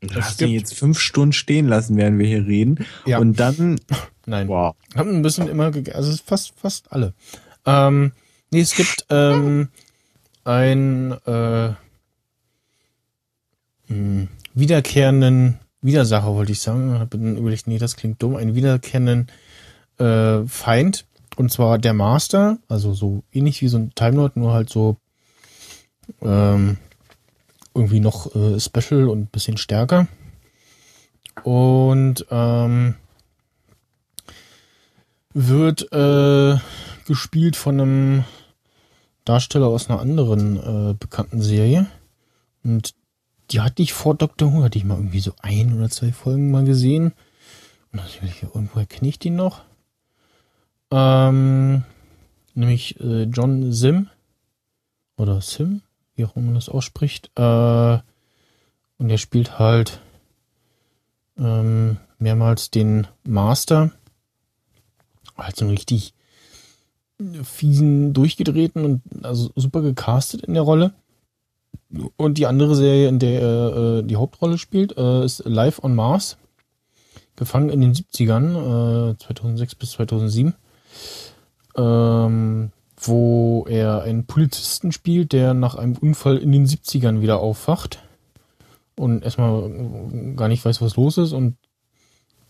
Du 0.00 0.10
Es 0.16 0.26
hast 0.26 0.38
gibt- 0.38 0.52
jetzt 0.52 0.74
fünf 0.74 1.00
Stunden 1.00 1.32
stehen 1.32 1.66
lassen, 1.66 1.96
während 1.96 2.20
wir 2.20 2.26
hier 2.28 2.46
reden. 2.46 2.86
Ja. 3.04 3.18
Und 3.18 3.40
dann, 3.40 3.80
nein. 4.26 4.46
wow. 4.46 4.76
Haben 4.94 5.10
ein 5.16 5.22
bisschen 5.22 5.48
immer 5.48 5.72
gegessen, 5.72 5.96
also 5.96 6.16
fast, 6.24 6.52
fast 6.56 6.92
alle. 6.92 7.14
Ähm, 7.66 8.12
nee, 8.52 8.60
es 8.60 8.74
gibt 8.76 9.06
ähm, 9.10 9.70
ein 10.44 11.10
äh, 11.26 11.70
mh, 13.88 14.28
wiederkehrenden 14.54 15.58
Widersacher, 15.80 16.34
wollte 16.34 16.52
ich 16.52 16.60
sagen. 16.60 16.98
Hab 16.98 17.10
dann 17.10 17.36
überlegt, 17.36 17.66
nee, 17.66 17.78
das 17.78 17.96
klingt 17.96 18.22
dumm. 18.22 18.36
Einen 18.36 18.54
wiederkehrenden 18.54 19.28
äh, 19.98 20.46
Feind. 20.46 21.06
Und 21.36 21.52
zwar 21.52 21.78
der 21.78 21.94
Master, 21.94 22.58
also 22.68 22.94
so 22.94 23.22
ähnlich 23.32 23.62
wie 23.62 23.68
so 23.68 23.78
ein 23.78 23.94
Time 23.94 24.16
Lord, 24.16 24.36
nur 24.36 24.52
halt 24.52 24.70
so 24.70 24.96
ähm, 26.20 26.78
irgendwie 27.74 28.00
noch 28.00 28.34
äh, 28.34 28.58
special 28.58 29.08
und 29.08 29.20
ein 29.20 29.26
bisschen 29.26 29.56
stärker. 29.56 30.08
Und 31.44 32.26
ähm, 32.30 32.96
wird 35.32 35.92
äh, 35.92 36.58
gespielt 37.06 37.54
von 37.54 37.80
einem 37.80 38.24
Darsteller 39.24 39.68
aus 39.68 39.88
einer 39.88 40.00
anderen 40.00 40.56
äh, 40.56 40.94
bekannten 40.94 41.40
Serie. 41.40 41.86
Und 42.64 42.94
die 43.50 43.60
hatte 43.60 43.82
ich 43.82 43.92
vor 43.92 44.14
Doctor 44.14 44.52
Who, 44.52 44.62
hatte 44.62 44.78
ich 44.78 44.84
mal 44.84 44.96
irgendwie 44.96 45.20
so 45.20 45.32
ein 45.40 45.76
oder 45.76 45.90
zwei 45.90 46.12
Folgen 46.12 46.50
mal 46.50 46.64
gesehen. 46.64 47.12
Und 47.92 48.02
natürlich, 48.02 48.42
irgendwoher 48.42 48.86
kenne 48.86 49.08
ich 49.08 49.18
den 49.18 49.36
noch. 49.36 49.62
Ähm, 50.90 51.84
nämlich 52.54 53.00
äh, 53.00 53.22
John 53.24 53.72
Sim. 53.72 54.08
Oder 55.16 55.40
Sim, 55.40 55.82
wie 56.14 56.24
auch 56.24 56.36
immer 56.36 56.46
man 56.46 56.54
das 56.54 56.68
ausspricht. 56.68 57.30
Äh, 57.36 57.98
und 58.98 59.10
er 59.10 59.18
spielt 59.18 59.58
halt 59.58 60.00
ähm, 61.38 61.98
mehrmals 62.18 62.70
den 62.70 63.06
Master 63.24 63.92
halt 65.36 65.56
so 65.56 65.64
einen 65.64 65.74
richtig 65.74 66.14
fiesen, 67.42 68.12
durchgedrehten 68.12 68.84
und 68.84 69.24
also 69.24 69.50
super 69.56 69.82
gecastet 69.82 70.42
in 70.44 70.54
der 70.54 70.62
Rolle. 70.62 70.92
Und 72.16 72.38
die 72.38 72.46
andere 72.46 72.74
Serie, 72.74 73.08
in 73.08 73.18
der 73.18 73.40
er 73.40 73.76
äh, 73.76 74.02
die 74.02 74.16
Hauptrolle 74.16 74.58
spielt, 74.58 74.96
äh, 74.96 75.24
ist 75.24 75.42
Live 75.46 75.82
on 75.82 75.94
Mars. 75.94 76.36
Gefangen 77.36 77.70
in 77.70 77.80
den 77.80 77.94
70ern, 77.94 79.12
äh, 79.12 79.16
2006 79.18 79.74
bis 79.76 79.92
2007. 79.92 80.54
Ähm, 81.76 82.72
wo 83.00 83.64
er 83.68 84.02
einen 84.02 84.26
Polizisten 84.26 84.92
spielt, 84.92 85.32
der 85.32 85.54
nach 85.54 85.76
einem 85.76 85.96
Unfall 85.96 86.38
in 86.38 86.52
den 86.52 86.66
70ern 86.66 87.20
wieder 87.20 87.38
aufwacht 87.38 88.00
und 88.96 89.22
erstmal 89.22 89.70
äh, 89.70 90.34
gar 90.34 90.48
nicht 90.48 90.64
weiß, 90.64 90.82
was 90.82 90.96
los 90.96 91.18
ist 91.18 91.32
und 91.32 91.56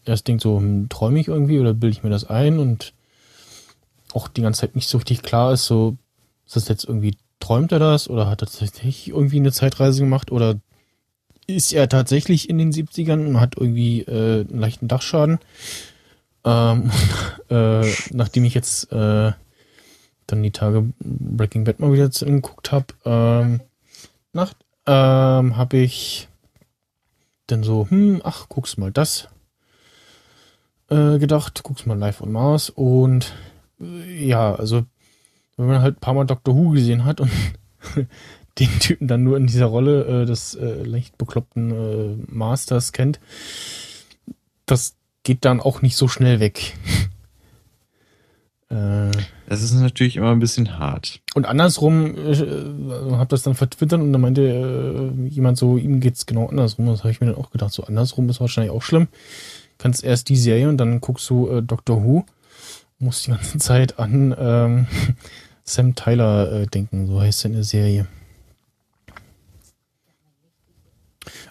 erst 0.04 0.26
denkt 0.26 0.42
so, 0.42 0.58
hm, 0.58 0.88
träume 0.88 1.20
ich 1.20 1.28
irgendwie 1.28 1.60
oder 1.60 1.74
bilde 1.74 1.96
ich 1.96 2.02
mir 2.02 2.10
das 2.10 2.24
ein 2.24 2.58
und 2.58 2.94
auch 4.14 4.28
die 4.28 4.42
ganze 4.42 4.62
Zeit 4.62 4.74
nicht 4.74 4.88
so 4.88 4.98
richtig 4.98 5.22
klar 5.22 5.52
ist, 5.52 5.66
so, 5.66 5.96
ist 6.46 6.56
das 6.56 6.68
jetzt 6.68 6.84
irgendwie, 6.84 7.16
träumt 7.40 7.72
er 7.72 7.78
das 7.78 8.08
oder 8.08 8.28
hat 8.28 8.42
er 8.42 8.46
tatsächlich 8.46 9.08
irgendwie 9.08 9.36
eine 9.36 9.52
Zeitreise 9.52 10.00
gemacht 10.00 10.30
oder 10.32 10.56
ist 11.46 11.72
er 11.72 11.88
tatsächlich 11.88 12.50
in 12.50 12.58
den 12.58 12.72
70ern 12.72 13.26
und 13.26 13.40
hat 13.40 13.56
irgendwie 13.56 14.02
äh, 14.02 14.46
einen 14.48 14.58
leichten 14.58 14.88
Dachschaden. 14.88 15.38
Ähm, 16.44 16.90
äh, 17.50 17.90
nachdem 18.12 18.44
ich 18.44 18.54
jetzt 18.54 18.92
äh, 18.92 19.32
dann 20.26 20.42
die 20.42 20.50
Tage 20.50 20.92
Breaking 21.00 21.64
Bad 21.64 21.80
mal 21.80 21.92
wieder 21.92 22.08
geguckt 22.08 22.70
habe, 22.70 22.86
ähm, 23.04 23.60
ähm, 24.86 25.56
habe 25.56 25.76
ich 25.76 26.28
dann 27.46 27.62
so, 27.62 27.88
hm, 27.88 28.20
ach, 28.24 28.48
guck's 28.48 28.76
mal 28.76 28.92
das 28.92 29.28
äh, 30.88 31.18
gedacht, 31.18 31.62
guck's 31.62 31.86
mal 31.86 31.98
live 31.98 32.22
on 32.22 32.32
Mars 32.32 32.70
und 32.70 33.34
äh, 33.80 34.26
ja, 34.26 34.54
also 34.54 34.84
wenn 35.58 35.66
man 35.66 35.82
halt 35.82 35.96
ein 35.96 36.00
paar 36.00 36.14
Mal 36.14 36.24
Doctor 36.24 36.54
Who 36.54 36.70
gesehen 36.70 37.04
hat 37.04 37.20
und 37.20 37.30
den 38.58 38.78
Typen 38.80 39.06
dann 39.06 39.24
nur 39.24 39.36
in 39.36 39.46
dieser 39.46 39.66
Rolle 39.66 40.22
äh, 40.22 40.26
des 40.26 40.54
äh, 40.54 40.82
leicht 40.82 41.18
bekloppten 41.18 41.70
äh, 41.70 42.16
Masters 42.26 42.92
kennt, 42.92 43.20
das 44.66 44.96
geht 45.22 45.44
dann 45.44 45.60
auch 45.60 45.82
nicht 45.82 45.96
so 45.96 46.08
schnell 46.08 46.40
weg. 46.40 46.76
äh, 48.70 49.10
Das 49.48 49.62
ist 49.62 49.74
natürlich 49.74 50.16
immer 50.16 50.30
ein 50.30 50.38
bisschen 50.38 50.78
hart. 50.78 51.20
und 51.34 51.46
andersrum 51.46 52.16
äh, 52.16 52.36
habe 53.12 53.28
das 53.28 53.42
dann 53.42 53.54
vertwittert 53.54 54.00
und 54.00 54.12
dann 54.12 54.20
meinte 54.22 54.42
äh, 54.42 55.28
jemand 55.28 55.58
so, 55.58 55.76
ihm 55.76 56.00
geht's 56.00 56.26
genau 56.26 56.46
andersrum. 56.48 56.86
Das 56.86 57.00
habe 57.00 57.10
ich 57.10 57.20
mir 57.20 57.28
dann 57.28 57.36
auch 57.36 57.50
gedacht, 57.50 57.72
so 57.72 57.84
andersrum 57.84 58.28
ist 58.28 58.40
wahrscheinlich 58.40 58.72
auch 58.72 58.82
schlimm. 58.82 59.08
Kannst 59.78 60.02
erst 60.02 60.28
die 60.28 60.36
Serie 60.36 60.68
und 60.68 60.78
dann 60.78 61.00
guckst 61.00 61.28
du 61.30 61.48
äh, 61.48 61.62
Doctor 61.62 62.02
Who, 62.02 62.24
musst 62.98 63.26
die 63.26 63.30
ganze 63.30 63.58
Zeit 63.58 63.98
an 63.98 64.34
ähm, 64.38 64.86
Sam 65.68 65.94
Tyler 65.94 66.52
äh, 66.52 66.66
denken, 66.66 67.06
so 67.06 67.20
heißt 67.20 67.40
seine 67.40 67.62
Serie. 67.62 68.06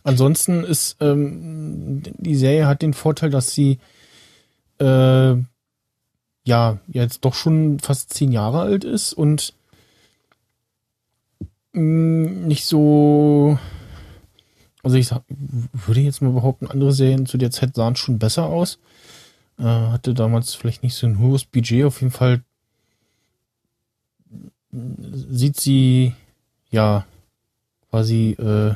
Ansonsten 0.04 0.64
ist 0.64 0.98
ähm, 1.02 2.02
die 2.18 2.36
Serie 2.36 2.68
hat 2.68 2.82
den 2.82 2.94
Vorteil, 2.94 3.30
dass 3.30 3.52
sie 3.52 3.80
äh, 4.80 5.36
ja 6.46 6.80
jetzt 6.88 7.26
doch 7.26 7.34
schon 7.34 7.80
fast 7.80 8.14
zehn 8.14 8.32
Jahre 8.32 8.62
alt 8.62 8.84
ist 8.84 9.14
und 9.14 9.54
mh, 11.74 12.48
nicht 12.48 12.66
so 12.66 13.60
also 14.84 14.98
ich 14.98 15.08
sag, 15.08 15.24
würde 15.28 16.00
jetzt 16.00 16.22
mal 16.22 16.32
behaupten, 16.32 16.68
andere 16.68 16.94
Serien 16.94 17.26
zu 17.26 17.38
der 17.38 17.52
Zeit 17.52 17.76
sahen 17.76 17.98
schon 17.98 18.20
besser 18.20 18.46
aus. 18.46 18.80
Äh, 19.60 19.64
hatte 19.64 20.14
damals 20.14 20.54
vielleicht 20.54 20.82
nicht 20.82 20.96
so 20.96 21.06
ein 21.06 21.20
hohes 21.20 21.44
Budget, 21.44 21.84
auf 21.84 22.00
jeden 22.00 22.14
Fall 22.14 22.42
sieht 24.72 25.60
sie 25.60 26.14
ja 26.70 27.06
quasi 27.90 28.32
äh, 28.40 28.74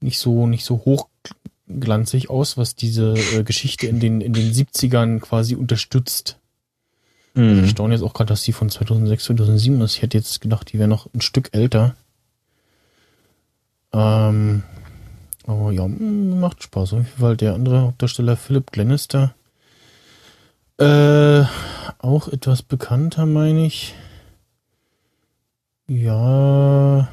nicht 0.00 0.18
so 0.18 0.46
nicht 0.46 0.64
so 0.64 0.84
hochglanzig 0.84 2.30
aus, 2.30 2.56
was 2.56 2.74
diese 2.74 3.14
äh, 3.14 3.42
Geschichte 3.42 3.86
in 3.86 4.00
den 4.00 4.20
in 4.20 4.32
den 4.32 4.52
70ern 4.52 5.20
quasi 5.20 5.54
unterstützt. 5.54 6.38
Also 7.36 7.62
ich 7.64 7.70
staune 7.70 7.92
jetzt 7.92 8.02
auch 8.02 8.14
gerade, 8.14 8.28
dass 8.28 8.44
die 8.44 8.52
von 8.52 8.70
2006, 8.70 9.24
2007 9.24 9.80
ist. 9.82 9.96
Ich 9.96 10.02
hätte 10.02 10.16
jetzt 10.16 10.40
gedacht, 10.40 10.72
die 10.72 10.78
wäre 10.78 10.88
noch 10.88 11.12
ein 11.12 11.20
Stück 11.20 11.50
älter. 11.52 11.94
Ähm, 13.92 14.62
aber 15.46 15.70
ja, 15.70 15.86
macht 15.86 16.62
Spaß. 16.62 16.94
Auf 16.94 16.98
jeden 17.00 17.20
Fall 17.20 17.36
der 17.36 17.54
andere 17.54 17.82
Hauptdarsteller 17.82 18.36
Philip 18.36 18.72
Glenister. 18.72 19.34
Äh, 20.78 21.44
auch 21.98 22.28
etwas 22.28 22.62
bekannter, 22.62 23.26
meine 23.26 23.66
ich. 23.66 23.94
Ja. 25.88 27.08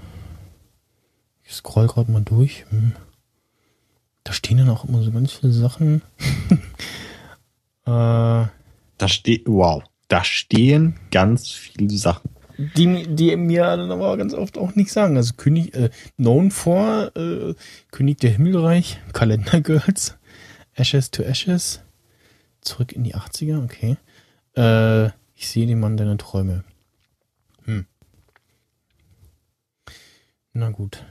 Ich 1.44 1.54
scroll 1.54 1.88
gerade 1.88 2.12
mal 2.12 2.22
durch. 2.22 2.66
Hm. 2.70 2.94
Da 4.24 4.34
stehen 4.34 4.58
dann 4.58 4.70
auch 4.70 4.86
immer 4.86 5.02
so 5.04 5.12
ganz 5.12 5.34
viele 5.34 5.52
Sachen. 5.52 6.02
äh, 7.86 7.86
Da 7.86 9.08
steht, 9.08 9.44
wow, 9.48 9.84
da 10.08 10.24
stehen 10.24 10.96
ganz 11.12 11.50
viele 11.52 11.90
Sachen. 11.90 12.30
die, 12.58 13.06
die 13.16 13.36
mir 13.36 13.64
dann 13.64 13.92
aber 13.92 14.16
ganz 14.18 14.34
oft 14.34 14.58
auch 14.58 14.76
nicht 14.76 14.92
sagen. 14.92 15.18
Also 15.18 15.34
König, 15.36 15.76
äh, 15.76 15.90
known 16.18 16.52
for 16.52 17.12
äh, 17.16 17.54
König 17.92 18.20
der 18.20 18.32
Himmelreich, 18.32 19.00
Kalender 19.14 19.60
Girls, 19.62 20.18
Ashes 20.74 21.12
to 21.12 21.24
Ashes, 21.24 21.82
zurück 22.62 22.94
in 22.94 23.04
die 23.04 23.16
80er, 23.16 23.64
okay. 23.64 23.98
Äh, 24.56 25.12
ich 25.36 25.50
sehe 25.50 25.68
den 25.68 25.80
Mann 25.80 25.98
deiner 25.98 26.18
Träume. 26.18 26.64
Na 30.54 30.70
gut. 30.70 31.04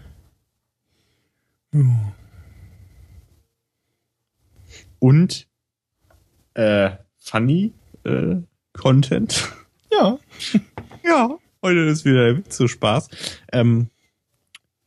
Und 4.98 5.48
äh, 6.54 6.90
funny 7.18 7.72
äh, 8.04 8.36
Content. 8.72 9.52
Ja, 9.90 10.18
Ja, 11.04 11.36
heute 11.62 11.80
ist 11.80 12.04
wieder 12.04 12.26
der 12.26 12.36
Witz 12.38 12.56
so 12.56 12.68
Spaß. 12.68 13.08
Ähm, 13.52 13.90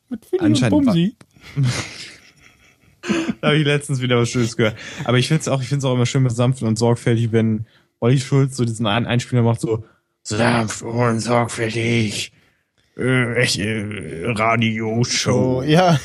mit 0.10 0.32
Willi 0.32 0.44
Anscheinend 0.44 0.86
Bumsi. 0.86 1.15
da 3.41 3.48
habe 3.49 3.57
ich 3.57 3.65
letztens 3.65 4.02
wieder 4.02 4.18
was 4.18 4.30
Schönes 4.30 4.56
gehört. 4.56 4.77
Aber 5.03 5.18
ich 5.18 5.27
finde 5.27 5.41
es 5.41 5.48
auch, 5.48 5.61
ich 5.61 5.68
finde 5.68 5.80
es 5.80 5.86
auch 5.86 5.94
immer 5.94 6.06
schön 6.06 6.23
mit 6.23 6.32
sanft 6.32 6.61
und 6.64 6.77
sorgfältig, 6.77 7.32
wenn 7.32 7.65
Olli 7.99 8.19
Schulz 8.19 8.56
so 8.56 8.64
diesen 8.64 8.88
einen 8.88 9.06
Einspieler 9.06 9.41
macht, 9.41 9.60
so 9.61 9.84
sanft 10.23 10.82
und 10.84 11.19
sorgfältig. 11.19 12.32
Äh, 12.98 13.44
äh, 13.44 14.32
Radioshow. 14.32 15.58
Oh, 15.60 15.62
ja. 15.64 16.00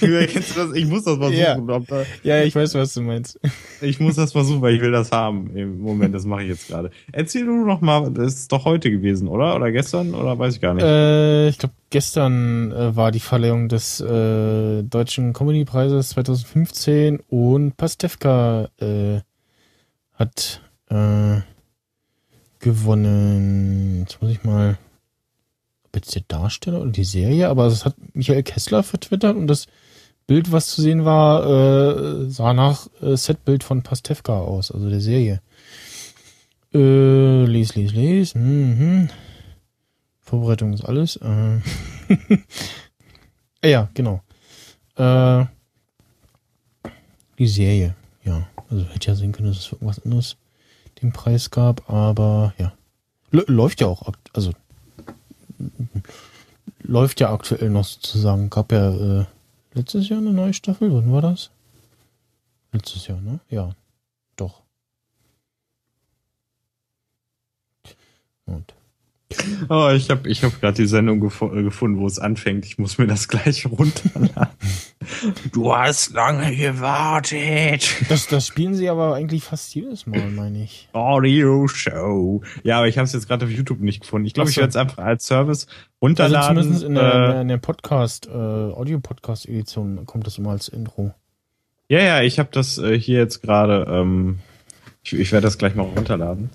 Kennst 0.00 0.56
du 0.56 0.66
das? 0.66 0.72
Ich 0.74 0.86
muss 0.86 1.04
das 1.04 1.18
mal 1.18 1.30
Ja. 1.32 1.58
da- 1.58 1.82
ja, 2.22 2.42
ich 2.42 2.54
weiß, 2.54 2.74
was 2.74 2.94
du 2.94 3.02
meinst. 3.02 3.38
Ich 3.82 4.00
muss 4.00 4.16
das 4.16 4.32
mal 4.32 4.42
suchen, 4.42 4.62
weil 4.62 4.74
ich 4.76 4.80
will 4.80 4.92
das 4.92 5.10
haben. 5.12 5.54
Im 5.54 5.80
Moment, 5.80 6.14
das 6.14 6.24
mache 6.24 6.42
ich 6.44 6.48
jetzt 6.48 6.68
gerade. 6.68 6.90
Erzähl 7.12 7.44
du 7.44 7.66
noch 7.66 7.82
mal, 7.82 8.10
das 8.10 8.34
ist 8.34 8.52
doch 8.52 8.64
heute 8.64 8.90
gewesen, 8.90 9.28
oder? 9.28 9.54
Oder 9.56 9.70
gestern? 9.72 10.14
Oder 10.14 10.38
weiß 10.38 10.54
ich 10.54 10.60
gar 10.62 10.72
nicht. 10.72 10.84
Äh, 10.84 11.48
ich 11.48 11.58
glaube, 11.58 11.74
gestern 11.90 12.72
äh, 12.72 12.96
war 12.96 13.10
die 13.12 13.20
Verleihung 13.20 13.68
des 13.68 14.00
äh, 14.00 14.82
Deutschen 14.84 15.34
Comedy-Preises 15.34 16.10
2015 16.10 17.20
und 17.28 17.76
Pastewka 17.76 18.70
äh, 18.80 19.20
hat 20.14 20.62
äh, 20.88 21.40
gewonnen. 22.58 24.00
Jetzt 24.00 24.22
muss 24.22 24.30
ich 24.30 24.44
mal, 24.44 24.78
jetzt 25.94 26.14
der 26.14 26.22
Darsteller 26.28 26.80
oder 26.80 26.90
die 26.90 27.04
Serie, 27.04 27.48
aber 27.48 27.64
das 27.64 27.84
hat 27.84 27.94
Michael 28.14 28.42
Kessler 28.42 28.82
vertwittert 28.82 29.36
und 29.36 29.46
das 29.46 29.66
Bild, 30.26 30.52
was 30.52 30.68
zu 30.68 30.82
sehen 30.82 31.04
war, 31.04 31.44
äh, 31.44 32.30
sah 32.30 32.54
nach 32.54 32.88
äh, 33.00 33.16
Setbild 33.16 33.64
von 33.64 33.82
Pastewka 33.82 34.38
aus, 34.38 34.70
also 34.70 34.88
der 34.88 35.00
Serie. 35.00 35.42
Äh, 36.72 37.44
les, 37.44 37.74
les, 37.74 37.92
les. 37.92 38.34
Mhm. 38.34 39.08
Vorbereitung 40.20 40.72
ist 40.72 40.84
alles. 40.84 41.16
Äh. 41.16 41.60
Ah 43.64 43.68
ja, 43.68 43.88
genau. 43.94 44.22
Äh, 44.96 45.44
die 47.38 47.46
Serie, 47.46 47.94
ja. 48.24 48.48
Also 48.68 48.84
hätte 48.86 49.06
ja 49.06 49.14
sehen 49.14 49.30
können, 49.30 49.48
dass 49.48 49.58
es 49.58 49.72
irgendwas 49.72 50.00
anderes 50.04 50.36
den 51.00 51.12
Preis 51.12 51.50
gab, 51.50 51.88
aber 51.88 52.54
ja. 52.58 52.72
L 53.30 53.44
läuft 53.46 53.80
ja 53.80 53.86
auch, 53.86 54.02
also 54.32 54.52
läuft 56.82 57.20
ja 57.20 57.32
aktuell 57.32 57.70
noch 57.70 57.84
sozusagen. 57.84 58.50
Gab 58.50 58.72
ja 58.72 59.20
äh, 59.20 59.24
letztes 59.74 60.08
Jahr 60.08 60.18
eine 60.18 60.32
neue 60.32 60.54
Staffel, 60.54 60.92
wann 60.92 61.12
war 61.12 61.22
das? 61.22 61.50
Letztes 62.72 63.06
Jahr, 63.06 63.20
ne? 63.20 63.40
Ja, 63.48 63.74
doch. 64.36 64.62
Und 68.46 68.74
Oh, 69.68 69.90
ich 69.94 70.10
habe 70.10 70.28
ich 70.28 70.42
hab 70.44 70.60
gerade 70.60 70.76
die 70.76 70.86
Sendung 70.86 71.20
gefo 71.20 71.54
äh, 71.54 71.62
gefunden, 71.62 71.98
wo 72.00 72.06
es 72.06 72.18
anfängt. 72.18 72.64
Ich 72.66 72.78
muss 72.78 72.98
mir 72.98 73.06
das 73.06 73.28
gleich 73.28 73.66
runterladen. 73.66 74.48
du 75.52 75.74
hast 75.74 76.12
lange 76.14 76.54
gewartet. 76.56 77.94
Das, 78.08 78.26
das 78.26 78.46
spielen 78.46 78.74
sie 78.74 78.88
aber 78.88 79.14
eigentlich 79.14 79.44
fast 79.44 79.74
jedes 79.74 80.06
Mal, 80.06 80.28
meine 80.30 80.62
ich. 80.64 80.88
Audio 80.92 81.66
Show. 81.68 82.42
Ja, 82.62 82.78
aber 82.78 82.88
ich 82.88 82.98
habe 82.98 83.04
es 83.06 83.12
jetzt 83.12 83.28
gerade 83.28 83.44
auf 83.46 83.50
YouTube 83.50 83.80
nicht 83.80 84.00
gefunden. 84.00 84.26
Ich 84.26 84.34
glaube, 84.34 84.50
ich 84.50 84.56
werde 84.56 84.70
es 84.70 84.76
einfach 84.76 84.98
als 84.98 85.26
Service 85.26 85.66
Also 85.66 85.76
runterladen. 86.02 86.56
zumindest 86.58 86.84
in 86.84 86.94
der, 86.94 87.36
äh, 87.36 87.40
in 87.42 87.48
der 87.48 87.58
Podcast, 87.58 88.26
äh, 88.26 88.30
Audio-Podcast-Edition 88.30 90.06
kommt 90.06 90.26
das 90.26 90.38
immer 90.38 90.50
als 90.50 90.68
Intro. 90.68 91.14
ja, 91.88 92.00
ja, 92.00 92.22
ich 92.22 92.38
habe 92.38 92.48
das 92.52 92.78
äh, 92.78 92.98
hier 92.98 93.18
jetzt 93.18 93.42
gerade. 93.42 93.86
Ähm, 93.88 94.38
ich 95.04 95.14
ich 95.14 95.32
werde 95.32 95.46
das 95.46 95.58
gleich 95.58 95.74
mal 95.74 95.82
runterladen. 95.82 96.50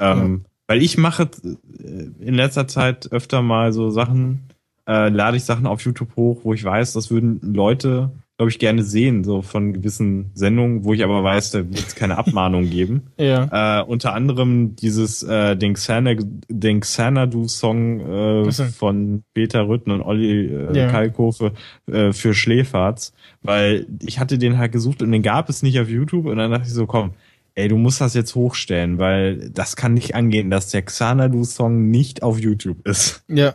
Ähm, 0.00 0.44
Weil 0.66 0.82
ich 0.82 0.96
mache 0.98 1.28
äh, 1.44 2.24
in 2.24 2.34
letzter 2.34 2.68
Zeit 2.68 3.10
öfter 3.12 3.42
mal 3.42 3.72
so 3.72 3.90
Sachen, 3.90 4.44
äh, 4.86 5.08
lade 5.08 5.36
ich 5.36 5.44
Sachen 5.44 5.66
auf 5.66 5.80
YouTube 5.82 6.16
hoch, 6.16 6.40
wo 6.44 6.54
ich 6.54 6.64
weiß, 6.64 6.92
das 6.92 7.10
würden 7.10 7.40
Leute, 7.54 8.10
glaube 8.36 8.50
ich, 8.50 8.58
gerne 8.58 8.82
sehen, 8.82 9.22
so 9.22 9.42
von 9.42 9.72
gewissen 9.72 10.30
Sendungen, 10.34 10.84
wo 10.84 10.94
ich 10.94 11.04
aber 11.04 11.22
weiß, 11.22 11.52
da 11.52 11.58
wird 11.58 11.86
es 11.86 11.94
keine 11.94 12.18
Abmahnung 12.18 12.68
geben. 12.68 13.02
Ja. 13.18 13.80
Äh, 13.80 13.84
unter 13.84 14.14
anderem 14.14 14.74
dieses 14.74 15.22
äh, 15.22 15.56
den 15.56 15.74
Xana, 15.74 16.14
den 16.48 16.80
Xanadu-Song 16.80 18.00
äh, 18.00 18.50
so. 18.50 18.64
von 18.64 19.22
Peter 19.34 19.68
Rütten 19.68 19.92
und 19.92 20.00
Olli 20.02 20.46
äh, 20.46 20.76
Ja. 20.76 20.88
Kalkofe 20.88 21.52
äh, 21.86 22.12
für 22.12 22.34
Schläferz, 22.34 23.12
weil 23.42 23.86
ich 24.04 24.18
hatte 24.18 24.38
den 24.38 24.58
halt 24.58 24.72
gesucht 24.72 25.02
und 25.02 25.12
den 25.12 25.22
gab 25.22 25.48
es 25.48 25.62
nicht 25.62 25.78
auf 25.78 25.88
YouTube 25.88 26.26
und 26.26 26.38
dann 26.38 26.50
dachte 26.50 26.66
ich 26.66 26.74
so, 26.74 26.86
komm, 26.86 27.12
ey, 27.54 27.68
du 27.68 27.76
musst 27.76 28.00
das 28.00 28.14
jetzt 28.14 28.34
hochstellen, 28.34 28.98
weil 28.98 29.50
das 29.50 29.76
kann 29.76 29.94
nicht 29.94 30.14
angehen, 30.14 30.50
dass 30.50 30.70
der 30.70 30.82
Xanadu-Song 30.82 31.90
nicht 31.90 32.22
auf 32.22 32.38
YouTube 32.38 32.86
ist. 32.86 33.24
Ja. 33.28 33.54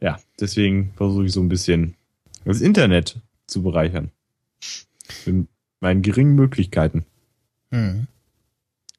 Ja, 0.00 0.18
deswegen 0.40 0.92
versuche 0.96 1.26
ich 1.26 1.32
so 1.32 1.40
ein 1.40 1.48
bisschen 1.48 1.94
das 2.44 2.60
Internet 2.60 3.20
zu 3.46 3.62
bereichern. 3.62 4.10
In 5.26 5.48
meinen 5.80 6.02
geringen 6.02 6.34
Möglichkeiten. 6.34 7.04
Hm. 7.70 8.06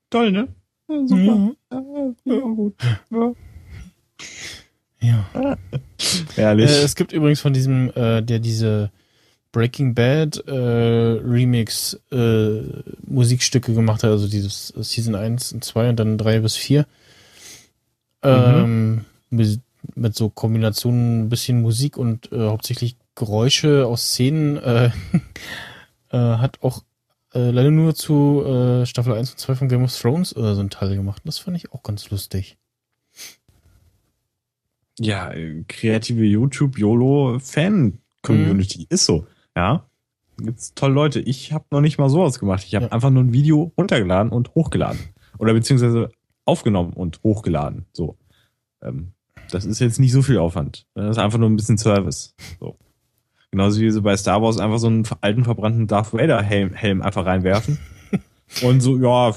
Toll, 0.10 0.32
ne? 0.32 0.48
Ja, 0.88 1.07
super. 1.07 1.56
Ja, 1.72 2.14
ja, 2.26 2.40
gut. 2.40 2.76
Ja. 3.10 3.34
Ja. 5.02 5.30
Ehrlich. 6.36 6.70
Äh, 6.70 6.84
es 6.84 6.95
gibt 6.95 7.14
übrigens 7.14 7.40
von 7.40 7.53
diesem, 7.53 7.91
äh, 7.95 8.22
der 8.22 8.40
diese 8.40 8.91
Breaking 9.51 9.95
Bad 9.95 10.43
äh, 10.47 10.51
Remix 10.51 11.99
äh, 12.11 12.61
Musikstücke 13.07 13.73
gemacht 13.73 14.03
hat, 14.03 14.11
also 14.11 14.27
dieses 14.27 14.67
Season 14.77 15.15
1 15.15 15.53
und 15.53 15.63
2 15.63 15.89
und 15.89 15.99
dann 15.99 16.17
3 16.17 16.39
bis 16.39 16.55
4. 16.55 16.85
Ähm, 18.21 19.05
mit, 19.30 19.59
mit 19.95 20.15
so 20.15 20.30
Kombinationen 20.30 21.21
ein 21.21 21.30
bisschen 21.30 21.61
Musik 21.61 21.97
und 21.97 22.31
äh, 22.31 22.49
hauptsächlich 22.49 22.97
Geräusche 23.15 23.85
aus 23.88 24.03
Szenen 24.03 24.57
äh, 24.57 24.91
äh, 26.11 26.17
hat 26.17 26.61
auch 26.61 26.84
äh, 27.34 27.49
leider 27.51 27.71
nur 27.71 27.95
zu 27.95 28.43
äh, 28.45 28.85
Staffel 28.85 29.13
1 29.13 29.31
und 29.31 29.39
2 29.39 29.55
von 29.55 29.69
Game 29.69 29.84
of 29.84 29.97
Thrones 29.97 30.35
oder 30.35 30.55
so 30.55 30.61
ein 30.61 30.69
Teil 30.69 30.95
gemacht. 30.95 31.21
Das 31.26 31.39
fand 31.39 31.57
ich 31.57 31.71
auch 31.71 31.84
ganz 31.84 32.09
lustig. 32.09 32.57
ja, 34.99 35.31
äh, 35.31 35.63
kreative 35.67 36.23
YouTube 36.23 36.77
YOLO 36.77 37.39
Fan 37.39 37.99
Community 38.21 38.85
ist 38.89 39.05
so. 39.05 39.26
Ja. 39.55 39.85
Gibt's 40.38 40.73
tolle 40.73 40.93
Leute. 40.93 41.19
Ich 41.19 41.51
habe 41.51 41.65
noch 41.71 41.81
nicht 41.81 41.97
mal 41.97 42.09
sowas 42.09 42.39
gemacht. 42.39 42.63
Ich 42.65 42.76
habe 42.76 42.85
Ja. 42.85 42.91
einfach 42.91 43.09
nur 43.09 43.23
ein 43.23 43.34
Video 43.34 43.71
runtergeladen 43.77 44.31
und 44.31 44.55
hochgeladen. 44.55 44.99
Oder 45.38 45.53
beziehungsweise 45.53 46.09
aufgenommen 46.45 46.93
und 46.93 47.19
hochgeladen. 47.23 47.85
So. 47.93 48.17
Ähm, 48.81 49.11
das 49.51 49.65
ist 49.65 49.80
jetzt 49.80 49.99
nicht 49.99 50.11
so 50.11 50.21
viel 50.21 50.38
Aufwand. 50.38 50.85
Das 50.93 51.11
ist 51.11 51.17
einfach 51.17 51.39
nur 51.39 51.49
ein 51.49 51.55
bisschen 51.55 51.77
Service. 51.77 52.35
So. 52.59 52.77
Genauso 53.51 53.81
wie 53.81 53.89
sie 53.89 54.01
bei 54.01 54.15
Star 54.15 54.41
Wars 54.41 54.59
einfach 54.59 54.77
so 54.80 54.88
einen 54.88 55.03
alten 55.21 55.43
verbrannten 55.43 55.88
Darth 55.88 56.13
Vader 56.13 56.41
Helm, 56.41 56.73
Helm 56.73 57.01
einfach 57.01 57.26
reinwerfen. 57.26 57.80
und 58.63 58.80
so, 58.81 58.97
ja, 58.97 59.34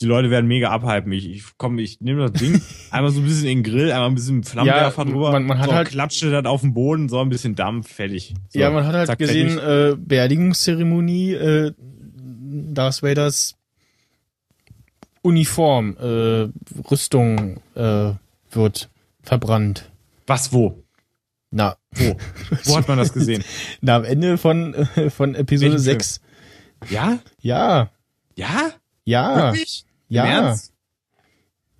die 0.00 0.04
Leute 0.06 0.30
werden 0.30 0.46
mega 0.46 0.70
abhypen. 0.70 1.10
Ich, 1.12 1.28
ich 1.28 1.44
komm, 1.58 1.78
ich 1.78 2.00
nehme 2.00 2.28
das 2.30 2.40
Ding, 2.40 2.60
einmal 2.90 3.10
so 3.10 3.20
ein 3.20 3.24
bisschen 3.26 3.48
in 3.48 3.62
den 3.62 3.72
Grill, 3.72 3.90
einmal 3.90 4.08
ein 4.08 4.14
bisschen 4.14 4.44
Flammenwerfer 4.44 5.04
Ja, 5.04 5.10
drüber, 5.10 5.32
man- 5.32 5.46
man 5.46 5.58
hat 5.58 5.66
so, 5.70 5.74
halt- 5.74 5.88
klatschte 5.88 6.30
das 6.30 6.44
auf 6.44 6.60
den 6.60 6.72
Boden, 6.74 7.08
so 7.08 7.18
ein 7.20 7.28
bisschen 7.28 7.54
Dampf, 7.56 7.92
fertig. 7.92 8.34
So, 8.50 8.58
ja, 8.60 8.70
man 8.70 8.84
hat 8.86 8.94
halt 8.94 9.06
zack, 9.08 9.18
gesehen, 9.18 9.58
fertig. 9.58 9.94
äh, 9.94 9.96
Beerdigungszeremonie, 10.04 11.32
äh, 11.34 11.72
Darth 11.78 13.02
Vaders 13.02 13.56
Uniform, 15.22 15.96
äh, 15.98 16.48
Rüstung 16.90 17.60
äh, 17.74 18.12
wird 18.52 18.88
verbrannt. 19.22 19.90
Was, 20.26 20.52
wo? 20.52 20.82
Na, 21.50 21.76
Wo? 21.92 22.16
Wo 22.64 22.76
hat 22.76 22.86
man 22.88 22.98
das 22.98 23.12
gesehen? 23.12 23.42
na 23.80 23.96
am 23.96 24.04
Ende 24.04 24.36
von, 24.38 24.74
äh, 24.74 25.10
von 25.10 25.34
Episode 25.34 25.72
Welchen 25.72 25.84
Film? 25.84 25.98
6. 26.00 26.20
Ja? 26.90 27.18
Ja, 27.40 27.90
Ja? 28.36 28.72
Ja, 29.06 29.52
Wirklich? 29.52 29.86
ja. 30.08 30.24
Im 30.24 30.30
Ernst? 30.30 30.72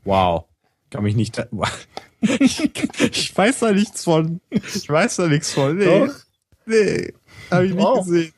Wow. 0.04 0.44
Kann 0.90 1.02
mich 1.02 1.16
nicht. 1.16 1.36
ich 2.20 3.36
weiß 3.36 3.58
da 3.58 3.72
nichts 3.72 4.04
von. 4.04 4.40
Ich 4.50 4.88
weiß 4.88 5.16
da 5.16 5.26
nichts 5.28 5.52
von. 5.52 5.76
Nee. 5.76 5.84
Doch. 5.84 6.14
Nee. 6.64 7.12
Hab 7.50 7.62
ich 7.64 7.74
nicht 7.74 7.82
Wow. 7.82 7.98
gesehen. 8.06 8.32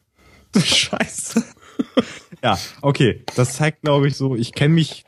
Du 0.53 0.61
Scheiße. 0.61 1.45
ja, 2.43 2.59
okay. 2.83 3.23
Das 3.37 3.55
zeigt, 3.57 3.83
glaube 3.83 4.09
ich, 4.09 4.17
so, 4.17 4.35
ich 4.35 4.53
kenne 4.53 4.75
mich 4.75 5.05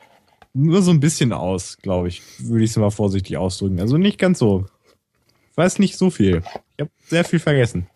nur 0.53 0.81
so 0.83 0.91
ein 0.91 0.99
bisschen 0.99 1.33
aus, 1.33 1.77
glaube 1.77 2.07
ich. 2.09 2.21
Würde 2.39 2.63
ich 2.63 2.69
es 2.71 2.77
mal 2.77 2.91
vorsichtig 2.91 3.37
ausdrücken. 3.37 3.79
Also 3.79 3.97
nicht 3.97 4.19
ganz 4.19 4.37
so. 4.39 4.65
Ich 5.49 5.57
weiß 5.57 5.79
nicht 5.79 5.97
so 5.97 6.09
viel. 6.11 6.43
Ich 6.77 6.81
habe 6.81 6.91
sehr 7.07 7.25
viel 7.25 7.39
vergessen. 7.39 7.87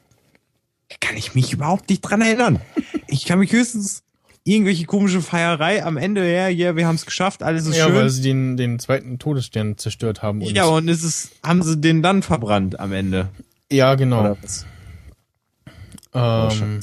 Da 0.90 0.96
kann 1.00 1.18
ich 1.18 1.36
mich 1.36 1.54
überhaupt 1.54 1.90
nicht 1.90 2.02
dran 2.02 2.22
erinnern. 2.22 2.62
Ich 3.08 3.26
kann 3.26 3.40
mich 3.40 3.52
höchstens 3.52 4.04
irgendwelche 4.46 4.86
komische 4.86 5.22
Feierei 5.22 5.84
am 5.84 5.98
Ende, 5.98 6.32
ja, 6.32 6.48
ja, 6.48 6.76
wir 6.76 6.88
haben 6.88 6.96
es 6.96 7.06
geschafft, 7.06 7.42
alles 7.44 7.66
ist 7.66 7.76
ja, 7.78 7.88
schön. 7.88 7.96
weil 7.96 8.10
sie 8.10 8.22
den, 8.22 8.56
den 8.58 8.80
zweiten 8.80 9.18
Todesstern 9.20 9.78
zerstört 9.78 10.22
haben. 10.22 10.42
Und 10.42 10.52
Ja, 10.56 10.66
und 10.66 10.88
es 10.88 11.04
ist, 11.04 11.32
haben 11.44 11.62
sie 11.64 11.78
den 11.78 12.02
dann 12.04 12.22
verbrannt 12.22 12.80
am 12.80 12.94
Ende. 12.94 13.30
ja 13.72 13.96
genau. 13.96 14.20
Oder 14.22 14.38
was? 14.42 14.66
ähm, 16.14 16.80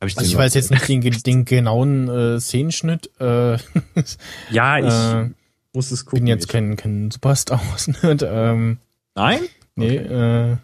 Hab 0.00 0.08
ich, 0.08 0.16
also 0.18 0.30
ich 0.30 0.36
weiß 0.36 0.54
jetzt 0.54 0.70
nicht 0.70 0.86
den, 0.88 1.00
den 1.00 1.44
genauen 1.46 2.08
äh, 2.08 2.38
Szenenschnitt. 2.38 3.10
Äh, 3.18 3.56
Ja, 4.50 4.78
ich 4.78 5.26
äh, 5.26 5.30
muss 5.72 5.90
es 5.90 6.04
gucken. 6.04 6.20
bin 6.20 6.26
jetzt 6.26 6.48
kein, 6.48 6.76
kein 6.76 7.10
Superstar 7.10 7.60
Wars-Nerd. 7.70 8.22
Ähm, 8.30 8.78
Nein? 9.14 9.40
nee, 9.74 9.96
äh, 9.96 10.56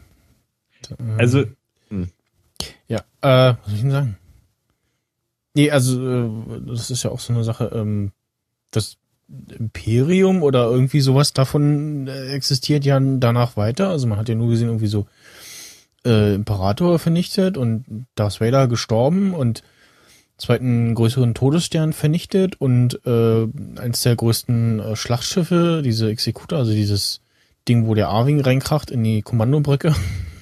Also, 1.18 1.44
Ja, 2.88 2.98
äh, 3.22 3.54
was 3.54 3.56
soll 3.66 3.74
ich 3.74 3.80
denn 3.80 3.90
sagen? 3.90 4.16
Nee, 5.56 5.70
also, 5.70 6.06
äh, 6.06 6.30
das 6.66 6.90
ist 6.90 7.02
ja 7.02 7.10
auch 7.10 7.18
so 7.18 7.32
eine 7.32 7.42
Sache, 7.42 7.70
ähm, 7.74 8.12
das 8.70 8.98
Imperium 9.58 10.42
oder 10.42 10.70
irgendwie 10.70 11.00
sowas 11.00 11.32
davon 11.32 12.08
äh, 12.08 12.32
existiert 12.32 12.84
ja 12.84 13.00
danach 13.00 13.56
weiter. 13.56 13.88
Also 13.88 14.06
man 14.06 14.18
hat 14.18 14.28
ja 14.28 14.34
nur 14.34 14.50
gesehen, 14.50 14.68
irgendwie 14.68 14.86
so 14.86 15.06
äh, 16.04 16.34
Imperator 16.34 16.98
vernichtet 16.98 17.56
und 17.56 18.06
Darth 18.16 18.38
Vader 18.42 18.68
gestorben 18.68 19.32
und 19.32 19.62
zweiten 20.36 20.94
größeren 20.94 21.32
Todesstern 21.32 21.94
vernichtet 21.94 22.60
und 22.60 23.00
äh, 23.06 23.46
eins 23.80 24.02
der 24.02 24.14
größten 24.14 24.80
äh, 24.80 24.94
Schlachtschiffe, 24.94 25.80
diese 25.82 26.10
Executor, 26.10 26.58
also 26.58 26.72
dieses 26.72 27.22
Ding, 27.66 27.86
wo 27.86 27.94
der 27.94 28.08
Arwing 28.08 28.42
reinkracht 28.42 28.90
in 28.90 29.02
die 29.02 29.22
Kommandobrücke. 29.22 29.94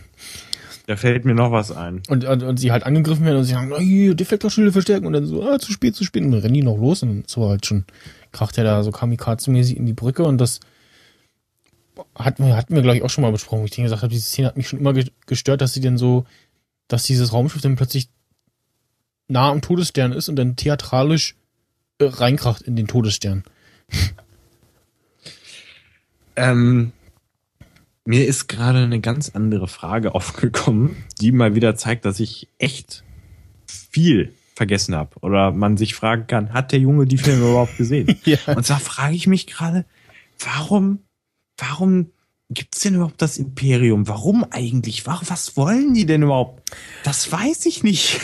da 0.86 0.96
fällt 0.96 1.24
mir 1.24 1.34
noch 1.34 1.50
was 1.50 1.72
ein. 1.72 2.02
Und, 2.08 2.24
und, 2.24 2.42
und 2.42 2.56
sie 2.58 2.72
halt 2.72 2.84
angegriffen 2.84 3.24
werden 3.24 3.38
und 3.38 3.44
sie 3.44 3.52
sagen, 3.52 3.72
oh, 3.72 3.78
hier, 3.78 4.14
Deflektorschilde 4.14 4.72
verstärken 4.72 5.06
und 5.06 5.14
dann 5.14 5.26
so, 5.26 5.42
ah, 5.42 5.58
zu 5.58 5.72
spät, 5.72 5.94
zu 5.94 6.04
spät. 6.04 6.22
Und 6.22 6.32
dann 6.32 6.40
rennen 6.40 6.54
die 6.54 6.62
noch 6.62 6.76
los 6.76 7.02
und 7.02 7.08
dann 7.08 7.24
so 7.26 7.48
halt 7.48 7.64
schon 7.64 7.84
kracht 8.32 8.58
er 8.58 8.64
da 8.64 8.82
so 8.82 8.90
kamikaze-mäßig 8.90 9.76
in 9.76 9.86
die 9.86 9.92
Brücke 9.92 10.24
und 10.24 10.38
das 10.38 10.60
hatten 12.16 12.44
wir, 12.44 12.56
hatten 12.56 12.74
wir 12.74 12.82
glaube 12.82 12.96
ich 12.96 13.04
auch 13.04 13.10
schon 13.10 13.22
mal 13.22 13.30
besprochen, 13.30 13.60
wo 13.60 13.64
ich 13.66 13.70
denen 13.70 13.84
gesagt 13.84 14.02
habe, 14.02 14.12
diese 14.12 14.26
Szene 14.26 14.48
hat 14.48 14.56
mich 14.56 14.68
schon 14.68 14.80
immer 14.80 14.92
ge- 14.92 15.12
gestört, 15.26 15.60
dass 15.60 15.72
sie 15.72 15.80
denn 15.80 15.96
so, 15.96 16.26
dass 16.88 17.04
dieses 17.04 17.32
Raumschiff 17.32 17.62
dann 17.62 17.76
plötzlich 17.76 18.08
nah 19.28 19.50
am 19.50 19.62
Todesstern 19.62 20.10
ist 20.12 20.28
und 20.28 20.36
dann 20.36 20.56
theatralisch 20.56 21.36
äh, 21.98 22.06
reinkracht 22.06 22.62
in 22.62 22.74
den 22.74 22.88
Todesstern. 22.88 23.44
Ähm, 26.34 26.90
mir 28.04 28.26
ist 28.26 28.48
gerade 28.48 28.78
eine 28.78 29.00
ganz 29.00 29.30
andere 29.30 29.68
Frage 29.68 30.14
aufgekommen, 30.14 30.96
die 31.20 31.32
mal 31.32 31.54
wieder 31.54 31.76
zeigt, 31.76 32.04
dass 32.04 32.20
ich 32.20 32.48
echt 32.58 33.04
viel 33.66 34.32
vergessen 34.54 34.94
habe. 34.94 35.16
Oder 35.20 35.50
man 35.52 35.76
sich 35.76 35.94
fragen 35.94 36.26
kann, 36.26 36.52
hat 36.52 36.72
der 36.72 36.78
Junge 36.78 37.06
die 37.06 37.18
Filme 37.18 37.50
überhaupt 37.50 37.76
gesehen? 37.76 38.18
Ja. 38.24 38.38
Und 38.54 38.64
zwar 38.64 38.80
frage 38.80 39.14
ich 39.14 39.26
mich 39.26 39.46
gerade, 39.46 39.84
warum, 40.38 41.00
warum 41.58 42.10
gibt's 42.50 42.80
denn 42.80 42.94
überhaupt 42.94 43.20
das 43.20 43.38
Imperium? 43.38 44.06
Warum 44.06 44.44
eigentlich? 44.50 45.06
Warum, 45.06 45.28
was 45.28 45.56
wollen 45.56 45.94
die 45.94 46.06
denn 46.06 46.22
überhaupt? 46.22 46.70
Das 47.02 47.30
weiß 47.30 47.66
ich 47.66 47.82
nicht. 47.82 48.20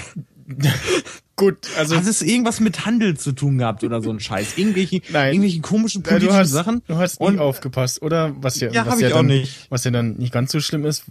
Gut, 1.41 1.69
also 1.79 1.97
Hat 1.97 2.07
es 2.07 2.21
irgendwas 2.21 2.61
mit 2.61 2.85
Handel 2.85 3.17
zu 3.17 3.33
tun 3.33 3.57
gehabt 3.57 3.83
oder 3.83 4.03
so 4.03 4.11
ein 4.11 4.21
Scheiß? 4.21 4.59
Irgendwelche, 4.59 5.01
Nein. 5.11 5.33
irgendwelche 5.33 5.61
komischen 5.61 6.03
äh, 6.05 6.09
politischen 6.09 6.35
du 6.35 6.39
hast, 6.39 6.51
Sachen? 6.51 6.83
du 6.87 6.97
hast 6.97 7.19
nie 7.19 7.27
Und- 7.29 7.39
aufgepasst, 7.39 8.03
oder? 8.03 8.35
Was 8.43 8.61
ja, 8.61 8.71
Ja, 8.71 8.85
was 8.87 9.03
auch 9.03 9.09
dann, 9.09 9.27
nicht. 9.27 9.67
Was 9.71 9.85
ja 9.85 9.91
dann 9.91 10.17
nicht 10.19 10.33
ganz 10.35 10.53
so 10.53 10.61
schlimm 10.61 10.85
ist, 10.85 11.05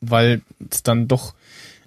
weil 0.00 0.40
es 0.70 0.82
dann 0.82 1.08
doch 1.08 1.34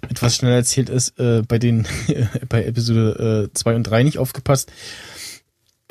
etwas 0.08 0.36
schneller 0.36 0.54
erzählt 0.54 0.88
ist, 0.88 1.18
äh, 1.18 1.42
bei 1.42 1.58
den, 1.58 1.84
bei 2.48 2.64
Episode 2.64 3.50
2 3.54 3.74
und 3.74 3.82
3 3.82 4.04
nicht 4.04 4.18
aufgepasst. 4.18 4.70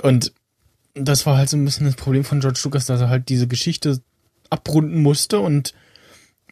Und 0.01 0.31
das 0.93 1.25
war 1.25 1.35
halt 1.37 1.49
so 1.49 1.57
ein 1.57 1.65
bisschen 1.65 1.85
das 1.85 1.95
Problem 1.95 2.23
von 2.23 2.39
George 2.39 2.61
Lucas, 2.63 2.85
dass 2.85 3.01
er 3.01 3.09
halt 3.09 3.27
diese 3.27 3.47
Geschichte 3.47 4.01
abrunden 4.49 5.01
musste 5.01 5.39
und 5.39 5.73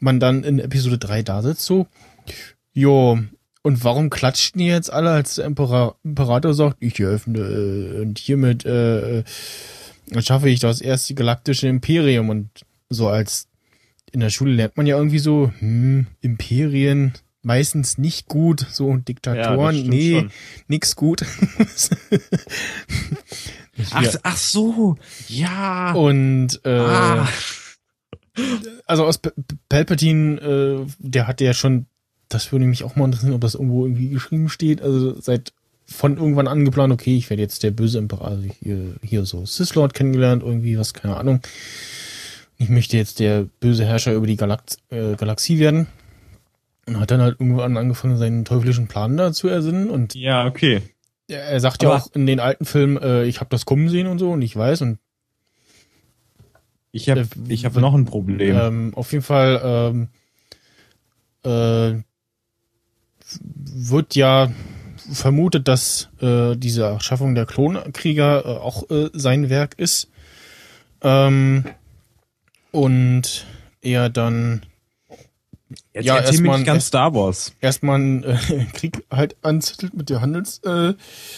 man 0.01 0.19
dann 0.19 0.43
in 0.43 0.59
Episode 0.59 0.97
3 0.97 1.23
da 1.23 1.41
sitzt 1.41 1.63
so, 1.65 1.87
jo, 2.73 3.19
und 3.63 3.83
warum 3.83 4.09
klatschen 4.09 4.59
die 4.59 4.67
jetzt 4.67 4.91
alle, 4.91 5.11
als 5.11 5.35
der 5.35 5.45
Impera 5.45 5.95
Imperator 6.03 6.53
sagt, 6.53 6.77
ich 6.79 6.99
eröffne 6.99 7.39
äh, 7.39 8.01
und 8.01 8.19
hiermit 8.19 8.65
äh, 8.65 9.19
äh, 9.19 9.23
schaffe 10.19 10.49
ich 10.49 10.59
das 10.59 10.81
erste 10.81 11.15
galaktische 11.15 11.67
Imperium 11.67 12.29
und 12.29 12.49
so 12.89 13.07
als 13.09 13.47
in 14.11 14.21
der 14.21 14.29
Schule 14.29 14.53
lernt 14.53 14.77
man 14.77 14.87
ja 14.87 14.97
irgendwie 14.97 15.19
so, 15.19 15.51
hm, 15.59 16.07
Imperien 16.21 17.13
meistens 17.41 17.97
nicht 17.97 18.27
gut, 18.27 18.65
so 18.69 18.95
Diktatoren, 18.97 19.75
stimmt 19.75 19.89
nee, 19.89 20.19
schon. 20.19 20.31
nix 20.67 20.95
gut. 20.95 21.25
Ach, 23.91 24.15
ach 24.23 24.37
so, 24.37 24.97
ja. 25.27 25.91
Und 25.93 26.59
äh, 26.65 26.69
ah. 26.69 27.27
also 28.87 29.05
aus 29.05 29.19
Palpatine, 29.69 30.39
äh, 30.41 30.85
der 30.97 31.27
hatte 31.27 31.45
ja 31.45 31.53
schon, 31.53 31.85
das 32.29 32.51
würde 32.51 32.65
mich 32.65 32.83
auch 32.83 32.95
mal 32.95 33.05
interessieren, 33.05 33.33
ob 33.33 33.41
das 33.41 33.55
irgendwo 33.55 33.85
irgendwie 33.85 34.09
geschrieben 34.09 34.49
steht, 34.49 34.81
also 34.81 35.19
seit 35.19 35.53
von 35.85 36.17
irgendwann 36.17 36.47
angeplant, 36.47 36.91
okay, 36.91 37.15
ich 37.15 37.29
werde 37.29 37.41
jetzt 37.43 37.63
der 37.63 37.71
böse 37.71 37.97
Imperator, 37.97 38.27
also 38.27 38.49
hier, 38.61 38.95
hier 39.01 39.25
so 39.25 39.45
Sith 39.45 39.73
Lord 39.75 39.93
kennengelernt, 39.93 40.43
irgendwie 40.43 40.77
was, 40.77 40.93
keine 40.93 41.15
Ahnung. 41.15 41.39
Ich 42.57 42.67
möchte 42.69 42.97
jetzt 42.97 43.19
der 43.19 43.45
böse 43.61 43.85
Herrscher 43.85 44.13
über 44.13 44.27
die 44.27 44.35
Galax 44.35 44.79
äh, 44.89 45.15
Galaxie 45.15 45.59
werden. 45.59 45.87
Und 46.87 46.99
hat 46.99 47.11
dann 47.11 47.21
halt 47.21 47.39
irgendwann 47.39 47.77
angefangen, 47.77 48.17
seinen 48.17 48.43
teuflischen 48.45 48.87
Plan 48.87 49.15
da 49.17 49.31
zu 49.31 49.47
ersinnen. 49.47 49.89
Und 49.89 50.15
Ja, 50.15 50.45
okay. 50.45 50.81
er 51.27 51.59
sagt 51.59 51.83
ja 51.83 51.89
Aber- 51.89 51.99
auch 52.03 52.07
in 52.13 52.25
den 52.25 52.39
alten 52.41 52.65
Filmen, 52.65 52.97
äh, 52.97 53.23
ich 53.25 53.39
habe 53.39 53.49
das 53.49 53.65
kommen 53.65 53.87
sehen 53.89 54.07
und 54.07 54.19
so 54.19 54.31
und 54.31 54.41
ich 54.41 54.55
weiß 54.55 54.81
und 54.81 54.97
Ich 56.91 57.09
habe 57.09 57.21
Äh, 57.21 57.25
ich 57.49 57.63
hab 57.65 57.75
noch 57.75 57.93
ein 57.93 58.05
Problem. 58.05 58.57
Ähm, 58.57 58.93
auf 58.95 59.11
jeden 59.11 59.23
Fall 59.23 59.61
ähm, 59.63 60.07
äh, 61.45 62.01
wird 63.39 64.15
ja 64.15 64.51
vermutet, 65.11 65.67
dass 65.67 66.09
äh, 66.21 66.55
diese 66.55 66.83
Erschaffung 66.83 67.35
der 67.35 67.45
Klonkrieger 67.45 68.45
äh, 68.45 68.49
auch 68.59 68.89
äh, 68.89 69.09
sein 69.13 69.49
Werk 69.49 69.75
ist. 69.77 70.09
Ähm, 71.01 71.65
und 72.71 73.45
er 73.81 74.09
dann 74.09 74.61
Jetzt 75.93 76.05
ja, 76.05 76.15
erzähl 76.15 76.31
erst 76.31 76.41
mir 76.41 76.47
mal- 76.47 76.57
nicht 76.57 76.65
ganz 76.65 76.77
erst- 76.77 76.87
Star 76.87 77.13
Wars. 77.13 77.53
erstmal 77.59 77.95
einen 77.95 78.23
äh, 78.23 78.37
Krieg 78.73 79.03
halt 79.11 79.35
anzettelt 79.41 79.93
mit 79.95 80.09
der 80.09 80.21
Handels 80.21 80.61
äh, 80.65 80.93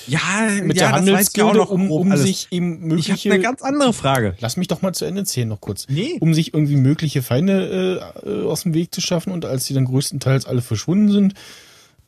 Ja, 0.07 0.19
mit 0.63 0.77
ja, 0.77 0.87
der 0.87 0.91
Handelsgilde, 0.91 1.57
noch 1.57 1.71
um, 1.71 1.89
um 1.89 2.11
alles. 2.11 2.23
sich 2.23 2.47
eben 2.51 2.73
Ich 2.73 2.79
habe 2.79 2.87
mögliche 2.87 3.31
eine 3.33 3.41
ganz 3.41 3.61
andere 3.63 3.91
Frage. 3.93 4.35
Lass 4.39 4.55
mich 4.57 4.67
doch 4.67 4.83
mal 4.83 4.93
zu 4.93 5.05
Ende 5.05 5.23
zählen 5.25 5.47
noch 5.49 5.61
kurz. 5.61 5.87
Nee. 5.89 6.17
Um 6.19 6.35
sich 6.35 6.53
irgendwie 6.53 6.75
mögliche 6.75 7.23
Feinde 7.23 8.13
äh, 8.23 8.29
äh, 8.29 8.45
aus 8.45 8.63
dem 8.63 8.75
Weg 8.75 8.93
zu 8.93 9.01
schaffen 9.01 9.31
und 9.33 9.45
als 9.45 9.65
die 9.65 9.73
dann 9.73 9.85
größtenteils 9.85 10.45
alle 10.45 10.61
verschwunden 10.61 11.11
sind, 11.11 11.33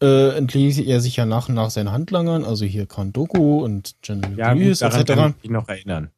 äh, 0.01 0.35
entließ 0.37 0.79
er 0.79 0.99
sich 0.99 1.15
ja 1.15 1.25
nach 1.25 1.49
und 1.49 1.55
nach 1.55 1.69
seinen 1.69 1.91
Handlangern, 1.91 2.43
also 2.43 2.65
hier 2.65 2.85
Khan 2.85 3.13
Doku 3.13 3.63
und 3.63 3.95
General 4.01 4.37
Ja, 4.37 4.53
Grievous 4.53 4.79
daran 4.79 5.05
kann 5.05 5.19
etc. 5.29 5.37
ich 5.43 5.49
noch 5.49 5.69
erinnern. 5.69 6.09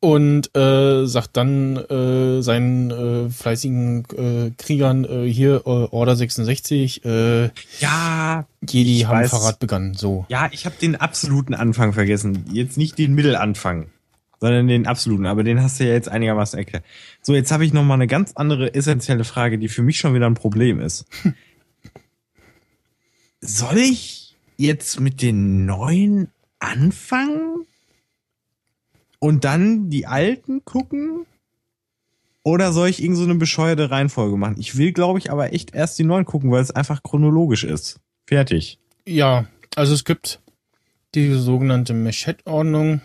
Und 0.00 0.56
äh, 0.56 1.06
sagt 1.06 1.36
dann 1.36 1.76
äh, 1.76 2.42
seinen 2.42 2.90
äh, 2.90 3.30
fleißigen 3.30 4.04
äh, 4.16 4.50
Kriegern 4.58 5.04
äh, 5.04 5.30
hier 5.30 5.64
Order 5.64 6.16
66, 6.16 7.04
äh, 7.04 7.50
Ja, 7.78 8.46
Jedi 8.68 9.00
haben 9.02 9.20
weiß. 9.20 9.30
Verrat 9.30 9.60
begangen. 9.60 9.94
So. 9.94 10.26
ja, 10.28 10.48
ich 10.50 10.66
habe 10.66 10.74
den 10.80 10.96
absoluten 10.96 11.54
Anfang 11.54 11.92
vergessen. 11.92 12.46
Jetzt 12.52 12.78
nicht 12.78 12.98
den 12.98 13.14
Mittelanfang, 13.14 13.86
sondern 14.40 14.66
den 14.66 14.88
absoluten. 14.88 15.26
Aber 15.26 15.44
den 15.44 15.62
hast 15.62 15.78
du 15.78 15.84
ja 15.84 15.92
jetzt 15.92 16.08
einigermaßen 16.08 16.58
erklärt. 16.58 16.82
So, 17.20 17.34
jetzt 17.34 17.52
habe 17.52 17.64
ich 17.64 17.72
noch 17.72 17.84
mal 17.84 17.94
eine 17.94 18.08
ganz 18.08 18.32
andere 18.34 18.74
essentielle 18.74 19.22
Frage, 19.22 19.56
die 19.56 19.68
für 19.68 19.82
mich 19.82 19.98
schon 19.98 20.14
wieder 20.14 20.26
ein 20.26 20.34
Problem 20.34 20.80
ist. 20.80 21.06
Soll 23.42 23.76
ich 23.76 24.34
jetzt 24.56 25.00
mit 25.00 25.20
den 25.20 25.66
neuen 25.66 26.30
anfangen? 26.58 27.66
und 29.22 29.44
dann 29.44 29.88
die 29.88 30.08
alten 30.08 30.64
gucken? 30.64 31.26
Oder 32.42 32.72
soll 32.72 32.88
ich 32.88 33.00
irgend 33.00 33.16
so 33.18 33.22
eine 33.22 33.36
bescheuerte 33.36 33.88
Reihenfolge 33.88 34.36
machen? 34.36 34.56
Ich 34.58 34.76
will, 34.76 34.92
glaube 34.92 35.20
ich, 35.20 35.30
aber 35.30 35.52
echt 35.52 35.76
erst 35.76 35.96
die 35.96 36.02
neuen 36.02 36.24
gucken, 36.24 36.50
weil 36.50 36.60
es 36.60 36.72
einfach 36.72 37.04
chronologisch 37.04 37.62
ist. 37.62 38.00
Fertig. 38.26 38.80
Ja, 39.06 39.46
also 39.76 39.94
es 39.94 40.04
gibt 40.04 40.40
die 41.14 41.34
sogenannte 41.34 41.94
Machette-Ordnung. 41.94 43.00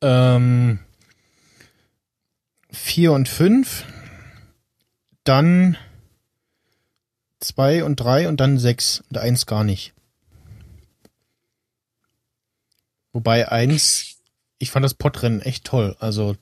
Ähm, 0.00 0.78
vier 2.70 3.12
und 3.12 3.28
fünf, 3.28 3.84
dann 5.24 5.76
zwei 7.44 7.84
und 7.84 7.96
drei 7.96 8.28
und 8.28 8.40
dann 8.40 8.58
sechs 8.58 9.02
und 9.10 9.18
eins 9.18 9.46
gar 9.46 9.64
nicht. 9.64 9.92
Wobei 13.12 13.50
eins, 13.50 14.16
ich 14.58 14.70
fand 14.70 14.84
das 14.84 14.94
Podrennen 14.94 15.40
echt 15.40 15.64
toll. 15.64 15.96
Also 16.00 16.36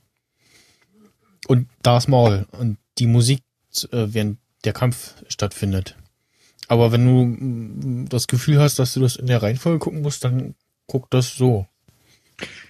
und 1.47 1.67
Darth 1.81 2.07
Maul 2.07 2.47
und 2.51 2.77
die 2.97 3.07
Musik, 3.07 3.43
äh, 3.91 4.07
während 4.07 4.39
der 4.63 4.73
Kampf 4.73 5.15
stattfindet. 5.27 5.95
Aber 6.67 6.91
wenn 6.91 7.05
du 7.05 7.25
mm, 7.25 8.09
das 8.09 8.27
Gefühl 8.27 8.59
hast, 8.59 8.79
dass 8.79 8.93
du 8.93 9.01
das 9.01 9.15
in 9.15 9.27
der 9.27 9.43
Reihenfolge 9.43 9.79
gucken 9.79 10.01
musst, 10.01 10.23
dann 10.23 10.55
guck 10.87 11.09
das 11.09 11.35
so. 11.35 11.67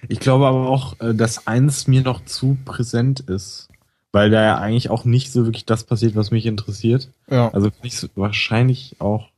Ich 0.08 0.20
glaube 0.20 0.46
aber 0.46 0.68
auch, 0.68 1.00
äh, 1.00 1.14
dass 1.14 1.46
eins 1.46 1.86
mir 1.86 2.02
noch 2.02 2.24
zu 2.24 2.58
präsent 2.64 3.20
ist. 3.20 3.68
Weil 4.14 4.30
da 4.30 4.40
ja 4.44 4.58
eigentlich 4.58 4.90
auch 4.90 5.04
nicht 5.04 5.32
so 5.32 5.44
wirklich 5.44 5.64
das 5.64 5.82
passiert, 5.82 6.14
was 6.14 6.30
mich 6.30 6.46
interessiert. 6.46 7.10
Ja. 7.28 7.52
Also 7.52 7.72
kann 7.72 7.80
ich 7.82 7.94
es 7.94 8.08
wahrscheinlich 8.14 8.94
auch 9.00 9.28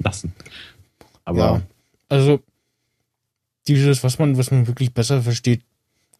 lassen. 0.00 0.32
Aber 1.24 1.38
ja. 1.38 1.62
Also 2.08 2.40
dieses, 3.68 4.02
was 4.02 4.18
man, 4.18 4.36
was 4.36 4.50
man 4.50 4.66
wirklich 4.66 4.92
besser 4.92 5.22
versteht, 5.22 5.62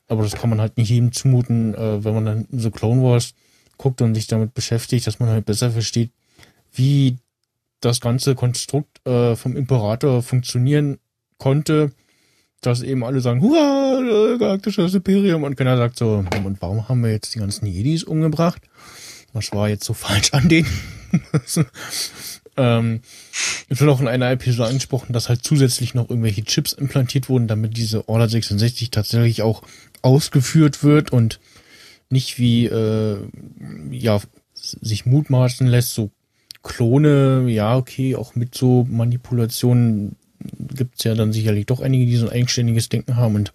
aber 0.06 0.22
das 0.22 0.36
kann 0.36 0.50
man 0.50 0.60
halt 0.60 0.76
nicht 0.76 0.90
jedem 0.90 1.10
zumuten, 1.10 1.74
äh, 1.74 2.04
wenn 2.04 2.14
man 2.14 2.26
dann 2.26 2.46
so 2.52 2.70
Clone 2.70 3.02
Wars 3.02 3.34
guckt 3.76 4.02
und 4.02 4.14
sich 4.14 4.28
damit 4.28 4.54
beschäftigt, 4.54 5.08
dass 5.08 5.18
man 5.18 5.28
halt 5.28 5.44
besser 5.44 5.72
versteht, 5.72 6.12
wie 6.72 7.16
das 7.80 8.00
ganze 8.00 8.36
Konstrukt 8.36 9.04
äh, 9.04 9.34
vom 9.34 9.56
Imperator 9.56 10.22
funktionieren 10.22 10.98
konnte, 11.38 11.90
dass 12.60 12.82
eben 12.82 13.04
alle 13.04 13.20
sagen, 13.20 13.40
hurra, 13.40 14.00
äh, 14.00 14.38
galaktisches 14.38 14.94
Imperium 14.94 15.44
und 15.44 15.56
keiner 15.56 15.76
sagt 15.76 15.98
so, 15.98 16.24
und 16.44 16.60
warum 16.60 16.88
haben 16.88 17.02
wir 17.02 17.12
jetzt 17.12 17.34
die 17.34 17.38
ganzen 17.38 17.66
Jedis 17.66 18.04
umgebracht? 18.04 18.62
Was 19.32 19.52
war 19.52 19.68
jetzt 19.68 19.84
so 19.84 19.92
falsch 19.94 20.32
an 20.32 20.48
denen? 20.48 20.68
ähm, 22.56 23.00
es 23.68 23.80
wird 23.80 23.90
auch 23.90 24.00
in 24.00 24.08
einer 24.08 24.30
Episode 24.30 24.68
angesprochen, 24.68 25.12
dass 25.12 25.28
halt 25.28 25.44
zusätzlich 25.44 25.94
noch 25.94 26.10
irgendwelche 26.10 26.44
Chips 26.44 26.72
implantiert 26.72 27.28
wurden, 27.28 27.46
damit 27.46 27.76
diese 27.76 28.08
Order 28.08 28.28
66 28.28 28.90
tatsächlich 28.90 29.42
auch 29.42 29.62
ausgeführt 30.02 30.82
wird 30.82 31.12
und 31.12 31.40
nicht 32.10 32.38
wie 32.38 32.66
äh, 32.66 33.18
ja 33.90 34.20
sich 34.54 35.06
mutmaßen 35.06 35.66
lässt, 35.66 35.94
so 35.94 36.10
Klone, 36.62 37.46
ja, 37.48 37.76
okay, 37.76 38.16
auch 38.16 38.34
mit 38.34 38.54
so 38.54 38.86
Manipulationen 38.90 40.16
gibt's 40.40 41.04
ja 41.04 41.14
dann 41.14 41.32
sicherlich 41.32 41.66
doch 41.66 41.80
einige, 41.80 42.06
die 42.06 42.16
so 42.16 42.26
ein 42.26 42.32
eigenständiges 42.32 42.88
Denken 42.88 43.16
haben 43.16 43.34
und 43.34 43.52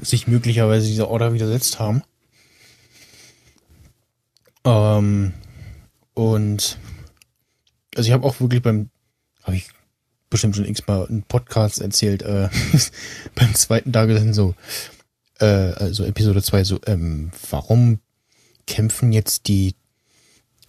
sich 0.00 0.26
möglicherweise 0.26 0.86
dieser 0.86 1.08
Order 1.08 1.32
widersetzt 1.32 1.78
haben. 1.78 2.02
Ähm, 4.64 5.32
und 6.14 6.78
also 7.94 8.06
ich 8.06 8.12
habe 8.12 8.26
auch 8.26 8.40
wirklich 8.40 8.62
beim, 8.62 8.90
habe 9.42 9.56
ich 9.56 9.68
bestimmt 10.30 10.56
schon 10.56 10.64
x-mal 10.64 11.06
einen 11.06 11.22
Podcast 11.22 11.80
erzählt, 11.80 12.22
äh, 12.22 12.48
beim 13.34 13.54
zweiten 13.54 13.92
Tag 13.92 14.08
sind 14.10 14.32
so, 14.34 14.54
äh, 15.40 15.44
also 15.44 16.04
Episode 16.04 16.42
2 16.42 16.64
so, 16.64 16.80
ähm, 16.86 17.32
warum 17.50 18.00
kämpfen 18.66 19.12
jetzt 19.12 19.48
die 19.48 19.74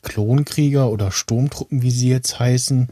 Klonkrieger 0.01 0.89
oder 0.89 1.11
Sturmtruppen, 1.11 1.81
wie 1.81 1.91
sie 1.91 2.09
jetzt 2.09 2.39
heißen, 2.39 2.89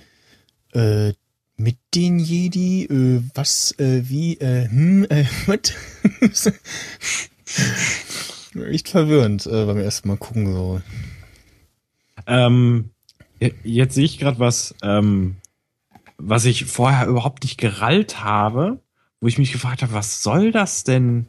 äh, 0.74 1.14
mit 1.62 1.78
den 1.96 2.20
Jedi, 2.20 2.86
äh, 2.86 3.24
was, 3.34 3.78
äh, 3.80 4.04
wie, 4.10 4.38
äh, 4.40 4.68
hm, 4.68 5.06
äh, 5.10 5.26
was? 5.46 6.52
Echt 8.70 8.90
verwirrend 8.90 9.46
äh, 9.46 9.66
beim 9.66 9.78
ersten 9.78 10.08
Mal 10.08 10.18
gucken 10.18 10.54
so. 10.54 10.82
ähm, 12.28 12.90
jetzt 13.64 13.96
sehe 13.96 14.06
ich 14.06 14.20
gerade 14.20 14.40
was, 14.40 14.76
ähm, 14.82 15.38
was 16.18 16.46
ich 16.46 16.66
vorher 16.66 17.08
überhaupt 17.08 17.44
nicht 17.44 17.58
gerallt 17.58 18.24
habe, 18.24 18.80
wo 19.20 19.28
ich 19.28 19.38
mich 19.38 19.52
gefragt 19.52 19.82
habe, 19.82 19.94
was 19.94 20.24
soll 20.24 20.52
das 20.52 20.84
denn? 20.84 21.28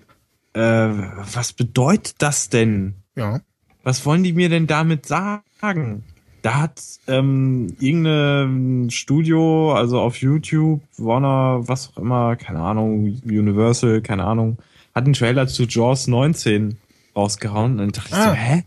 Äh, 0.54 0.60
was 0.60 1.52
bedeutet 1.52 2.16
das 2.18 2.48
denn? 2.48 2.94
Ja. 3.16 3.40
Was 3.82 4.04
wollen 4.06 4.22
die 4.22 4.32
mir 4.32 4.48
denn 4.48 4.66
damit 4.66 5.06
sagen? 5.06 6.04
Da 6.42 6.54
hat 6.60 6.82
ähm, 7.06 7.76
irgendein 7.78 8.90
Studio, 8.90 9.72
also 9.74 10.00
auf 10.00 10.16
YouTube, 10.16 10.82
Warner, 10.98 11.60
was 11.68 11.90
auch 11.90 11.98
immer, 11.98 12.34
keine 12.36 12.60
Ahnung, 12.60 13.20
Universal, 13.24 14.00
keine 14.02 14.24
Ahnung, 14.24 14.58
hat 14.94 15.04
einen 15.04 15.14
Trailer 15.14 15.46
zu 15.46 15.64
Jaws 15.64 16.08
19 16.08 16.76
rausgehauen 17.14 17.72
und 17.72 17.78
dann 17.78 17.92
dachte 17.92 18.08
ich 18.10 18.14
Ah. 18.16 18.28
so, 18.30 18.34
hä? 18.34 18.64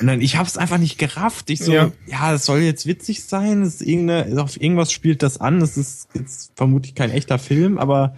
Und 0.00 0.06
dann, 0.08 0.20
ich 0.20 0.36
hab's 0.36 0.56
einfach 0.58 0.78
nicht 0.78 0.98
gerafft. 0.98 1.50
Ich 1.50 1.60
so, 1.60 1.72
Ja. 1.72 1.92
ja, 2.06 2.32
das 2.32 2.46
soll 2.46 2.60
jetzt 2.60 2.86
witzig 2.86 3.22
sein, 3.24 3.62
es 3.62 3.76
ist 3.80 3.82
irgendeine, 3.86 4.42
auf 4.42 4.60
irgendwas 4.60 4.90
spielt 4.90 5.22
das 5.22 5.38
an, 5.38 5.60
das 5.60 5.76
ist 5.76 6.08
jetzt 6.14 6.52
vermutlich 6.56 6.94
kein 6.94 7.10
echter 7.10 7.38
Film, 7.38 7.78
aber 7.78 8.16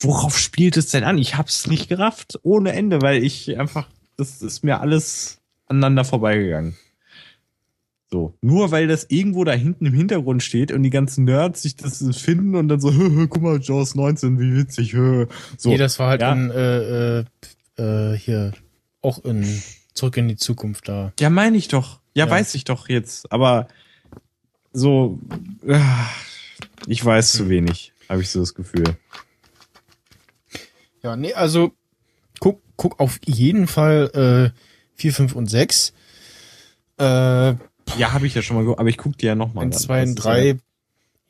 worauf 0.00 0.38
spielt 0.38 0.76
es 0.76 0.90
denn 0.90 1.02
an? 1.04 1.18
Ich 1.18 1.36
hab's 1.36 1.66
nicht 1.66 1.88
gerafft, 1.88 2.38
ohne 2.42 2.72
Ende, 2.72 3.02
weil 3.02 3.24
ich 3.24 3.58
einfach, 3.58 3.88
das 4.16 4.42
ist 4.42 4.62
mir 4.64 4.80
alles 4.80 5.38
aneinander 5.66 6.04
vorbeigegangen. 6.04 6.76
So, 8.10 8.34
nur 8.40 8.70
weil 8.70 8.86
das 8.86 9.06
irgendwo 9.10 9.44
da 9.44 9.52
hinten 9.52 9.84
im 9.84 9.92
Hintergrund 9.92 10.42
steht 10.42 10.72
und 10.72 10.82
die 10.82 10.90
ganzen 10.90 11.24
Nerds 11.24 11.60
sich 11.62 11.76
das 11.76 12.02
finden 12.16 12.54
und 12.54 12.68
dann 12.68 12.80
so, 12.80 12.92
hö, 12.94 13.10
hö, 13.10 13.26
guck 13.28 13.42
mal, 13.42 13.60
Jaws 13.60 13.94
19, 13.94 14.40
wie 14.40 14.56
witzig, 14.56 14.94
hö. 14.94 15.26
So, 15.58 15.68
nee, 15.68 15.76
das 15.76 15.98
war 15.98 16.08
halt 16.08 16.22
ja. 16.22 16.32
in, 16.32 16.50
äh, 16.50 17.18
äh, 17.20 17.24
äh, 17.76 18.16
hier, 18.16 18.52
auch 19.02 19.24
in 19.24 19.44
Zurück 19.92 20.16
in 20.16 20.28
die 20.28 20.36
Zukunft 20.36 20.88
da. 20.88 21.12
Ja, 21.18 21.28
meine 21.28 21.56
ich 21.56 21.66
doch. 21.68 22.00
Ja, 22.14 22.26
Ja. 22.26 22.30
weiß 22.30 22.54
ich 22.54 22.64
doch 22.64 22.88
jetzt. 22.88 23.30
Aber 23.32 23.66
so, 24.72 25.18
ah, 25.68 26.06
ich 26.86 27.04
weiß 27.04 27.32
zu 27.32 27.48
wenig, 27.48 27.92
habe 28.08 28.22
ich 28.22 28.30
so 28.30 28.38
das 28.38 28.54
Gefühl. 28.54 28.96
Ja, 31.02 31.16
nee, 31.16 31.34
also 31.34 31.72
guck, 32.38 32.62
guck 32.76 33.00
auf 33.00 33.18
jeden 33.26 33.66
Fall 33.66 34.52
äh, 34.54 34.58
4, 34.94 35.12
5 35.12 35.34
und 35.34 35.46
6. 35.48 35.92
Äh, 36.98 37.54
Ja, 37.96 38.12
habe 38.12 38.26
ich 38.26 38.34
ja 38.34 38.42
schon 38.42 38.56
mal 38.56 38.62
gehört, 38.62 38.78
aber 38.78 38.88
ich 38.88 38.98
guck 38.98 39.16
dir 39.18 39.28
ja 39.28 39.34
nochmal. 39.34 39.64
in 39.64 39.72
2 39.72 40.02
und 40.02 40.14
3, 40.16 40.58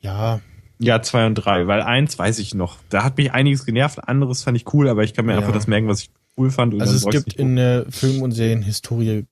ja, 0.01 0.39
Ja, 0.79 1.01
zwei 1.01 1.25
und 1.25 1.35
drei, 1.35 1.67
weil 1.67 1.81
eins 1.81 2.17
weiß 2.17 2.39
ich 2.39 2.53
noch. 2.55 2.77
Da 2.89 3.03
hat 3.03 3.17
mich 3.17 3.31
einiges 3.33 3.65
genervt, 3.65 4.07
anderes 4.07 4.43
fand 4.43 4.55
ich 4.57 4.73
cool, 4.73 4.87
aber 4.87 5.03
ich 5.03 5.13
kann 5.13 5.25
mir 5.25 5.33
Ja. 5.33 5.39
einfach 5.39 5.51
das 5.53 5.67
merken, 5.67 5.87
was 5.87 6.01
ich 6.03 6.09
cool 6.37 6.51
fand. 6.51 6.79
Also 6.81 6.95
es 6.95 7.05
gibt 7.13 7.33
in 7.33 7.55
der 7.57 7.85
Film- 7.89 8.21
und 8.21 8.31
Serienhistorie 8.31 9.25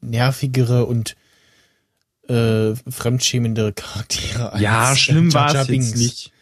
nervigere 0.00 0.84
und 0.86 1.16
äh, 2.28 2.74
fremdschämendere 2.88 3.72
Charaktere 3.72 4.52
als 4.52 4.62
Ja, 4.62 4.96
schlimm 4.96 5.28
Jar 5.30 5.54
war 5.54 5.60
es 5.62 5.68
jetzt 5.68 5.96
nicht. 5.96 6.32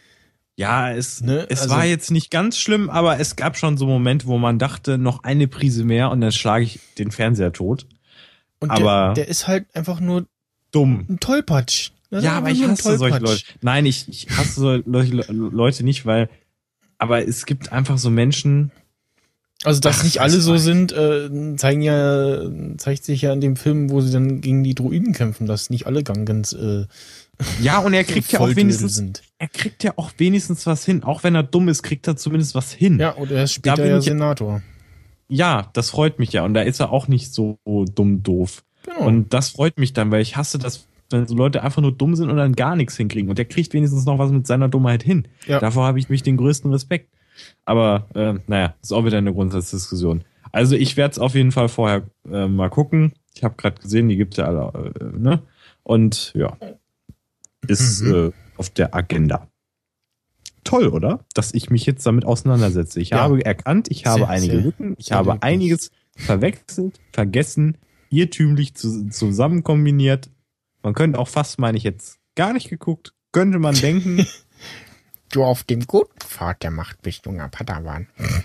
Ja, 0.56 0.92
es, 0.92 1.20
Ne, 1.22 1.46
es 1.48 1.62
also- 1.62 1.74
war 1.74 1.84
jetzt 1.84 2.10
nicht 2.10 2.30
ganz 2.30 2.56
schlimm, 2.56 2.88
aber 2.88 3.18
es 3.18 3.36
gab 3.36 3.56
schon 3.56 3.76
so 3.76 3.86
Momente, 3.86 4.26
wo 4.26 4.38
man 4.38 4.58
dachte, 4.58 4.96
noch 4.98 5.24
eine 5.24 5.48
Prise 5.48 5.84
mehr 5.84 6.10
und 6.10 6.20
dann 6.20 6.30
schlage 6.32 6.64
ich 6.64 6.78
den 6.98 7.10
Fernseher 7.10 7.52
tot. 7.52 7.86
Und 8.62 8.70
aber- 8.70 9.12
der, 9.14 9.24
der 9.24 9.28
ist 9.28 9.46
halt 9.48 9.66
einfach 9.74 10.00
nur 10.00 10.26
Dumm. 10.70 11.04
ein 11.08 11.20
Tollpatsch. 11.20 11.90
Das 12.10 12.20
ist 12.20 12.24
Ja, 12.24 12.32
aber 12.38 12.50
ich 12.50 12.62
hasse 12.62 12.96
solche. 12.98 13.18
Leute. 13.18 13.42
Nein, 13.62 13.86
ich, 13.86 14.08
ich 14.08 14.28
hasse 14.30 14.60
solche 14.86 15.12
Le- 15.14 15.26
Leute 15.28 15.84
nicht, 15.84 16.06
weil, 16.06 16.28
aber 16.98 17.26
es 17.26 17.46
gibt 17.46 17.72
einfach 17.72 17.98
so 17.98 18.10
Menschen, 18.10 18.70
Also, 19.64 19.80
dass 19.80 20.00
Ach, 20.00 20.04
nicht 20.04 20.20
alle 20.20 20.40
so 20.40 20.54
weiß 20.54 20.62
sind, 20.62 20.92
äh, 20.92 21.56
zeigen 21.56 21.82
ja, 21.82 22.42
zeigt 22.78 23.04
sich 23.04 23.22
ja 23.22 23.32
in 23.32 23.40
dem 23.40 23.56
Film, 23.56 23.90
wo 23.90 24.00
sie 24.00 24.12
dann 24.12 24.40
gegen 24.40 24.62
die 24.64 24.74
Druiden 24.74 25.12
kämpfen, 25.12 25.46
dass 25.46 25.70
nicht 25.70 25.86
alle 25.86 26.02
Gangans 26.02 26.52
äh, 26.52 26.86
ja, 27.62 27.78
und 27.78 27.92
er 27.94 28.04
kriegt 28.04 28.30
ja 28.32 28.40
auch 28.40 28.54
wenigstens, 28.54 28.94
sind. 28.94 29.22
er 29.38 29.48
kriegt 29.48 29.82
ja 29.84 29.92
auch 29.96 30.10
wenigstens 30.18 30.66
was 30.66 30.84
hin. 30.84 31.02
Auch 31.02 31.24
wenn 31.24 31.34
er 31.34 31.42
dumm 31.42 31.68
ist, 31.68 31.82
kriegt 31.82 32.06
er 32.06 32.16
zumindest 32.16 32.54
was 32.54 32.72
hin. 32.72 32.98
Ja, 33.00 33.10
und 33.10 33.30
er 33.30 33.44
ist 33.44 33.52
später 33.54 33.84
ja 33.86 34.00
Senator. 34.00 34.62
Ja, 35.34 35.70
das 35.72 35.90
freut 35.90 36.18
mich 36.18 36.32
ja. 36.32 36.44
Und 36.44 36.54
da 36.54 36.60
ist 36.62 36.80
er 36.80 36.92
auch 36.92 37.08
nicht 37.08 37.32
so 37.32 37.58
dumm 37.64 38.22
doof. 38.22 38.62
Genau. 38.84 39.06
Und 39.06 39.32
das 39.32 39.48
freut 39.50 39.78
mich 39.78 39.92
dann, 39.92 40.10
weil 40.10 40.20
ich 40.22 40.36
hasse 40.36 40.58
das, 40.58 40.86
wenn 41.10 41.26
so 41.26 41.34
Leute 41.34 41.62
einfach 41.62 41.80
nur 41.80 41.92
dumm 41.92 42.14
sind 42.16 42.30
und 42.30 42.36
dann 42.36 42.54
gar 42.54 42.76
nichts 42.76 42.96
hinkriegen. 42.96 43.30
Und 43.30 43.38
der 43.38 43.44
kriegt 43.46 43.72
wenigstens 43.72 44.04
noch 44.04 44.18
was 44.18 44.30
mit 44.30 44.46
seiner 44.46 44.68
Dummheit 44.68 45.02
hin. 45.02 45.28
Ja. 45.46 45.58
Davor 45.60 45.86
habe 45.86 45.98
ich 45.98 46.08
mich 46.08 46.22
den 46.22 46.36
größten 46.36 46.70
Respekt. 46.72 47.08
Aber 47.64 48.08
äh, 48.14 48.34
naja, 48.46 48.74
ist 48.82 48.92
auch 48.92 49.04
wieder 49.04 49.18
eine 49.18 49.32
Grundsatzdiskussion. 49.32 50.24
Also 50.52 50.76
ich 50.76 50.96
werde 50.98 51.12
es 51.12 51.18
auf 51.18 51.34
jeden 51.34 51.52
Fall 51.52 51.68
vorher 51.68 52.02
äh, 52.30 52.46
mal 52.46 52.68
gucken. 52.68 53.14
Ich 53.34 53.42
habe 53.42 53.54
gerade 53.56 53.80
gesehen, 53.80 54.08
die 54.08 54.16
gibt's 54.16 54.36
ja 54.36 54.44
alle, 54.44 54.92
äh, 55.00 55.18
ne? 55.18 55.42
Und 55.82 56.32
ja, 56.36 56.56
ist 57.66 58.02
Mhm. 58.02 58.14
äh, 58.14 58.30
auf 58.58 58.68
der 58.70 58.94
Agenda. 58.94 59.48
Toll, 60.64 60.88
oder? 60.88 61.24
Dass 61.34 61.52
ich 61.54 61.70
mich 61.70 61.86
jetzt 61.86 62.04
damit 62.06 62.24
auseinandersetze. 62.24 63.00
Ich 63.00 63.10
Ja. 63.10 63.20
habe 63.20 63.44
erkannt, 63.44 63.88
ich 63.90 64.06
habe 64.06 64.20
Sehr, 64.20 64.28
einige 64.28 64.52
sehr, 64.54 64.62
Lücken, 64.62 64.94
ich 64.98 65.12
habe 65.12 65.30
löblich. 65.30 65.42
einiges 65.42 65.90
verwechselt, 66.16 67.00
vergessen, 67.12 67.78
irrtümlich 68.10 68.74
zu, 68.74 69.08
zusammen 69.08 69.62
kombiniert. 69.64 70.30
Man 70.82 70.94
könnte 70.94 71.18
auch 71.18 71.28
fast, 71.28 71.58
meine 71.58 71.78
ich 71.78 71.84
jetzt, 71.84 72.18
gar 72.34 72.52
nicht 72.52 72.68
geguckt. 72.68 73.14
Könnte 73.32 73.58
man 73.58 73.74
denken, 73.74 74.26
Du 75.32 75.44
auf 75.44 75.62
dem 75.64 75.86
guten 75.86 76.20
Pfad 76.20 76.62
der 76.62 76.70
Macht 76.70 77.00
bist, 77.00 77.24
junger 77.24 77.48
Padawan. 77.48 78.06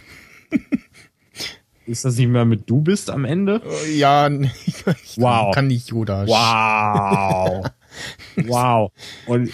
ist 1.85 2.05
das 2.05 2.15
nicht 2.17 2.29
mehr 2.29 2.45
mit 2.45 2.69
du 2.69 2.81
bist 2.81 3.09
am 3.09 3.25
Ende? 3.25 3.61
Ja, 3.93 4.29
ich 4.29 5.17
Wow. 5.17 5.53
kann 5.53 5.67
nicht 5.67 5.89
Yoda. 5.89 6.25
Wow. 6.27 7.65
wow. 8.45 8.91
Und 9.25 9.51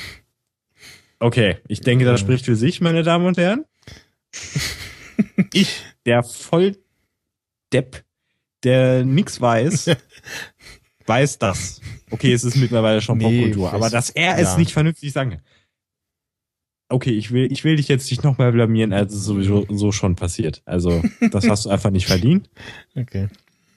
okay, 1.23 1.57
ich 1.67 1.81
denke, 1.81 2.05
das 2.05 2.19
spricht 2.19 2.45
für 2.45 2.55
sich, 2.55 2.81
meine 2.81 3.03
Damen 3.03 3.25
und 3.25 3.37
Herren. 3.37 3.65
Ich, 5.53 5.83
der 6.07 6.23
Volldepp, 6.23 8.03
der 8.63 9.05
nix 9.05 9.39
weiß, 9.39 9.91
weiß 11.05 11.37
das. 11.37 11.81
Okay, 12.09 12.33
es 12.33 12.43
ist 12.43 12.55
mittlerweile 12.55 12.99
schon 13.01 13.19
Nee, 13.19 13.41
Popkultur, 13.41 13.73
aber 13.73 13.91
dass 13.91 14.09
er 14.09 14.39
es 14.39 14.53
ja. 14.53 14.57
nicht 14.57 14.71
vernünftig 14.71 15.11
sagen 15.11 15.29
kann. 15.31 15.41
Okay, 16.89 17.11
ich 17.11 17.31
will, 17.31 17.51
ich 17.51 17.63
will 17.63 17.75
dich 17.75 17.87
jetzt 17.87 18.09
nicht 18.09 18.23
nochmal 18.23 18.51
blamieren, 18.51 18.91
als 18.93 19.13
es 19.13 19.23
sowieso 19.23 19.67
so 19.69 19.91
schon 19.91 20.15
passiert. 20.15 20.63
Also, 20.65 21.03
das 21.31 21.47
hast 21.47 21.65
du 21.65 21.69
einfach 21.69 21.91
nicht 21.91 22.07
verdient. 22.07 22.49
Okay. 22.95 23.27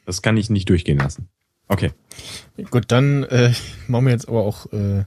Das 0.07 0.23
kann 0.23 0.37
ich 0.37 0.51
nicht 0.51 0.69
durchgehen 0.69 0.99
lassen. 0.99 1.29
Okay. 1.69 1.91
Gut, 2.71 2.85
dann 2.89 3.25
äh, 3.25 3.53
machen 3.89 4.05
wir 4.07 4.13
jetzt 4.13 4.29
aber 4.29 4.45
auch 4.45 4.73
äh, 4.73 5.05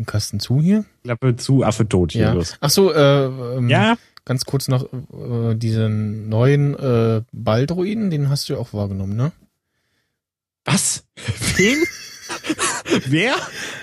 den 0.00 0.06
Kasten 0.06 0.40
zu 0.40 0.60
hier. 0.60 0.84
Klappe 1.04 1.36
zu, 1.36 1.62
Affe 1.62 1.86
tot. 1.88 2.12
Hier 2.12 2.22
Ja. 2.22 2.32
los. 2.32 2.56
Ach 2.60 2.70
so, 2.70 2.92
äh, 2.92 3.26
ähm, 3.26 3.68
Ja, 3.68 3.96
ganz 4.24 4.44
kurz 4.44 4.68
noch 4.68 4.84
äh, 4.92 5.54
diesen 5.54 6.28
neuen 6.28 6.74
äh, 6.78 7.22
Baldruiden, 7.32 8.10
den 8.10 8.28
hast 8.30 8.48
du 8.48 8.54
ja 8.54 8.58
auch 8.58 8.72
wahrgenommen, 8.72 9.14
ne? 9.16 9.32
Was? 10.64 11.04
Wen? 11.56 11.76
Wer? 13.06 13.34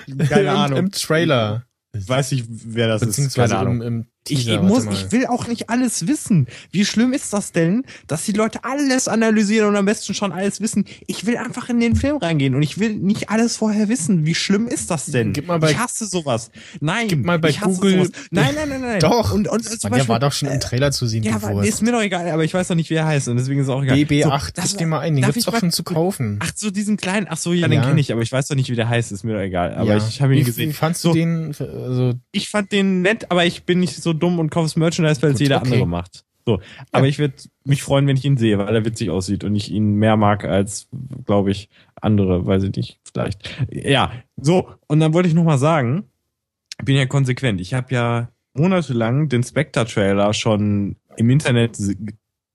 Keine 0.28 0.50
Im, 0.50 0.56
Ahnung. 0.56 0.78
Im 0.78 0.90
Trailer. 0.90 1.64
Ich 1.92 2.08
weiß 2.08 2.32
nicht, 2.32 2.46
wer 2.48 2.88
das 2.88 3.02
ist. 3.02 3.08
Beziehungsweise 3.08 3.54
Keine 3.54 3.60
Ahnung. 3.68 3.82
im, 3.82 4.00
im 4.00 4.06
Teaser, 4.24 4.56
ich, 4.56 4.60
muss, 4.60 4.84
ich 4.84 5.10
will 5.10 5.26
auch 5.26 5.46
nicht 5.48 5.70
alles 5.70 6.06
wissen. 6.06 6.48
Wie 6.70 6.84
schlimm 6.84 7.14
ist 7.14 7.32
das 7.32 7.52
denn, 7.52 7.84
dass 8.08 8.24
die 8.24 8.32
Leute 8.32 8.62
alles 8.62 9.08
analysieren 9.08 9.68
und 9.70 9.76
am 9.76 9.86
besten 9.86 10.12
schon 10.12 10.32
alles 10.32 10.60
wissen? 10.60 10.84
Ich 11.06 11.24
will 11.24 11.38
einfach 11.38 11.70
in 11.70 11.80
den 11.80 11.96
Film 11.96 12.18
reingehen 12.18 12.54
und 12.54 12.62
ich 12.62 12.78
will 12.78 12.94
nicht 12.94 13.30
alles 13.30 13.56
vorher 13.56 13.88
wissen. 13.88 14.26
Wie 14.26 14.34
schlimm 14.34 14.66
ist 14.68 14.90
das 14.90 15.06
denn? 15.06 15.32
Gib 15.32 15.46
mal 15.46 15.58
bei- 15.58 15.70
ich 15.70 15.78
hasse 15.78 16.04
sowas. 16.06 16.50
Nein, 16.80 17.08
Gib 17.08 17.24
mal 17.24 17.38
bei 17.38 17.48
ich 17.48 17.60
hasse 17.62 17.76
Google- 17.76 18.04
Sowas. 18.06 18.10
Nein, 18.30 18.54
nein, 18.54 18.68
nein, 18.68 18.80
nein. 18.82 19.00
Doch. 19.00 19.32
Und, 19.32 19.48
und 19.48 19.64
zum 19.64 19.90
Mann, 19.90 19.98
der 20.00 20.08
war 20.08 20.20
doch 20.20 20.32
schon 20.32 20.48
im 20.50 20.60
Trailer 20.60 20.92
zu 20.92 21.06
sehen, 21.06 21.22
ja, 21.22 21.40
Wurst. 21.40 21.66
ist 21.68 21.82
mir 21.82 21.92
doch 21.92 22.02
egal, 22.02 22.28
aber 22.30 22.44
ich 22.44 22.52
weiß 22.52 22.68
doch 22.68 22.74
nicht, 22.74 22.90
wie 22.90 22.94
er 22.94 23.06
heißt 23.06 23.28
und 23.28 23.36
deswegen 23.38 23.60
ist 23.60 23.66
es 23.68 23.70
auch 23.70 23.82
egal. 23.82 23.96
BB8, 23.96 24.50
das 24.54 24.70
gib 24.70 24.78
dir 24.78 24.86
mal 24.88 25.00
ein, 25.00 25.14
den 25.16 25.24
gibt's 25.24 25.38
ich 25.38 25.50
mal- 25.50 25.58
schon 25.58 25.72
zu 25.72 25.84
kaufen. 25.84 26.38
Ach 26.42 26.52
so, 26.54 26.70
diesen 26.70 26.98
kleinen, 26.98 27.26
ach 27.30 27.38
so, 27.38 27.54
ja, 27.54 27.66
den 27.66 27.76
Ja. 27.80 27.84
kenne 27.86 27.98
ich, 28.00 28.12
aber 28.12 28.20
ich 28.20 28.30
weiß 28.30 28.48
doch 28.48 28.56
nicht, 28.56 28.68
wie 28.70 28.76
der 28.76 28.88
heißt, 28.90 29.10
ist 29.10 29.24
mir 29.24 29.32
doch 29.34 29.40
egal. 29.40 29.74
Aber 29.74 29.96
Ja. 29.96 30.06
ich 30.06 30.20
habe 30.20 30.34
ihn 30.34 30.40
wie, 30.40 30.44
gesehen. 30.44 30.68
Wie 30.68 30.74
fandst 30.74 31.00
So. 31.00 31.12
du 31.12 31.18
den? 31.18 31.54
Also, 31.58 32.12
ich 32.32 32.50
fand 32.50 32.72
den 32.72 33.00
nett, 33.00 33.30
aber 33.30 33.46
ich 33.46 33.64
bin 33.64 33.80
nicht 33.80 34.02
so 34.02 34.07
dumm 34.12 34.38
und 34.38 34.50
kaufe 34.50 34.66
das 34.66 34.76
Merchandise, 34.76 35.22
weil 35.22 35.32
es 35.32 35.40
jeder 35.40 35.58
okay. 35.58 35.72
andere 35.72 35.86
macht. 35.86 36.24
So, 36.48 36.60
aber 36.92 37.06
ich 37.06 37.18
würde 37.18 37.34
mich 37.64 37.82
freuen, 37.82 38.06
wenn 38.06 38.16
ich 38.16 38.24
ihn 38.24 38.38
sehe, 38.38 38.56
weil 38.58 38.74
er 38.74 38.84
witzig 38.86 39.10
aussieht 39.10 39.44
und 39.44 39.54
ich 39.54 39.70
ihn 39.70 39.96
mehr 39.96 40.16
mag 40.16 40.44
als, 40.44 40.88
glaube 41.26 41.50
ich, 41.50 41.68
andere, 42.00 42.46
weiß 42.46 42.62
ich 42.62 42.74
nicht, 42.74 43.00
vielleicht. 43.04 43.66
Ja, 43.70 44.12
so 44.40 44.70
und 44.86 45.00
dann 45.00 45.12
wollte 45.12 45.28
ich 45.28 45.34
noch 45.34 45.44
mal 45.44 45.58
sagen, 45.58 46.04
ich 46.78 46.86
bin 46.86 46.96
ja 46.96 47.04
konsequent. 47.04 47.60
Ich 47.60 47.74
habe 47.74 47.92
ja 47.92 48.28
monatelang 48.54 49.28
den 49.28 49.42
Spectre-Trailer 49.42 50.32
schon 50.32 50.96
im 51.16 51.28
Internet 51.28 51.78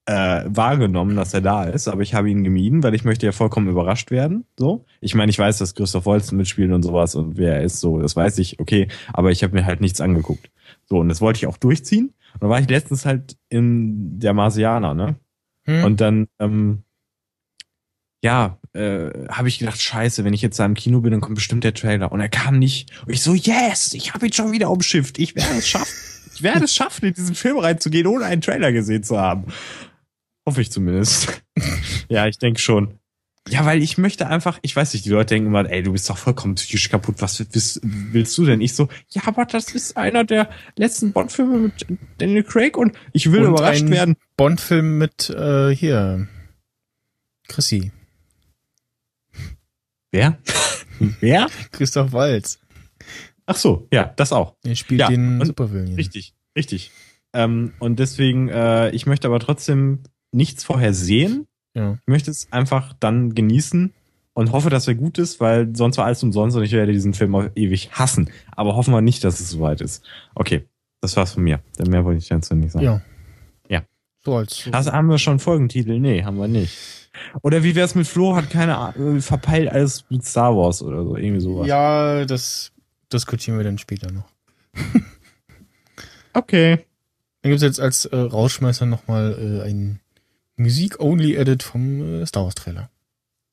äh, 0.06 0.44
wahrgenommen, 0.46 1.16
dass 1.16 1.34
er 1.34 1.42
da 1.42 1.64
ist, 1.64 1.88
aber 1.88 2.02
ich 2.02 2.14
habe 2.14 2.30
ihn 2.30 2.44
gemieden, 2.44 2.84
weil 2.84 2.94
ich 2.94 3.06
möchte 3.06 3.26
ja 3.26 3.32
vollkommen 3.32 3.70
überrascht 3.70 4.12
werden. 4.12 4.46
So, 4.58 4.86
ich 5.02 5.16
meine, 5.16 5.30
ich 5.30 5.40
weiß, 5.40 5.60
dass 5.60 5.76
Christoph 5.76 6.06
Waltz 6.06 6.32
mitspielt 6.32 6.72
und 6.72 6.84
sowas 6.84 7.16
und 7.16 7.38
wer 7.38 7.56
er 7.56 7.62
ist, 7.62 7.80
so, 7.80 8.00
das 8.00 8.16
weiß 8.16 8.40
ich, 8.40 8.60
okay, 8.60 8.88
aber 9.14 9.32
ich 9.32 9.44
habe 9.44 9.56
mir 9.56 9.66
halt 9.66 9.82
nichts 9.82 10.02
angeguckt. 10.02 10.50
So, 10.86 11.00
und 11.00 11.10
das 11.10 11.22
wollte 11.22 11.38
ich 11.38 11.48
auch 11.48 11.58
durchziehen. 11.58 12.14
Und 12.34 12.44
da 12.44 12.50
war 12.50 12.60
ich 12.60 12.70
letztens 12.70 13.06
halt 13.06 13.38
in 13.50 14.20
der 14.20 14.34
Marsianer, 14.34 14.94
ne? 14.94 15.16
hm? 15.66 15.84
Und 15.84 16.02
dann, 16.02 16.28
ähm, 16.40 16.84
ja, 18.24 18.58
äh, 18.74 19.28
habe 19.30 19.50
ich 19.50 19.60
gedacht, 19.60 19.82
scheiße, 19.82 20.24
wenn 20.24 20.34
ich 20.34 20.42
jetzt 20.42 20.58
da 20.58 20.66
im 20.66 20.76
Kino 20.76 21.02
bin, 21.02 21.12
dann 21.12 21.22
kommt 21.22 21.36
bestimmt 21.36 21.64
der 21.64 21.74
Trailer. 21.74 22.12
Und 22.12 22.22
er 22.22 22.30
kam 22.30 22.58
nicht. 22.58 22.92
Und 23.06 23.14
ich 23.14 23.22
so, 23.22 23.34
yes, 23.34 23.94
ich 23.94 24.14
habe 24.14 24.26
ihn 24.26 24.34
schon 24.34 24.52
wieder 24.52 24.70
umschifft. 24.70 25.20
Ich 25.20 25.36
werde 25.36 25.58
es 25.58 25.68
schaffen. 25.68 25.94
Ich 26.34 26.42
werde 26.42 26.66
es 26.66 26.74
schaffen, 26.74 27.06
in 27.06 27.14
diesen 27.14 27.36
Film 27.36 27.58
reinzugehen, 27.58 28.08
ohne 28.08 28.26
einen 28.26 28.42
Trailer 28.42 28.72
gesehen 28.72 29.04
zu 29.04 29.20
haben. 29.20 29.52
Hoffe 30.48 30.62
ich 30.62 30.72
zumindest. 30.72 31.44
ja, 32.10 32.28
ich 32.28 32.38
denke 32.38 32.60
schon. 32.60 33.00
Ja, 33.50 33.66
weil 33.66 33.84
ich 33.84 33.98
möchte 33.98 34.28
einfach, 34.28 34.60
ich 34.62 34.74
weiß 34.74 34.94
nicht, 34.94 35.06
die 35.06 35.10
Leute 35.10 35.36
denken 35.36 35.48
immer, 35.48 35.70
ey, 35.70 35.84
du 35.84 35.92
bist 35.92 36.10
doch 36.10 36.18
vollkommen 36.18 36.56
psychisch 36.56 36.90
kaputt, 36.90 37.16
was 37.20 37.40
willst, 37.40 37.82
willst 37.84 38.38
du 38.38 38.46
denn? 38.46 38.62
Ich 38.62 38.74
so, 38.74 38.88
ja, 39.10 39.24
aber 39.26 39.46
das 39.46 39.76
ist 39.76 39.98
einer 39.98 40.24
der 40.24 40.50
letzten 40.78 41.12
Bond-Filme 41.12 41.58
mit 41.58 41.86
Daniel 42.20 42.44
Craig 42.44 42.78
und 42.78 42.96
ich 43.12 43.32
will 43.32 43.42
Und 43.42 43.50
überrascht 43.50 43.90
werden. 43.90 44.16
Bond-Film 44.38 44.98
mit 44.98 45.30
äh, 45.30 45.76
hier. 45.76 46.28
Chrissy. 47.50 47.92
Wer? 50.12 50.38
Wer? 51.20 51.48
Christoph 51.72 52.14
Waltz. 52.14 52.60
Ach 53.46 53.58
so, 53.58 53.88
ja, 53.92 54.06
das 54.16 54.32
auch. 54.32 54.56
Der 54.64 54.76
spielt 54.76 55.02
Ja, 55.02 55.10
den 55.10 55.44
Supervillain. 55.44 55.96
Richtig, 55.96 56.34
richtig. 56.56 56.92
Ähm, 57.34 57.74
und 57.80 58.00
deswegen, 58.00 58.48
äh, 58.48 58.92
ich 58.92 59.06
möchte 59.06 59.28
aber 59.28 59.40
trotzdem 59.40 60.04
nichts 60.32 60.64
vorher 60.64 60.94
sehen. 60.94 61.48
Ja. 61.74 61.98
Ich 62.02 62.08
möchte 62.08 62.32
es 62.32 62.52
einfach 62.52 62.94
dann 63.00 63.34
genießen 63.36 63.94
und 64.34 64.52
hoffe, 64.52 64.70
dass 64.70 64.88
er 64.88 64.96
gut 64.96 65.18
ist, 65.18 65.40
weil 65.40 65.76
sonst 65.76 65.98
war 65.98 66.06
alles 66.06 66.24
umsonst 66.24 66.56
und 66.58 66.64
ich 66.64 66.72
werde 66.72 66.92
diesen 66.92 67.14
Film 67.14 67.36
auch 67.36 67.46
ewig 67.56 67.92
hassen. 67.92 68.30
Aber 68.52 68.76
hoffen 68.76 68.94
wir 68.94 69.02
nicht, 69.02 69.24
dass 69.24 69.40
es 69.40 69.50
soweit 69.50 69.82
ist. 69.82 70.04
Okay, 70.36 70.66
das 71.02 71.16
war's 71.18 71.34
von 71.34 71.44
mir. 71.44 71.60
Denn 71.78 71.90
mehr 71.90 72.06
wollte 72.06 72.20
ich 72.20 72.28
dazu 72.28 72.56
nicht 72.56 72.72
sagen. 72.72 72.86
Ja. 72.86 73.02
Ja. 73.70 73.84
So 74.24 74.36
als. 74.36 74.70
Also 74.72 74.92
haben 74.92 75.10
wir 75.10 75.18
schon 75.18 75.40
Folgentitel? 75.40 76.00
Nee, 76.00 76.24
haben 76.24 76.38
wir 76.38 76.48
nicht. 76.48 76.78
Oder 77.42 77.64
wie 77.64 77.76
wär's 77.76 77.94
mit 77.94 78.08
Flo? 78.08 78.36
Hat 78.36 78.50
keine 78.50 78.78
Ahnung, 78.78 79.22
verpeilt 79.22 79.70
alles 79.70 80.06
mit 80.10 80.26
Star 80.26 80.56
Wars 80.56 80.82
oder 80.82 81.04
so, 81.04 81.16
irgendwie 81.16 81.42
sowas. 81.42 81.68
Ja, 81.68 82.26
das 82.26 82.72
diskutieren 83.12 83.58
wir 83.58 83.64
dann 83.64 83.78
später 83.78 84.12
noch. 84.12 84.26
Okay. 86.34 86.86
Dann 87.42 87.52
gibt's 87.52 87.64
jetzt 87.64 87.80
als 87.80 88.06
äh, 88.06 88.18
Rausschmeißer 88.18 88.86
nochmal 88.86 89.62
äh, 89.64 89.70
ein 89.70 90.00
Musik-Only-Edit 90.56 91.64
vom 91.64 92.22
äh, 92.22 92.26
Star 92.26 92.44
Wars-Trailer. 92.44 92.90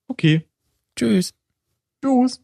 Okay. 0.09 0.45
Tschüss. 0.97 1.33
Tschüss. 2.03 2.43